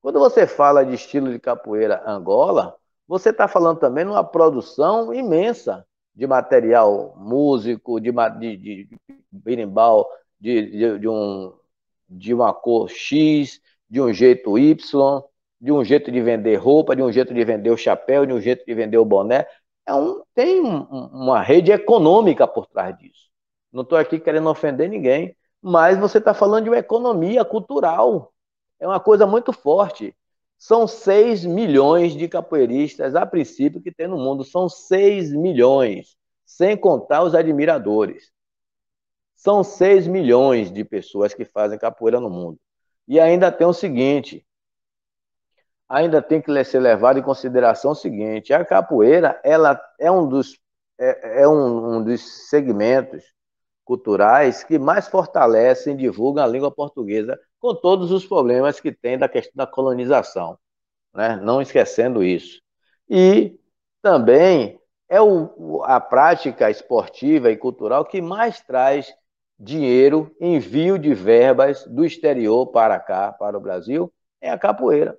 Quando 0.00 0.18
você 0.18 0.46
fala 0.46 0.84
de 0.84 0.94
estilo 0.94 1.30
de 1.30 1.38
capoeira 1.38 2.02
Angola, 2.06 2.76
você 3.08 3.30
está 3.30 3.48
falando 3.48 3.78
também 3.78 4.04
numa 4.04 4.24
produção 4.24 5.12
imensa 5.12 5.86
de 6.14 6.26
material 6.26 7.14
músico, 7.18 8.00
de, 8.00 8.10
de, 8.38 8.56
de 8.56 8.88
berimbau, 9.30 10.08
de, 10.40 10.70
de, 10.70 10.98
de, 10.98 11.08
um, 11.08 11.52
de 12.08 12.34
uma 12.34 12.52
cor 12.52 12.88
X, 12.88 13.60
de 13.88 14.00
um 14.00 14.12
jeito 14.12 14.58
Y, 14.58 15.22
de 15.60 15.72
um 15.72 15.84
jeito 15.84 16.10
de 16.10 16.20
vender 16.20 16.56
roupa, 16.56 16.94
de 16.94 17.02
um 17.02 17.10
jeito 17.10 17.32
de 17.32 17.44
vender 17.44 17.70
o 17.70 17.76
chapéu, 17.76 18.26
de 18.26 18.32
um 18.32 18.40
jeito 18.40 18.64
de 18.64 18.74
vender 18.74 18.98
o 18.98 19.04
boné. 19.04 19.46
É 19.86 19.94
um, 19.94 20.22
tem 20.34 20.60
um, 20.60 20.82
uma 20.82 21.40
rede 21.40 21.72
econômica 21.72 22.46
por 22.46 22.66
trás 22.66 22.96
disso. 22.98 23.30
Não 23.72 23.82
estou 23.82 23.98
aqui 23.98 24.18
querendo 24.18 24.48
ofender 24.48 24.88
ninguém, 24.88 25.36
mas 25.62 25.98
você 25.98 26.18
está 26.18 26.34
falando 26.34 26.64
de 26.64 26.70
uma 26.70 26.78
economia 26.78 27.44
cultural. 27.44 28.32
É 28.78 28.86
uma 28.86 29.00
coisa 29.00 29.26
muito 29.26 29.52
forte. 29.52 30.14
São 30.58 30.86
6 30.86 31.44
milhões 31.44 32.14
de 32.14 32.28
capoeiristas, 32.28 33.14
a 33.14 33.26
princípio, 33.26 33.80
que 33.80 33.92
tem 33.92 34.08
no 34.08 34.16
mundo. 34.16 34.44
São 34.44 34.68
6 34.68 35.32
milhões, 35.32 36.16
sem 36.44 36.76
contar 36.76 37.22
os 37.22 37.34
admiradores. 37.34 38.30
São 39.34 39.62
6 39.62 40.06
milhões 40.06 40.72
de 40.72 40.84
pessoas 40.84 41.34
que 41.34 41.44
fazem 41.44 41.78
capoeira 41.78 42.18
no 42.18 42.30
mundo. 42.30 42.58
E 43.06 43.20
ainda 43.20 43.52
tem 43.52 43.66
o 43.66 43.72
seguinte: 43.72 44.44
ainda 45.88 46.20
tem 46.20 46.40
que 46.40 46.64
ser 46.64 46.80
levado 46.80 47.18
em 47.18 47.22
consideração 47.22 47.92
o 47.92 47.94
seguinte: 47.94 48.52
a 48.52 48.64
capoeira 48.64 49.40
ela 49.44 49.80
é 49.98 50.10
um 50.10 50.28
dos, 50.28 50.58
é, 50.98 51.42
é 51.42 51.48
um, 51.48 51.96
um 51.96 52.04
dos 52.04 52.48
segmentos 52.48 53.24
culturais 53.84 54.64
que 54.64 54.78
mais 54.78 55.06
fortalecem 55.06 55.94
e 55.94 55.96
divulgam 55.96 56.42
a 56.44 56.46
língua 56.46 56.70
portuguesa, 56.70 57.38
com 57.60 57.74
todos 57.74 58.10
os 58.10 58.26
problemas 58.26 58.80
que 58.80 58.90
tem 58.92 59.16
da 59.16 59.28
questão 59.28 59.52
da 59.54 59.66
colonização, 59.66 60.58
né? 61.14 61.36
não 61.36 61.62
esquecendo 61.62 62.22
isso. 62.22 62.60
E 63.08 63.58
também 64.02 64.80
é 65.08 65.20
o, 65.20 65.82
a 65.84 66.00
prática 66.00 66.68
esportiva 66.68 67.50
e 67.50 67.56
cultural 67.56 68.04
que 68.04 68.20
mais 68.20 68.60
traz 68.60 69.14
dinheiro, 69.58 70.34
envio 70.40 70.98
de 70.98 71.14
verbas 71.14 71.86
do 71.86 72.04
exterior 72.04 72.66
para 72.66 72.98
cá, 72.98 73.32
para 73.32 73.56
o 73.56 73.60
Brasil, 73.60 74.12
é 74.40 74.50
a 74.50 74.58
capoeira. 74.58 75.16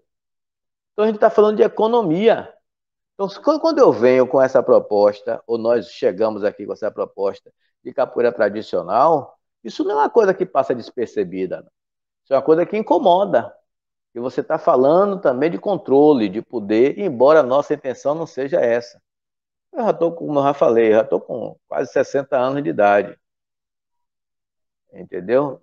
Então 0.97 1.03
a 1.03 1.07
gente 1.09 1.17
está 1.17 1.29
falando 1.29 1.57
de 1.57 1.61
economia. 1.61 2.51
Então, 3.13 3.29
quando 3.61 3.77
eu 3.77 3.93
venho 3.93 4.25
com 4.25 4.41
essa 4.41 4.63
proposta, 4.63 5.39
ou 5.45 5.55
nós 5.55 5.91
chegamos 5.91 6.43
aqui 6.43 6.65
com 6.65 6.73
essa 6.73 6.89
proposta 6.89 7.53
de 7.83 7.93
capoeira 7.93 8.31
tradicional, 8.31 9.37
isso 9.63 9.83
não 9.83 9.91
é 9.91 9.95
uma 9.95 10.09
coisa 10.09 10.33
que 10.33 10.43
passa 10.43 10.73
despercebida. 10.73 11.63
Isso 12.23 12.33
é 12.33 12.35
uma 12.35 12.41
coisa 12.41 12.65
que 12.65 12.75
incomoda. 12.75 13.55
E 14.15 14.19
você 14.19 14.41
está 14.41 14.57
falando 14.57 15.21
também 15.21 15.51
de 15.51 15.59
controle, 15.59 16.27
de 16.27 16.41
poder, 16.41 16.97
embora 16.97 17.41
a 17.41 17.43
nossa 17.43 17.75
intenção 17.75 18.15
não 18.15 18.25
seja 18.25 18.59
essa. 18.59 18.99
Eu 19.71 19.83
já 19.83 19.91
estou, 19.91 20.11
como 20.13 20.39
eu 20.39 20.43
já 20.45 20.53
falei, 20.55 20.93
já 20.93 21.01
estou 21.01 21.21
com 21.21 21.55
quase 21.67 21.91
60 21.91 22.35
anos 22.35 22.63
de 22.63 22.71
idade. 22.71 23.15
Entendeu? 24.91 25.61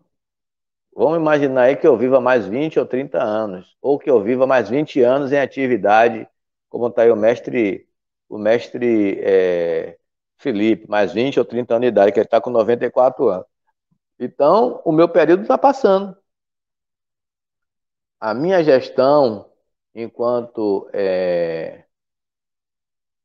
Vamos 0.97 1.19
imaginar 1.19 1.63
aí 1.63 1.77
que 1.77 1.87
eu 1.87 1.97
viva 1.97 2.21
mais 2.21 2.47
20 2.47 2.79
ou 2.79 2.87
30 2.87 3.21
anos, 3.21 3.77
ou 3.83 3.99
que 3.99 4.09
eu 4.09 4.23
viva 4.23 4.47
mais 4.47 4.71
20 4.71 5.01
anos 5.03 5.33
em 5.33 5.39
atividade, 5.39 6.29
como 6.69 6.87
está 6.87 7.03
aí 7.03 7.11
o 7.11 7.17
mestre, 7.17 7.89
o 8.29 8.39
mestre 8.39 9.19
é, 9.21 9.99
Felipe, 10.39 10.89
mais 10.89 11.13
20 11.13 11.39
ou 11.41 11.45
30 11.45 11.75
anos 11.75 11.83
de 11.83 11.89
idade, 11.89 12.13
que 12.13 12.21
ele 12.21 12.27
está 12.27 12.41
com 12.41 12.51
94 12.51 13.29
anos. 13.29 13.47
Então, 14.21 14.81
o 14.85 14.93
meu 14.93 15.09
período 15.09 15.43
está 15.43 15.59
passando. 15.59 16.17
A 18.21 18.33
minha 18.33 18.63
gestão, 18.63 19.51
enquanto, 19.93 20.89
é, 20.93 21.85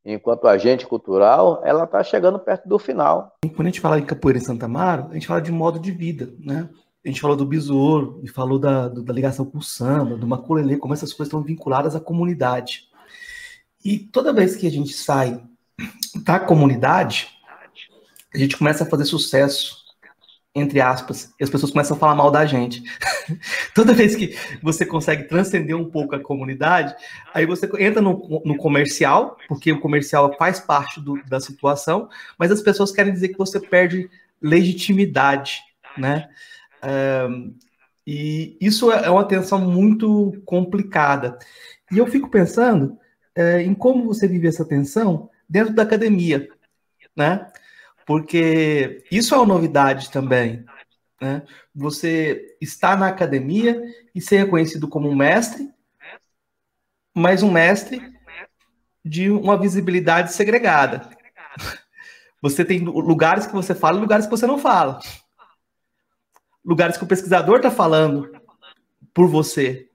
enquanto 0.04 0.48
agente 0.48 0.88
cultural, 0.88 1.62
ela 1.64 1.84
está 1.84 2.04
chegando 2.04 2.40
perto 2.40 2.68
do 2.68 2.80
final. 2.80 3.38
Quando 3.44 3.62
a 3.62 3.66
gente 3.66 3.80
fala 3.80 4.00
em 4.00 4.06
capoeira 4.06 4.40
em 4.40 4.44
Santa 4.44 4.66
Amaro, 4.66 5.10
a 5.12 5.14
gente 5.14 5.28
fala 5.28 5.41
de 5.41 5.52
modo 5.52 5.80
de 5.80 5.91
vida, 5.91 6.34
né? 6.40 6.68
A 7.04 7.08
gente 7.08 7.22
falou 7.22 7.38
do 7.38 7.46
besouro 7.46 8.20
e 8.24 8.28
falou 8.28 8.60
da, 8.60 8.90
da 8.90 9.14
ligação 9.14 9.46
com 9.46 9.60
o 9.60 9.64
samba, 9.64 10.18
do 10.18 10.28
maculelê, 10.28 10.78
como 10.78 10.94
essas 10.94 11.14
coisas 11.14 11.28
estão 11.28 11.42
vinculadas 11.42 11.96
à 11.96 12.00
comunidade. 12.00 12.90
E 13.84 14.00
toda 14.00 14.34
vez 14.34 14.56
que 14.56 14.68
a 14.68 14.72
gente 14.72 14.94
sai 14.94 15.42
da 16.24 16.40
comunidade, 16.40 17.30
a 18.34 18.38
gente 18.38 18.58
começa 18.58 18.84
a 18.84 18.88
fazer 18.88 19.06
sucesso, 19.06 19.78
entre 20.54 20.82
aspas, 20.82 21.34
e 21.40 21.44
as 21.44 21.50
pessoas 21.50 21.72
começam 21.72 21.96
a 21.96 22.00
falar 22.00 22.16
mal 22.16 22.30
da 22.30 22.46
gente. 22.46 22.84
Toda 23.74 23.94
vez 23.94 24.16
que 24.16 24.36
você 24.62 24.86
consegue 24.86 25.24
transcender 25.24 25.78
um 25.78 25.90
pouco 25.90 26.16
a 26.16 26.20
comunidade, 26.20 26.94
aí 27.34 27.46
você 27.46 27.70
entra 27.80 28.02
no, 28.02 28.42
no 28.44 28.58
comercial, 28.58 29.38
porque 29.48 29.72
o 29.72 29.80
comercial 29.80 30.36
faz 30.38 30.60
parte 30.60 31.00
do, 31.00 31.24
da 31.24 31.40
situação, 31.40 32.10
mas 32.38 32.52
as 32.52 32.62
pessoas 32.62 32.92
querem 32.92 33.14
dizer 33.14 33.30
que 33.30 33.38
você 33.38 33.60
perde 33.60 34.10
legitimidade, 34.42 35.62
né? 35.98 36.28
Um, 36.84 37.56
e 38.06 38.58
isso 38.60 38.92
é, 38.92 39.06
é 39.06 39.10
uma 39.10 39.28
tensão 39.28 39.60
muito 39.60 40.42
complicada. 40.46 41.38
E 41.92 41.98
eu 41.98 42.08
fico 42.08 42.30
pensando 42.30 42.98
é, 43.36 43.62
em 43.62 43.74
como 43.74 44.06
você 44.06 44.28
vive 44.28 44.48
essa 44.48 44.66
tensão 44.66 45.30
dentro 45.48 45.74
da 45.74 45.84
academia, 45.84 46.50
né? 47.16 47.52
Porque 48.06 49.04
isso 49.12 49.36
é 49.36 49.38
uma 49.38 49.46
novidade 49.46 50.10
também, 50.10 50.66
né? 51.22 51.44
Você 51.76 52.58
está 52.60 52.96
na 52.96 53.08
academia 53.08 53.82
e 54.16 54.20
ser 54.20 54.38
reconhecido 54.38 54.88
como 54.88 55.08
um 55.08 55.16
mestre, 55.16 55.70
mas 57.16 57.44
um 57.44 57.52
mestre 57.52 58.02
de 59.06 59.30
uma 59.30 59.58
visibilidade 59.58 60.34
segregada. 60.34 61.10
Você 62.42 62.64
tem 62.64 62.80
lugares 62.80 63.46
que 63.46 63.54
você 63.54 63.76
fala 63.76 63.98
e 63.98 64.02
lugares 64.02 64.26
que 64.26 64.32
você 64.32 64.48
não 64.48 64.58
fala. 64.58 65.00
Lugares 66.70 66.98
que 66.98 67.04
o 67.04 67.08
pesquisador 67.08 67.56
está 67.56 67.72
falando 67.72 68.32
por 69.12 69.28
você. 69.28 69.90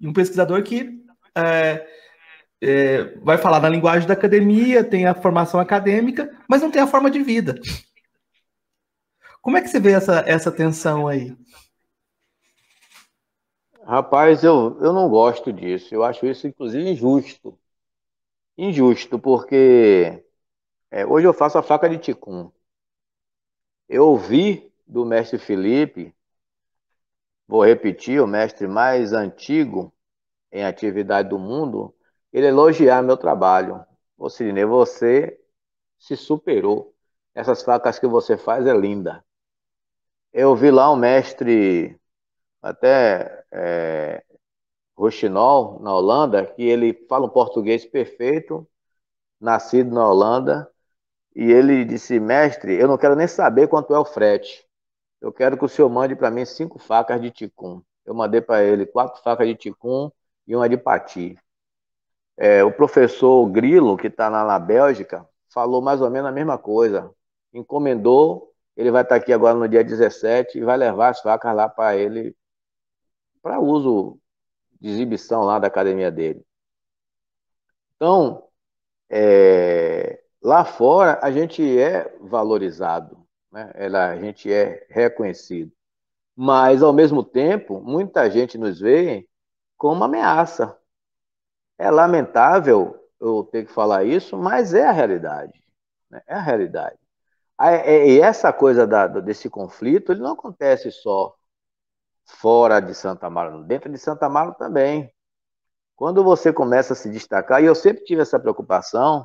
E 0.00 0.08
um 0.08 0.12
pesquisador 0.14 0.62
que 0.62 1.04
é, 1.34 1.86
é, 2.62 3.04
vai 3.18 3.36
falar 3.36 3.60
na 3.60 3.68
linguagem 3.68 4.08
da 4.08 4.14
academia, 4.14 4.82
tem 4.82 5.04
a 5.04 5.14
formação 5.14 5.60
acadêmica, 5.60 6.34
mas 6.48 6.62
não 6.62 6.70
tem 6.70 6.80
a 6.80 6.86
forma 6.86 7.10
de 7.10 7.22
vida. 7.22 7.60
Como 9.42 9.58
é 9.58 9.60
que 9.60 9.68
você 9.68 9.78
vê 9.78 9.92
essa, 9.92 10.24
essa 10.26 10.50
tensão 10.50 11.06
aí? 11.06 11.36
Rapaz, 13.84 14.42
eu, 14.42 14.78
eu 14.80 14.94
não 14.94 15.10
gosto 15.10 15.52
disso. 15.52 15.94
Eu 15.94 16.02
acho 16.02 16.24
isso, 16.24 16.46
inclusive, 16.46 16.88
injusto. 16.88 17.58
Injusto, 18.56 19.18
porque 19.18 20.24
é, 20.90 21.04
hoje 21.04 21.26
eu 21.26 21.34
faço 21.34 21.58
a 21.58 21.62
faca 21.62 21.86
de 21.86 21.98
ticum. 21.98 22.50
Eu 23.86 24.08
ouvi 24.08 24.72
do 24.86 25.04
mestre 25.04 25.38
Felipe, 25.38 26.14
vou 27.46 27.64
repetir, 27.64 28.20
o 28.20 28.26
mestre 28.26 28.66
mais 28.66 29.12
antigo 29.12 29.92
em 30.52 30.64
atividade 30.64 31.28
do 31.28 31.38
mundo, 31.38 31.94
ele 32.32 32.46
elogiar 32.46 33.02
meu 33.02 33.16
trabalho. 33.16 33.84
Ô 34.16 34.28
Sirinei, 34.28 34.64
você 34.64 35.38
se 35.98 36.16
superou. 36.16 36.94
Essas 37.34 37.62
facas 37.62 37.98
que 37.98 38.06
você 38.06 38.36
faz 38.36 38.66
é 38.66 38.76
linda. 38.76 39.24
Eu 40.32 40.54
vi 40.54 40.70
lá 40.70 40.92
um 40.92 40.96
mestre, 40.96 41.98
até 42.62 43.44
é, 43.52 44.24
Rochinol, 44.96 45.80
na 45.80 45.94
Holanda, 45.94 46.46
que 46.46 46.62
ele 46.62 46.94
fala 47.08 47.26
um 47.26 47.30
português 47.30 47.84
perfeito, 47.84 48.68
nascido 49.40 49.94
na 49.94 50.08
Holanda, 50.08 50.70
e 51.34 51.50
ele 51.50 51.84
disse, 51.84 52.20
mestre, 52.20 52.74
eu 52.74 52.88
não 52.88 52.98
quero 52.98 53.16
nem 53.16 53.26
saber 53.26 53.68
quanto 53.68 53.94
é 53.94 53.98
o 53.98 54.04
frete. 54.04 54.64
Eu 55.24 55.32
quero 55.32 55.56
que 55.56 55.64
o 55.64 55.68
senhor 55.68 55.88
mande 55.88 56.14
para 56.14 56.30
mim 56.30 56.44
cinco 56.44 56.78
facas 56.78 57.20
de 57.20 57.30
ticum. 57.30 57.82
Eu 58.04 58.14
mandei 58.14 58.40
para 58.40 58.62
ele 58.62 58.86
quatro 58.86 59.22
facas 59.22 59.46
de 59.46 59.54
ticum 59.54 60.10
e 60.46 60.54
uma 60.54 60.68
de 60.68 60.76
pati. 60.76 61.38
É, 62.36 62.62
o 62.64 62.72
professor 62.72 63.46
Grilo, 63.50 63.96
que 63.96 64.08
está 64.08 64.28
lá 64.28 64.44
na 64.44 64.58
Bélgica, 64.58 65.26
falou 65.48 65.80
mais 65.80 66.00
ou 66.00 66.10
menos 66.10 66.28
a 66.28 66.32
mesma 66.32 66.58
coisa. 66.58 67.10
Encomendou 67.52 68.54
ele 68.76 68.90
vai 68.90 69.02
estar 69.02 69.16
aqui 69.16 69.32
agora 69.32 69.56
no 69.56 69.68
dia 69.68 69.84
17 69.84 70.58
e 70.58 70.64
vai 70.64 70.76
levar 70.76 71.10
as 71.10 71.20
facas 71.20 71.54
lá 71.54 71.68
para 71.68 71.96
ele, 71.96 72.36
para 73.42 73.60
uso 73.60 74.18
de 74.80 74.90
exibição 74.90 75.44
lá 75.44 75.58
da 75.58 75.68
academia 75.68 76.10
dele. 76.10 76.44
Então, 77.96 78.48
é, 79.08 80.20
lá 80.42 80.64
fora 80.64 81.18
a 81.22 81.30
gente 81.30 81.62
é 81.78 82.12
valorizado, 82.20 83.23
né? 83.54 83.70
Ela, 83.74 84.10
a 84.10 84.16
gente 84.18 84.52
é 84.52 84.84
reconhecido. 84.90 85.72
Mas, 86.36 86.82
ao 86.82 86.92
mesmo 86.92 87.22
tempo, 87.22 87.80
muita 87.80 88.28
gente 88.28 88.58
nos 88.58 88.80
vê 88.80 89.28
como 89.78 90.02
ameaça. 90.02 90.76
É 91.78 91.88
lamentável 91.90 92.96
eu 93.20 93.44
ter 93.44 93.66
que 93.66 93.72
falar 93.72 94.04
isso, 94.04 94.36
mas 94.36 94.74
é 94.74 94.86
a 94.86 94.92
realidade. 94.92 95.52
Né? 96.10 96.20
É 96.26 96.34
a 96.34 96.40
realidade. 96.40 96.98
É, 97.60 98.08
e 98.08 98.20
essa 98.20 98.52
coisa 98.52 98.84
da, 98.86 99.06
desse 99.06 99.48
conflito, 99.48 100.10
ele 100.10 100.20
não 100.20 100.32
acontece 100.32 100.90
só 100.90 101.34
fora 102.26 102.80
de 102.80 102.94
Santa 102.94 103.28
Amaro, 103.28 103.62
dentro 103.62 103.90
de 103.90 103.98
Santa 103.98 104.26
Amaro 104.26 104.54
também. 104.54 105.12
Quando 105.94 106.24
você 106.24 106.52
começa 106.52 106.94
a 106.94 106.96
se 106.96 107.08
destacar, 107.08 107.62
e 107.62 107.66
eu 107.66 107.74
sempre 107.76 108.02
tive 108.04 108.22
essa 108.22 108.40
preocupação, 108.40 109.24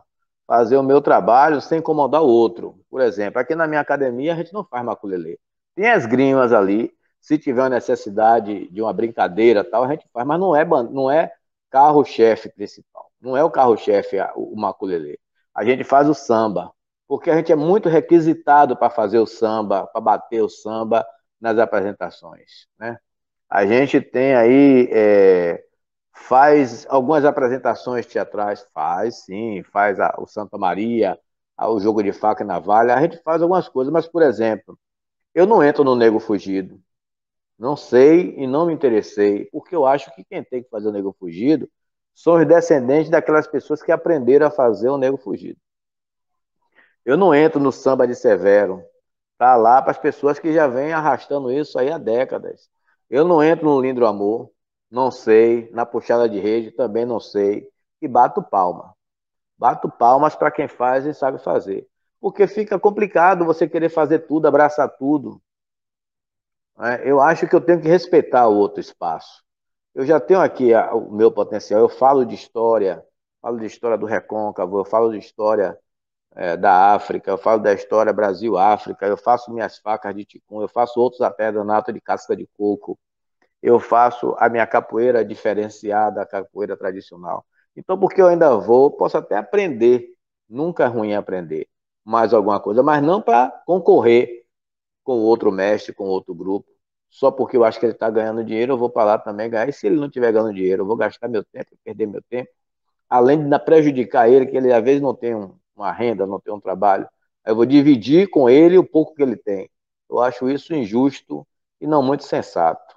fazer 0.49 0.77
o 0.77 0.84
meu 0.84 0.99
trabalho 0.99 1.61
sem 1.61 1.77
incomodar 1.77 2.23
o 2.23 2.27
outro. 2.27 2.84
Por 2.89 3.01
exemplo, 3.01 3.39
aqui 3.39 3.53
na 3.53 3.67
minha 3.67 3.81
academia 3.81 4.34
a 4.34 4.35
gente 4.35 4.51
não 4.51 4.65
faz 4.65 4.84
maculelê. 4.84 5.38
Tem 5.76 5.88
as 5.88 6.07
grimas 6.07 6.51
ali, 6.51 6.91
se 7.21 7.38
tiver 7.38 7.61
uma 7.61 7.69
necessidade 7.69 8.67
de 8.71 8.81
uma 8.81 8.91
brincadeira 8.91 9.63
tal, 9.63 9.84
a 9.84 9.88
gente 9.89 10.07
faz, 10.11 10.26
mas 10.26 10.39
não 10.39 10.55
é, 10.55 10.65
não 10.65 11.11
é 11.11 11.31
carro-chefe 11.69 12.49
principal. 12.49 13.11
Não 13.21 13.38
é 13.38 13.43
o 13.43 13.51
carro-chefe 13.51 14.17
o 14.35 14.55
maculelê. 14.55 15.19
A 15.53 15.63
gente 15.63 15.84
faz 15.84 16.09
o 16.09 16.15
samba, 16.15 16.73
porque 17.07 17.30
a 17.30 17.35
gente 17.35 17.51
é 17.51 17.55
muito 17.55 17.88
requisitado 17.88 18.76
para 18.76 18.89
fazer 18.89 19.19
o 19.19 19.27
samba, 19.27 19.85
para 19.85 20.01
bater 20.01 20.41
o 20.41 20.49
samba 20.49 21.05
nas 21.39 21.59
apresentações. 21.59 22.65
Né? 22.80 22.97
A 23.47 23.67
gente 23.67 24.01
tem 24.01 24.34
aí, 24.34 24.89
é, 24.91 25.63
faz 26.27 26.85
algumas 26.89 27.25
apresentações 27.25 28.05
teatrais, 28.05 28.65
faz 28.73 29.23
sim, 29.25 29.63
faz 29.63 29.99
a, 29.99 30.13
o 30.19 30.27
Santa 30.27 30.57
Maria, 30.57 31.19
a, 31.57 31.69
o 31.69 31.79
jogo 31.79 32.03
de 32.03 32.11
faca 32.11 32.43
e 32.43 32.45
navalha, 32.45 32.93
a 32.95 33.01
gente 33.01 33.17
faz 33.23 33.41
algumas 33.41 33.67
coisas, 33.67 33.91
mas, 33.91 34.07
por 34.07 34.21
exemplo, 34.21 34.77
eu 35.33 35.47
não 35.47 35.63
entro 35.63 35.83
no 35.83 35.95
Nego 35.95 36.19
Fugido, 36.19 36.79
não 37.57 37.75
sei 37.75 38.35
e 38.37 38.47
não 38.47 38.67
me 38.67 38.73
interessei, 38.73 39.45
porque 39.51 39.75
eu 39.75 39.85
acho 39.85 40.13
que 40.15 40.23
quem 40.23 40.43
tem 40.43 40.63
que 40.63 40.69
fazer 40.69 40.89
o 40.89 40.91
Nego 40.91 41.15
Fugido 41.19 41.69
são 42.13 42.35
os 42.35 42.47
descendentes 42.47 43.09
daquelas 43.09 43.47
pessoas 43.47 43.81
que 43.81 43.91
aprenderam 43.91 44.47
a 44.47 44.51
fazer 44.51 44.89
o 44.89 44.97
Nego 44.97 45.17
Fugido. 45.17 45.59
Eu 47.05 47.17
não 47.17 47.33
entro 47.33 47.59
no 47.59 47.71
samba 47.71 48.07
de 48.07 48.15
Severo. 48.15 48.83
Tá 49.37 49.55
lá 49.55 49.81
para 49.81 49.91
as 49.91 49.97
pessoas 49.97 50.37
que 50.37 50.53
já 50.53 50.67
vêm 50.67 50.93
arrastando 50.93 51.51
isso 51.51 51.79
aí 51.79 51.91
há 51.91 51.97
décadas. 51.97 52.69
Eu 53.09 53.25
não 53.25 53.41
entro 53.43 53.65
no 53.65 53.81
Lindo 53.81 54.05
Amor, 54.05 54.51
não 54.89 55.11
sei. 55.11 55.69
Na 55.71 55.85
puxada 55.85 56.27
de 56.29 56.39
rede 56.39 56.71
também 56.71 57.05
não 57.05 57.19
sei. 57.19 57.69
E 58.01 58.07
bato 58.07 58.41
palma. 58.41 58.95
Bato 59.57 59.89
palmas 59.89 60.35
para 60.35 60.51
quem 60.51 60.67
faz 60.67 61.05
e 61.05 61.13
sabe 61.13 61.39
fazer. 61.39 61.87
Porque 62.19 62.47
fica 62.47 62.79
complicado 62.79 63.45
você 63.45 63.67
querer 63.67 63.89
fazer 63.89 64.19
tudo, 64.19 64.47
abraçar 64.47 64.89
tudo. 64.97 65.41
É, 66.79 67.09
eu 67.09 67.19
acho 67.21 67.47
que 67.47 67.55
eu 67.55 67.61
tenho 67.61 67.81
que 67.81 67.87
respeitar 67.87 68.47
o 68.47 68.55
outro 68.55 68.79
espaço. 68.79 69.43
Eu 69.93 70.05
já 70.05 70.19
tenho 70.19 70.39
aqui 70.39 70.73
o 70.93 71.11
meu 71.11 71.31
potencial. 71.31 71.81
Eu 71.81 71.89
falo 71.89 72.25
de 72.25 72.35
história, 72.35 73.03
falo 73.41 73.59
de 73.59 73.65
história 73.65 73.97
do 73.97 74.05
Recôncavo, 74.05 74.79
eu 74.79 74.85
falo 74.85 75.11
de 75.11 75.17
história 75.17 75.77
é, 76.35 76.55
da 76.57 76.93
África, 76.93 77.31
eu 77.31 77.37
falo 77.37 77.61
da 77.61 77.73
história 77.73 78.13
Brasil-África, 78.13 79.05
eu 79.07 79.17
faço 79.17 79.51
minhas 79.51 79.77
facas 79.77 80.15
de 80.15 80.25
ticum, 80.25 80.61
eu 80.61 80.69
faço 80.69 80.99
outros 80.99 81.21
artesanatos 81.21 81.93
de 81.93 82.01
casca 82.01 82.35
de 82.35 82.47
coco, 82.57 82.97
eu 83.61 83.80
faço 83.80 84.36
a 84.40 84.49
minha 84.49 84.65
capoeira 84.68 85.23
diferenciada, 85.26 86.22
a 86.22 86.26
capoeira 86.26 86.77
tradicional. 86.77 87.45
Então, 87.76 87.98
porque 87.99 88.22
eu 88.22 88.27
ainda 88.27 88.56
vou, 88.57 88.91
posso 88.91 89.18
até 89.18 89.38
aprender, 89.38 90.07
nunca 90.49 90.86
é 90.86 90.88
ruim 90.88 91.14
aprender 91.14 91.68
mais 92.03 92.34
alguma 92.34 92.60
coisa, 92.60 92.81
mas 92.84 93.03
não 93.03 93.22
para 93.22 93.52
concorrer 93.65 94.44
com 95.03 95.14
outro 95.19 95.52
mestre, 95.52 95.94
com 95.94 96.06
outro 96.06 96.34
grupo, 96.36 96.68
só 97.10 97.31
porque 97.31 97.57
eu 97.57 97.64
acho 97.64 97.80
que 97.80 97.86
ele 97.86 97.94
está 97.94 98.10
ganhando 98.10 98.44
dinheiro, 98.44 98.73
eu 98.73 98.77
vou 98.77 98.90
para 98.90 99.03
lá 99.06 99.18
também 99.19 99.49
ganhar, 99.49 99.68
e 99.69 99.73
se 99.73 99.88
ele 99.88 99.95
não 99.98 100.07
estiver 100.07 100.31
ganhando 100.31 100.53
dinheiro, 100.53 100.84
eu 100.84 100.88
vou 100.88 100.95
gastar 100.95 101.27
meu 101.27 101.44
tempo, 101.44 101.72
perder 101.84 102.07
meu 102.07 102.22
tempo, 102.30 102.49
além 103.10 103.49
de 103.49 103.60
prejudicar 103.60 104.30
ele, 104.30 104.45
que 104.48 104.57
ele 104.57 104.73
às 104.73 104.84
vezes 104.84 105.02
não 105.02 105.15
tem 105.15 105.36
um, 105.36 105.56
uma 105.76 105.91
renda, 105.91 106.26
não 106.27 106.40
tem 106.40 106.53
um 106.53 106.60
trabalho. 106.60 107.07
Eu 107.45 107.56
vou 107.56 107.65
dividir 107.65 108.30
com 108.30 108.49
ele 108.49 108.77
o 108.77 108.84
pouco 108.86 109.15
que 109.15 109.23
ele 109.23 109.36
tem. 109.38 109.69
Eu 110.10 110.19
acho 110.19 110.49
isso 110.49 110.73
injusto 110.76 111.48
e 111.81 111.88
não 111.88 112.03
muito 112.03 112.23
sensato. 112.23 112.95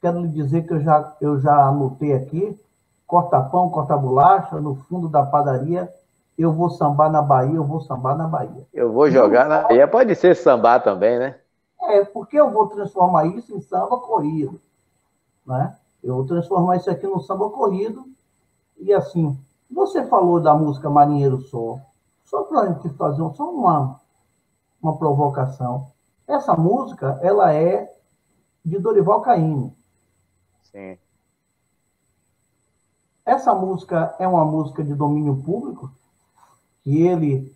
Quero 0.00 0.20
lhe 0.20 0.28
dizer 0.28 0.66
que 0.66 0.72
eu 0.74 0.80
já, 0.80 1.16
eu 1.20 1.40
já 1.40 1.66
anotei 1.66 2.12
aqui, 2.12 2.58
corta 3.06 3.40
pão, 3.40 3.70
corta 3.70 3.96
bolacha, 3.96 4.60
no 4.60 4.76
fundo 4.76 5.08
da 5.08 5.24
padaria, 5.24 5.92
eu 6.36 6.52
vou 6.52 6.70
sambar 6.70 7.10
na 7.10 7.20
Bahia, 7.20 7.56
eu 7.56 7.64
vou 7.64 7.80
sambar 7.80 8.16
na 8.16 8.28
Bahia. 8.28 8.66
Eu 8.72 8.92
vou 8.92 9.10
jogar 9.10 9.48
na 9.48 9.62
Bahia, 9.62 9.88
pode 9.88 10.14
ser 10.14 10.36
sambar 10.36 10.82
também, 10.82 11.18
né? 11.18 11.36
É, 11.82 12.04
porque 12.04 12.38
eu 12.38 12.50
vou 12.50 12.68
transformar 12.68 13.26
isso 13.26 13.54
em 13.56 13.60
samba 13.60 13.98
corrido, 13.98 14.60
né? 15.46 15.74
Eu 16.02 16.14
vou 16.14 16.24
transformar 16.24 16.76
isso 16.76 16.90
aqui 16.90 17.06
no 17.06 17.20
samba 17.20 17.50
corrido, 17.50 18.04
e 18.78 18.92
assim, 18.92 19.36
você 19.68 20.06
falou 20.06 20.40
da 20.40 20.54
música 20.54 20.88
Marinheiro 20.88 21.40
Sol, 21.42 21.80
só 22.24 22.42
para 22.42 22.60
a 22.60 22.66
gente 22.66 22.88
fazer 22.90 23.22
só 23.34 23.50
uma, 23.50 24.00
uma 24.80 24.96
provocação. 24.96 25.88
Essa 26.26 26.54
música, 26.54 27.18
ela 27.22 27.52
é 27.52 27.92
de 28.64 28.78
Dorival 28.78 29.22
Caymmi. 29.22 29.72
Sim. 30.72 30.98
Essa 33.24 33.54
música 33.54 34.14
é 34.18 34.26
uma 34.26 34.44
música 34.44 34.82
de 34.82 34.94
domínio 34.94 35.36
público 35.42 35.90
que 36.82 37.06
ele 37.06 37.52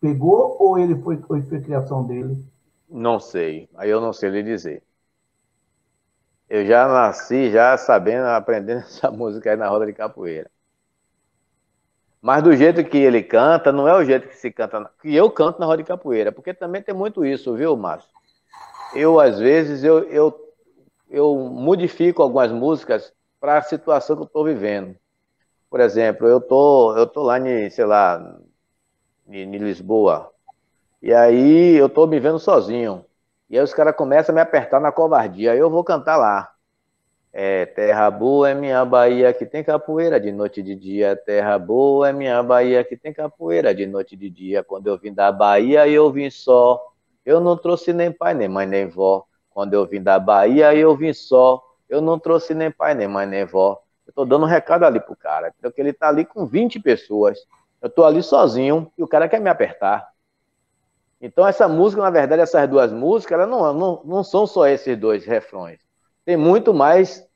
pegou 0.00 0.56
ou 0.58 0.78
ele 0.78 0.96
foi, 1.02 1.18
foi, 1.18 1.42
foi 1.42 1.60
criação 1.60 2.04
dele? 2.06 2.42
Não 2.88 3.18
sei. 3.20 3.68
Aí 3.74 3.88
eu 3.90 4.00
não 4.00 4.12
sei 4.12 4.30
lhe 4.30 4.42
dizer. 4.42 4.82
Eu 6.48 6.66
já 6.66 6.86
nasci 6.88 7.50
já 7.50 7.76
sabendo, 7.78 8.26
aprendendo 8.26 8.80
essa 8.84 9.10
música 9.10 9.50
aí 9.50 9.56
na 9.56 9.68
roda 9.68 9.86
de 9.86 9.92
capoeira. 9.92 10.50
Mas 12.20 12.42
do 12.42 12.54
jeito 12.54 12.84
que 12.84 12.98
ele 12.98 13.22
canta, 13.22 13.72
não 13.72 13.88
é 13.88 13.94
o 13.96 14.04
jeito 14.04 14.28
que 14.28 14.36
se 14.36 14.50
canta, 14.50 14.90
que 15.00 15.14
eu 15.14 15.30
canto 15.30 15.58
na 15.58 15.64
roda 15.66 15.82
de 15.82 15.88
capoeira, 15.88 16.30
porque 16.30 16.52
também 16.52 16.82
tem 16.82 16.94
muito 16.94 17.24
isso, 17.24 17.54
viu, 17.54 17.74
Márcio? 17.76 18.10
Eu, 18.94 19.20
às 19.20 19.38
vezes, 19.38 19.84
eu, 19.84 20.04
eu, 20.10 20.49
eu 21.10 21.36
modifico 21.36 22.22
algumas 22.22 22.52
músicas 22.52 23.12
para 23.40 23.58
a 23.58 23.62
situação 23.62 24.16
que 24.16 24.22
eu 24.22 24.26
estou 24.26 24.44
vivendo. 24.44 24.96
Por 25.70 25.80
exemplo, 25.80 26.26
eu 26.28 26.40
tô, 26.40 26.96
eu 26.96 27.06
tô 27.06 27.22
lá 27.22 27.38
em, 27.38 27.70
sei 27.70 27.84
lá, 27.84 28.38
em, 29.28 29.58
Lisboa, 29.58 30.32
e 31.02 31.12
aí 31.14 31.76
eu 31.76 31.88
tô 31.88 32.06
me 32.06 32.20
vendo 32.20 32.38
sozinho. 32.38 33.04
E 33.50 33.58
aí 33.58 33.64
os 33.64 33.74
caras 33.74 33.96
começam 33.96 34.32
a 34.32 34.36
me 34.36 34.40
apertar 34.40 34.80
na 34.80 34.92
covardia, 34.92 35.52
aí 35.52 35.58
eu 35.58 35.70
vou 35.70 35.84
cantar 35.84 36.16
lá. 36.16 36.52
É, 37.32 37.66
terra 37.66 38.10
boa 38.10 38.50
é 38.50 38.54
minha 38.54 38.84
Bahia 38.84 39.32
que 39.32 39.46
tem 39.46 39.62
capoeira 39.62 40.20
de 40.20 40.32
noite 40.32 40.60
e 40.60 40.62
de 40.62 40.74
dia. 40.74 41.16
Terra 41.16 41.58
boa 41.58 42.08
é 42.08 42.12
minha 42.12 42.42
Bahia 42.42 42.82
que 42.84 42.96
tem 42.96 43.12
capoeira 43.12 43.74
de 43.74 43.86
noite 43.86 44.14
e 44.14 44.18
de 44.18 44.28
dia. 44.30 44.64
Quando 44.64 44.88
eu 44.88 44.98
vim 44.98 45.14
da 45.14 45.30
Bahia 45.30 45.86
eu 45.88 46.10
vim 46.10 46.28
só. 46.30 46.80
Eu 47.24 47.40
não 47.40 47.56
trouxe 47.56 47.92
nem 47.92 48.10
pai, 48.10 48.34
nem 48.34 48.48
mãe, 48.48 48.66
nem 48.66 48.88
vó. 48.88 49.26
Quando 49.60 49.74
eu 49.74 49.86
vim 49.86 50.02
da 50.02 50.18
Bahia 50.18 50.74
eu 50.74 50.96
vim 50.96 51.12
só. 51.12 51.62
Eu 51.88 52.00
não 52.00 52.18
trouxe 52.18 52.54
nem 52.54 52.70
pai, 52.70 52.94
nem 52.94 53.06
mãe, 53.06 53.26
nem 53.26 53.44
vó. 53.44 53.82
Eu 54.06 54.12
tô 54.12 54.24
dando 54.24 54.44
um 54.44 54.48
recado 54.48 54.84
ali 54.84 55.00
pro 55.00 55.14
cara, 55.14 55.52
porque 55.60 55.80
ele 55.80 55.92
tá 55.92 56.08
ali 56.08 56.24
com 56.24 56.46
20 56.46 56.80
pessoas. 56.80 57.38
Eu 57.82 57.90
tô 57.90 58.04
ali 58.04 58.22
sozinho 58.22 58.90
e 58.96 59.02
o 59.02 59.08
cara 59.08 59.28
quer 59.28 59.40
me 59.40 59.50
apertar. 59.50 60.08
Então 61.20 61.46
essa 61.46 61.68
música, 61.68 62.00
na 62.00 62.10
verdade, 62.10 62.40
essas 62.40 62.68
duas 62.68 62.92
músicas, 62.92 63.38
elas 63.38 63.48
não, 63.48 63.74
não, 63.74 64.02
não 64.04 64.24
são 64.24 64.46
só 64.46 64.66
esses 64.66 64.96
dois 64.96 65.24
refrões 65.24 65.80
tem 66.24 66.36
muito 66.36 66.72
mais, 66.72 67.26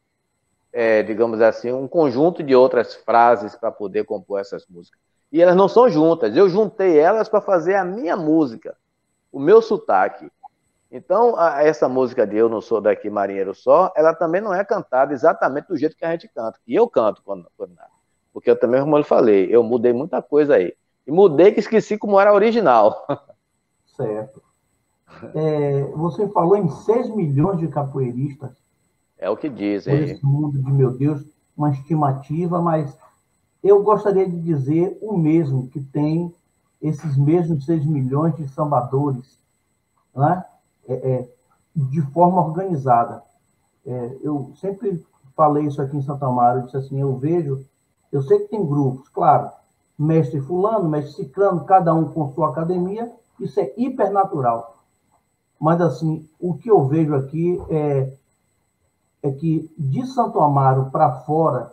é, 0.72 1.02
digamos 1.02 1.40
assim, 1.40 1.72
um 1.72 1.88
conjunto 1.88 2.44
de 2.44 2.54
outras 2.54 2.94
frases 2.94 3.56
para 3.56 3.72
poder 3.72 4.04
compor 4.04 4.40
essas 4.40 4.64
músicas. 4.68 5.00
E 5.32 5.42
elas 5.42 5.56
não 5.56 5.68
são 5.68 5.88
juntas. 5.88 6.36
Eu 6.36 6.48
juntei 6.48 6.96
elas 6.96 7.28
para 7.28 7.40
fazer 7.40 7.74
a 7.74 7.84
minha 7.84 8.16
música, 8.16 8.76
o 9.32 9.40
meu 9.40 9.60
sotaque. 9.60 10.30
Então, 10.96 11.36
a, 11.36 11.60
essa 11.64 11.88
música 11.88 12.24
de 12.24 12.36
Eu 12.36 12.48
Não 12.48 12.60
Sou 12.60 12.80
Daqui 12.80 13.10
Marinheiro 13.10 13.52
Só, 13.52 13.92
ela 13.96 14.14
também 14.14 14.40
não 14.40 14.54
é 14.54 14.64
cantada 14.64 15.12
exatamente 15.12 15.66
do 15.66 15.76
jeito 15.76 15.96
que 15.96 16.04
a 16.04 16.12
gente 16.12 16.28
canta. 16.28 16.56
E 16.64 16.72
eu 16.72 16.88
canto 16.88 17.20
quando, 17.24 17.50
quando 17.56 17.74
Porque 18.32 18.48
eu 18.48 18.56
também, 18.56 18.80
como 18.80 18.96
eu 18.96 19.02
falei, 19.02 19.48
eu 19.50 19.60
mudei 19.64 19.92
muita 19.92 20.22
coisa 20.22 20.54
aí. 20.54 20.72
E 21.04 21.10
mudei 21.10 21.50
que 21.50 21.58
esqueci 21.58 21.98
como 21.98 22.20
era 22.20 22.32
original. 22.32 23.04
Certo. 23.96 24.40
É, 25.34 25.82
você 25.96 26.28
falou 26.28 26.56
em 26.56 26.68
6 26.68 27.12
milhões 27.16 27.58
de 27.58 27.66
capoeiristas. 27.66 28.52
É 29.18 29.28
o 29.28 29.36
que 29.36 29.48
dizem. 29.48 30.04
Esse 30.04 30.24
mundo 30.24 30.62
de 30.62 30.72
meu 30.72 30.92
Deus, 30.92 31.24
uma 31.56 31.70
estimativa, 31.70 32.62
mas 32.62 32.96
eu 33.64 33.82
gostaria 33.82 34.28
de 34.28 34.40
dizer 34.40 34.96
o 35.02 35.16
mesmo, 35.16 35.66
que 35.70 35.80
tem 35.80 36.32
esses 36.80 37.16
mesmos 37.16 37.66
6 37.66 37.84
milhões 37.84 38.36
de 38.36 38.46
sambadores, 38.48 39.40
né? 40.14 40.44
É, 40.86 40.94
é, 40.94 41.28
de 41.74 42.02
forma 42.12 42.44
organizada. 42.44 43.22
É, 43.84 44.18
eu 44.22 44.52
sempre 44.60 45.04
falei 45.36 45.66
isso 45.66 45.82
aqui 45.82 45.96
em 45.96 46.02
Santa 46.02 46.26
Amaro, 46.26 46.60
eu 46.60 46.64
disse 46.64 46.76
assim, 46.76 47.00
eu 47.00 47.16
vejo, 47.16 47.64
eu 48.12 48.22
sei 48.22 48.38
que 48.40 48.48
tem 48.48 48.64
grupos, 48.64 49.08
claro, 49.08 49.50
mestre 49.98 50.40
fulano, 50.40 50.88
mestre 50.88 51.24
ciclano, 51.24 51.64
cada 51.64 51.92
um 51.92 52.12
com 52.12 52.32
sua 52.32 52.50
academia, 52.50 53.12
isso 53.40 53.58
é 53.58 53.72
hipernatural. 53.76 54.76
Mas, 55.58 55.80
assim, 55.80 56.28
o 56.38 56.54
que 56.54 56.70
eu 56.70 56.86
vejo 56.86 57.14
aqui 57.14 57.60
é 57.68 58.16
é 59.24 59.32
que 59.32 59.72
de 59.78 60.06
Santo 60.06 60.38
Amaro 60.38 60.90
para 60.90 61.20
fora, 61.20 61.72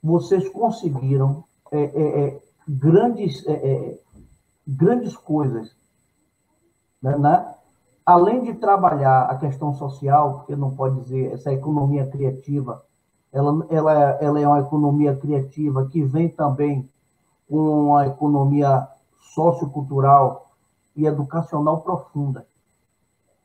vocês 0.00 0.48
conseguiram 0.48 1.42
é, 1.72 1.80
é, 1.80 2.26
é 2.26 2.42
grandes, 2.68 3.44
grandes 4.64 5.16
coisas. 5.16 5.74
Né, 7.06 7.16
né? 7.18 7.54
Além 8.04 8.42
de 8.42 8.54
trabalhar 8.54 9.22
a 9.22 9.36
questão 9.36 9.72
social, 9.74 10.34
porque 10.34 10.56
não 10.56 10.72
pode 10.74 11.00
dizer, 11.02 11.32
essa 11.32 11.52
economia 11.52 12.06
criativa, 12.06 12.82
ela, 13.32 13.64
ela, 13.70 13.92
ela 14.20 14.40
é 14.40 14.46
uma 14.46 14.60
economia 14.60 15.14
criativa 15.14 15.86
que 15.86 16.02
vem 16.02 16.28
também 16.28 16.88
com 17.48 17.90
uma 17.90 18.06
economia 18.08 18.88
sociocultural 19.20 20.50
e 20.96 21.06
educacional 21.06 21.80
profunda. 21.80 22.44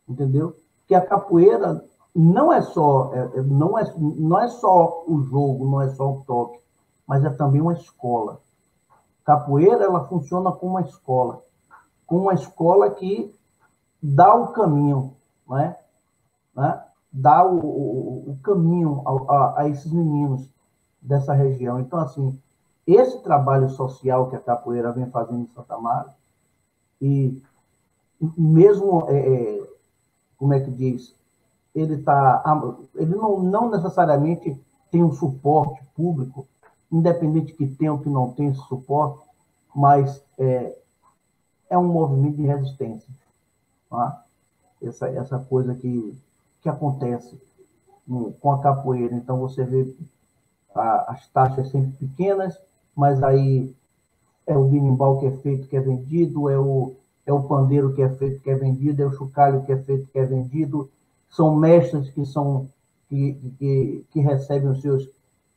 Entendeu? 0.09 0.55
Que 0.87 0.95
a 0.95 1.05
capoeira 1.05 1.83
não 2.15 2.51
é 2.51 2.61
só 2.61 3.11
é, 3.13 3.19
é, 3.37 3.41
não 3.43 3.77
é 3.77 3.93
não 3.97 4.39
é 4.39 4.47
só 4.47 5.03
o 5.07 5.21
jogo, 5.21 5.65
não 5.69 5.81
é 5.81 5.89
só 5.89 6.11
o 6.11 6.23
toque, 6.25 6.59
mas 7.05 7.23
é 7.23 7.29
também 7.29 7.61
uma 7.61 7.73
escola. 7.73 8.39
Capoeira 9.23 9.83
ela 9.83 10.05
funciona 10.05 10.51
como 10.51 10.73
uma 10.73 10.81
escola, 10.81 11.41
como 12.07 12.23
uma 12.23 12.33
escola 12.33 12.89
que 12.89 13.33
dá 14.01 14.33
o 14.35 14.51
caminho, 14.53 15.15
né? 15.47 15.77
né? 16.55 16.83
Dá 17.11 17.45
o, 17.45 17.59
o, 17.59 18.31
o 18.31 18.37
caminho 18.41 19.01
a, 19.05 19.33
a, 19.33 19.61
a 19.61 19.69
esses 19.69 19.91
meninos 19.91 20.49
dessa 21.01 21.33
região. 21.33 21.79
Então 21.79 21.99
assim, 21.99 22.39
esse 22.85 23.21
trabalho 23.21 23.69
social 23.69 24.29
que 24.29 24.35
a 24.35 24.39
capoeira 24.39 24.91
vem 24.91 25.09
fazendo 25.09 25.41
em 25.41 25.47
Santa 25.47 25.77
Maria 25.77 26.13
e 27.01 27.41
mesmo 28.37 29.07
é, 29.09 29.17
é 29.17 29.69
como 30.37 30.53
é 30.53 30.59
que 30.59 30.71
diz 30.71 31.15
ele 31.73 31.97
tá, 32.03 32.43
ele 32.95 33.15
não, 33.15 33.39
não 33.41 33.69
necessariamente 33.69 34.59
tem 34.89 35.03
um 35.03 35.13
suporte 35.13 35.81
público, 35.95 36.47
independente 36.91 37.53
que 37.53 37.65
tenha 37.65 37.93
ou 37.93 37.99
que 37.99 38.09
não 38.09 38.31
tenha 38.33 38.51
esse 38.51 38.61
suporte, 38.67 39.25
mas 39.73 40.21
é, 40.37 40.77
é 41.69 41.77
um 41.77 41.87
movimento 41.87 42.35
de 42.35 42.45
resistência. 42.45 43.09
Tá? 43.91 44.23
Essa, 44.81 45.09
essa 45.09 45.37
coisa 45.37 45.75
que, 45.75 46.17
que 46.61 46.69
acontece 46.69 47.37
com 48.39 48.51
a 48.51 48.61
capoeira. 48.61 49.13
Então, 49.13 49.37
você 49.37 49.63
vê 49.63 49.93
a, 50.73 51.11
as 51.11 51.27
taxas 51.27 51.69
sempre 51.69 51.91
pequenas, 52.07 52.57
mas 52.95 53.21
aí 53.21 53.75
é 54.47 54.57
o 54.57 54.65
binimbau 54.65 55.19
que 55.19 55.27
é 55.27 55.31
feito, 55.31 55.67
que 55.67 55.75
é 55.75 55.81
vendido, 55.81 56.49
é 56.49 56.57
o, 56.57 56.95
é 57.25 57.33
o 57.33 57.43
pandeiro 57.43 57.93
que 57.93 58.01
é 58.01 58.09
feito, 58.09 58.41
que 58.41 58.49
é 58.49 58.55
vendido, 58.55 59.03
é 59.03 59.05
o 59.05 59.13
chocalho 59.13 59.63
que 59.63 59.71
é 59.73 59.77
feito, 59.77 60.07
que 60.07 60.17
é 60.17 60.25
vendido, 60.25 60.89
são 61.29 61.55
mestres 61.55 62.09
que 62.09 62.25
são 62.25 62.67
que, 63.07 63.33
que, 63.59 64.05
que 64.11 64.19
recebem 64.21 64.69
os 64.69 64.81
seus, 64.81 65.09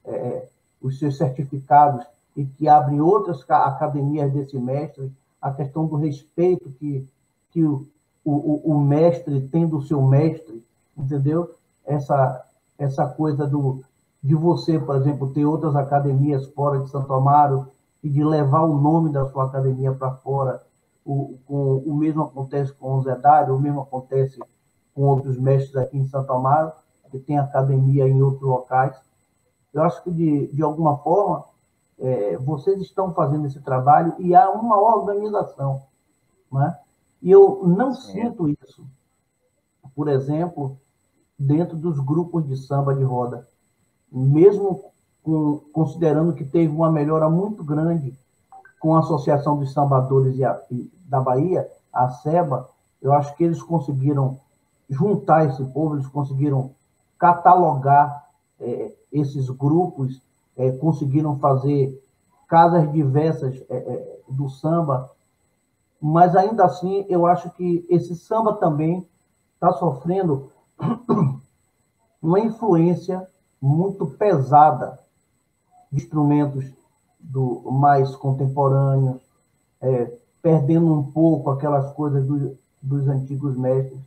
é, 0.04 0.48
os 0.82 0.98
seus 0.98 1.16
certificados 1.16 2.04
e 2.36 2.44
que 2.44 2.68
abrem 2.68 3.00
outras 3.00 3.48
academias 3.48 4.32
desse 4.32 4.58
mestre, 4.58 5.10
a 5.40 5.52
questão 5.52 5.86
do 5.86 5.96
respeito 5.96 6.68
que, 6.72 7.06
que 7.52 7.64
o, 7.64 7.86
o, 8.24 8.72
o 8.72 8.80
mestre 8.80 9.48
tem 9.48 9.66
do 9.66 9.82
seu 9.82 10.00
mestre, 10.02 10.64
entendeu? 10.96 11.54
Essa, 11.84 12.44
essa 12.78 13.06
coisa 13.06 13.46
do, 13.46 13.82
de 14.22 14.34
você, 14.34 14.78
por 14.78 14.96
exemplo, 14.96 15.32
ter 15.32 15.44
outras 15.44 15.76
academias 15.76 16.46
fora 16.48 16.80
de 16.80 16.90
Santo 16.90 17.12
Amaro 17.12 17.68
e 18.02 18.08
de 18.08 18.24
levar 18.24 18.62
o 18.62 18.78
nome 18.78 19.12
da 19.12 19.26
sua 19.26 19.44
academia 19.44 19.92
para 19.92 20.12
fora. 20.12 20.62
O, 21.04 21.36
o, 21.46 21.90
o 21.90 21.94
mesmo 21.94 22.22
acontece 22.22 22.72
com 22.72 22.94
o 22.94 23.02
Zé 23.02 23.14
Dário, 23.16 23.54
o 23.54 23.60
mesmo 23.60 23.82
acontece 23.82 24.40
com 24.94 25.02
outros 25.02 25.38
mestres 25.38 25.76
aqui 25.76 25.98
em 25.98 26.06
Santo 26.06 26.32
Amaro, 26.32 26.72
que 27.10 27.18
tem 27.18 27.38
academia 27.38 28.08
em 28.08 28.22
outros 28.22 28.42
locais. 28.42 28.96
Eu 29.72 29.82
acho 29.82 30.02
que, 30.02 30.10
de, 30.10 30.46
de 30.48 30.62
alguma 30.62 30.96
forma, 30.98 31.44
é, 31.98 32.36
vocês 32.38 32.80
estão 32.80 33.12
fazendo 33.12 33.46
esse 33.46 33.60
trabalho 33.60 34.14
e 34.18 34.34
há 34.34 34.50
uma 34.50 34.80
organização. 34.80 35.82
Né? 36.50 36.76
E 37.24 37.30
eu 37.30 37.66
não 37.66 37.94
sinto 37.94 38.46
isso, 38.50 38.86
por 39.96 40.08
exemplo, 40.08 40.76
dentro 41.38 41.74
dos 41.74 41.98
grupos 41.98 42.46
de 42.46 42.54
samba 42.54 42.94
de 42.94 43.02
roda. 43.02 43.48
Mesmo 44.12 44.92
com, 45.22 45.56
considerando 45.72 46.34
que 46.34 46.44
teve 46.44 46.70
uma 46.70 46.92
melhora 46.92 47.30
muito 47.30 47.64
grande 47.64 48.12
com 48.78 48.94
a 48.94 48.98
Associação 48.98 49.58
dos 49.58 49.72
Sambadores 49.72 50.36
da 51.06 51.18
Bahia, 51.18 51.66
a 51.90 52.10
SEBA, 52.10 52.68
eu 53.00 53.10
acho 53.14 53.34
que 53.36 53.44
eles 53.44 53.62
conseguiram 53.62 54.38
juntar 54.90 55.46
esse 55.46 55.64
povo, 55.64 55.94
eles 55.94 56.06
conseguiram 56.06 56.72
catalogar 57.18 58.28
é, 58.60 58.92
esses 59.10 59.48
grupos, 59.48 60.20
é, 60.58 60.72
conseguiram 60.72 61.38
fazer 61.38 61.98
casas 62.46 62.92
diversas 62.92 63.64
é, 63.70 63.76
é, 63.76 64.20
do 64.28 64.50
samba, 64.50 65.10
mas 66.06 66.36
ainda 66.36 66.66
assim 66.66 67.06
eu 67.08 67.24
acho 67.24 67.48
que 67.52 67.86
esse 67.88 68.14
samba 68.14 68.52
também 68.56 69.08
está 69.54 69.72
sofrendo 69.72 70.52
uma 72.20 72.38
influência 72.40 73.26
muito 73.58 74.04
pesada 74.08 74.98
de 75.90 76.02
instrumentos 76.02 76.70
do 77.18 77.70
mais 77.72 78.14
contemporâneos, 78.16 79.22
é, 79.80 80.12
perdendo 80.42 80.92
um 80.92 81.10
pouco 81.10 81.48
aquelas 81.48 81.90
coisas 81.94 82.26
do, 82.26 82.54
dos 82.82 83.08
antigos 83.08 83.56
mestres. 83.56 83.98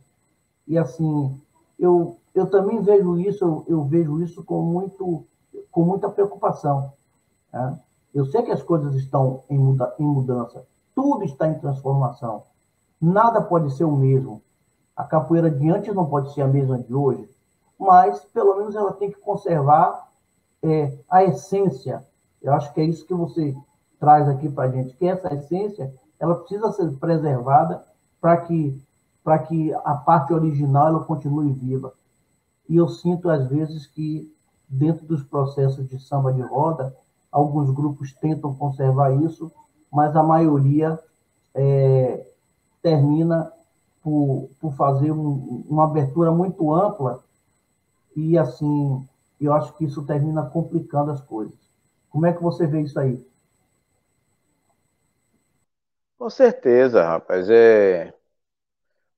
E 0.68 0.78
assim, 0.78 1.36
eu, 1.76 2.16
eu 2.32 2.48
também 2.48 2.80
vejo 2.80 3.18
isso, 3.18 3.44
eu, 3.44 3.64
eu 3.66 3.82
vejo 3.82 4.22
isso 4.22 4.44
com, 4.44 4.62
muito, 4.62 5.26
com 5.68 5.84
muita 5.84 6.08
preocupação. 6.08 6.92
Né? 7.52 7.76
Eu 8.14 8.24
sei 8.26 8.42
que 8.42 8.52
as 8.52 8.62
coisas 8.62 8.94
estão 8.94 9.42
em, 9.50 9.58
muda, 9.58 9.92
em 9.98 10.06
mudança, 10.06 10.64
tudo 10.98 11.22
está 11.22 11.46
em 11.46 11.56
transformação. 11.60 12.42
Nada 13.00 13.40
pode 13.40 13.72
ser 13.76 13.84
o 13.84 13.96
mesmo. 13.96 14.42
A 14.96 15.04
capoeira 15.04 15.48
de 15.48 15.70
antes 15.70 15.94
não 15.94 16.06
pode 16.06 16.34
ser 16.34 16.42
a 16.42 16.48
mesma 16.48 16.76
de 16.76 16.92
hoje, 16.92 17.30
mas 17.78 18.18
pelo 18.34 18.56
menos 18.56 18.74
ela 18.74 18.92
tem 18.92 19.08
que 19.08 19.20
conservar 19.20 20.08
é, 20.60 20.98
a 21.08 21.22
essência. 21.22 22.04
Eu 22.42 22.52
acho 22.52 22.74
que 22.74 22.80
é 22.80 22.84
isso 22.84 23.06
que 23.06 23.14
você 23.14 23.56
traz 24.00 24.28
aqui 24.28 24.48
para 24.48 24.64
a 24.64 24.70
gente, 24.72 24.96
que 24.96 25.06
essa 25.06 25.32
essência 25.32 25.94
ela 26.18 26.34
precisa 26.34 26.72
ser 26.72 26.90
preservada 26.98 27.84
para 28.20 28.38
que 28.38 28.76
para 29.22 29.38
que 29.38 29.72
a 29.72 29.94
parte 29.94 30.32
original 30.32 30.88
ela 30.88 31.04
continue 31.04 31.52
viva. 31.52 31.92
e 32.68 32.76
eu 32.76 32.88
sinto 32.88 33.28
às 33.28 33.46
vezes 33.46 33.86
que 33.86 34.34
dentro 34.68 35.06
dos 35.06 35.22
processos 35.22 35.86
de 35.86 36.00
samba 36.00 36.32
de 36.32 36.40
roda, 36.40 36.96
alguns 37.30 37.70
grupos 37.70 38.12
tentam 38.14 38.54
conservar 38.54 39.12
isso, 39.22 39.52
mas 39.90 40.14
a 40.14 40.22
maioria 40.22 40.98
é, 41.54 42.26
termina 42.82 43.52
por, 44.02 44.48
por 44.60 44.72
fazer 44.74 45.10
um, 45.12 45.64
uma 45.68 45.84
abertura 45.84 46.30
muito 46.30 46.72
ampla 46.72 47.22
e 48.16 48.36
assim 48.38 49.06
eu 49.40 49.52
acho 49.52 49.72
que 49.74 49.84
isso 49.84 50.04
termina 50.04 50.44
complicando 50.44 51.12
as 51.12 51.20
coisas. 51.20 51.54
Como 52.10 52.26
é 52.26 52.32
que 52.32 52.42
você 52.42 52.66
vê 52.66 52.80
isso 52.80 52.98
aí? 52.98 53.24
Com 56.18 56.28
certeza, 56.28 57.04
rapaz. 57.04 57.48
É... 57.48 58.12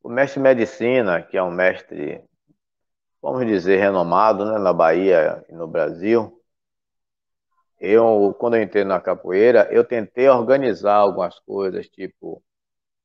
O 0.03 0.09
mestre 0.09 0.41
medicina, 0.41 1.23
que 1.23 1.37
é 1.37 1.43
um 1.43 1.51
mestre, 1.51 2.23
vamos 3.23 3.47
dizer, 3.47 3.79
renomado 3.79 4.45
né, 4.45 4.59
na 4.59 4.73
Bahia 4.73 5.45
e 5.49 5.55
no 5.55 5.67
Brasil, 5.67 6.40
eu, 7.81 8.35
quando 8.39 8.57
eu 8.57 8.63
entrei 8.63 8.85
na 8.85 9.01
capoeira, 9.01 9.69
eu 9.73 9.85
tentei 9.85 10.29
organizar 10.29 10.97
algumas 10.97 11.39
coisas, 11.41 11.89
tipo 11.89 12.43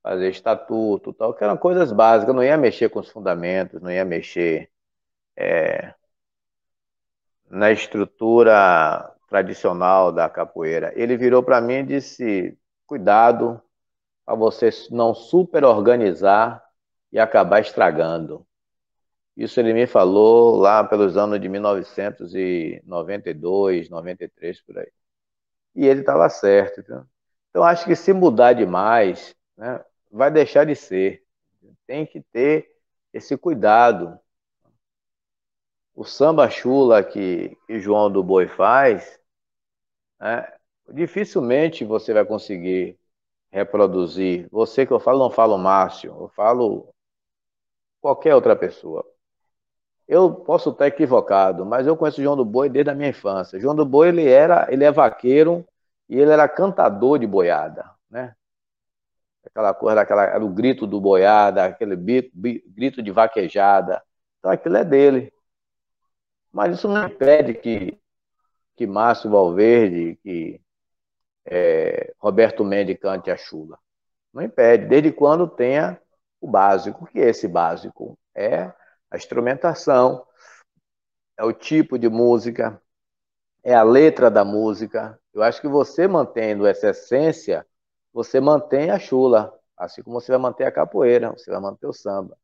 fazer 0.03 0.29
estatuto, 0.29 1.13
tal, 1.13 1.33
que 1.33 1.43
eram 1.43 1.57
coisas 1.57 1.91
básicas, 1.91 2.35
não 2.35 2.43
ia 2.43 2.57
mexer 2.57 2.89
com 2.89 2.99
os 2.99 3.09
fundamentos, 3.09 3.81
não 3.81 3.89
ia 3.91 4.05
mexer 4.05 4.69
é, 5.37 5.95
na 7.49 7.71
estrutura 7.71 9.11
tradicional 9.29 10.11
da 10.11 10.29
capoeira. 10.29 10.93
Ele 10.95 11.17
virou 11.17 11.41
para 11.43 11.61
mim 11.61 11.75
e 11.75 11.83
disse: 11.83 12.57
cuidado 12.85 13.61
para 14.25 14.35
você 14.35 14.69
não 14.91 15.13
super 15.13 15.63
organizar 15.63 16.63
e 17.11 17.19
acabar 17.19 17.61
estragando. 17.61 18.45
Isso 19.35 19.59
ele 19.59 19.73
me 19.73 19.87
falou 19.87 20.55
lá 20.57 20.83
pelos 20.83 21.17
anos 21.17 21.39
de 21.41 21.49
1992, 21.49 23.89
93, 23.89 24.61
por 24.61 24.77
aí. 24.79 24.91
E 25.75 25.87
ele 25.87 26.01
estava 26.01 26.29
certo. 26.29 26.81
Então, 26.81 27.07
então, 27.55 27.63
acho 27.63 27.85
que 27.85 27.95
se 27.95 28.11
mudar 28.11 28.51
demais, 28.53 29.33
né, 29.57 29.81
vai 30.11 30.29
deixar 30.29 30.65
de 30.65 30.75
ser. 30.75 31.23
Tem 31.87 32.05
que 32.05 32.21
ter 32.21 32.69
esse 33.13 33.37
cuidado. 33.37 34.19
O 35.95 36.03
samba 36.03 36.49
chula 36.49 37.01
que, 37.03 37.57
que 37.65 37.79
João 37.79 38.11
do 38.11 38.21
Boi 38.21 38.47
faz, 38.47 39.19
né, 40.19 40.45
dificilmente 40.93 41.85
você 41.85 42.13
vai 42.13 42.25
conseguir 42.25 42.99
reproduzir. 43.49 44.49
Você 44.51 44.85
que 44.85 44.91
eu 44.91 44.99
falo, 44.99 45.19
não 45.19 45.31
falo 45.31 45.57
Márcio, 45.57 46.11
eu 46.19 46.27
falo 46.35 46.93
qualquer 48.01 48.35
outra 48.35 48.55
pessoa. 48.55 49.05
Eu 50.07 50.31
posso 50.31 50.69
estar 50.69 50.87
equivocado, 50.87 51.65
mas 51.65 51.87
eu 51.87 51.97
conheço 51.97 52.21
João 52.21 52.35
do 52.35 52.45
Boi 52.45 52.69
desde 52.69 52.91
a 52.91 52.95
minha 52.95 53.09
infância. 53.09 53.59
João 53.59 53.75
do 53.75 53.85
Boi 53.85 54.09
ele 54.09 54.27
era, 54.29 54.67
ele 54.71 54.83
é 54.83 54.91
vaqueiro 54.91 55.65
e 56.07 56.19
ele 56.19 56.31
era 56.31 56.47
cantador 56.47 57.17
de 57.17 57.25
boiada, 57.25 57.89
né? 58.09 58.35
Aquela 59.45 59.73
coisa, 59.73 60.01
aquela, 60.01 60.23
era 60.25 60.43
o 60.43 60.49
grito 60.49 60.85
do 60.85 60.99
boiada, 60.99 61.65
aquele 61.65 61.95
grito 61.95 63.01
de 63.01 63.11
vaquejada. 63.11 64.01
Então 64.39 64.51
aquilo 64.51 64.77
é 64.77 64.83
dele. 64.83 65.33
Mas 66.51 66.75
isso 66.77 66.87
não 66.87 67.07
impede 67.07 67.53
que, 67.53 67.99
que 68.75 68.87
Márcio 68.87 69.29
Valverde, 69.29 70.17
que 70.23 70.61
é, 71.45 72.13
Roberto 72.19 72.63
Mendes 72.63 72.97
cante 72.99 73.29
a 73.29 73.37
chula. 73.37 73.77
Não 74.33 74.41
impede, 74.41 74.85
desde 74.85 75.11
quando 75.11 75.47
tenha 75.47 75.99
o 76.41 76.47
básico. 76.47 77.05
O 77.05 77.07
que 77.07 77.19
é 77.19 77.29
esse 77.29 77.47
básico? 77.47 78.17
É 78.33 78.71
a 79.15 79.17
instrumentação, 79.17 80.25
é 81.37 81.43
o 81.43 81.53
tipo 81.53 81.97
de 81.97 82.09
música, 82.09 82.81
é 83.63 83.73
a 83.73 83.83
letra 83.83 84.29
da 84.29 84.45
música. 84.45 85.19
Eu 85.33 85.41
acho 85.41 85.59
que 85.59 85.67
você 85.67 86.07
mantendo 86.07 86.67
essa 86.67 86.89
essência, 86.89 87.65
você 88.13 88.39
mantém 88.39 88.91
a 88.91 88.99
chula, 88.99 89.57
assim 89.77 90.03
como 90.03 90.19
você 90.19 90.31
vai 90.31 90.39
manter 90.39 90.65
a 90.65 90.71
capoeira, 90.71 91.31
você 91.31 91.49
vai 91.49 91.59
manter 91.59 91.87
o 91.87 91.93
samba. 91.93 92.37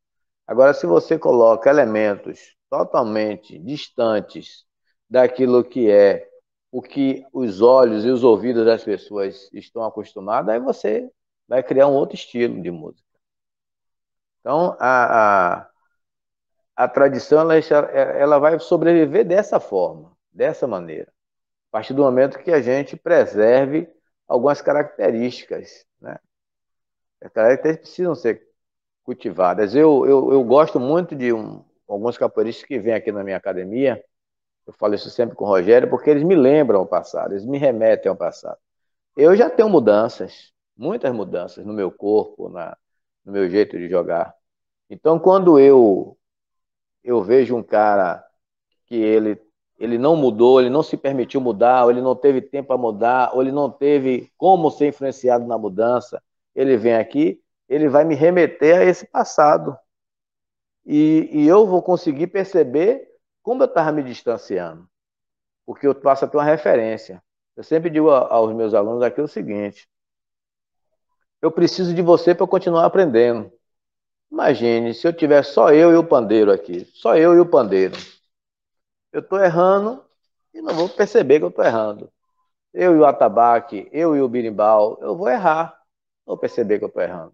Agora, 0.47 0.73
se 0.73 0.85
você 0.85 1.17
coloca 1.19 1.69
elementos 1.69 2.55
totalmente 2.69 3.57
distantes 3.59 4.65
daquilo 5.09 5.63
que 5.63 5.89
é 5.89 6.27
o 6.71 6.81
que 6.81 7.25
os 7.33 7.61
olhos 7.61 8.05
e 8.05 8.09
os 8.09 8.23
ouvidos 8.23 8.65
das 8.65 8.83
pessoas 8.83 9.49
estão 9.53 9.83
acostumados, 9.83 10.49
aí 10.49 10.59
você 10.59 11.09
vai 11.47 11.61
criar 11.61 11.87
um 11.87 11.93
outro 11.93 12.15
estilo 12.15 12.61
de 12.61 12.71
música. 12.71 13.07
Então, 14.39 14.75
a, 14.79 15.59
a, 15.59 15.70
a 16.75 16.87
tradição 16.87 17.41
ela, 17.41 17.55
ela 17.55 18.39
vai 18.39 18.59
sobreviver 18.59 19.25
dessa 19.25 19.59
forma, 19.59 20.11
dessa 20.31 20.67
maneira. 20.67 21.11
A 21.69 21.71
partir 21.71 21.93
do 21.93 22.03
momento 22.03 22.39
que 22.39 22.51
a 22.51 22.61
gente 22.61 22.95
preserve 22.97 23.89
algumas 24.27 24.61
características. 24.61 25.85
Né? 25.99 26.17
As 27.21 27.31
características 27.31 27.89
precisam 27.89 28.15
ser 28.15 28.47
cultivadas. 29.03 29.75
Eu, 29.75 30.05
eu, 30.05 30.31
eu 30.33 30.43
gosto 30.43 30.79
muito 30.79 31.15
de 31.15 31.33
um, 31.33 31.63
alguns 31.87 32.17
capoeiristas 32.17 32.65
que 32.65 32.79
vêm 32.79 32.93
aqui 32.93 33.11
na 33.11 33.23
minha 33.23 33.37
academia, 33.37 34.03
eu 34.65 34.73
falo 34.73 34.95
isso 34.95 35.09
sempre 35.09 35.35
com 35.35 35.45
o 35.45 35.47
Rogério, 35.47 35.89
porque 35.89 36.09
eles 36.09 36.23
me 36.23 36.35
lembram 36.35 36.81
o 36.81 36.87
passado, 36.87 37.33
eles 37.33 37.45
me 37.45 37.57
remetem 37.57 38.09
ao 38.09 38.15
passado. 38.15 38.57
Eu 39.17 39.35
já 39.35 39.49
tenho 39.49 39.69
mudanças, 39.69 40.53
muitas 40.77 41.13
mudanças 41.13 41.65
no 41.65 41.73
meu 41.73 41.91
corpo, 41.91 42.47
na, 42.49 42.77
no 43.25 43.33
meu 43.33 43.49
jeito 43.49 43.77
de 43.77 43.89
jogar. 43.89 44.33
Então, 44.89 45.19
quando 45.19 45.59
eu 45.59 46.17
eu 47.03 47.21
vejo 47.21 47.55
um 47.55 47.63
cara 47.63 48.23
que 48.85 48.95
ele, 48.95 49.41
ele 49.79 49.97
não 49.97 50.15
mudou, 50.15 50.59
ele 50.59 50.69
não 50.69 50.83
se 50.83 50.97
permitiu 50.97 51.41
mudar, 51.41 51.85
ou 51.85 51.91
ele 51.91 52.01
não 52.01 52.15
teve 52.15 52.41
tempo 52.41 52.67
para 52.67 52.77
mudar, 52.77 53.31
ou 53.33 53.41
ele 53.41 53.51
não 53.51 53.69
teve 53.69 54.31
como 54.37 54.69
ser 54.69 54.87
influenciado 54.87 55.45
na 55.45 55.57
mudança, 55.57 56.21
ele 56.55 56.77
vem 56.77 56.95
aqui, 56.95 57.41
ele 57.67 57.87
vai 57.87 58.03
me 58.03 58.15
remeter 58.15 58.79
a 58.79 58.83
esse 58.83 59.07
passado. 59.07 59.77
E, 60.85 61.29
e 61.31 61.47
eu 61.47 61.65
vou 61.65 61.81
conseguir 61.81 62.27
perceber 62.27 63.07
como 63.41 63.63
eu 63.63 63.67
estava 63.67 63.91
me 63.91 64.03
distanciando. 64.03 64.87
Porque 65.65 65.87
eu 65.87 65.95
passo 65.95 66.25
a 66.25 66.27
ter 66.27 66.37
uma 66.37 66.43
referência. 66.43 67.23
Eu 67.55 67.63
sempre 67.63 67.89
digo 67.89 68.09
aos 68.09 68.53
meus 68.53 68.73
alunos 68.73 69.03
aqui 69.03 69.21
o 69.21 69.27
seguinte: 69.27 69.87
eu 71.41 71.51
preciso 71.51 71.93
de 71.93 72.01
você 72.01 72.35
para 72.35 72.47
continuar 72.47 72.85
aprendendo. 72.85 73.51
Imagine 74.31 74.93
se 74.93 75.05
eu 75.05 75.11
tiver 75.11 75.43
só 75.43 75.73
eu 75.73 75.91
e 75.91 75.95
o 75.95 76.03
pandeiro 76.03 76.51
aqui, 76.51 76.85
só 76.93 77.17
eu 77.17 77.35
e 77.35 77.39
o 77.39 77.45
pandeiro. 77.45 77.97
Eu 79.11 79.19
estou 79.19 79.37
errando 79.43 80.03
e 80.53 80.61
não 80.61 80.73
vou 80.73 80.87
perceber 80.87 81.39
que 81.39 81.45
eu 81.45 81.49
estou 81.49 81.65
errando. 81.65 82.09
Eu 82.73 82.95
e 82.95 82.99
o 82.99 83.05
atabaque, 83.05 83.89
eu 83.91 84.15
e 84.15 84.21
o 84.21 84.29
birimbau, 84.29 84.97
eu 85.01 85.17
vou 85.17 85.29
errar, 85.29 85.77
não 86.25 86.33
vou 86.33 86.37
perceber 86.37 86.79
que 86.79 86.85
eu 86.85 86.87
estou 86.87 87.03
errando. 87.03 87.33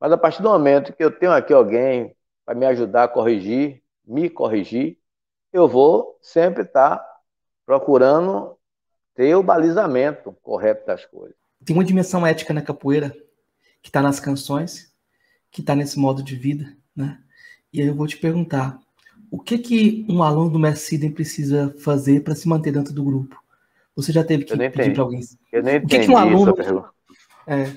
Mas 0.00 0.10
a 0.10 0.18
partir 0.18 0.42
do 0.42 0.48
momento 0.48 0.92
que 0.92 1.04
eu 1.04 1.16
tenho 1.16 1.30
aqui 1.30 1.52
alguém 1.52 2.16
para 2.44 2.56
me 2.56 2.66
ajudar 2.66 3.04
a 3.04 3.08
corrigir, 3.08 3.80
me 4.04 4.28
corrigir, 4.28 4.98
eu 5.52 5.68
vou 5.68 6.18
sempre 6.20 6.64
estar 6.64 6.98
tá 6.98 7.20
procurando 7.64 8.58
ter 9.14 9.36
o 9.36 9.44
balizamento 9.44 10.32
correto 10.42 10.84
das 10.86 11.04
coisas. 11.04 11.36
Tem 11.64 11.76
uma 11.76 11.84
dimensão 11.84 12.26
ética 12.26 12.52
na 12.52 12.62
capoeira 12.62 13.10
que 13.80 13.88
está 13.88 14.02
nas 14.02 14.18
canções 14.18 14.91
que 15.52 15.60
está 15.60 15.76
nesse 15.76 15.98
modo 15.98 16.22
de 16.22 16.34
vida, 16.34 16.74
né? 16.96 17.18
E 17.72 17.80
aí 17.80 17.86
eu 17.86 17.94
vou 17.94 18.06
te 18.06 18.16
perguntar, 18.16 18.78
o 19.30 19.38
que 19.38 19.58
que 19.58 20.06
um 20.08 20.22
aluno 20.22 20.50
do 20.50 20.58
Mestre 20.58 21.10
precisa 21.10 21.74
fazer 21.78 22.24
para 22.24 22.34
se 22.34 22.48
manter 22.48 22.72
dentro 22.72 22.92
do 22.92 23.04
grupo? 23.04 23.40
Você 23.94 24.12
já 24.12 24.24
teve 24.24 24.44
que 24.44 24.56
pedir 24.56 24.94
para 24.94 25.02
alguém? 25.02 25.20
Eu 25.52 25.62
nem 25.62 25.76
o 25.76 25.86
que, 25.86 25.98
que 25.98 26.10
um 26.10 26.16
aluno, 26.16 26.54
é, 27.46 27.70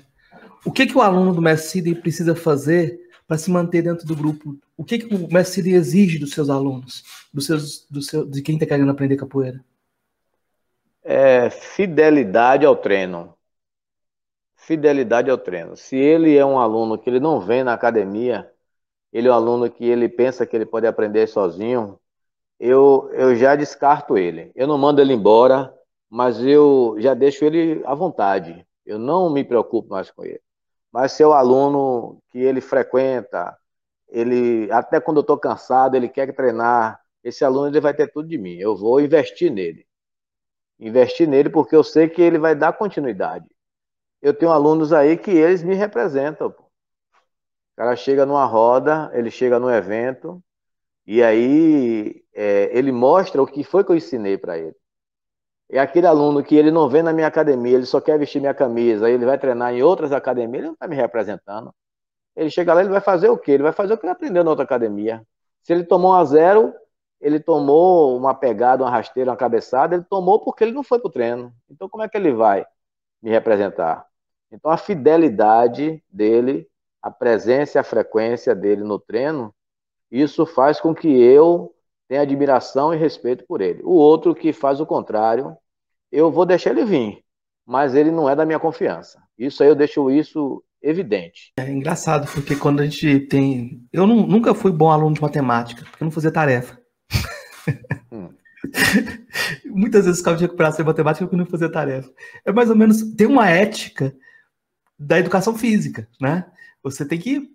o 0.64 0.72
que 0.72 0.86
que 0.88 0.98
o 0.98 1.02
aluno 1.02 1.34
do 1.34 1.42
Mestre 1.42 1.94
precisa 1.96 2.34
fazer 2.34 2.98
para 3.28 3.38
se 3.38 3.52
manter 3.52 3.82
dentro 3.82 4.08
do 4.08 4.16
grupo? 4.16 4.58
O 4.78 4.84
que 4.84 5.00
que 5.00 5.14
o 5.14 5.28
Mestre 5.32 5.74
exige 5.74 6.18
dos 6.18 6.32
seus 6.32 6.50
alunos, 6.50 7.04
dos 7.34 7.46
seus, 7.46 7.86
do 7.90 8.02
seu, 8.02 8.26
de 8.26 8.42
quem 8.42 8.56
está 8.56 8.66
querendo 8.66 8.92
aprender 8.92 9.18
capoeira? 9.18 9.64
É 11.04 11.50
fidelidade 11.50 12.66
ao 12.66 12.76
treino 12.76 13.35
fidelidade 14.66 15.30
ao 15.30 15.38
treino. 15.38 15.78
Se 15.78 15.96
ele 15.96 16.36
é 16.36 16.46
um 16.46 16.60
aluno 16.60 16.98
que 16.98 17.10
ele 17.10 17.20
não 17.20 17.40
vem 17.40 17.64
na 17.64 17.74
academia, 17.74 18.52
ele 19.14 19.28
é 19.28 19.32
um 19.32 19.36
aluno 19.36 19.70
que 19.70 19.86
ele 19.86 20.10
pensa 20.10 20.46
que 20.46 20.56
ele 20.56 20.66
pode 20.66 20.88
aprender 20.88 21.28
sozinho, 21.28 22.00
eu, 22.60 23.10
eu 23.14 23.36
já 23.36 23.56
descarto 23.56 24.18
ele. 24.18 24.52
Eu 24.56 24.68
não 24.68 24.78
mando 24.78 25.02
ele 25.02 25.14
embora, 25.14 25.74
mas 26.10 26.42
eu 26.44 26.96
já 27.00 27.14
deixo 27.14 27.46
ele 27.46 27.84
à 27.86 27.94
vontade. 27.94 28.66
Eu 28.86 28.98
não 29.00 29.30
me 29.30 29.44
preocupo 29.44 29.90
mais 29.90 30.10
com 30.12 30.26
ele. 30.26 30.42
Mas 30.92 31.12
se 31.14 31.24
é 31.24 31.28
o 31.28 31.34
aluno 31.34 32.20
que 32.30 32.40
ele 32.40 32.62
frequenta, 32.62 33.56
ele 34.10 34.72
até 34.72 35.00
quando 35.00 35.18
eu 35.18 35.22
estou 35.22 35.38
cansado, 35.38 35.96
ele 35.96 36.10
quer 36.10 36.34
treinar, 36.36 37.00
esse 37.24 37.46
aluno 37.46 37.68
ele 37.68 37.82
vai 37.82 37.94
ter 37.94 38.12
tudo 38.12 38.28
de 38.28 38.38
mim. 38.38 38.56
Eu 38.58 38.76
vou 38.76 39.02
investir 39.02 39.52
nele. 39.52 39.86
Investir 40.80 41.28
nele 41.28 41.50
porque 41.50 41.76
eu 41.76 41.84
sei 41.84 42.10
que 42.10 42.22
ele 42.22 42.40
vai 42.40 42.56
dar 42.56 42.74
continuidade 42.74 43.46
eu 44.22 44.34
tenho 44.34 44.52
alunos 44.52 44.94
aí 44.94 45.18
que 45.18 45.32
eles 45.32 45.64
me 45.64 45.76
representam. 45.76 46.52
Pô. 46.52 46.64
O 46.64 47.76
cara 47.78 47.96
chega 47.96 48.26
numa 48.26 48.46
roda, 48.46 49.12
ele 49.14 49.30
chega 49.32 49.60
num 49.60 49.70
evento, 49.70 50.42
E 51.08 51.24
aí 51.24 52.24
é, 52.34 52.70
ele 52.78 52.92
mostra 52.92 53.42
o 53.42 53.48
que 53.48 53.64
foi 53.64 53.84
que 53.84 53.92
eu 53.92 53.96
ensinei 53.98 54.38
para 54.38 54.58
ele. 54.58 54.76
É 55.70 55.80
aquele 55.80 56.08
aluno 56.08 56.44
que 56.44 56.56
ele 56.56 56.72
não 56.72 56.90
vem 56.90 57.04
na 57.04 57.14
minha 57.14 57.28
academia, 57.28 57.76
ele 57.78 57.86
só 57.86 58.00
quer 58.02 58.20
vestir 58.20 58.40
minha 58.40 58.54
camisa, 58.54 59.10
ele 59.10 59.26
vai 59.26 59.38
treinar 59.40 59.74
em 59.74 59.82
outras 59.84 60.12
academias, 60.12 60.60
ele 60.60 60.68
não 60.68 60.74
está 60.74 60.88
me 60.88 60.96
representando. 60.96 61.74
Ele 62.36 62.50
chega 62.52 62.74
lá, 62.74 62.82
ele 62.82 62.90
vai 62.90 63.02
fazer 63.02 63.30
o 63.30 63.38
quê? 63.38 63.54
Ele 63.54 63.64
vai 63.64 63.74
fazer 63.74 63.94
o 63.94 63.98
que 63.98 64.06
ele 64.06 64.14
aprendeu 64.14 64.44
na 64.44 64.52
outra 64.52 64.66
academia. 64.66 65.26
Se 65.64 65.74
ele 65.74 65.86
tomou 65.86 66.12
um 66.12 66.16
a 66.16 66.26
zero, 66.26 66.74
ele 67.22 67.40
tomou 67.40 68.18
uma 68.18 68.36
pegada, 68.36 68.84
uma 68.84 68.92
rasteira, 68.92 69.32
uma 69.32 69.38
cabeçada, 69.38 69.96
ele 69.96 70.06
tomou 70.06 70.42
porque 70.44 70.64
ele 70.64 70.74
não 70.74 70.84
foi 70.84 71.00
para 71.00 71.10
o 71.10 71.12
treino. 71.12 71.54
Então, 71.70 71.90
como 71.90 72.04
é 72.04 72.10
que 72.10 72.18
ele 72.18 72.34
vai 72.34 72.66
me 73.26 73.32
representar? 73.32 74.06
Então, 74.52 74.70
a 74.70 74.78
fidelidade 74.78 76.04
dele, 76.08 76.68
a 77.02 77.10
presença 77.10 77.78
e 77.78 77.80
a 77.80 77.84
frequência 77.84 78.54
dele 78.54 78.84
no 78.84 79.00
treino, 79.00 79.54
isso 80.12 80.46
faz 80.46 80.80
com 80.80 80.94
que 80.94 81.08
eu 81.08 81.74
tenha 82.08 82.22
admiração 82.22 82.94
e 82.94 82.98
respeito 82.98 83.44
por 83.48 83.62
ele. 83.62 83.82
O 83.84 83.94
outro 83.94 84.36
que 84.36 84.54
faz 84.54 84.80
o 84.80 84.86
contrário, 84.86 85.58
eu 86.12 86.32
vou 86.32 86.46
deixar 86.46 86.70
ele 86.70 86.86
vir, 86.86 87.24
mas 87.66 87.96
ele 87.96 88.12
não 88.12 88.30
é 88.30 88.36
da 88.36 88.46
minha 88.46 88.60
confiança. 88.60 89.20
Isso 89.36 89.64
aí 89.64 89.70
eu 89.70 89.76
deixo 89.76 90.12
isso 90.12 90.64
evidente. 90.80 91.52
É 91.58 91.68
engraçado, 91.68 92.32
porque 92.32 92.56
quando 92.56 92.82
a 92.82 92.86
gente 92.86 93.22
tem. 93.22 93.82
Eu 93.92 94.06
não, 94.06 94.18
nunca 94.18 94.54
fui 94.54 94.72
bom 94.72 94.92
aluno 94.92 95.16
de 95.16 95.22
matemática, 95.22 95.84
porque 95.84 96.04
eu 96.04 96.06
não 96.06 96.12
fazia 96.12 96.32
tarefa. 96.32 96.80
Muitas 99.66 100.06
vezes 100.06 100.20
ficava 100.20 100.38
de 100.38 100.44
recuperação 100.44 100.84
em 100.84 100.88
matemática 100.88 101.26
porque 101.26 101.36
não 101.36 101.46
fazia 101.46 101.72
tarefa. 101.72 102.12
É 102.44 102.52
mais 102.52 102.70
ou 102.70 102.76
menos. 102.76 103.02
Tem 103.16 103.28
uma 103.28 103.50
ética 103.50 104.16
da 104.98 105.20
educação 105.20 105.56
física, 105.56 106.08
né? 106.20 106.46
Você 106.84 107.06
tem 107.06 107.20
que 107.20 107.52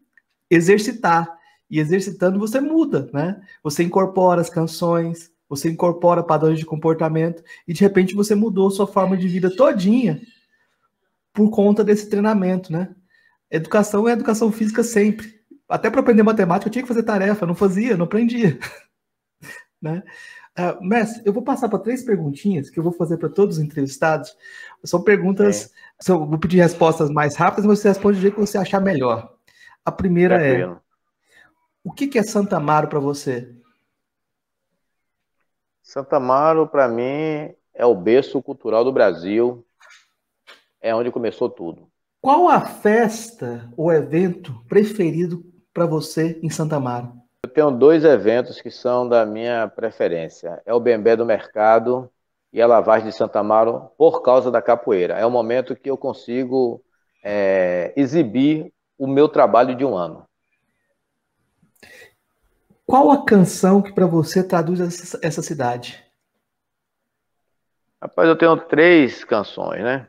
exercitar. 0.49 1.39
E 1.71 1.79
exercitando 1.79 2.39
você 2.39 2.61
muda, 2.61 3.09
né? 3.13 3.41
Você 3.63 3.85
incorpora 3.85 4.41
as 4.41 4.51
canções, 4.51 5.31
você 5.49 5.71
incorpora 5.71 6.23
padrões 6.23 6.59
de 6.59 6.67
comportamento 6.67 7.43
e 7.67 7.73
de 7.73 7.81
repente 7.81 8.15
você 8.15 8.35
mudou 8.35 8.71
sua 8.71 8.89
forma 8.89 9.17
de 9.17 9.29
vida 9.29 9.55
todinha 9.55 10.21
por 11.33 11.49
conta 11.51 11.85
desse 11.85 12.09
treinamento, 12.11 12.73
né? 12.73 12.95
Educação 13.51 14.09
é 14.09 14.13
educação 14.13 14.51
física 14.51 14.83
sempre. 14.83 15.41
Até 15.69 15.89
para 15.89 16.01
aprender 16.01 16.25
matemática 16.25 16.69
eu 16.69 16.73
tinha 16.73 16.83
que 16.83 16.89
fazer 16.89 17.05
tarefa, 17.05 17.47
não 17.47 17.55
fazia, 17.55 17.97
não 17.97 18.05
aprendia. 18.05 18.59
né? 19.81 20.03
Uh, 20.61 20.85
mestre, 20.85 21.23
eu 21.25 21.33
vou 21.33 21.43
passar 21.43 21.69
para 21.69 21.79
três 21.79 22.03
perguntinhas 22.03 22.69
que 22.69 22.79
eu 22.79 22.83
vou 22.83 22.93
fazer 22.93 23.17
para 23.17 23.29
todos 23.29 23.57
os 23.57 23.63
entrevistados. 23.63 24.37
São 24.85 25.03
perguntas, 25.03 25.73
é. 26.07 26.13
vou 26.13 26.39
pedir 26.39 26.59
respostas 26.59 27.09
mais 27.09 27.37
rápidas, 27.37 27.65
mas 27.65 27.79
você 27.79 27.89
responde 27.89 28.19
do 28.19 28.23
jeito 28.23 28.35
que 28.35 28.41
você 28.41 28.59
achar 28.59 28.81
melhor. 28.81 29.35
A 29.85 29.91
primeira 29.91 30.45
é: 30.45 30.69
o 31.83 31.93
que, 31.93 32.07
que 32.07 32.19
é 32.19 32.23
Santa 32.23 32.57
Amaro 32.57 32.89
para 32.89 32.99
você? 32.99 33.55
Santa 35.83 36.17
Amaro, 36.17 36.69
para 36.69 36.89
mim, 36.89 37.55
é 37.75 37.87
o 37.87 37.95
berço 37.95 38.43
cultural 38.43 38.85
do 38.85 38.93
Brasil, 38.93 39.65
é 40.81 40.95
onde 40.95 41.11
começou 41.11 41.49
tudo. 41.49 41.89
Qual 42.21 42.49
a 42.49 42.61
festa 42.61 43.73
ou 43.77 43.91
evento 43.91 44.55
preferido 44.69 45.43
para 45.73 45.87
você 45.87 46.39
em 46.43 46.51
Santa 46.51 46.77
Amaro? 46.77 47.21
Eu 47.51 47.55
tenho 47.55 47.71
dois 47.73 48.05
eventos 48.05 48.61
que 48.61 48.71
são 48.71 49.09
da 49.09 49.27
minha 49.27 49.67
preferência. 49.67 50.63
É 50.65 50.73
o 50.73 50.79
Bembé 50.79 51.17
do 51.17 51.27
Mercado 51.27 52.09
e 52.53 52.63
a 52.63 52.67
Lavagem 52.67 53.09
de 53.09 53.17
Santa 53.17 53.41
Amaro 53.41 53.91
por 53.99 54.23
causa 54.23 54.53
da 54.53 54.63
capoeira. 54.63 55.15
É 55.15 55.27
o 55.27 55.31
momento 55.33 55.75
que 55.75 55.91
eu 55.91 55.99
consigo 55.99 56.81
é, 57.25 57.93
exibir 57.97 58.73
o 58.97 59.05
meu 59.05 59.29
trabalho 59.29 59.75
de 59.75 59.85
um 59.85 59.97
ano. 59.97 60.25
Qual 62.87 63.11
a 63.11 63.25
canção 63.25 63.83
que 63.83 63.93
para 63.93 64.07
você 64.07 64.45
traduz 64.45 64.79
essa, 64.79 65.19
essa 65.21 65.43
cidade? 65.43 66.05
Rapaz, 68.01 68.29
eu 68.29 68.39
tenho 68.39 68.57
três 68.57 69.25
canções, 69.25 69.83
né? 69.83 70.07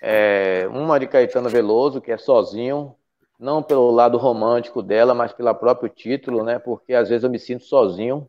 É, 0.00 0.66
uma 0.68 0.98
de 0.98 1.06
Caetano 1.06 1.50
Veloso, 1.50 2.00
que 2.00 2.10
é 2.10 2.16
Sozinho, 2.16 2.96
não 3.38 3.62
pelo 3.62 3.90
lado 3.90 4.18
romântico 4.18 4.82
dela, 4.82 5.14
mas 5.14 5.32
pelo 5.32 5.54
próprio 5.54 5.88
título, 5.88 6.42
né? 6.44 6.58
Porque 6.58 6.94
às 6.94 7.08
vezes 7.08 7.24
eu 7.24 7.30
me 7.30 7.38
sinto 7.38 7.64
sozinho, 7.64 8.28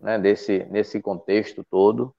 né? 0.00 0.18
Desse, 0.18 0.64
nesse 0.70 1.00
contexto 1.02 1.64
todo. 1.70 2.14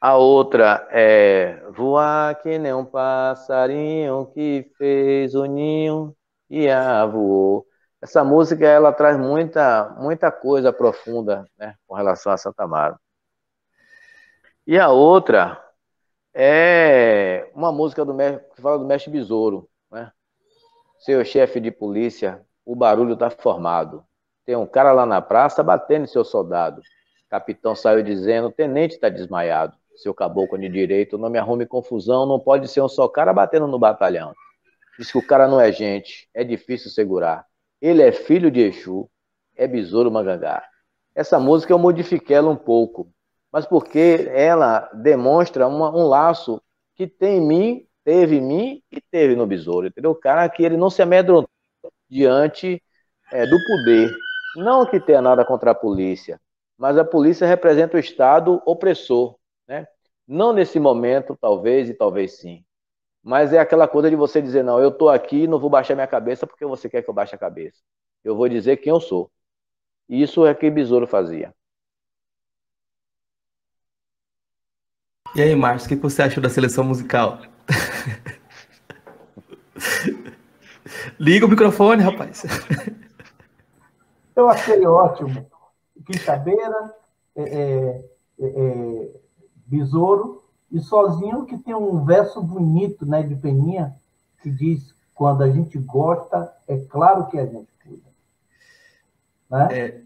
A 0.00 0.16
outra 0.16 0.86
é 0.90 1.62
Voar 1.70 2.40
que 2.42 2.58
nem 2.58 2.72
um 2.74 2.84
passarinho 2.84 4.26
que 4.34 4.70
fez 4.78 5.34
o 5.34 5.46
ninho 5.46 6.14
e 6.50 6.68
a 6.68 7.04
voou. 7.06 7.66
Essa 8.00 8.22
música 8.22 8.66
ela 8.66 8.92
traz 8.92 9.18
muita, 9.18 9.88
muita 9.98 10.30
coisa 10.30 10.72
profunda 10.72 11.44
né, 11.58 11.74
com 11.86 11.94
relação 11.94 12.32
a 12.32 12.36
Santa 12.36 12.64
Amaro. 12.64 12.98
E 14.66 14.78
a 14.78 14.90
outra 14.90 15.62
é 16.34 17.50
uma 17.54 17.72
música 17.72 18.04
do 18.04 18.14
que 18.54 18.62
fala 18.62 18.78
do 18.78 18.84
mestre 18.84 19.10
Besouro, 19.10 19.68
né? 19.90 20.12
Seu 21.06 21.24
chefe 21.24 21.60
de 21.60 21.70
polícia, 21.70 22.44
o 22.64 22.74
barulho 22.74 23.14
está 23.14 23.30
formado. 23.30 24.04
Tem 24.44 24.56
um 24.56 24.66
cara 24.66 24.90
lá 24.92 25.06
na 25.06 25.22
praça 25.22 25.62
batendo 25.62 26.08
seu 26.08 26.24
soldado. 26.24 26.82
capitão 27.30 27.76
saiu 27.76 28.02
dizendo: 28.02 28.50
tenente 28.50 28.96
está 28.96 29.08
desmaiado. 29.08 29.76
Seu 29.94 30.12
caboclo 30.12 30.58
de 30.58 30.68
direito, 30.68 31.16
não 31.16 31.30
me 31.30 31.38
arrume 31.38 31.64
confusão, 31.64 32.26
não 32.26 32.40
pode 32.40 32.66
ser 32.66 32.82
um 32.82 32.88
só 32.88 33.06
cara 33.06 33.32
batendo 33.32 33.68
no 33.68 33.78
batalhão. 33.78 34.34
Diz 34.98 35.12
que 35.12 35.18
o 35.18 35.24
cara 35.24 35.46
não 35.46 35.60
é 35.60 35.70
gente, 35.70 36.28
é 36.34 36.42
difícil 36.42 36.90
segurar. 36.90 37.46
Ele 37.80 38.02
é 38.02 38.10
filho 38.10 38.50
de 38.50 38.60
Exu, 38.62 39.08
é 39.54 39.68
besouro 39.68 40.10
mangangá. 40.10 40.62
Essa 41.14 41.38
música 41.38 41.72
eu 41.72 41.78
modifiquei 41.78 42.36
ela 42.36 42.50
um 42.50 42.56
pouco 42.56 43.10
mas 43.56 43.64
porque 43.64 44.28
ela 44.34 44.90
demonstra 44.92 45.66
uma, 45.66 45.90
um 45.90 46.06
laço 46.06 46.60
que 46.94 47.06
tem 47.06 47.38
em 47.38 47.46
mim, 47.46 47.86
teve 48.06 48.36
em 48.36 48.40
mim 48.40 48.82
e 48.88 49.00
teve 49.00 49.34
no 49.34 49.44
besouro, 49.48 49.88
entendeu? 49.88 50.12
O 50.12 50.14
cara 50.14 50.48
que 50.48 50.62
ele 50.62 50.76
não 50.76 50.88
se 50.88 51.02
amedrontou 51.02 51.50
diante 52.08 52.80
é, 53.32 53.44
do 53.44 53.58
poder. 53.66 54.16
Não 54.54 54.86
que 54.86 55.00
tenha 55.00 55.20
nada 55.20 55.44
contra 55.44 55.72
a 55.72 55.74
polícia, 55.74 56.40
mas 56.78 56.96
a 56.96 57.04
polícia 57.04 57.46
representa 57.46 57.96
o 57.96 58.00
Estado 58.00 58.62
opressor, 58.64 59.36
né? 59.66 59.88
Não 60.26 60.52
nesse 60.52 60.78
momento, 60.78 61.36
talvez, 61.38 61.90
e 61.90 61.94
talvez 61.94 62.38
sim. 62.38 62.64
Mas 63.24 63.52
é 63.52 63.58
aquela 63.58 63.88
coisa 63.88 64.08
de 64.08 64.14
você 64.14 64.40
dizer, 64.40 64.62
não, 64.62 64.78
eu 64.78 64.90
estou 64.90 65.08
aqui 65.10 65.48
não 65.48 65.58
vou 65.58 65.68
baixar 65.68 65.96
minha 65.96 66.06
cabeça 66.06 66.46
porque 66.46 66.64
você 66.64 66.88
quer 66.88 67.02
que 67.02 67.10
eu 67.10 67.14
baixe 67.14 67.34
a 67.34 67.38
cabeça. 67.38 67.82
Eu 68.22 68.36
vou 68.36 68.48
dizer 68.48 68.76
quem 68.76 68.90
eu 68.90 69.00
sou. 69.00 69.30
Isso 70.08 70.46
é 70.46 70.54
que 70.54 70.70
Besouro 70.70 71.08
fazia. 71.08 71.52
E 75.34 75.42
aí, 75.42 75.56
Márcio, 75.56 75.86
o 75.86 75.88
que 75.88 75.96
você 75.96 76.22
achou 76.22 76.42
da 76.42 76.48
seleção 76.48 76.84
musical? 76.84 77.40
Liga 81.18 81.46
o 81.46 81.48
microfone, 81.48 82.02
rapaz. 82.02 82.44
Eu 84.34 84.48
achei 84.48 84.84
ótimo. 84.86 85.46
Quinta-beira, 86.04 86.94
é, 87.34 87.42
é, 87.42 88.04
é, 88.38 88.46
é, 88.46 89.10
Besouro, 89.66 90.44
e 90.70 90.78
sozinho 90.80 91.46
que 91.46 91.58
tem 91.58 91.74
um 91.74 92.04
verso 92.04 92.40
bonito 92.42 93.06
né, 93.06 93.22
de 93.22 93.34
Peninha, 93.34 93.96
que 94.42 94.50
diz: 94.50 94.94
quando 95.14 95.42
a 95.42 95.50
gente 95.50 95.78
gosta, 95.78 96.54
é 96.68 96.76
claro 96.78 97.28
que 97.28 97.38
a 97.38 97.46
gente 97.46 97.72
cuida. 97.82 98.10
Né? 99.50 99.68
É... 99.72 100.02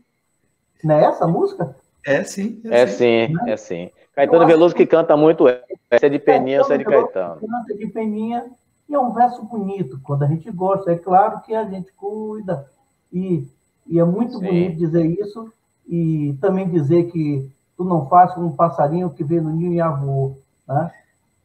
Não 0.82 0.94
é 0.94 1.04
essa 1.04 1.24
a 1.24 1.28
música? 1.28 1.76
É 2.06 2.22
sim. 2.24 2.60
É, 2.64 2.82
é 2.82 2.86
sim, 2.86 3.28
né? 3.28 3.52
é 3.52 3.56
sim. 3.56 3.90
Caetano 4.14 4.46
Veloso 4.46 4.74
que 4.74 4.86
canta 4.86 5.16
muito 5.16 5.46
essa 5.48 6.06
é 6.06 6.08
de 6.08 6.18
Peninha, 6.18 6.60
essa 6.60 6.74
é 6.74 6.78
de 6.78 6.84
Caetano. 6.84 7.40
Canta 7.40 7.74
de 7.74 7.86
Peninha 7.88 8.46
e 8.88 8.94
é 8.94 8.98
um 8.98 9.12
verso 9.12 9.42
bonito. 9.44 10.00
Quando 10.02 10.24
a 10.24 10.26
gente 10.26 10.50
gosta, 10.50 10.92
é 10.92 10.96
claro 10.96 11.40
que 11.42 11.54
a 11.54 11.64
gente 11.64 11.92
cuida. 11.92 12.66
E, 13.12 13.46
e 13.86 13.98
é 13.98 14.04
muito 14.04 14.38
Sim. 14.38 14.46
bonito 14.46 14.78
dizer 14.78 15.06
isso 15.06 15.52
e 15.88 16.36
também 16.40 16.68
dizer 16.68 17.10
que 17.10 17.50
tu 17.76 17.84
não 17.84 18.08
faz 18.08 18.34
como 18.34 18.48
um 18.48 18.56
passarinho 18.56 19.10
que 19.10 19.24
vê 19.24 19.40
no 19.40 19.50
ninho 19.50 19.72
e 19.72 19.80
avô, 19.80 20.36
né? 20.66 20.92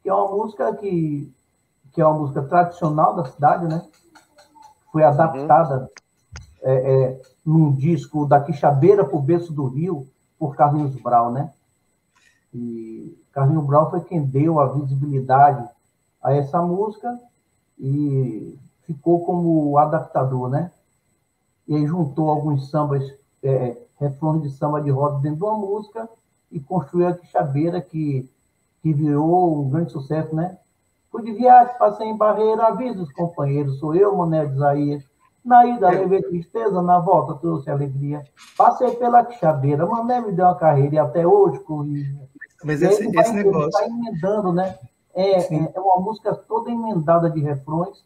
Que 0.04 0.10
é 0.10 0.14
uma 0.14 0.36
música 0.36 0.76
que, 0.76 1.32
que 1.92 2.02
é 2.02 2.06
uma 2.06 2.20
música 2.20 2.44
tradicional 2.44 3.16
da 3.16 3.26
cidade, 3.26 3.68
né? 3.68 3.84
Foi 4.92 5.02
uhum. 5.02 5.08
adaptada 5.08 5.80
uhum. 5.82 5.88
é, 6.62 6.74
é, 6.74 7.22
num 7.46 7.72
disco 7.72 8.26
da 8.26 8.42
Quixabeira 8.42 9.06
para 9.06 9.16
o 9.16 9.22
Berço 9.22 9.54
do 9.54 9.66
Rio, 9.68 10.08
por 10.38 10.56
Carlinhos 10.56 10.96
Brau, 11.02 11.32
né? 11.32 11.52
E 12.54 13.18
Carlinho 13.32 13.62
Brau 13.62 13.90
foi 13.90 14.02
quem 14.02 14.24
deu 14.24 14.60
a 14.60 14.68
visibilidade 14.74 15.68
a 16.22 16.34
essa 16.34 16.62
música 16.62 17.20
e 17.78 18.58
ficou 18.84 19.26
como 19.26 19.78
adaptador, 19.78 20.50
né? 20.50 20.72
E 21.68 21.76
aí 21.76 21.86
juntou 21.86 22.30
alguns 22.30 22.70
sambas, 22.70 23.04
é, 23.44 23.78
refrões 24.00 24.42
de 24.44 24.50
samba 24.52 24.82
de 24.82 24.90
roda 24.90 25.20
dentro 25.20 25.40
de 25.40 25.44
uma 25.44 25.58
música 25.58 26.08
e 26.52 26.60
construiu 26.60 27.08
a 27.08 27.14
Quixabeira, 27.14 27.82
que, 27.82 28.30
que 28.82 28.94
virou 28.94 29.62
um 29.62 29.70
grande 29.70 29.92
sucesso, 29.92 30.34
né? 30.36 30.58
Fui 31.12 31.24
de 31.24 31.32
viagem, 31.32 31.78
passei 31.78 32.08
em 32.08 32.18
Barreira, 32.18 32.68
aviso 32.68 33.04
os 33.04 33.12
companheiros, 33.12 33.80
sou 33.80 33.96
eu, 33.96 34.16
Mané 34.16 34.46
de 34.46 34.56
Isaías, 34.56 35.04
Na 35.46 35.64
ida 35.68 35.92
levei 35.92 36.24
tristeza, 36.24 36.82
na 36.82 36.98
volta 36.98 37.36
trouxe 37.36 37.70
alegria. 37.70 38.24
Passei 38.58 38.96
pela 38.96 39.24
quixabeira, 39.24 39.86
Mané 39.86 40.20
me 40.20 40.32
deu 40.32 40.46
uma 40.46 40.56
carreira 40.56 40.96
e 40.96 40.98
até 40.98 41.26
hoje 41.26 41.60
corrige. 41.60 42.18
Mas 42.64 42.82
esse, 42.82 43.08
esse 43.16 43.32
negócio. 43.32 43.70
Está 43.70 43.86
emendando, 43.86 44.52
né? 44.52 44.76
É, 45.14 45.42
é, 45.42 45.72
é, 45.76 45.80
uma 45.80 46.02
música 46.02 46.34
toda 46.34 46.72
emendada 46.72 47.30
de 47.30 47.40
refrões 47.40 48.04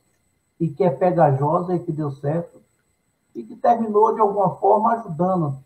e 0.60 0.68
que 0.68 0.84
é 0.84 0.90
pegajosa 0.90 1.76
e 1.76 1.80
que 1.80 1.94
deu 1.94 2.12
certo 2.12 2.60
e 3.34 3.42
que 3.42 3.56
terminou 3.56 4.14
de 4.14 4.20
alguma 4.20 4.58
forma 4.58 4.96
ajudando 4.96 5.58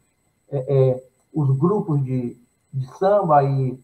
é, 0.52 0.58
é, 0.58 1.04
os 1.34 1.50
grupos 1.58 2.04
de, 2.04 2.38
de 2.72 2.88
samba 2.98 3.44
e, 3.44 3.80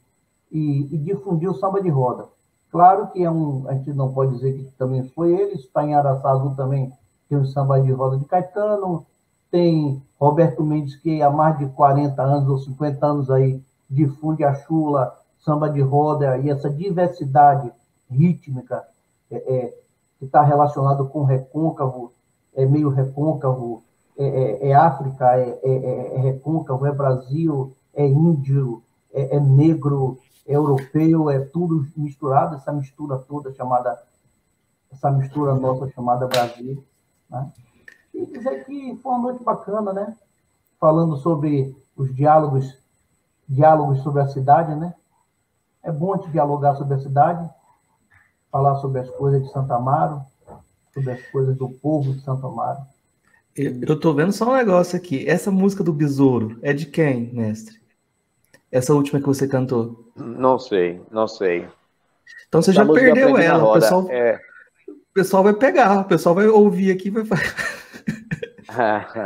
e, 0.52 0.94
e, 0.94 0.98
difundir 0.99 1.49
o 1.49 1.56
samba 1.56 1.82
de 1.82 1.90
roda. 1.90 2.28
Claro 2.72 3.07
que 3.07 3.24
é 3.24 3.32
um, 3.32 3.68
a 3.68 3.74
gente 3.74 3.91
não 3.94 4.14
pode 4.14 4.36
dizer 4.36 4.53
que 4.53 4.72
também 4.78 5.10
foi 5.10 5.34
ele, 5.34 5.56
está 5.56 5.84
em 5.84 5.95
Araçazu 5.95 6.56
também 6.56 6.94
tem 7.30 7.38
o 7.38 7.45
samba 7.45 7.80
de 7.80 7.91
roda 7.91 8.18
de 8.18 8.26
Caetano, 8.26 9.06
tem 9.51 10.01
Roberto 10.19 10.64
Mendes, 10.64 10.95
que 10.95 11.22
há 11.22 11.30
mais 11.30 11.57
de 11.57 11.68
40 11.68 12.22
anos 12.22 12.49
ou 12.49 12.57
50 12.57 13.06
anos 13.06 13.31
aí 13.31 13.61
difunde 13.89 14.43
a 14.43 14.53
chula, 14.53 15.15
samba 15.39 15.69
de 15.69 15.81
roda 15.81 16.38
e 16.38 16.49
essa 16.49 16.69
diversidade 16.69 17.72
rítmica 18.10 18.84
é, 19.31 19.35
é, 19.38 19.77
que 20.18 20.26
está 20.26 20.41
relacionado 20.41 21.07
com 21.07 21.23
recôncavo, 21.23 22.11
é 22.56 22.65
meio 22.65 22.89
recôncavo, 22.89 23.84
é, 24.18 24.26
é, 24.26 24.69
é 24.69 24.73
África, 24.73 25.38
é, 25.38 25.60
é, 25.64 26.15
é, 26.15 26.19
recôncavo, 26.19 26.85
é 26.85 26.91
Brasil, 26.91 27.73
é 27.93 28.06
índio, 28.06 28.84
é, 29.14 29.39
negro, 29.39 30.18
é 30.45 30.56
europeu, 30.56 31.30
é 31.30 31.39
tudo 31.39 31.85
misturado, 31.95 32.56
essa 32.56 32.72
mistura 32.72 33.18
toda 33.18 33.53
chamada, 33.53 33.97
essa 34.91 35.10
mistura 35.10 35.56
nossa 35.56 35.88
chamada 35.89 36.27
Brasil. 36.27 36.84
Né? 37.30 37.51
E 38.14 38.26
dizer 38.26 38.65
que 38.65 38.97
foi 39.01 39.11
uma 39.11 39.22
noite 39.22 39.43
bacana, 39.43 39.93
né? 39.93 40.15
Falando 40.80 41.18
sobre 41.18 41.76
os 41.95 42.14
diálogos, 42.15 42.77
diálogos 43.47 44.01
sobre 44.01 44.22
a 44.22 44.27
cidade, 44.27 44.76
né? 44.76 44.93
É 45.84 45.91
bom 45.91 46.18
te 46.18 46.30
dialogar 46.30 46.76
sobre 46.76 46.95
a 46.95 46.99
cidade, 46.99 47.49
falar 48.51 48.76
sobre 48.77 49.01
as 49.01 49.10
coisas 49.11 49.43
de 49.43 49.51
Santa 49.51 49.76
Amaro, 49.76 50.22
sobre 50.93 51.11
as 51.11 51.22
coisas 51.27 51.56
do 51.56 51.69
povo 51.69 52.14
de 52.14 52.22
Santo 52.22 52.47
Amaro. 52.47 52.81
Eu 53.56 53.93
estou 53.93 54.14
vendo 54.14 54.31
só 54.31 54.49
um 54.49 54.56
negócio 54.56 54.97
aqui. 54.97 55.27
Essa 55.27 55.51
música 55.51 55.84
do 55.84 55.91
Besouro 55.91 56.57
é 56.61 56.72
de 56.72 56.85
quem, 56.85 57.34
mestre? 57.34 57.80
Essa 58.72 58.93
última 58.93 59.19
que 59.19 59.26
você 59.26 59.47
cantou? 59.47 60.06
Não 60.15 60.60
sei, 60.60 61.01
não 61.11 61.27
sei. 61.27 61.68
Então 62.47 62.61
você 62.61 62.72
Essa 62.72 62.85
já 62.85 62.93
perdeu 62.93 63.38
ela. 63.38 63.69
O 63.69 63.73
pessoal, 63.73 64.07
é 64.10 64.39
pessoal 65.19 65.43
vai 65.43 65.53
pegar, 65.53 65.99
o 65.99 66.05
pessoal 66.05 66.33
vai 66.33 66.47
ouvir 66.47 66.91
aqui 66.91 67.09
vai 67.09 67.23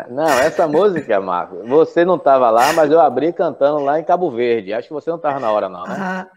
Não, 0.10 0.28
essa 0.40 0.68
música, 0.68 1.22
Marco, 1.22 1.64
você 1.68 2.04
não 2.04 2.16
estava 2.16 2.50
lá, 2.50 2.74
mas 2.74 2.92
eu 2.92 3.00
abri 3.00 3.32
cantando 3.32 3.80
lá 3.80 4.00
em 4.00 4.04
Cabo 4.04 4.32
Verde. 4.32 4.74
Acho 4.74 4.88
que 4.88 4.94
você 4.94 5.10
não 5.12 5.18
estava 5.18 5.40
na 5.40 5.52
hora, 5.52 5.70
não, 5.70 5.84
né? 5.84 5.96
Ah, 5.96 6.28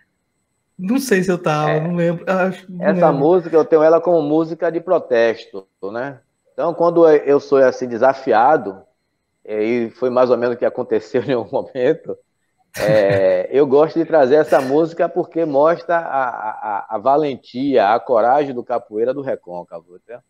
não 0.78 0.98
sei 0.98 1.22
se 1.22 1.30
eu 1.30 1.36
estava, 1.36 1.70
é, 1.70 1.80
não 1.80 1.94
lembro. 1.94 2.30
Acho, 2.30 2.70
não 2.70 2.84
essa 2.84 3.06
lembro. 3.06 3.26
música, 3.26 3.56
eu 3.56 3.64
tenho 3.64 3.82
ela 3.82 3.98
como 4.00 4.20
música 4.20 4.70
de 4.70 4.80
protesto, 4.80 5.66
né? 5.90 6.20
Então, 6.52 6.74
quando 6.74 7.08
eu 7.08 7.40
sou 7.40 7.58
assim 7.58 7.88
desafiado, 7.88 8.82
e 9.44 9.90
foi 9.94 10.10
mais 10.10 10.28
ou 10.28 10.36
menos 10.36 10.56
o 10.56 10.58
que 10.58 10.66
aconteceu 10.66 11.22
em 11.30 11.36
um 11.36 11.48
momento, 11.50 12.18
é, 12.78 13.48
eu 13.50 13.66
gosto 13.66 13.98
de 13.98 14.04
trazer 14.04 14.36
essa 14.36 14.60
música 14.60 15.08
porque 15.08 15.44
mostra 15.44 15.96
a, 15.96 16.28
a, 16.28 16.86
a, 16.96 16.98
valentia, 16.98 17.90
a 17.94 18.00
coragem 18.00 18.54
do 18.54 18.62
capoeira 18.62 19.14
do 19.14 19.22
recôncavo. 19.22 19.98
Tá? 20.06 20.22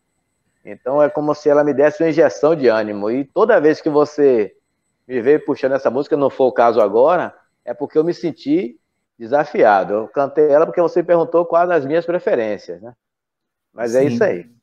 Então 0.64 1.02
é 1.02 1.08
como 1.08 1.34
se 1.34 1.48
ela 1.48 1.64
me 1.64 1.74
desse 1.74 2.02
uma 2.02 2.10
injeção 2.10 2.54
de 2.54 2.68
ânimo. 2.68 3.10
E 3.10 3.24
toda 3.24 3.60
vez 3.60 3.80
que 3.80 3.90
você 3.90 4.54
me 5.06 5.20
vê 5.20 5.38
puxando 5.38 5.72
essa 5.72 5.90
música, 5.90 6.16
não 6.16 6.30
for 6.30 6.46
o 6.46 6.52
caso 6.52 6.80
agora, 6.80 7.34
é 7.64 7.74
porque 7.74 7.98
eu 7.98 8.04
me 8.04 8.14
senti 8.14 8.78
desafiado. 9.18 9.94
Eu 9.94 10.08
cantei 10.08 10.48
ela 10.48 10.66
porque 10.66 10.80
você 10.80 11.02
perguntou 11.02 11.46
quais 11.46 11.70
as 11.70 11.84
minhas 11.84 12.06
preferências, 12.06 12.80
né? 12.80 12.94
Mas 13.72 13.92
Sim. 13.92 13.98
é 13.98 14.04
isso 14.04 14.24
aí. 14.24 14.55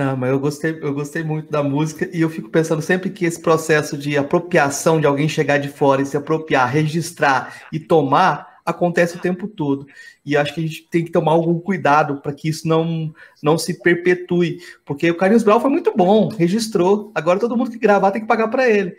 Ah, 0.00 0.14
mas 0.14 0.30
eu 0.30 0.38
gostei, 0.38 0.78
eu 0.80 0.94
gostei 0.94 1.24
muito 1.24 1.50
da 1.50 1.60
música 1.60 2.08
e 2.12 2.20
eu 2.20 2.30
fico 2.30 2.48
pensando 2.48 2.80
sempre 2.80 3.10
que 3.10 3.24
esse 3.24 3.42
processo 3.42 3.98
de 3.98 4.16
apropriação 4.16 5.00
de 5.00 5.08
alguém 5.08 5.28
chegar 5.28 5.58
de 5.58 5.68
fora 5.68 6.00
e 6.00 6.06
se 6.06 6.16
apropriar, 6.16 6.70
registrar 6.70 7.64
e 7.72 7.80
tomar 7.80 8.60
acontece 8.64 9.16
o 9.16 9.20
tempo 9.20 9.48
todo. 9.48 9.88
E 10.24 10.36
acho 10.36 10.54
que 10.54 10.60
a 10.60 10.66
gente 10.68 10.82
tem 10.88 11.04
que 11.04 11.10
tomar 11.10 11.32
algum 11.32 11.58
cuidado 11.58 12.20
para 12.20 12.32
que 12.32 12.48
isso 12.48 12.68
não, 12.68 13.12
não 13.42 13.58
se 13.58 13.82
perpetue. 13.82 14.58
Porque 14.86 15.10
o 15.10 15.16
Carlinhos 15.16 15.42
Brau 15.42 15.60
foi 15.60 15.70
muito 15.70 15.92
bom, 15.96 16.28
registrou. 16.28 17.10
Agora 17.12 17.40
todo 17.40 17.56
mundo 17.56 17.72
que 17.72 17.78
gravar 17.78 18.12
tem 18.12 18.20
que 18.20 18.28
pagar 18.28 18.46
para 18.46 18.70
ele. 18.70 18.96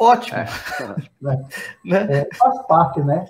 Ótimo. 0.00 0.38
É. 0.38 0.46
né? 1.84 2.08
É, 2.08 2.28
faz 2.34 2.66
parte, 2.66 3.00
né? 3.00 3.26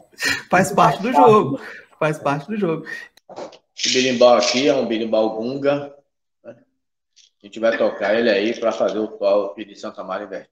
Faz 0.48 0.70
parte 0.70 1.02
do 1.02 1.12
jogo. 1.12 1.60
Faz 1.98 2.18
parte 2.18 2.46
do 2.46 2.56
jogo. 2.56 2.84
Esse 3.76 3.92
berimbau 3.92 4.36
aqui 4.36 4.68
é 4.68 4.74
um 4.74 4.86
berimbau 4.86 5.36
gunga 5.36 5.92
a 7.42 7.46
gente 7.46 7.58
vai 7.58 7.76
tocar 7.76 8.14
ele 8.14 8.30
aí 8.30 8.58
para 8.58 8.70
fazer 8.70 8.98
o 8.98 9.08
top 9.08 9.64
de 9.64 9.74
Santa 9.74 10.04
Maria 10.04 10.46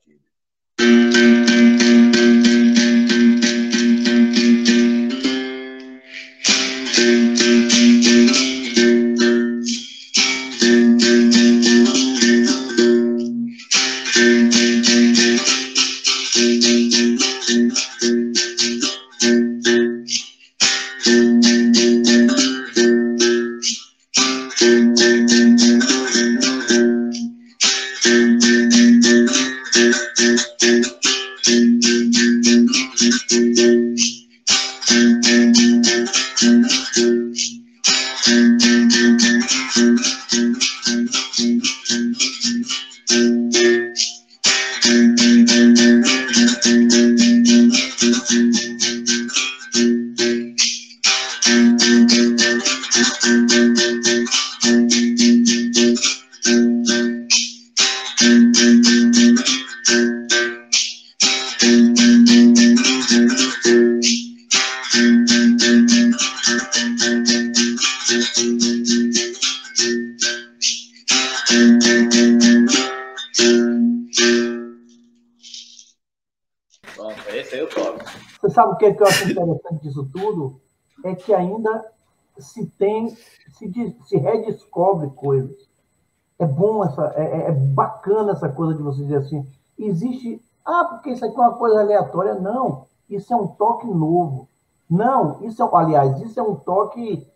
invertido. 78.87 78.91
que, 78.91 78.95
que 78.95 79.03
eu 79.03 79.07
acho 79.07 79.31
interessante 79.31 79.83
disso 79.83 80.09
tudo 80.13 80.61
é 81.05 81.15
que 81.15 81.33
ainda 81.33 81.85
se 82.39 82.67
tem, 82.67 83.09
se, 83.09 83.97
se 84.05 84.17
redescobre 84.17 85.11
coisas. 85.11 85.57
É 86.39 86.47
bom 86.47 86.85
essa, 86.85 87.13
é, 87.17 87.23
é, 87.23 87.49
é 87.49 87.53
bacana 87.53 88.33
essa 88.33 88.49
coisa 88.49 88.75
de 88.75 88.83
você 88.83 89.03
dizer 89.03 89.17
assim, 89.17 89.47
existe, 89.79 90.41
ah, 90.65 90.85
porque 90.85 91.11
isso 91.11 91.25
aqui 91.25 91.37
é 91.37 91.41
uma 91.41 91.55
coisa 91.55 91.81
aleatória. 91.81 92.35
Não, 92.35 92.87
isso 93.09 93.33
é 93.33 93.37
um 93.37 93.49
toque 93.49 93.87
novo. 93.87 94.49
Não, 94.89 95.45
isso 95.45 95.63
é, 95.63 95.69
aliás, 95.73 96.21
isso 96.21 96.39
é 96.39 96.43
um 96.43 96.55
toque 96.55 97.27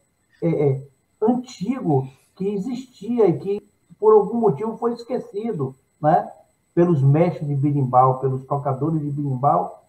é, 0.42 0.48
é, 0.48 0.82
antigo 1.20 2.08
que 2.34 2.48
existia 2.48 3.26
e 3.28 3.38
que 3.38 3.62
por 3.98 4.14
algum 4.14 4.40
motivo 4.40 4.76
foi 4.78 4.94
esquecido, 4.94 5.74
né? 6.00 6.30
Pelos 6.74 7.02
mestres 7.02 7.46
de 7.46 7.54
birimbau, 7.54 8.18
pelos 8.18 8.44
tocadores 8.46 9.00
de 9.00 9.10
birimbau, 9.10 9.81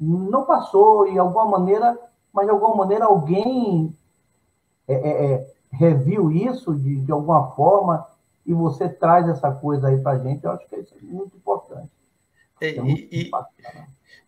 não 0.00 0.44
passou 0.44 1.06
e 1.06 1.12
de 1.12 1.18
alguma 1.18 1.46
maneira, 1.46 1.98
mas 2.32 2.46
de 2.46 2.52
alguma 2.52 2.74
maneira 2.74 3.04
alguém 3.04 3.94
é, 4.88 4.94
é, 4.94 5.32
é, 5.32 5.52
reviu 5.70 6.32
isso 6.32 6.74
de, 6.74 6.96
de 6.96 7.12
alguma 7.12 7.50
forma 7.52 8.06
e 8.46 8.54
você 8.54 8.88
traz 8.88 9.28
essa 9.28 9.52
coisa 9.52 9.88
aí 9.88 10.00
para 10.00 10.18
gente, 10.18 10.44
eu 10.44 10.52
acho 10.52 10.66
que 10.66 10.76
isso 10.76 10.94
é 10.96 11.02
muito 11.04 11.36
importante. 11.36 11.90
É, 12.60 12.76
é 12.76 12.80
muito 12.80 13.14
e, 13.14 13.30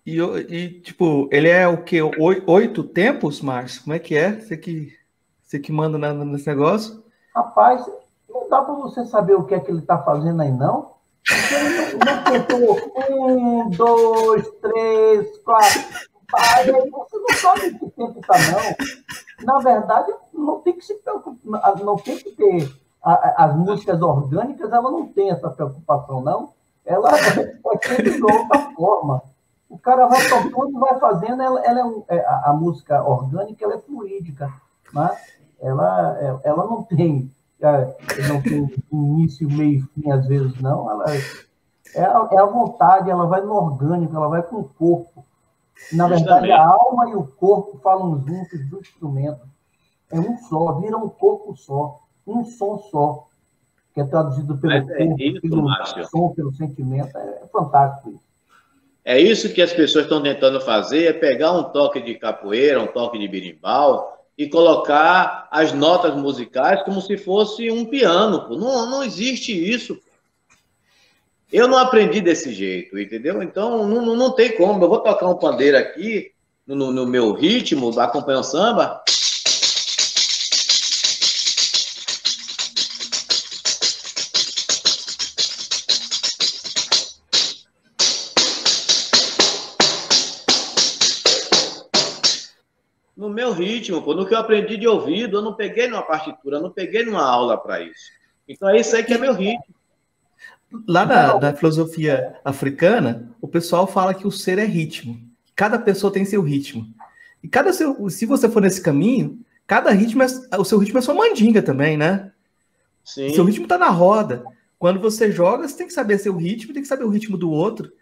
e, 0.06 0.18
e, 0.48 0.80
tipo, 0.80 1.28
ele 1.32 1.48
é 1.48 1.66
o 1.66 1.82
que? 1.82 2.00
Oito 2.02 2.84
tempos, 2.84 3.40
Márcio? 3.40 3.82
Como 3.82 3.94
é 3.94 3.98
que 3.98 4.16
é? 4.16 4.38
Você 4.38 4.56
que, 4.56 4.92
você 5.42 5.58
que 5.58 5.72
manda 5.72 5.98
nesse 6.24 6.46
negócio? 6.46 7.02
Rapaz, 7.34 7.84
Não 8.28 8.48
dá 8.48 8.62
para 8.62 8.74
você 8.74 9.04
saber 9.06 9.34
o 9.34 9.44
que 9.44 9.54
é 9.54 9.60
que 9.60 9.70
ele 9.70 9.80
está 9.80 9.98
fazendo 9.98 10.42
aí, 10.42 10.52
não. 10.52 10.91
Um, 13.10 13.70
dois, 13.70 14.48
três, 14.60 15.38
quatro. 15.38 15.80
Aí 16.34 16.72
você 16.72 17.18
não 17.18 17.28
sabe 17.36 17.78
que 17.78 17.90
tempo 17.90 18.20
está, 18.20 18.34
não. 18.38 19.44
Na 19.44 19.58
verdade, 19.58 20.12
não 20.32 20.60
tem 20.60 20.74
que 20.74 20.84
se 20.84 20.94
preocupar, 20.94 21.76
não 21.84 21.96
tem 21.96 22.16
que 22.16 22.30
ter. 22.32 22.72
As 23.02 23.54
músicas 23.56 24.00
orgânicas, 24.00 24.72
ela 24.72 24.90
não 24.90 25.08
tem 25.08 25.30
essa 25.30 25.50
preocupação, 25.50 26.22
não. 26.22 26.52
Ela 26.84 27.10
é 27.18 28.02
de 28.02 28.22
outra 28.22 28.72
forma. 28.74 29.22
O 29.68 29.78
cara 29.78 30.06
vai 30.06 30.20
tocando 30.28 30.78
vai 30.78 30.98
fazendo, 30.98 31.42
ela, 31.42 31.60
ela 31.64 31.80
é, 32.08 32.16
é, 32.16 32.26
a, 32.26 32.50
a, 32.50 32.52
música 32.52 33.02
orgânica 33.02 33.64
ela 33.64 33.74
é 33.74 33.78
fluídica, 33.78 34.52
né? 34.92 35.10
ela, 35.60 36.18
é, 36.20 36.48
ela 36.48 36.66
não 36.66 36.82
tem 36.82 37.32
é, 37.62 37.96
não 38.28 38.42
tem 38.42 38.68
início, 38.92 39.48
meio 39.50 39.88
fim, 39.94 40.10
às 40.10 40.26
vezes 40.26 40.60
não, 40.60 40.90
ela 40.90 41.04
é 41.94 42.04
a, 42.04 42.28
é 42.32 42.38
a 42.38 42.46
vontade, 42.46 43.10
ela 43.10 43.26
vai 43.26 43.40
no 43.40 43.54
orgânico, 43.54 44.16
ela 44.16 44.28
vai 44.28 44.42
com 44.42 44.56
o 44.56 44.64
corpo. 44.64 45.24
Na 45.92 46.08
verdade, 46.08 46.50
a 46.50 46.64
alma 46.64 47.10
e 47.10 47.14
o 47.14 47.24
corpo 47.24 47.78
falam 47.82 48.22
juntos 48.26 48.68
do 48.68 48.80
instrumento. 48.80 49.40
É 50.10 50.18
um 50.18 50.36
só, 50.38 50.72
vira 50.80 50.96
um 50.96 51.08
corpo 51.08 51.56
só, 51.56 52.00
um 52.26 52.44
som 52.44 52.78
só, 52.90 53.26
que 53.94 54.00
é 54.00 54.04
traduzido 54.04 54.56
pelo 54.58 54.72
é 54.72 54.80
corpo, 54.80 55.22
isso, 55.22 55.40
pelo 55.40 55.62
Márcio. 55.62 56.06
som, 56.08 56.30
pelo 56.30 56.52
sentimento. 56.52 57.16
É, 57.16 57.42
é 57.42 57.46
fantástico 57.52 58.10
isso. 58.10 58.32
É 59.04 59.18
isso 59.18 59.52
que 59.52 59.60
as 59.60 59.72
pessoas 59.72 60.04
estão 60.04 60.22
tentando 60.22 60.60
fazer, 60.60 61.06
é 61.06 61.12
pegar 61.12 61.52
um 61.52 61.64
toque 61.64 62.00
de 62.00 62.14
capoeira, 62.14 62.80
um 62.80 62.86
toque 62.86 63.18
de 63.18 63.26
berimbau, 63.26 64.21
e 64.42 64.48
colocar 64.48 65.46
as 65.52 65.72
notas 65.72 66.16
musicais 66.16 66.82
como 66.82 67.00
se 67.00 67.16
fosse 67.16 67.70
um 67.70 67.84
piano. 67.84 68.48
Pô. 68.48 68.56
Não, 68.56 68.90
não 68.90 69.04
existe 69.04 69.52
isso. 69.52 69.96
Eu 71.52 71.68
não 71.68 71.78
aprendi 71.78 72.20
desse 72.20 72.52
jeito, 72.52 72.98
entendeu? 72.98 73.40
Então 73.40 73.86
não, 73.86 74.16
não 74.16 74.32
tem 74.32 74.56
como. 74.56 74.82
Eu 74.82 74.88
vou 74.88 74.98
tocar 74.98 75.28
um 75.28 75.36
pandeiro 75.38 75.78
aqui 75.78 76.32
no, 76.66 76.90
no 76.90 77.06
meu 77.06 77.32
ritmo, 77.32 77.96
acompanhando 78.00 78.42
samba. 78.42 79.00
Meu 93.28 93.52
ritmo, 93.52 94.02
pô, 94.02 94.14
no 94.14 94.26
que 94.26 94.34
eu 94.34 94.38
aprendi 94.38 94.76
de 94.76 94.86
ouvido, 94.86 95.38
eu 95.38 95.42
não 95.42 95.54
peguei 95.54 95.88
numa 95.88 96.02
partitura, 96.02 96.56
eu 96.56 96.62
não 96.62 96.70
peguei 96.70 97.04
numa 97.04 97.22
aula 97.22 97.56
para 97.58 97.80
isso. 97.80 98.10
Então 98.48 98.68
é 98.68 98.80
isso 98.80 98.94
aí 98.94 99.04
que 99.04 99.14
é 99.14 99.18
meu 99.18 99.34
ritmo. 99.34 99.74
Lá 100.88 101.04
na, 101.04 101.38
na, 101.38 101.54
filosofia 101.54 102.34
africana, 102.44 103.30
o 103.40 103.46
pessoal 103.46 103.86
fala 103.86 104.14
que 104.14 104.26
o 104.26 104.30
ser 104.30 104.58
é 104.58 104.64
ritmo. 104.64 105.20
Cada 105.54 105.78
pessoa 105.78 106.12
tem 106.12 106.24
seu 106.24 106.40
ritmo. 106.42 106.86
E 107.42 107.48
cada 107.48 107.72
seu, 107.72 108.08
se 108.08 108.24
você 108.24 108.48
for 108.48 108.62
nesse 108.62 108.80
caminho, 108.80 109.38
cada 109.66 109.90
ritmo 109.90 110.22
é, 110.22 110.26
o 110.58 110.64
seu 110.64 110.78
ritmo 110.78 110.98
é 110.98 111.02
sua 111.02 111.14
mandinga 111.14 111.60
também, 111.60 111.96
né? 111.96 112.32
Sim. 113.04 113.26
O 113.26 113.34
seu 113.34 113.44
ritmo 113.44 113.66
tá 113.66 113.76
na 113.76 113.88
roda. 113.88 114.44
Quando 114.78 114.98
você 114.98 115.30
joga, 115.30 115.68
você 115.68 115.76
tem 115.76 115.86
que 115.86 115.92
saber 115.92 116.18
seu 116.18 116.34
ritmo, 116.36 116.72
tem 116.72 116.82
que 116.82 116.88
saber 116.88 117.04
o 117.04 117.10
ritmo 117.10 117.36
do 117.36 117.50
outro 117.50 117.92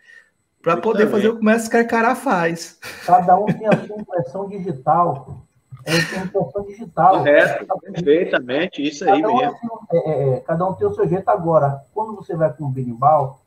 para 0.62 0.76
poder 0.76 1.08
fazer 1.08 1.28
o 1.28 1.36
que 1.36 1.40
o 1.40 1.44
mestre 1.44 1.70
Carcará 1.70 2.14
faz. 2.14 2.78
Cada 3.04 3.38
um 3.38 3.46
tem 3.46 3.66
a 3.66 3.86
sua 3.86 3.96
impressão 3.96 4.48
digital. 4.48 5.42
É 5.84 5.96
impressão 5.96 6.66
digital. 6.66 7.18
Correto, 7.18 7.78
perfeitamente, 7.80 8.82
isso 8.82 9.08
aí 9.08 9.22
cada 9.22 9.32
um 9.32 9.36
mesmo. 9.38 9.86
É, 9.90 9.96
é, 9.96 10.28
é, 10.28 10.40
cada 10.40 10.68
um 10.68 10.74
tem 10.74 10.86
o 10.86 10.94
seu 10.94 11.08
jeito. 11.08 11.28
Agora, 11.28 11.82
quando 11.94 12.14
você 12.14 12.36
vai 12.36 12.52
com 12.52 12.64
o 12.64 12.68
berimbau, 12.68 13.40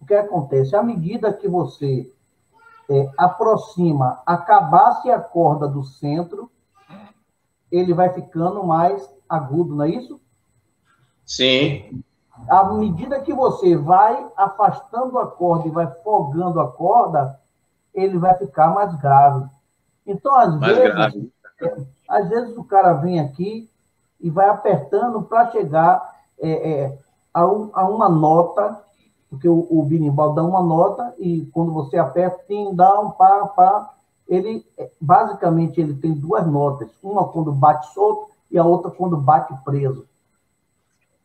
o 0.00 0.06
que 0.06 0.14
acontece? 0.14 0.76
À 0.76 0.82
medida 0.82 1.32
que 1.32 1.48
você 1.48 2.08
é, 2.88 3.10
aproxima 3.18 4.22
a 4.24 4.36
cabaça 4.36 5.08
e 5.08 5.10
a 5.10 5.18
corda 5.18 5.66
do 5.66 5.82
centro, 5.82 6.50
ele 7.70 7.92
vai 7.92 8.12
ficando 8.12 8.62
mais 8.64 9.08
agudo, 9.28 9.74
não 9.74 9.84
é 9.84 9.90
isso? 9.90 10.20
Sim 11.24 12.02
à 12.48 12.64
medida 12.72 13.20
que 13.20 13.32
você 13.32 13.76
vai 13.76 14.26
afastando 14.36 15.18
a 15.18 15.26
corda 15.26 15.68
e 15.68 15.70
vai 15.70 15.86
folgando 16.02 16.60
a 16.60 16.70
corda, 16.70 17.38
ele 17.94 18.18
vai 18.18 18.34
ficar 18.34 18.74
mais 18.74 18.94
grave. 18.96 19.48
Então, 20.06 20.34
às 20.34 20.58
mais 20.58 20.76
vezes, 20.76 20.92
grave. 20.92 21.32
às 22.08 22.28
vezes 22.28 22.56
o 22.56 22.64
cara 22.64 22.94
vem 22.94 23.20
aqui 23.20 23.68
e 24.20 24.30
vai 24.30 24.48
apertando 24.48 25.22
para 25.22 25.50
chegar 25.50 26.20
é, 26.38 26.72
é, 26.72 26.98
a, 27.32 27.46
um, 27.46 27.70
a, 27.72 27.88
uma 27.88 28.08
nota, 28.08 28.82
porque 29.28 29.48
o, 29.48 29.66
o 29.70 29.82
birimbau 29.84 30.34
dá 30.34 30.42
uma 30.42 30.62
nota 30.62 31.14
e 31.18 31.46
quando 31.52 31.72
você 31.72 31.98
aperta, 31.98 32.44
tem, 32.46 32.74
dá 32.74 33.00
um 33.00 33.10
pá, 33.10 33.46
pá. 33.46 33.94
Ele, 34.28 34.64
basicamente, 35.00 35.80
ele 35.80 35.94
tem 35.94 36.12
duas 36.12 36.46
notas. 36.46 36.88
Uma 37.02 37.26
quando 37.26 37.52
bate 37.52 37.92
solto 37.92 38.30
e 38.50 38.58
a 38.58 38.64
outra 38.64 38.90
quando 38.90 39.16
bate 39.16 39.52
preso. 39.64 40.06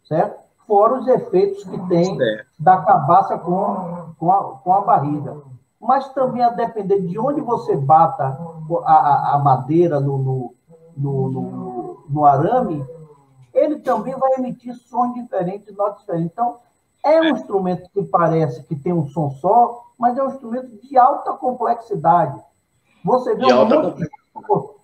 Certo? 0.03 0.44
Fora 0.67 0.99
os 0.99 1.07
efeitos 1.07 1.63
que 1.63 1.77
tem 1.87 2.17
da 2.59 2.77
cabaça 2.77 3.37
com, 3.37 4.13
com, 4.17 4.31
a, 4.31 4.43
com 4.57 4.73
a 4.73 4.81
barriga. 4.81 5.37
Mas 5.79 6.09
também 6.13 6.43
a 6.43 6.49
depender 6.49 7.01
de 7.01 7.19
onde 7.19 7.41
você 7.41 7.75
bata 7.75 8.37
a, 8.85 9.35
a 9.35 9.39
madeira 9.39 9.99
no, 9.99 10.17
no, 10.17 10.55
no, 10.97 11.29
no, 11.29 12.03
no 12.09 12.25
arame, 12.25 12.85
ele 13.53 13.79
também 13.79 14.15
vai 14.17 14.33
emitir 14.37 14.75
sons 14.75 15.13
diferentes, 15.13 15.75
notas 15.75 15.99
diferentes. 16.01 16.31
Então, 16.31 16.57
é 17.03 17.21
um 17.21 17.29
instrumento 17.29 17.89
que 17.91 18.03
parece 18.03 18.63
que 18.63 18.75
tem 18.75 18.91
um 18.91 19.07
som 19.07 19.29
só, 19.29 19.83
mas 19.97 20.17
é 20.17 20.23
um 20.23 20.29
instrumento 20.29 20.75
de 20.81 20.97
alta 20.97 21.33
complexidade. 21.33 22.41
Você 23.03 23.35
vê 23.35 23.53
um 23.53 23.65
monte 23.65 23.97
de, 23.97 24.09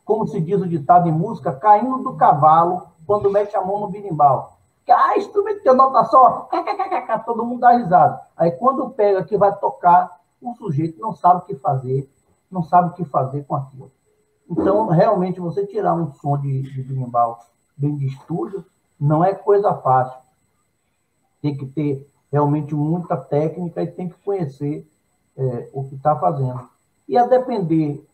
como 0.06 0.28
se 0.28 0.40
diz 0.40 0.62
o 0.62 0.68
ditado 0.68 1.10
em 1.10 1.12
música, 1.12 1.52
caindo 1.52 1.98
do 2.03 2.16
cavalo 2.16 2.84
quando 3.08 3.32
mete 3.32 3.56
a 3.56 3.62
mão 3.62 3.80
no 3.80 3.88
birimbau. 3.88 4.60
Ah, 4.91 5.18
instrumento 5.18 5.63
de 5.63 5.73
nota 5.73 6.03
só, 6.05 6.49
todo 7.26 7.45
mundo 7.45 7.61
dá 7.61 7.72
risada. 7.77 8.22
Aí 8.35 8.51
quando 8.51 8.89
pega 8.91 9.23
que 9.23 9.38
vai 9.38 9.55
tocar, 9.57 10.19
o 10.41 10.53
sujeito 10.55 10.99
não 10.99 11.13
sabe 11.13 11.41
o 11.41 11.45
que 11.45 11.55
fazer, 11.55 12.09
não 12.49 12.63
sabe 12.63 12.89
o 12.89 12.93
que 12.93 13.05
fazer 13.05 13.43
com 13.45 13.55
aquilo. 13.55 13.91
Então, 14.49 14.88
realmente, 14.88 15.39
você 15.39 15.65
tirar 15.65 15.93
um 15.93 16.11
som 16.15 16.38
de, 16.38 16.61
de 16.63 16.84
berimbau 16.84 17.39
bem 17.77 17.95
de 17.95 18.07
estúdio, 18.07 18.65
não 18.99 19.23
é 19.23 19.34
coisa 19.34 19.73
fácil. 19.76 20.19
Tem 21.41 21.55
que 21.55 21.65
ter 21.65 22.07
realmente 22.31 22.76
muita 22.76 23.15
técnica 23.15 23.81
e 23.81 23.88
tem 23.88 24.09
que 24.09 24.15
conhecer 24.23 24.88
é, 25.38 25.69
o 25.73 25.85
que 25.85 25.95
está 25.95 26.15
fazendo. 26.18 26.69
E 27.07 27.18
a 27.18 27.26
depender 27.26 28.05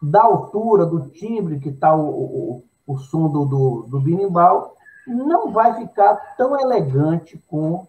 da 0.00 0.22
altura, 0.22 0.86
do 0.86 1.08
timbre 1.10 1.58
que 1.58 1.68
está 1.68 1.94
o, 1.94 2.08
o, 2.08 2.64
o, 2.86 2.98
som 2.98 3.28
do, 3.28 3.44
do, 3.44 3.86
do 3.88 4.00
berimbau, 4.00 4.76
não 5.06 5.50
vai 5.50 5.74
ficar 5.74 6.14
tão 6.36 6.58
elegante 6.58 7.42
com, 7.48 7.86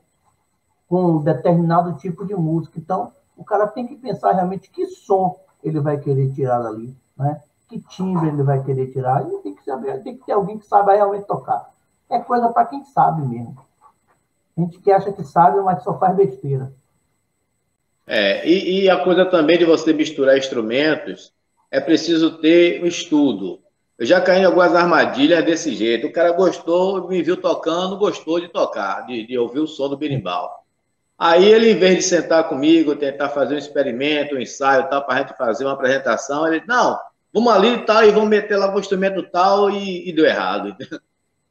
com 0.88 1.04
um 1.04 1.24
determinado 1.24 1.98
tipo 1.98 2.26
de 2.26 2.36
música. 2.36 2.80
Então, 2.80 3.12
o 3.36 3.44
cara 3.44 3.68
tem 3.68 3.88
que 3.88 3.96
pensar 3.96 4.34
realmente 4.34 4.70
que 4.70 4.86
som 4.88 5.40
ele 5.64 5.80
vai 5.80 5.98
querer 6.00 6.32
tirar 6.34 6.60
dali, 6.60 6.96
né? 7.18 7.42
que 7.68 7.80
timbre 7.82 8.30
ele 8.30 8.44
vai 8.44 8.64
querer 8.64 8.92
tirar. 8.92 9.28
E 9.28 9.38
tem 9.40 9.54
que, 9.54 9.64
saber, 9.64 10.02
tem 10.04 10.18
que 10.18 10.26
ter 10.26 10.34
alguém 10.34 10.58
que 10.58 10.66
saiba 10.66 10.94
realmente 10.94 11.26
tocar. 11.26 11.72
É 12.10 12.20
coisa 12.20 12.50
para 12.50 12.66
quem 12.66 12.84
sabe 12.86 13.22
mesmo. 13.28 13.58
A 14.58 14.62
gente 14.62 14.80
que 14.80 14.92
acha 14.92 15.12
que 15.12 15.24
sabe, 15.24 15.60
mas 15.62 15.84
só 15.84 15.98
faz 16.00 16.16
besteira. 16.16 16.72
É, 18.08 18.48
e, 18.48 18.84
e 18.84 18.90
a 18.90 19.04
coisa 19.04 19.26
também 19.26 19.58
de 19.58 19.66
você 19.66 19.92
misturar 19.92 20.38
instrumentos, 20.38 21.34
é 21.70 21.82
preciso 21.82 22.40
ter 22.40 22.82
um 22.82 22.88
estudo. 22.88 23.60
Eu 23.98 24.06
já 24.06 24.22
caí 24.22 24.42
em 24.42 24.46
algumas 24.46 24.76
armadilhas 24.76 25.44
desse 25.44 25.74
jeito. 25.74 26.06
O 26.06 26.12
cara 26.12 26.32
gostou, 26.32 27.08
me 27.08 27.24
viu 27.24 27.36
tocando, 27.36 27.98
gostou 27.98 28.40
de 28.40 28.48
tocar, 28.48 29.08
de, 29.08 29.26
de 29.26 29.38
ouvir 29.38 29.60
o 29.60 29.68
som 29.68 29.90
do 29.90 29.98
berimbau. 29.98 30.64
Aí 31.18 31.46
ele, 31.46 31.72
em 31.72 31.80
vez 31.80 31.96
de 31.96 32.02
sentar 32.04 32.48
comigo, 32.48 32.96
tentar 32.96 33.30
fazer 33.30 33.56
um 33.56 33.58
experimento, 33.58 34.36
um 34.36 34.40
ensaio 34.40 34.88
tal, 34.88 35.04
para 35.04 35.16
a 35.16 35.18
gente 35.20 35.36
fazer 35.36 35.66
uma 35.66 35.74
apresentação, 35.74 36.48
ele 36.48 36.64
não, 36.68 37.00
vamos 37.34 37.52
ali 37.52 37.74
e 37.74 37.86
tal, 37.86 38.04
e 38.04 38.12
vamos 38.12 38.30
meter 38.30 38.56
lá 38.56 38.74
o 38.74 38.80
instrumento 38.80 39.24
tal, 39.24 39.72
e, 39.72 40.08
e 40.08 40.14
deu 40.14 40.26
errado. 40.26 40.76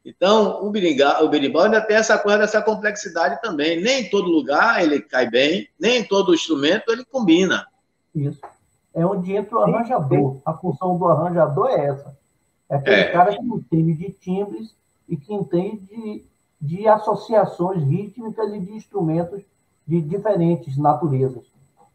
Então, 0.08 0.64
o 0.64 0.70
berimbau, 0.70 1.24
o 1.24 1.28
berimbau 1.28 1.64
ainda 1.64 1.80
tem 1.80 1.96
essa 1.96 2.16
coisa 2.16 2.38
dessa 2.38 2.62
complexidade 2.62 3.42
também. 3.42 3.82
Nem 3.82 4.02
em 4.02 4.08
todo 4.08 4.30
lugar 4.30 4.80
ele 4.80 5.00
cai 5.00 5.28
bem, 5.28 5.68
nem 5.80 5.96
em 5.98 6.04
todo 6.04 6.32
instrumento 6.32 6.92
ele 6.92 7.04
combina. 7.04 7.66
Isso. 8.14 8.38
É 8.94 9.04
onde 9.04 9.34
entra 9.34 9.56
o 9.56 9.62
arranjador. 9.62 10.36
A 10.44 10.54
função 10.54 10.96
do 10.96 11.06
arranjador 11.06 11.70
é 11.70 11.86
essa 11.86 12.16
é 12.68 12.76
aquele 12.76 12.96
é. 12.96 13.12
cara 13.12 13.36
que 13.36 13.44
entende 13.44 13.94
de 13.94 14.12
timbres 14.12 14.74
e 15.08 15.16
que 15.16 15.32
entende 15.32 15.86
de, 15.86 16.24
de 16.60 16.88
associações 16.88 17.82
rítmicas 17.82 18.52
e 18.52 18.60
de 18.60 18.72
instrumentos 18.72 19.42
de 19.86 20.00
diferentes 20.00 20.76
naturezas. 20.76 21.44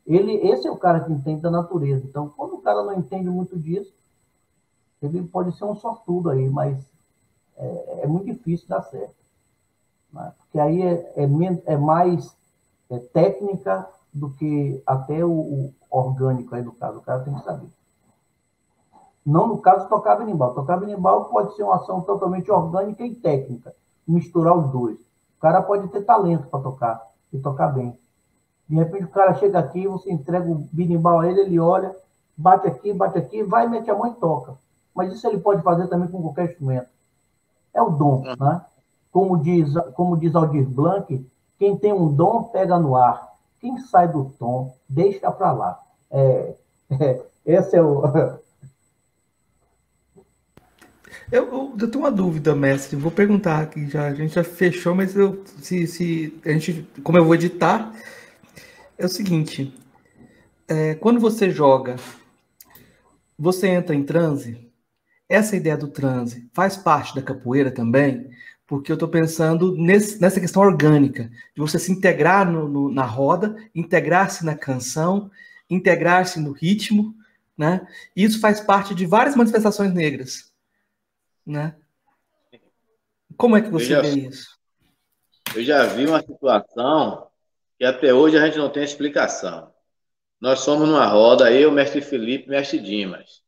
Ele, 0.06 0.34
esse 0.48 0.68
é 0.68 0.72
o 0.72 0.78
cara 0.78 1.02
que 1.02 1.12
entende 1.12 1.42
da 1.42 1.52
natureza. 1.52 2.06
Então, 2.06 2.30
quando 2.30 2.56
o 2.56 2.62
cara 2.62 2.84
não 2.84 2.94
entende 2.94 3.30
muito 3.30 3.58
disso, 3.58 3.94
ele 5.02 5.24
pode 5.24 5.56
ser 5.58 5.66
um 5.66 5.76
sortudo 5.76 6.30
aí, 6.30 6.50
mas 6.50 6.92
é, 7.58 8.02
é 8.04 8.08
muito 8.08 8.26
difícil 8.26 8.68
dar 8.68 8.82
certo. 8.84 9.16
Né? 10.12 10.34
Porque 10.38 10.60
aí 10.60 10.82
é, 10.82 11.14
é, 11.16 11.30
é 11.66 11.78
mais 11.78 12.36
é, 12.90 12.98
técnica 12.98 13.88
do 14.14 14.30
que 14.32 14.82
até 14.86 15.24
o, 15.24 15.32
o, 15.32 15.74
orgânico 15.90 16.54
aí 16.56 16.62
do 16.62 16.72
caso. 16.72 17.00
O 17.00 17.02
cara 17.02 17.24
tem 17.24 17.34
que 17.34 17.44
saber. 17.44 17.68
Não 19.26 19.48
no 19.48 19.58
caso 19.60 19.88
tocar 19.88 20.16
berimbau. 20.16 20.54
Tocar 20.54 20.78
berimbau 20.78 21.26
pode 21.26 21.56
ser 21.56 21.64
uma 21.64 21.76
ação 21.76 22.02
totalmente 22.02 22.52
orgânica 22.52 23.06
e 23.06 23.14
técnica. 23.14 23.74
Misturar 24.08 24.58
os 24.58 24.72
dois. 24.72 25.00
O 25.00 25.42
cara 25.42 25.62
pode 25.62 25.88
ter 25.90 26.02
talento 26.02 26.48
para 26.48 26.60
tocar 26.62 27.12
e 27.32 27.40
tocar 27.40 27.68
bem. 27.68 27.98
De 28.68 28.76
repente 28.76 29.06
o 29.06 29.10
cara 29.10 29.34
chega 29.36 29.60
aqui, 29.60 29.88
você 29.88 30.12
entrega 30.12 30.50
o 30.50 30.68
berimbau 30.72 31.20
a 31.20 31.28
ele, 31.28 31.42
ele 31.42 31.60
olha, 31.60 31.96
bate 32.38 32.68
aqui, 32.68 32.94
bate 32.94 33.18
aqui, 33.18 33.44
vai, 33.44 33.68
mete 33.68 33.90
a 33.90 33.96
mão 33.96 34.08
e 34.08 34.14
toca. 34.16 34.56
Mas 34.96 35.14
isso 35.14 35.28
ele 35.28 35.40
pode 35.40 35.62
fazer 35.62 35.88
também 35.88 36.08
com 36.08 36.22
qualquer 36.22 36.46
instrumento. 36.46 36.88
É 37.74 37.82
o 37.82 37.90
dom, 37.90 38.24
uhum. 38.26 38.36
né? 38.40 38.62
Como 39.12 39.38
diz, 39.38 39.74
como 39.94 40.18
diz 40.18 40.36
Aldir 40.36 40.68
Blanc, 40.68 41.30
quem 41.58 41.78
tem 41.78 41.94
um 41.94 42.14
dom 42.14 42.44
pega 42.44 42.80
no 42.80 42.96
ar. 42.96 43.32
Quem 43.60 43.78
sai 43.78 44.08
do 44.08 44.26
tom, 44.40 44.74
deixa 44.88 45.32
para 45.32 45.52
lá. 45.52 45.80
É, 46.10 46.56
é, 47.00 47.26
esse 47.46 47.76
é 47.76 47.82
o. 47.82 48.04
Eu, 51.32 51.46
eu, 51.46 51.78
eu, 51.80 51.90
tenho 51.90 52.04
uma 52.04 52.12
dúvida, 52.12 52.54
mestre. 52.54 52.98
Vou 52.98 53.12
perguntar 53.12 53.62
aqui. 53.62 53.88
Já, 53.88 54.08
a 54.08 54.14
gente 54.14 54.34
já 54.34 54.44
fechou, 54.44 54.94
mas 54.94 55.16
eu, 55.16 55.42
se, 55.62 55.88
se 55.88 56.38
a 56.46 56.50
gente, 56.50 56.86
como 57.04 57.18
eu 57.18 57.24
vou 57.24 57.36
editar, 57.36 57.94
é 58.98 59.06
o 59.06 59.10
seguinte: 59.10 59.74
é, 60.68 60.96
quando 60.96 61.22
você 61.22 61.50
joga, 61.50 61.96
você 63.40 63.68
entra 63.68 63.96
em 63.96 64.04
transe. 64.04 64.70
Essa 65.30 65.56
ideia 65.56 65.78
do 65.78 65.88
transe 65.88 66.50
faz 66.54 66.76
parte 66.76 67.16
da 67.16 67.22
capoeira 67.22 67.72
também, 67.72 68.30
porque 68.68 68.92
eu 68.92 68.96
estou 68.96 69.08
pensando 69.08 69.74
nesse, 69.78 70.20
nessa 70.22 70.42
questão 70.42 70.62
orgânica, 70.62 71.32
de 71.56 71.62
você 71.62 71.80
se 71.80 71.94
integrar 71.94 72.52
no, 72.52 72.68
no, 72.68 72.92
na 72.92 73.06
roda, 73.06 73.56
integrar-se 73.74 74.46
na 74.46 74.56
canção, 74.56 75.32
integrar-se 75.70 76.42
no 76.42 76.52
ritmo, 76.52 77.16
né? 77.58 77.88
Isso 78.14 78.42
faz 78.42 78.60
parte 78.60 78.94
de 78.94 79.06
várias 79.06 79.36
manifestações 79.36 79.94
negras, 79.94 80.51
né? 81.46 81.76
Como 83.38 83.58
é 83.58 83.62
que 83.62 83.70
você 83.70 83.86
já, 83.86 84.02
vê 84.02 84.10
isso? 84.10 84.58
Eu 85.56 85.64
já 85.64 85.86
vi 85.86 86.06
uma 86.06 86.22
situação 86.22 87.28
que 87.78 87.86
até 87.86 88.14
hoje 88.14 88.38
a 88.38 88.46
gente 88.46 88.58
não 88.58 88.70
tem 88.70 88.84
explicação. 88.84 89.74
Nós 90.40 90.60
somos 90.62 90.88
numa 90.88 91.06
roda, 91.06 91.52
eu, 91.52 91.72
mestre 91.72 92.02
Felipe, 92.02 92.50
mestre 92.50 92.80
Dimas. 92.80 93.44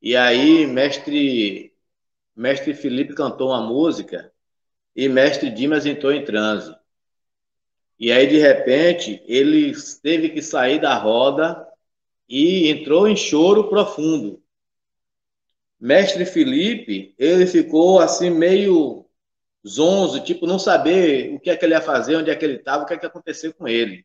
E 0.00 0.16
aí, 0.16 0.66
mestre, 0.66 1.74
mestre 2.34 2.74
Felipe 2.74 3.14
cantou 3.14 3.48
uma 3.48 3.62
música 3.62 4.32
e 4.94 5.08
mestre 5.08 5.50
Dimas 5.50 5.86
entrou 5.86 6.12
em 6.12 6.24
transe. 6.24 6.74
E 7.98 8.12
aí, 8.12 8.28
de 8.28 8.38
repente, 8.38 9.22
ele 9.26 9.72
teve 10.02 10.30
que 10.30 10.40
sair 10.40 10.80
da 10.80 10.96
roda 10.96 11.66
e 12.28 12.68
entrou 12.68 13.08
em 13.08 13.16
choro 13.16 13.68
profundo. 13.68 14.42
Mestre 15.80 16.24
Felipe, 16.24 17.14
ele 17.18 17.46
ficou 17.46 18.00
assim 18.00 18.30
meio 18.30 19.06
zonzo, 19.66 20.20
tipo, 20.24 20.46
não 20.46 20.58
saber 20.58 21.34
o 21.34 21.40
que 21.40 21.50
é 21.50 21.56
que 21.56 21.64
ele 21.64 21.74
ia 21.74 21.80
fazer, 21.80 22.16
onde 22.16 22.30
é 22.30 22.34
que 22.34 22.44
ele 22.44 22.56
estava, 22.56 22.82
o 22.82 22.86
que 22.86 22.94
é 22.94 22.98
que 22.98 23.04
ia 23.04 23.08
acontecer 23.08 23.52
com 23.52 23.68
ele. 23.68 24.04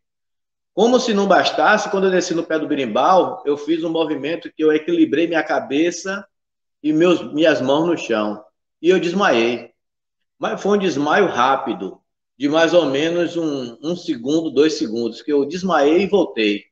Como 0.73 0.99
se 0.99 1.13
não 1.13 1.27
bastasse, 1.27 1.89
quando 1.89 2.05
eu 2.05 2.11
desci 2.11 2.33
no 2.33 2.43
pé 2.43 2.57
do 2.57 2.67
berimbau, 2.67 3.43
eu 3.45 3.55
fiz 3.57 3.83
um 3.83 3.91
movimento 3.91 4.51
que 4.51 4.63
eu 4.63 4.71
equilibrei 4.71 5.27
minha 5.27 5.43
cabeça 5.43 6.25
e 6.81 6.91
meus, 6.91 7.31
minhas 7.33 7.61
mãos 7.61 7.87
no 7.87 7.97
chão. 7.97 8.43
E 8.81 8.89
eu 8.89 8.99
desmaiei. 8.99 9.71
Mas 10.37 10.61
foi 10.61 10.77
um 10.77 10.81
desmaio 10.81 11.27
rápido, 11.27 12.01
de 12.37 12.49
mais 12.49 12.73
ou 12.73 12.87
menos 12.87 13.37
um, 13.37 13.77
um 13.83 13.95
segundo, 13.95 14.49
dois 14.49 14.73
segundos, 14.73 15.21
que 15.21 15.31
eu 15.31 15.45
desmaiei 15.45 16.03
e 16.03 16.07
voltei. 16.07 16.65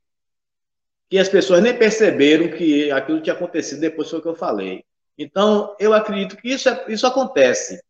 Que 1.09 1.19
as 1.19 1.29
pessoas 1.29 1.61
nem 1.61 1.77
perceberam 1.77 2.49
que 2.49 2.91
aquilo 2.91 3.21
tinha 3.21 3.35
acontecido 3.35 3.81
depois 3.81 4.09
foi 4.09 4.19
o 4.19 4.21
que 4.21 4.27
eu 4.27 4.35
falei. 4.35 4.83
Então, 5.17 5.75
eu 5.79 5.93
acredito 5.93 6.37
que 6.37 6.49
isso, 6.49 6.69
é, 6.69 6.85
isso 6.87 7.05
acontece. 7.05 7.81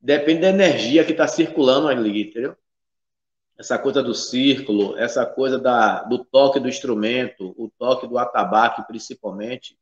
Depende 0.00 0.42
da 0.42 0.48
energia 0.48 1.04
que 1.04 1.12
está 1.12 1.26
circulando 1.26 1.88
ali, 1.88 2.22
entendeu? 2.22 2.56
essa 3.58 3.76
coisa 3.76 4.02
do 4.02 4.14
círculo, 4.14 4.96
essa 4.96 5.26
coisa 5.26 5.58
da, 5.58 6.04
do 6.04 6.24
toque 6.24 6.60
do 6.60 6.68
instrumento, 6.68 7.54
o 7.58 7.68
toque 7.76 8.06
do 8.06 8.16
atabaque, 8.16 8.86
principalmente. 8.86 9.76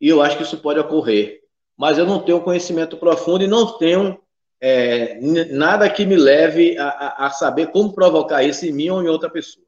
E 0.00 0.08
eu 0.08 0.20
acho 0.20 0.36
que 0.36 0.42
isso 0.42 0.58
pode 0.58 0.80
ocorrer. 0.80 1.40
Mas 1.76 1.98
eu 1.98 2.04
não 2.04 2.20
tenho 2.20 2.42
conhecimento 2.42 2.96
profundo 2.96 3.44
e 3.44 3.46
não 3.46 3.78
tenho 3.78 4.20
é, 4.60 5.20
nada 5.50 5.88
que 5.88 6.04
me 6.04 6.16
leve 6.16 6.76
a, 6.76 7.26
a, 7.26 7.30
saber 7.30 7.68
como 7.68 7.94
provocar 7.94 8.42
isso 8.42 8.66
em 8.66 8.72
mim 8.72 8.90
ou 8.90 9.00
em 9.00 9.08
outra 9.08 9.30
pessoa. 9.30 9.61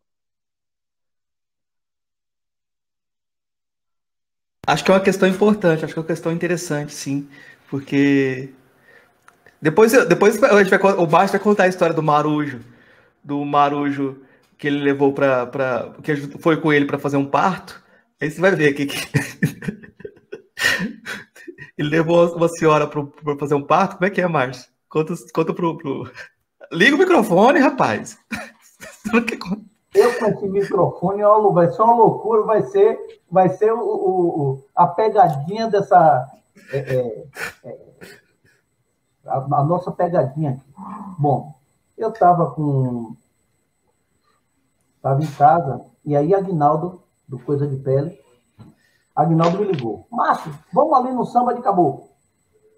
Acho 4.67 4.85
que 4.85 4.91
é 4.91 4.95
uma 4.95 5.01
questão 5.01 5.29
importante, 5.29 5.85
acho 5.85 5.93
que 5.93 5.99
é 5.99 6.03
uma 6.03 6.07
questão 6.07 6.33
interessante, 6.33 6.95
sim, 6.95 7.29
porque 7.69 8.51
depois, 9.61 9.93
depois 10.07 10.43
a 10.43 10.63
gente 10.63 10.77
vai, 10.77 10.95
o 10.95 11.07
Márcio 11.07 11.39
vai 11.39 11.41
contar 11.41 11.65
a 11.65 11.69
história 11.69 11.95
do 11.95 12.03
Marujo, 12.03 12.61
do 13.23 13.45
Marujo 13.45 14.23
que 14.59 14.67
ele 14.67 14.83
levou 14.83 15.13
para 15.13 15.93
que 16.03 16.17
foi 16.39 16.57
com 16.59 16.73
ele 16.73 16.85
para 16.85 16.99
fazer 16.99 17.17
um 17.17 17.27
parto. 17.27 17.83
Aí 18.21 18.31
você 18.31 18.41
vai 18.41 18.53
ver 18.53 18.71
aqui 18.71 18.87
que 18.87 18.97
ele 21.77 21.89
levou 21.89 22.35
uma 22.37 22.49
senhora 22.49 22.87
para 22.87 23.03
fazer 23.39 23.55
um 23.55 23.63
parto. 23.63 23.97
Como 23.97 24.07
é 24.07 24.11
que 24.11 24.21
é, 24.21 24.29
Márcio? 24.29 24.71
Conta, 24.89 25.15
conta 25.33 25.53
pro, 25.53 25.77
pro, 25.77 26.11
Liga 26.73 26.97
o 26.97 26.99
microfone, 26.99 27.59
rapaz. 27.59 28.19
Eu 29.95 30.13
com 30.19 30.27
esse 30.27 30.49
microfone, 30.49 31.23
ó, 31.23 31.51
vai 31.51 31.71
ser 31.71 31.81
uma 31.83 31.95
loucura, 31.95 32.43
vai 32.43 32.63
ser, 32.65 32.99
vai 33.35 33.49
ser 33.49 33.73
o, 33.73 33.81
o 33.83 34.65
a 34.77 34.87
pegadinha 34.87 35.69
dessa. 35.69 36.31
É, 36.73 36.79
é, 36.79 37.27
é, 37.65 37.79
a, 39.27 39.39
a, 39.39 39.65
nossa 39.65 39.91
pegadinha 39.91 40.53
aqui. 40.53 40.75
Bom, 41.19 41.53
eu 41.99 42.11
estava 42.11 42.53
com. 42.53 43.17
Estava 44.97 45.21
em 45.21 45.31
casa, 45.33 45.85
e 46.05 46.17
aí 46.17 46.33
Agnaldo, 46.33 47.03
do 47.29 47.39
Coisa 47.39 47.67
de 47.67 47.77
Pele, 47.77 48.19
Agnaldo 49.15 49.59
me 49.59 49.65
ligou. 49.65 50.07
Márcio, 50.11 50.57
vamos 50.73 50.95
ali 50.95 51.13
no 51.13 51.27
samba 51.27 51.55
de 51.55 51.61
caboclo. 51.61 52.09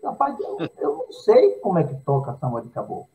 Rapaz, 0.02 0.36
eu, 0.40 0.56
eu 0.78 0.96
não 0.96 1.12
sei 1.12 1.60
como 1.60 1.78
é 1.78 1.84
que 1.84 1.94
toca 1.96 2.34
samba 2.38 2.62
de 2.62 2.70
caboclo. 2.70 3.10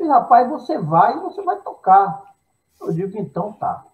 Rapaz, 0.00 0.48
você 0.48 0.78
vai 0.78 1.18
você 1.20 1.42
vai 1.42 1.60
tocar. 1.60 2.34
Eu 2.80 2.92
digo, 2.92 3.18
então 3.18 3.52
tá. 3.52 3.84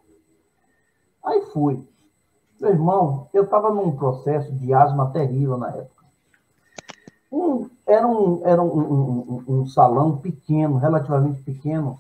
Aí 1.25 1.47
fui. 1.47 1.91
Meu 2.61 2.73
irmão, 2.73 3.27
eu 3.33 3.45
estava 3.45 3.73
num 3.73 3.97
processo 3.97 4.53
de 4.53 4.75
asma 4.75 5.11
terrível 5.11 5.57
na 5.57 5.71
época. 5.71 6.05
Um, 7.33 7.71
era 7.87 8.07
um, 8.07 8.47
era 8.47 8.63
um, 8.63 8.79
um, 8.79 9.45
um, 9.49 9.67
salão 9.67 10.19
pequeno, 10.19 10.77
relativamente 10.77 11.41
pequeno, 11.43 11.99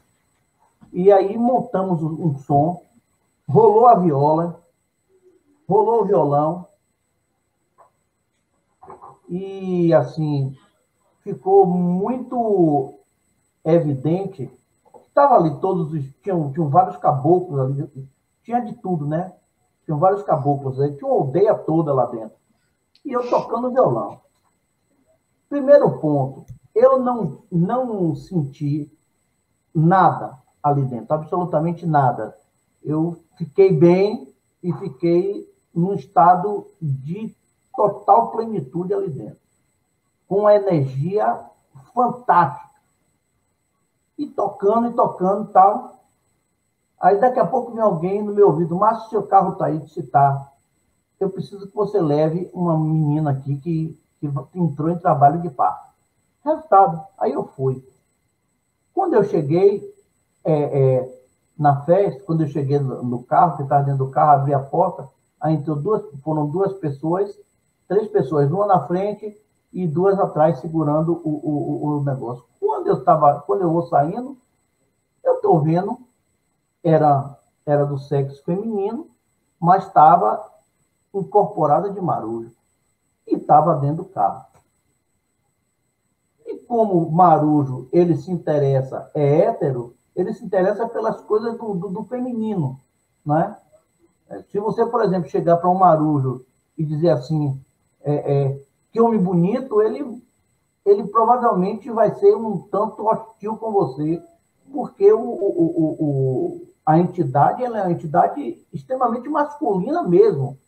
e 0.92 1.10
aí 1.10 1.38
montamos 1.38 2.02
um 2.02 2.36
som, 2.36 2.82
rolou 3.48 3.86
a 3.86 3.94
viola, 3.94 4.60
rolou 5.66 6.02
o 6.02 6.04
violão, 6.04 6.66
e 9.28 9.94
assim, 9.94 10.54
ficou 11.22 11.64
muito 11.64 12.98
evidente, 13.64 14.50
estava 15.06 15.36
ali 15.36 15.58
todos 15.60 15.94
os, 15.94 16.04
tinham, 16.22 16.52
tinham 16.52 16.68
vários 16.68 16.98
caboclos 16.98 17.58
ali, 17.60 18.08
tinha 18.42 18.60
de 18.60 18.74
tudo, 18.74 19.06
né? 19.06 19.32
Tinham 19.90 19.98
vários 19.98 20.22
caboclos 20.22 20.80
aí, 20.80 20.94
tinha 20.94 21.10
uma 21.10 21.20
aldeia 21.20 21.52
toda 21.52 21.92
lá 21.92 22.06
dentro. 22.06 22.36
E 23.04 23.10
eu 23.10 23.28
tocando 23.28 23.72
violão. 23.72 24.20
Primeiro 25.48 25.98
ponto, 25.98 26.46
eu 26.72 27.00
não, 27.00 27.42
não 27.50 28.14
senti 28.14 28.88
nada 29.74 30.38
ali 30.62 30.84
dentro, 30.84 31.12
absolutamente 31.12 31.84
nada. 31.84 32.38
Eu 32.80 33.20
fiquei 33.36 33.72
bem 33.72 34.32
e 34.62 34.72
fiquei 34.74 35.52
num 35.74 35.94
estado 35.94 36.68
de 36.80 37.34
total 37.74 38.30
plenitude 38.30 38.94
ali 38.94 39.10
dentro, 39.10 39.40
com 40.28 40.42
uma 40.42 40.54
energia 40.54 41.46
fantástica. 41.92 42.80
E 44.16 44.28
tocando 44.28 44.86
e 44.86 44.92
tocando 44.92 45.50
tal. 45.50 45.99
Aí 47.00 47.18
daqui 47.18 47.40
a 47.40 47.46
pouco 47.46 47.72
vem 47.72 47.82
alguém 47.82 48.22
no 48.22 48.34
meu 48.34 48.48
ouvido, 48.48 48.76
mas 48.76 49.08
seu 49.08 49.22
carro 49.22 49.52
está 49.52 49.66
aí, 49.66 49.80
se 49.88 50.02
tá. 50.02 50.52
Eu 51.18 51.30
preciso 51.30 51.66
que 51.66 51.74
você 51.74 52.00
leve 52.00 52.50
uma 52.52 52.78
menina 52.78 53.30
aqui 53.30 53.56
que 53.56 53.98
que 54.20 54.30
entrou 54.54 54.90
em 54.90 54.98
trabalho 54.98 55.40
de 55.40 55.48
parto. 55.48 55.90
Resultado, 56.44 57.02
aí 57.18 57.32
eu 57.32 57.44
fui. 57.44 57.82
Quando 58.92 59.14
eu 59.14 59.24
cheguei 59.24 59.82
é, 60.44 60.52
é, 60.52 61.20
na 61.58 61.82
festa, 61.82 62.22
quando 62.24 62.42
eu 62.42 62.48
cheguei 62.48 62.78
no, 62.78 63.02
no 63.02 63.22
carro, 63.22 63.56
que 63.56 63.62
estava 63.62 63.84
dentro 63.84 64.04
do 64.04 64.10
carro, 64.10 64.32
abri 64.32 64.52
a 64.52 64.60
porta, 64.60 65.08
aí 65.40 65.54
entrou 65.54 65.76
duas, 65.76 66.02
foram 66.22 66.46
duas 66.46 66.74
pessoas, 66.74 67.38
três 67.88 68.08
pessoas, 68.08 68.50
uma 68.50 68.66
na 68.66 68.86
frente 68.86 69.36
e 69.72 69.86
duas 69.86 70.18
atrás 70.18 70.60
segurando 70.60 71.20
o, 71.24 71.30
o, 71.30 71.98
o 71.98 72.04
negócio. 72.04 72.44
quando 72.60 72.88
eu 72.88 72.98
estava, 72.98 73.40
quando 73.40 73.62
eu 73.62 73.72
vou 73.72 73.86
saindo, 73.86 74.36
eu 75.24 75.34
estou 75.34 75.60
vendo, 75.60 75.98
era, 76.82 77.38
era 77.64 77.84
do 77.84 77.98
sexo 77.98 78.42
feminino, 78.44 79.08
mas 79.58 79.86
estava 79.86 80.50
incorporada 81.14 81.90
de 81.90 82.00
marujo. 82.00 82.52
E 83.26 83.34
estava 83.36 83.76
dentro 83.76 84.04
do 84.04 84.04
carro. 84.06 84.44
E 86.46 86.56
como 86.58 87.10
marujo, 87.10 87.88
ele 87.92 88.16
se 88.16 88.30
interessa, 88.30 89.10
é 89.14 89.40
hétero, 89.42 89.94
ele 90.16 90.32
se 90.32 90.44
interessa 90.44 90.88
pelas 90.88 91.20
coisas 91.20 91.56
do, 91.56 91.74
do, 91.74 91.88
do 91.88 92.04
feminino, 92.04 92.80
né? 93.24 93.56
Se 94.50 94.58
você, 94.58 94.86
por 94.86 95.02
exemplo, 95.02 95.28
chegar 95.28 95.56
para 95.56 95.68
um 95.68 95.74
marujo 95.74 96.44
e 96.78 96.84
dizer 96.84 97.10
assim, 97.10 97.60
é, 98.02 98.14
é, 98.14 98.62
que 98.92 99.00
homem 99.00 99.20
bonito, 99.20 99.82
ele, 99.82 100.22
ele 100.84 101.06
provavelmente 101.08 101.90
vai 101.90 102.14
ser 102.14 102.34
um 102.34 102.58
tanto 102.58 103.06
hostil 103.06 103.56
com 103.56 103.72
você, 103.72 104.22
porque 104.72 105.12
o, 105.12 105.20
o, 105.20 105.64
o, 105.66 106.04
o 106.04 106.69
a 106.90 106.98
entidade 106.98 107.62
ela 107.62 107.78
é 107.78 107.82
uma 107.82 107.92
entidade 107.92 108.58
extremamente 108.72 109.28
masculina 109.28 110.02
mesmo, 110.02 110.58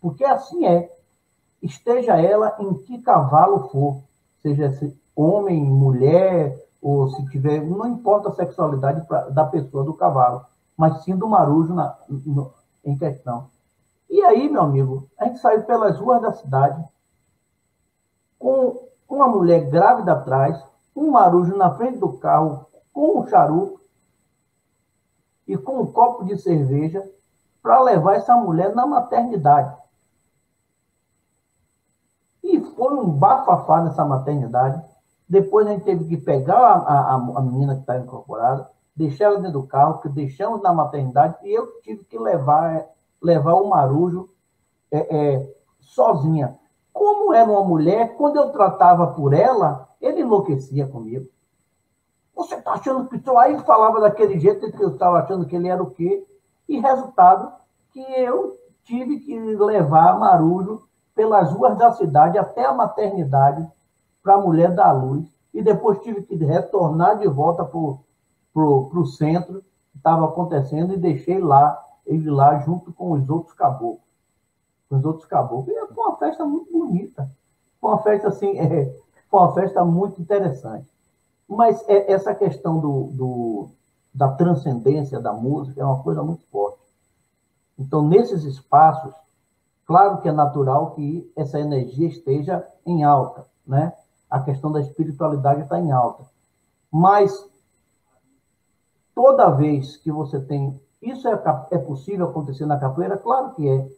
porque 0.00 0.24
assim 0.24 0.66
é. 0.66 0.92
Esteja 1.62 2.20
ela 2.20 2.56
em 2.58 2.74
que 2.74 3.00
cavalo 3.02 3.68
for, 3.68 4.02
seja 4.42 4.72
homem, 5.14 5.62
mulher, 5.62 6.58
ou 6.82 7.08
se 7.10 7.24
tiver, 7.26 7.60
não 7.60 7.86
importa 7.86 8.30
a 8.30 8.34
sexualidade 8.34 9.06
pra, 9.06 9.28
da 9.28 9.44
pessoa, 9.44 9.84
do 9.84 9.94
cavalo, 9.94 10.44
mas 10.76 11.04
sim 11.04 11.14
do 11.14 11.28
marujo 11.28 11.72
na, 11.72 11.96
no, 12.08 12.52
em 12.84 12.96
questão. 12.96 13.48
E 14.08 14.22
aí, 14.22 14.48
meu 14.48 14.62
amigo, 14.62 15.06
a 15.18 15.26
gente 15.26 15.38
saiu 15.38 15.62
pelas 15.62 15.98
ruas 15.98 16.20
da 16.22 16.32
cidade 16.32 16.82
com 18.38 18.88
uma 19.08 19.28
mulher 19.28 19.70
grávida 19.70 20.14
atrás, 20.14 20.60
um 20.96 21.10
marujo 21.10 21.54
na 21.56 21.70
frente 21.76 21.98
do 21.98 22.14
carro 22.14 22.66
com 22.92 23.20
um 23.20 23.26
charuto 23.28 23.79
e 25.50 25.58
com 25.58 25.80
um 25.80 25.86
copo 25.86 26.24
de 26.24 26.38
cerveja 26.38 27.04
para 27.60 27.80
levar 27.82 28.14
essa 28.14 28.36
mulher 28.36 28.72
na 28.72 28.86
maternidade. 28.86 29.76
E 32.42 32.60
foi 32.60 32.94
um 32.94 33.10
bafafá 33.10 33.82
nessa 33.82 34.04
maternidade. 34.04 34.80
Depois 35.28 35.66
a 35.66 35.70
gente 35.70 35.84
teve 35.84 36.04
que 36.04 36.16
pegar 36.16 36.56
a, 36.56 36.74
a, 36.76 37.14
a 37.14 37.42
menina 37.42 37.74
que 37.74 37.80
está 37.80 37.98
incorporada, 37.98 38.70
deixar 38.94 39.24
ela 39.24 39.40
dentro 39.40 39.60
do 39.60 39.66
carro, 39.66 40.00
que 40.00 40.08
deixamos 40.08 40.62
na 40.62 40.72
maternidade, 40.72 41.34
e 41.42 41.52
eu 41.52 41.66
tive 41.82 42.04
que 42.04 42.18
levar, 42.18 42.86
levar 43.20 43.54
o 43.54 43.68
Marujo 43.68 44.28
é, 44.90 45.16
é, 45.16 45.54
sozinha. 45.80 46.56
Como 46.92 47.34
era 47.34 47.50
uma 47.50 47.64
mulher, 47.64 48.16
quando 48.16 48.36
eu 48.36 48.50
tratava 48.50 49.08
por 49.08 49.32
ela, 49.32 49.88
ele 50.00 50.20
enlouquecia 50.20 50.86
comigo. 50.86 51.28
Achando 52.70 53.08
que 53.08 53.18
só 53.18 53.36
aí 53.38 53.58
falava 53.60 54.00
daquele 54.00 54.38
jeito 54.38 54.70
que 54.70 54.82
eu 54.82 54.90
estava 54.90 55.18
achando 55.18 55.46
que 55.46 55.56
ele 55.56 55.68
era 55.68 55.82
o 55.82 55.90
quê? 55.90 56.24
E 56.68 56.78
resultado 56.78 57.52
que 57.92 58.00
eu 58.00 58.56
tive 58.84 59.18
que 59.20 59.38
levar 59.38 60.18
Marujo 60.18 60.82
pelas 61.14 61.52
ruas 61.52 61.76
da 61.76 61.90
cidade 61.92 62.38
até 62.38 62.64
a 62.64 62.72
maternidade 62.72 63.66
para 64.22 64.34
a 64.34 64.40
mulher 64.40 64.74
dar 64.74 64.92
luz. 64.92 65.26
E 65.52 65.62
depois 65.62 65.98
tive 66.00 66.22
que 66.22 66.36
retornar 66.36 67.18
de 67.18 67.26
volta 67.26 67.64
para 67.64 68.62
o 68.62 69.06
centro 69.06 69.62
que 69.90 69.98
estava 69.98 70.26
acontecendo 70.26 70.94
e 70.94 70.96
deixei 70.96 71.40
lá, 71.40 71.78
ele 72.06 72.30
lá 72.30 72.58
junto 72.60 72.92
com 72.92 73.12
os 73.12 73.28
outros 73.28 73.54
caboclos. 73.54 74.06
Com 74.88 74.96
os 74.96 75.04
outros 75.04 75.26
caboclos. 75.26 75.76
E 75.76 75.86
foi 75.92 76.04
uma 76.04 76.16
festa 76.16 76.44
muito 76.44 76.72
bonita. 76.72 77.30
Foi 77.80 77.90
uma 77.90 77.98
festa 77.98 78.28
assim, 78.28 78.56
é, 78.60 78.96
foi 79.28 79.40
uma 79.40 79.52
festa 79.52 79.84
muito 79.84 80.20
interessante. 80.20 80.89
Mas 81.50 81.84
é, 81.88 82.12
essa 82.12 82.32
questão 82.32 82.78
do, 82.78 83.10
do, 83.12 83.68
da 84.14 84.28
transcendência 84.28 85.18
da 85.18 85.32
música 85.32 85.80
é 85.80 85.84
uma 85.84 86.00
coisa 86.00 86.22
muito 86.22 86.44
forte. 86.46 86.78
Então, 87.76 88.06
nesses 88.06 88.44
espaços, 88.44 89.12
claro 89.84 90.20
que 90.20 90.28
é 90.28 90.32
natural 90.32 90.92
que 90.92 91.28
essa 91.34 91.58
energia 91.58 92.06
esteja 92.06 92.64
em 92.86 93.02
alta, 93.02 93.46
né? 93.66 93.92
A 94.30 94.38
questão 94.38 94.70
da 94.70 94.80
espiritualidade 94.80 95.62
está 95.62 95.80
em 95.80 95.90
alta. 95.90 96.24
Mas 96.88 97.32
toda 99.12 99.50
vez 99.50 99.96
que 99.96 100.12
você 100.12 100.40
tem. 100.40 100.80
Isso 101.02 101.26
é, 101.26 101.42
é 101.72 101.78
possível 101.78 102.28
acontecer 102.28 102.64
na 102.64 102.78
capoeira? 102.78 103.16
Claro 103.16 103.54
que 103.54 103.68
é. 103.68 103.88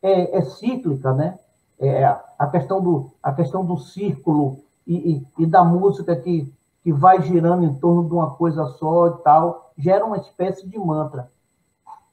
É, 0.00 0.38
é 0.38 0.42
cíclica, 0.42 1.12
né? 1.12 1.38
É 1.78 2.04
a 2.38 2.46
questão 2.46 2.80
do, 2.80 3.10
a 3.22 3.32
questão 3.32 3.62
do 3.62 3.76
círculo 3.76 4.60
e, 4.86 5.26
e, 5.38 5.42
e 5.42 5.46
da 5.46 5.62
música 5.62 6.16
que 6.16 6.50
que 6.82 6.92
vai 6.92 7.22
girando 7.22 7.64
em 7.64 7.74
torno 7.74 8.08
de 8.08 8.14
uma 8.14 8.30
coisa 8.30 8.64
só 8.78 9.08
e 9.08 9.22
tal, 9.22 9.72
gera 9.76 10.04
uma 10.04 10.16
espécie 10.16 10.66
de 10.66 10.78
mantra. 10.78 11.30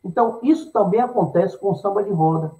Então, 0.04 0.40
isso 0.44 0.72
também 0.72 1.00
acontece 1.00 1.58
com 1.58 1.72
o 1.72 1.76
samba 1.76 2.04
de 2.04 2.12
roda. 2.12 2.54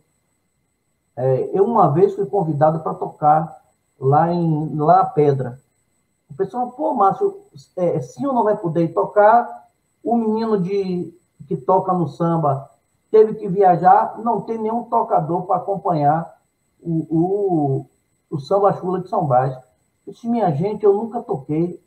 É, 1.16 1.50
eu, 1.54 1.64
uma 1.64 1.92
vez, 1.92 2.16
fui 2.16 2.26
convidado 2.26 2.80
para 2.80 2.94
tocar 2.94 3.64
lá 4.00 4.32
em 4.32 4.76
lá 4.76 5.06
Pedra. 5.06 5.60
O 6.30 6.34
pessoal, 6.34 6.72
pô, 6.72 6.94
Márcio, 6.94 7.42
é, 7.78 8.00
sim 8.02 8.26
ou 8.26 8.34
não 8.34 8.44
vai 8.44 8.58
poder 8.58 8.94
tocar? 8.94 9.70
O 10.04 10.18
menino 10.18 10.60
de, 10.60 11.14
que 11.48 11.56
toca 11.56 11.94
no 11.94 12.08
samba 12.08 12.70
teve 13.12 13.36
que 13.36 13.48
viajar, 13.48 14.20
não 14.20 14.42
tem 14.42 14.58
nenhum 14.58 14.84
tocador 14.84 15.44
para 15.44 15.58
acompanhar 15.58 16.36
o, 16.82 17.08
o, 17.10 17.86
o 18.30 18.40
samba 18.40 18.74
chula 18.74 19.00
de 19.00 19.08
São 19.08 19.26
Brás. 19.26 19.56
Eu 20.06 20.14
disse, 20.14 20.28
minha 20.28 20.52
gente, 20.52 20.84
eu 20.84 20.94
nunca 20.94 21.22
toquei, 21.22 21.82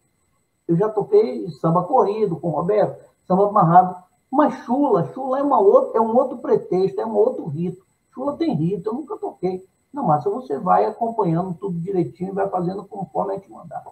eu 0.69 0.77
já 0.77 0.89
toquei 0.89 1.49
samba 1.53 1.83
corrido 1.83 2.37
com 2.37 2.49
o 2.49 2.53
Roberto, 2.53 3.03
samba 3.27 3.49
amarrado. 3.49 3.97
Mas 4.31 4.53
chula, 4.65 5.11
chula 5.15 5.39
é, 5.39 5.43
uma 5.43 5.59
outra, 5.59 5.99
é 5.99 6.01
um 6.01 6.15
outro 6.15 6.37
pretexto, 6.39 7.01
é 7.01 7.07
um 7.07 7.17
outro 7.17 7.47
rito. 7.47 7.83
Chula 8.13 8.37
tem 8.37 8.55
rito, 8.55 8.91
eu 8.91 8.95
nunca 8.95 9.17
toquei. 9.17 9.67
Não, 9.91 10.05
Márcia, 10.05 10.31
você 10.31 10.59
vai 10.59 10.85
acompanhando 10.85 11.55
tudo 11.55 11.81
direitinho 11.81 12.31
e 12.31 12.35
vai 12.35 12.47
fazendo 12.49 12.85
conforme 12.85 13.33
a 13.33 13.37
gente 13.37 13.51
mandar. 13.51 13.83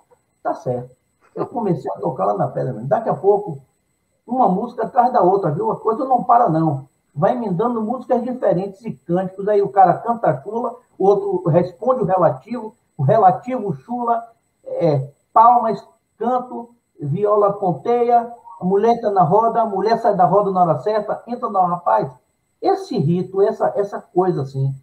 Tá 0.42 0.52
certo. 0.52 0.94
Eu 1.34 1.46
comecei 1.46 1.90
a 1.90 1.98
tocar 1.98 2.26
lá 2.26 2.34
na 2.36 2.48
pedra. 2.48 2.74
Daqui 2.84 3.08
a 3.08 3.14
pouco, 3.14 3.62
uma 4.26 4.48
música 4.48 4.84
atrás 4.84 5.10
da 5.12 5.22
outra, 5.22 5.50
viu? 5.50 5.70
A 5.70 5.80
coisa 5.80 6.04
não 6.04 6.22
para, 6.22 6.50
não. 6.50 6.86
Vai 7.14 7.32
emendando 7.32 7.80
músicas 7.80 8.22
diferentes 8.22 8.84
e 8.84 8.92
cânticos. 8.92 9.48
Aí 9.48 9.62
o 9.62 9.70
cara 9.70 9.94
canta 9.94 10.28
a 10.28 10.42
chula, 10.42 10.76
o 10.98 11.06
outro 11.06 11.48
responde 11.48 12.02
o 12.02 12.06
relativo, 12.06 12.74
o 12.96 13.02
relativo 13.02 13.72
chula, 13.72 14.22
é, 14.64 15.10
palmas, 15.32 15.82
canto, 16.18 16.74
viola 17.00 17.52
ponteia, 17.52 18.32
a 18.60 18.64
mulher 18.64 18.96
entra 18.96 19.10
na 19.10 19.22
roda, 19.22 19.62
a 19.62 19.66
mulher 19.66 19.98
sai 19.98 20.16
da 20.16 20.24
roda 20.24 20.50
na 20.50 20.62
hora 20.62 20.78
certa, 20.78 21.22
entra 21.26 21.50
na 21.50 21.66
rapaz. 21.66 22.10
Esse 22.60 22.98
rito, 22.98 23.42
essa, 23.42 23.72
essa 23.76 24.00
coisa 24.00 24.42
assim, 24.42 24.74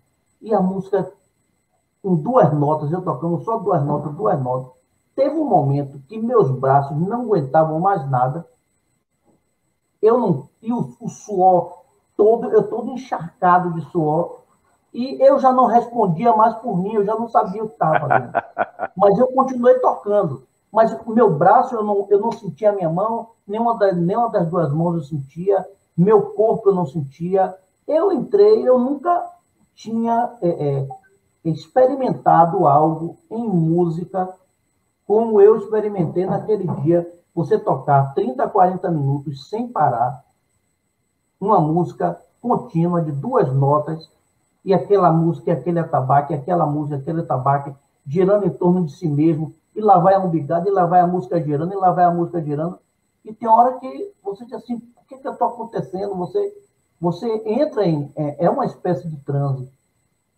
e 0.42 0.54
a 0.54 0.62
música 0.62 1.12
com 2.02 2.16
duas 2.16 2.54
notas, 2.54 2.92
eu 2.92 3.02
tocando 3.02 3.42
só 3.44 3.58
duas 3.58 3.84
notas, 3.84 4.14
duas 4.14 4.42
notas. 4.42 4.74
Teve 5.16 5.36
um 5.38 5.46
momento 5.46 6.00
que 6.08 6.20
meus 6.20 6.52
braços 6.52 6.98
não 6.98 7.22
aguentavam 7.22 7.80
mais 7.80 8.10
nada. 8.10 8.46
Eu 10.02 10.18
não, 10.18 10.50
e 10.62 10.74
o, 10.74 10.96
o 11.00 11.08
suor 11.08 11.84
todo, 12.18 12.52
eu 12.52 12.68
todo 12.68 12.92
encharcado 12.92 13.74
de 13.74 13.82
suor, 13.90 14.42
e 14.94 15.18
eu 15.26 15.40
já 15.40 15.52
não 15.52 15.66
respondia 15.66 16.36
mais 16.36 16.54
por 16.56 16.78
mim, 16.78 16.94
eu 16.94 17.06
já 17.06 17.16
não 17.16 17.28
sabia 17.28 17.64
o 17.64 17.68
que 17.68 17.74
estava 17.74 18.00
fazendo. 18.02 18.32
Mas 18.96 19.18
eu 19.18 19.28
continuei 19.28 19.80
tocando 19.80 20.46
mas 20.74 20.92
o 21.06 21.12
meu 21.12 21.38
braço 21.38 21.76
eu 21.76 21.84
não, 21.84 22.08
eu 22.10 22.20
não 22.20 22.32
sentia 22.32 22.72
a 22.72 22.74
minha 22.74 22.90
mão, 22.90 23.30
nenhuma 23.48 23.78
das, 23.78 23.96
nenhuma 23.96 24.32
das 24.32 24.50
duas 24.50 24.74
mãos 24.74 24.96
eu 24.96 25.02
sentia, 25.04 25.64
meu 25.96 26.32
corpo 26.32 26.70
eu 26.70 26.74
não 26.74 26.88
sentia. 26.88 27.56
Eu 27.88 28.12
entrei, 28.12 28.68
eu 28.68 28.80
nunca 28.80 29.24
tinha 29.76 30.36
é, 30.42 30.50
é, 30.50 30.88
experimentado 31.46 32.68
algo 32.68 33.18
em 33.30 33.48
música 33.48 34.34
como 35.06 35.40
eu 35.40 35.58
experimentei 35.58 36.26
naquele 36.26 36.68
dia. 36.82 37.08
Você 37.36 37.60
tocar 37.60 38.16
30, 38.16 38.48
40 38.48 38.90
minutos 38.90 39.50
sem 39.50 39.68
parar, 39.68 40.24
uma 41.40 41.60
música 41.60 42.20
contínua 42.42 43.02
de 43.02 43.12
duas 43.12 43.54
notas, 43.54 44.10
e 44.66 44.74
aquela 44.74 45.12
música, 45.12 45.54
aquele 45.54 45.80
atabaque, 45.80 46.34
aquela 46.34 46.66
música, 46.66 46.96
aquele 46.96 47.20
atabaque, 47.22 47.76
girando 48.08 48.46
em 48.46 48.50
torno 48.50 48.86
de 48.86 48.94
si 48.94 49.08
mesmo, 49.08 49.54
e 49.76 49.82
lá 49.82 49.98
vai 49.98 50.14
a 50.14 50.20
umbigada, 50.20 50.68
e 50.68 50.72
lá 50.72 50.86
vai 50.86 51.02
a 51.02 51.08
música 51.08 51.42
girando, 51.42 51.74
e 51.74 51.76
lá 51.76 51.92
vai 51.92 52.06
a 52.06 52.12
música 52.12 52.42
girando. 52.42 52.80
E 53.26 53.34
tem 53.34 53.48
hora 53.48 53.80
que 53.80 54.14
você 54.24 54.46
diz 54.46 54.54
assim, 54.54 54.76
o 54.76 55.06
que 55.08 55.18
que 55.18 55.28
está 55.28 55.46
acontecendo? 55.46 56.16
Você, 56.16 56.54
você 57.00 57.28
entra 57.46 57.86
em, 57.86 58.12
é, 58.16 58.46
é, 58.46 58.50
uma 58.50 58.66
espécie 58.66 59.08
de 59.08 59.18
transe. 59.18 59.70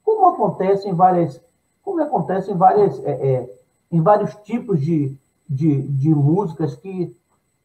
Como 0.04 0.28
acontece 0.28 0.88
em 0.88 0.94
várias, 0.94 1.42
como 1.84 2.02
acontece 2.02 2.52
em 2.52 2.56
várias, 2.56 3.04
é, 3.04 3.12
é, 3.12 3.56
em 3.92 4.02
vários 4.02 4.36
tipos 4.38 4.80
de, 4.80 5.18
de, 5.50 5.82
de 5.82 6.10
músicas 6.14 6.76
que 6.76 7.16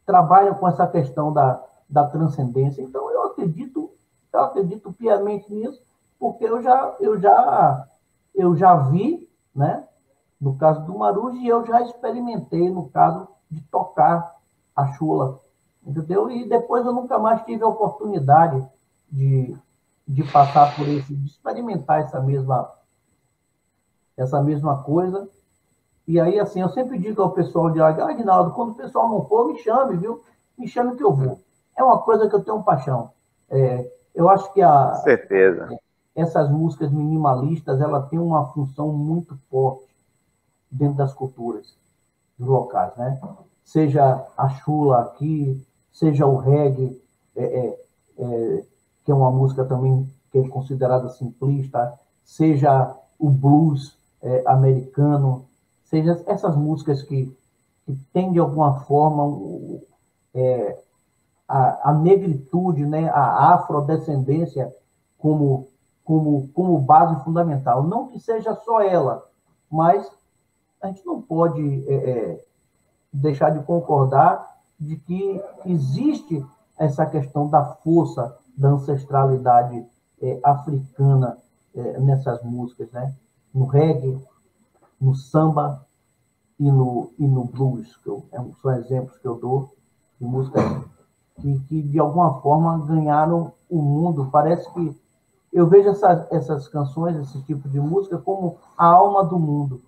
trabalham 0.06 0.54
com 0.54 0.66
essa 0.66 0.86
questão 0.86 1.32
da, 1.32 1.62
da 1.88 2.06
transcendência. 2.06 2.82
Então, 2.82 3.10
eu 3.10 3.24
acredito, 3.24 3.90
eu 4.32 4.40
acredito 4.40 4.92
piamente 4.92 5.52
nisso, 5.52 5.80
porque 6.18 6.44
eu 6.44 6.62
já, 6.62 6.96
eu 7.00 7.18
já, 7.18 7.88
eu 8.34 8.56
já 8.56 8.76
vi, 8.76 9.28
né? 9.54 9.84
No 10.40 10.56
caso 10.56 10.84
do 10.86 10.96
Marujo, 10.96 11.36
e 11.36 11.46
eu 11.46 11.64
já 11.66 11.82
experimentei 11.82 12.70
no 12.70 12.88
caso 12.88 13.28
de 13.50 13.60
tocar 13.62 14.36
a 14.74 14.86
chula, 14.94 15.38
entendeu? 15.84 16.30
E 16.30 16.48
depois 16.48 16.86
eu 16.86 16.92
nunca 16.92 17.18
mais 17.18 17.42
tive 17.42 17.62
a 17.62 17.68
oportunidade 17.68 18.66
de, 19.10 19.54
de 20.08 20.24
passar 20.32 20.74
por 20.74 20.88
esse, 20.88 21.14
de 21.14 21.26
experimentar 21.26 22.00
essa 22.00 22.20
mesma, 22.20 22.72
essa 24.16 24.42
mesma 24.42 24.82
coisa. 24.82 25.28
E 26.08 26.18
aí, 26.18 26.40
assim, 26.40 26.60
eu 26.60 26.70
sempre 26.70 26.98
digo 26.98 27.20
ao 27.20 27.32
pessoal 27.32 27.70
de 27.70 27.80
ah, 27.80 27.88
Aguinaldo, 27.88 28.52
quando 28.52 28.70
o 28.70 28.76
pessoal 28.76 29.08
não 29.10 29.26
for, 29.26 29.46
me 29.46 29.58
chame, 29.58 29.96
viu? 29.96 30.22
Me 30.56 30.66
chame 30.66 30.96
que 30.96 31.04
eu 31.04 31.12
vou. 31.12 31.38
É 31.76 31.84
uma 31.84 31.98
coisa 31.98 32.28
que 32.28 32.34
eu 32.34 32.42
tenho 32.42 32.62
paixão. 32.62 33.10
É, 33.50 33.90
eu 34.14 34.28
acho 34.28 34.52
que 34.52 34.62
a. 34.62 34.94
certeza. 34.94 35.68
Essas 36.14 36.50
músicas 36.50 36.90
minimalistas, 36.90 37.80
ela 37.80 38.02
tem 38.02 38.18
uma 38.18 38.46
função 38.48 38.88
muito 38.88 39.38
forte 39.48 39.89
dentro 40.70 40.96
das 40.96 41.12
culturas 41.12 41.74
dos 42.38 42.48
locais, 42.48 42.96
né? 42.96 43.20
Seja 43.64 44.26
a 44.36 44.48
chula 44.48 45.00
aqui, 45.00 45.64
seja 45.92 46.26
o 46.26 46.36
reggae, 46.36 47.00
é, 47.36 47.44
é, 47.44 47.80
é, 48.18 48.64
que 49.04 49.10
é 49.10 49.14
uma 49.14 49.30
música 49.30 49.64
também 49.64 50.08
que 50.30 50.38
é 50.38 50.48
considerada 50.48 51.08
simplista, 51.08 51.98
seja 52.24 52.96
o 53.18 53.28
blues 53.28 53.98
é, 54.22 54.42
americano, 54.46 55.46
seja 55.84 56.22
essas 56.26 56.56
músicas 56.56 57.02
que, 57.02 57.36
que 57.84 57.94
têm 58.12 58.32
de 58.32 58.38
alguma 58.38 58.80
forma 58.80 59.80
é, 60.34 60.78
a, 61.48 61.90
a, 61.90 61.94
negritude, 61.94 62.86
né, 62.86 63.08
a 63.10 63.54
afrodescendência 63.54 64.72
como, 65.18 65.68
como, 66.04 66.48
como 66.54 66.78
base 66.78 67.22
fundamental. 67.24 67.82
Não 67.82 68.08
que 68.08 68.20
seja 68.20 68.54
só 68.54 68.80
ela, 68.80 69.26
mas 69.70 70.10
a 70.82 70.88
gente 70.88 71.04
não 71.04 71.20
pode 71.20 71.84
é, 71.88 71.94
é, 71.94 72.44
deixar 73.12 73.50
de 73.50 73.62
concordar 73.64 74.58
de 74.78 74.96
que 74.96 75.42
existe 75.66 76.44
essa 76.78 77.04
questão 77.04 77.48
da 77.48 77.64
força 77.64 78.36
da 78.56 78.68
ancestralidade 78.70 79.84
é, 80.22 80.40
africana 80.42 81.36
é, 81.74 82.00
nessas 82.00 82.42
músicas, 82.42 82.90
né? 82.92 83.14
no 83.52 83.66
reggae, 83.66 84.18
no 85.00 85.14
samba 85.14 85.84
e 86.58 86.70
no, 86.70 87.10
e 87.18 87.26
no 87.26 87.44
blues, 87.44 87.96
que 87.96 88.08
eu, 88.08 88.24
é 88.32 88.42
são 88.60 88.72
exemplos 88.72 89.16
que 89.18 89.26
eu 89.26 89.36
dou 89.36 89.74
de 90.20 90.26
músicas 90.26 90.62
que, 91.40 91.58
que, 91.60 91.82
de 91.82 91.98
alguma 91.98 92.40
forma 92.40 92.86
ganharam 92.86 93.52
o 93.68 93.80
mundo. 93.80 94.28
Parece 94.30 94.70
que 94.72 94.94
eu 95.52 95.66
vejo 95.66 95.88
essa, 95.88 96.28
essas 96.30 96.68
canções, 96.68 97.16
esse 97.16 97.40
tipo 97.42 97.68
de 97.68 97.80
música, 97.80 98.18
como 98.18 98.58
a 98.76 98.86
alma 98.86 99.24
do 99.24 99.38
mundo. 99.38 99.80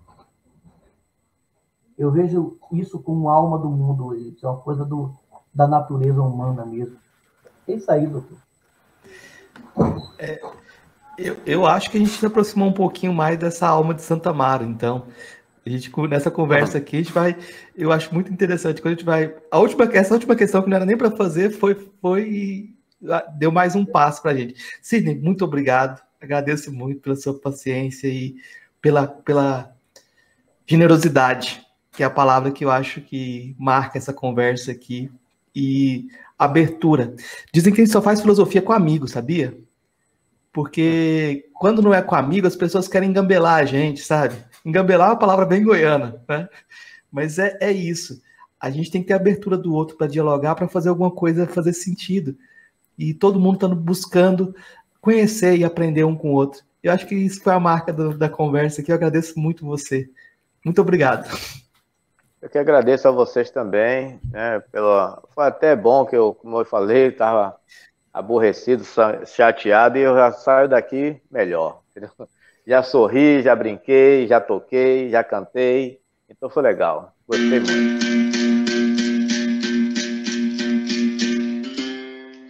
Eu 1.97 2.11
vejo 2.11 2.57
isso 2.71 2.99
como 2.99 3.29
alma 3.29 3.57
do 3.57 3.69
mundo, 3.69 4.15
isso 4.15 4.45
é 4.45 4.49
uma 4.49 4.59
coisa 4.59 4.83
do, 4.83 5.13
da 5.53 5.67
natureza 5.67 6.21
humana 6.21 6.65
mesmo. 6.65 6.97
É 7.67 7.73
isso 7.73 7.91
aí, 7.91 8.07
doutor. 8.07 8.37
É, 10.17 10.41
eu, 11.17 11.37
eu 11.45 11.65
acho 11.65 11.89
que 11.91 11.97
a 11.97 11.99
gente 11.99 12.11
se 12.11 12.25
aproximou 12.25 12.67
um 12.67 12.73
pouquinho 12.73 13.13
mais 13.13 13.37
dessa 13.37 13.67
alma 13.67 13.93
de 13.93 14.01
Santa 14.01 14.33
Mara, 14.33 14.63
então. 14.63 15.07
A 15.65 15.69
gente, 15.69 15.89
nessa 16.09 16.29
conversa 16.29 16.77
aqui, 16.77 16.97
a 16.97 16.99
gente 16.99 17.13
vai. 17.13 17.37
Eu 17.75 17.91
acho 17.91 18.13
muito 18.13 18.31
interessante 18.31 18.81
quando 18.81 18.93
a 18.93 18.95
gente 18.97 19.05
vai. 19.05 19.33
A 19.49 19.59
última, 19.59 19.85
essa 19.93 20.13
última 20.13 20.35
questão 20.35 20.61
que 20.61 20.69
não 20.69 20.75
era 20.75 20.85
nem 20.85 20.97
para 20.97 21.11
fazer 21.11 21.51
foi, 21.51 21.75
foi. 22.01 22.75
Deu 23.37 23.51
mais 23.51 23.75
um 23.75 23.85
passo 23.85 24.21
para 24.21 24.31
a 24.31 24.35
gente. 24.35 24.55
Sidney, 24.81 25.15
muito 25.15 25.45
obrigado. 25.45 26.01
Agradeço 26.19 26.71
muito 26.71 27.01
pela 27.01 27.15
sua 27.15 27.39
paciência 27.39 28.07
e 28.07 28.35
pela, 28.81 29.07
pela 29.07 29.73
generosidade, 30.67 31.65
que 31.93 32.03
é 32.03 32.05
a 32.05 32.09
palavra 32.09 32.51
que 32.51 32.65
eu 32.65 32.71
acho 32.71 33.01
que 33.01 33.55
marca 33.57 33.97
essa 33.97 34.11
conversa 34.11 34.71
aqui. 34.71 35.11
E 35.55 36.07
abertura. 36.37 37.15
Dizem 37.53 37.73
que 37.73 37.81
a 37.81 37.85
gente 37.85 37.93
só 37.93 38.01
faz 38.01 38.21
filosofia 38.21 38.61
com 38.61 38.73
amigos, 38.73 39.11
sabia? 39.11 39.57
Porque 40.51 41.49
quando 41.53 41.81
não 41.81 41.93
é 41.93 42.01
com 42.01 42.15
amigo, 42.15 42.47
as 42.47 42.55
pessoas 42.55 42.87
querem 42.87 43.09
engambelar 43.09 43.59
a 43.59 43.65
gente, 43.65 44.01
sabe? 44.01 44.35
Engambelar 44.65 45.09
é 45.09 45.11
uma 45.11 45.19
palavra 45.19 45.45
bem 45.45 45.63
goiana, 45.63 46.21
né? 46.27 46.47
Mas 47.11 47.39
é, 47.39 47.57
é 47.61 47.71
isso. 47.71 48.21
A 48.59 48.69
gente 48.69 48.91
tem 48.91 49.01
que 49.01 49.07
ter 49.07 49.13
abertura 49.13 49.57
do 49.57 49.73
outro 49.73 49.97
para 49.97 50.07
dialogar, 50.07 50.55
para 50.55 50.67
fazer 50.67 50.89
alguma 50.89 51.11
coisa 51.11 51.47
fazer 51.47 51.73
sentido. 51.73 52.35
E 52.97 53.13
todo 53.13 53.39
mundo 53.39 53.55
está 53.55 53.67
buscando 53.67 54.55
conhecer 55.01 55.57
e 55.57 55.63
aprender 55.63 56.03
um 56.03 56.15
com 56.15 56.31
o 56.31 56.35
outro. 56.35 56.61
Eu 56.81 56.91
acho 56.91 57.07
que 57.07 57.15
isso 57.15 57.41
foi 57.41 57.53
a 57.53 57.59
marca 57.59 57.91
do, 57.91 58.17
da 58.17 58.29
conversa 58.29 58.81
aqui. 58.81 58.91
Eu 58.91 58.95
agradeço 58.95 59.39
muito 59.39 59.65
você. 59.65 60.09
Muito 60.63 60.81
obrigado. 60.81 61.27
Eu 62.43 62.49
que 62.49 62.57
agradeço 62.57 63.07
a 63.07 63.11
vocês 63.11 63.49
também, 63.49 64.19
né, 64.29 64.59
pelo... 64.69 65.17
Foi 65.33 65.45
até 65.45 65.77
bom 65.77 66.05
que 66.05 66.13
eu, 66.13 66.33
como 66.33 66.59
eu 66.59 66.65
falei, 66.65 67.07
estava 67.07 67.55
aborrecido, 68.13 68.83
chateado, 69.25 69.97
e 69.97 70.01
eu 70.01 70.13
já 70.13 70.29
saio 70.33 70.67
daqui 70.67 71.21
melhor. 71.31 71.81
Entendeu? 71.91 72.11
Já 72.65 72.81
sorri, 72.81 73.41
já 73.41 73.53
brinquei, 73.53 74.25
já 74.25 74.39
toquei, 74.39 75.09
já 75.09 75.21
cantei, 75.21 75.99
então 76.29 76.49
foi 76.49 76.63
legal. 76.63 77.13
Gostei 77.27 77.59
muito. 77.59 78.32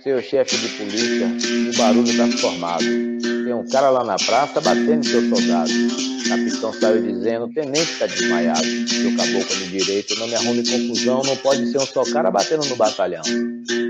Seu 0.04 0.22
chefe 0.22 0.58
de 0.58 0.68
polícia, 0.68 1.28
o 1.72 1.78
barulho 1.78 2.12
está 2.12 2.28
formado. 2.40 2.84
Tem 2.84 3.54
um 3.54 3.66
cara 3.70 3.90
lá 3.90 4.04
na 4.04 4.18
praça 4.18 4.60
batendo 4.60 5.08
seu 5.08 5.22
soldado. 5.30 5.72
O 5.72 6.28
capitão 6.28 6.74
saiu 6.74 7.02
dizendo, 7.02 7.46
o 7.46 7.54
tenente 7.54 7.98
tá 7.98 8.06
desmaiado. 8.06 8.68
Seu 8.90 9.16
caboclo 9.16 9.56
de 9.56 9.70
direito, 9.70 10.20
não 10.20 10.28
me 10.28 10.36
arrume 10.36 10.70
confusão, 10.70 11.22
não 11.24 11.38
pode 11.38 11.72
ser 11.72 11.78
um 11.78 11.86
só 11.86 12.04
cara 12.04 12.30
batendo 12.30 12.66
no 12.66 12.76
batalhão. 12.76 13.24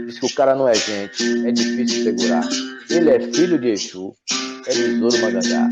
Diz 0.05 0.19
que 0.19 0.27
o 0.27 0.35
cara 0.35 0.53
não 0.53 0.69
é 0.69 0.75
gente, 0.75 1.47
é 1.47 1.51
difícil 1.51 2.03
segurar. 2.03 2.47
Ele 2.91 3.09
é 3.09 3.19
filho 3.19 3.57
de 3.57 3.69
Exu, 3.69 4.15
é 4.67 4.75
besouro 4.75 5.19
magandá. 5.19 5.67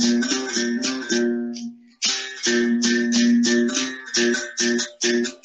thank 5.03 5.40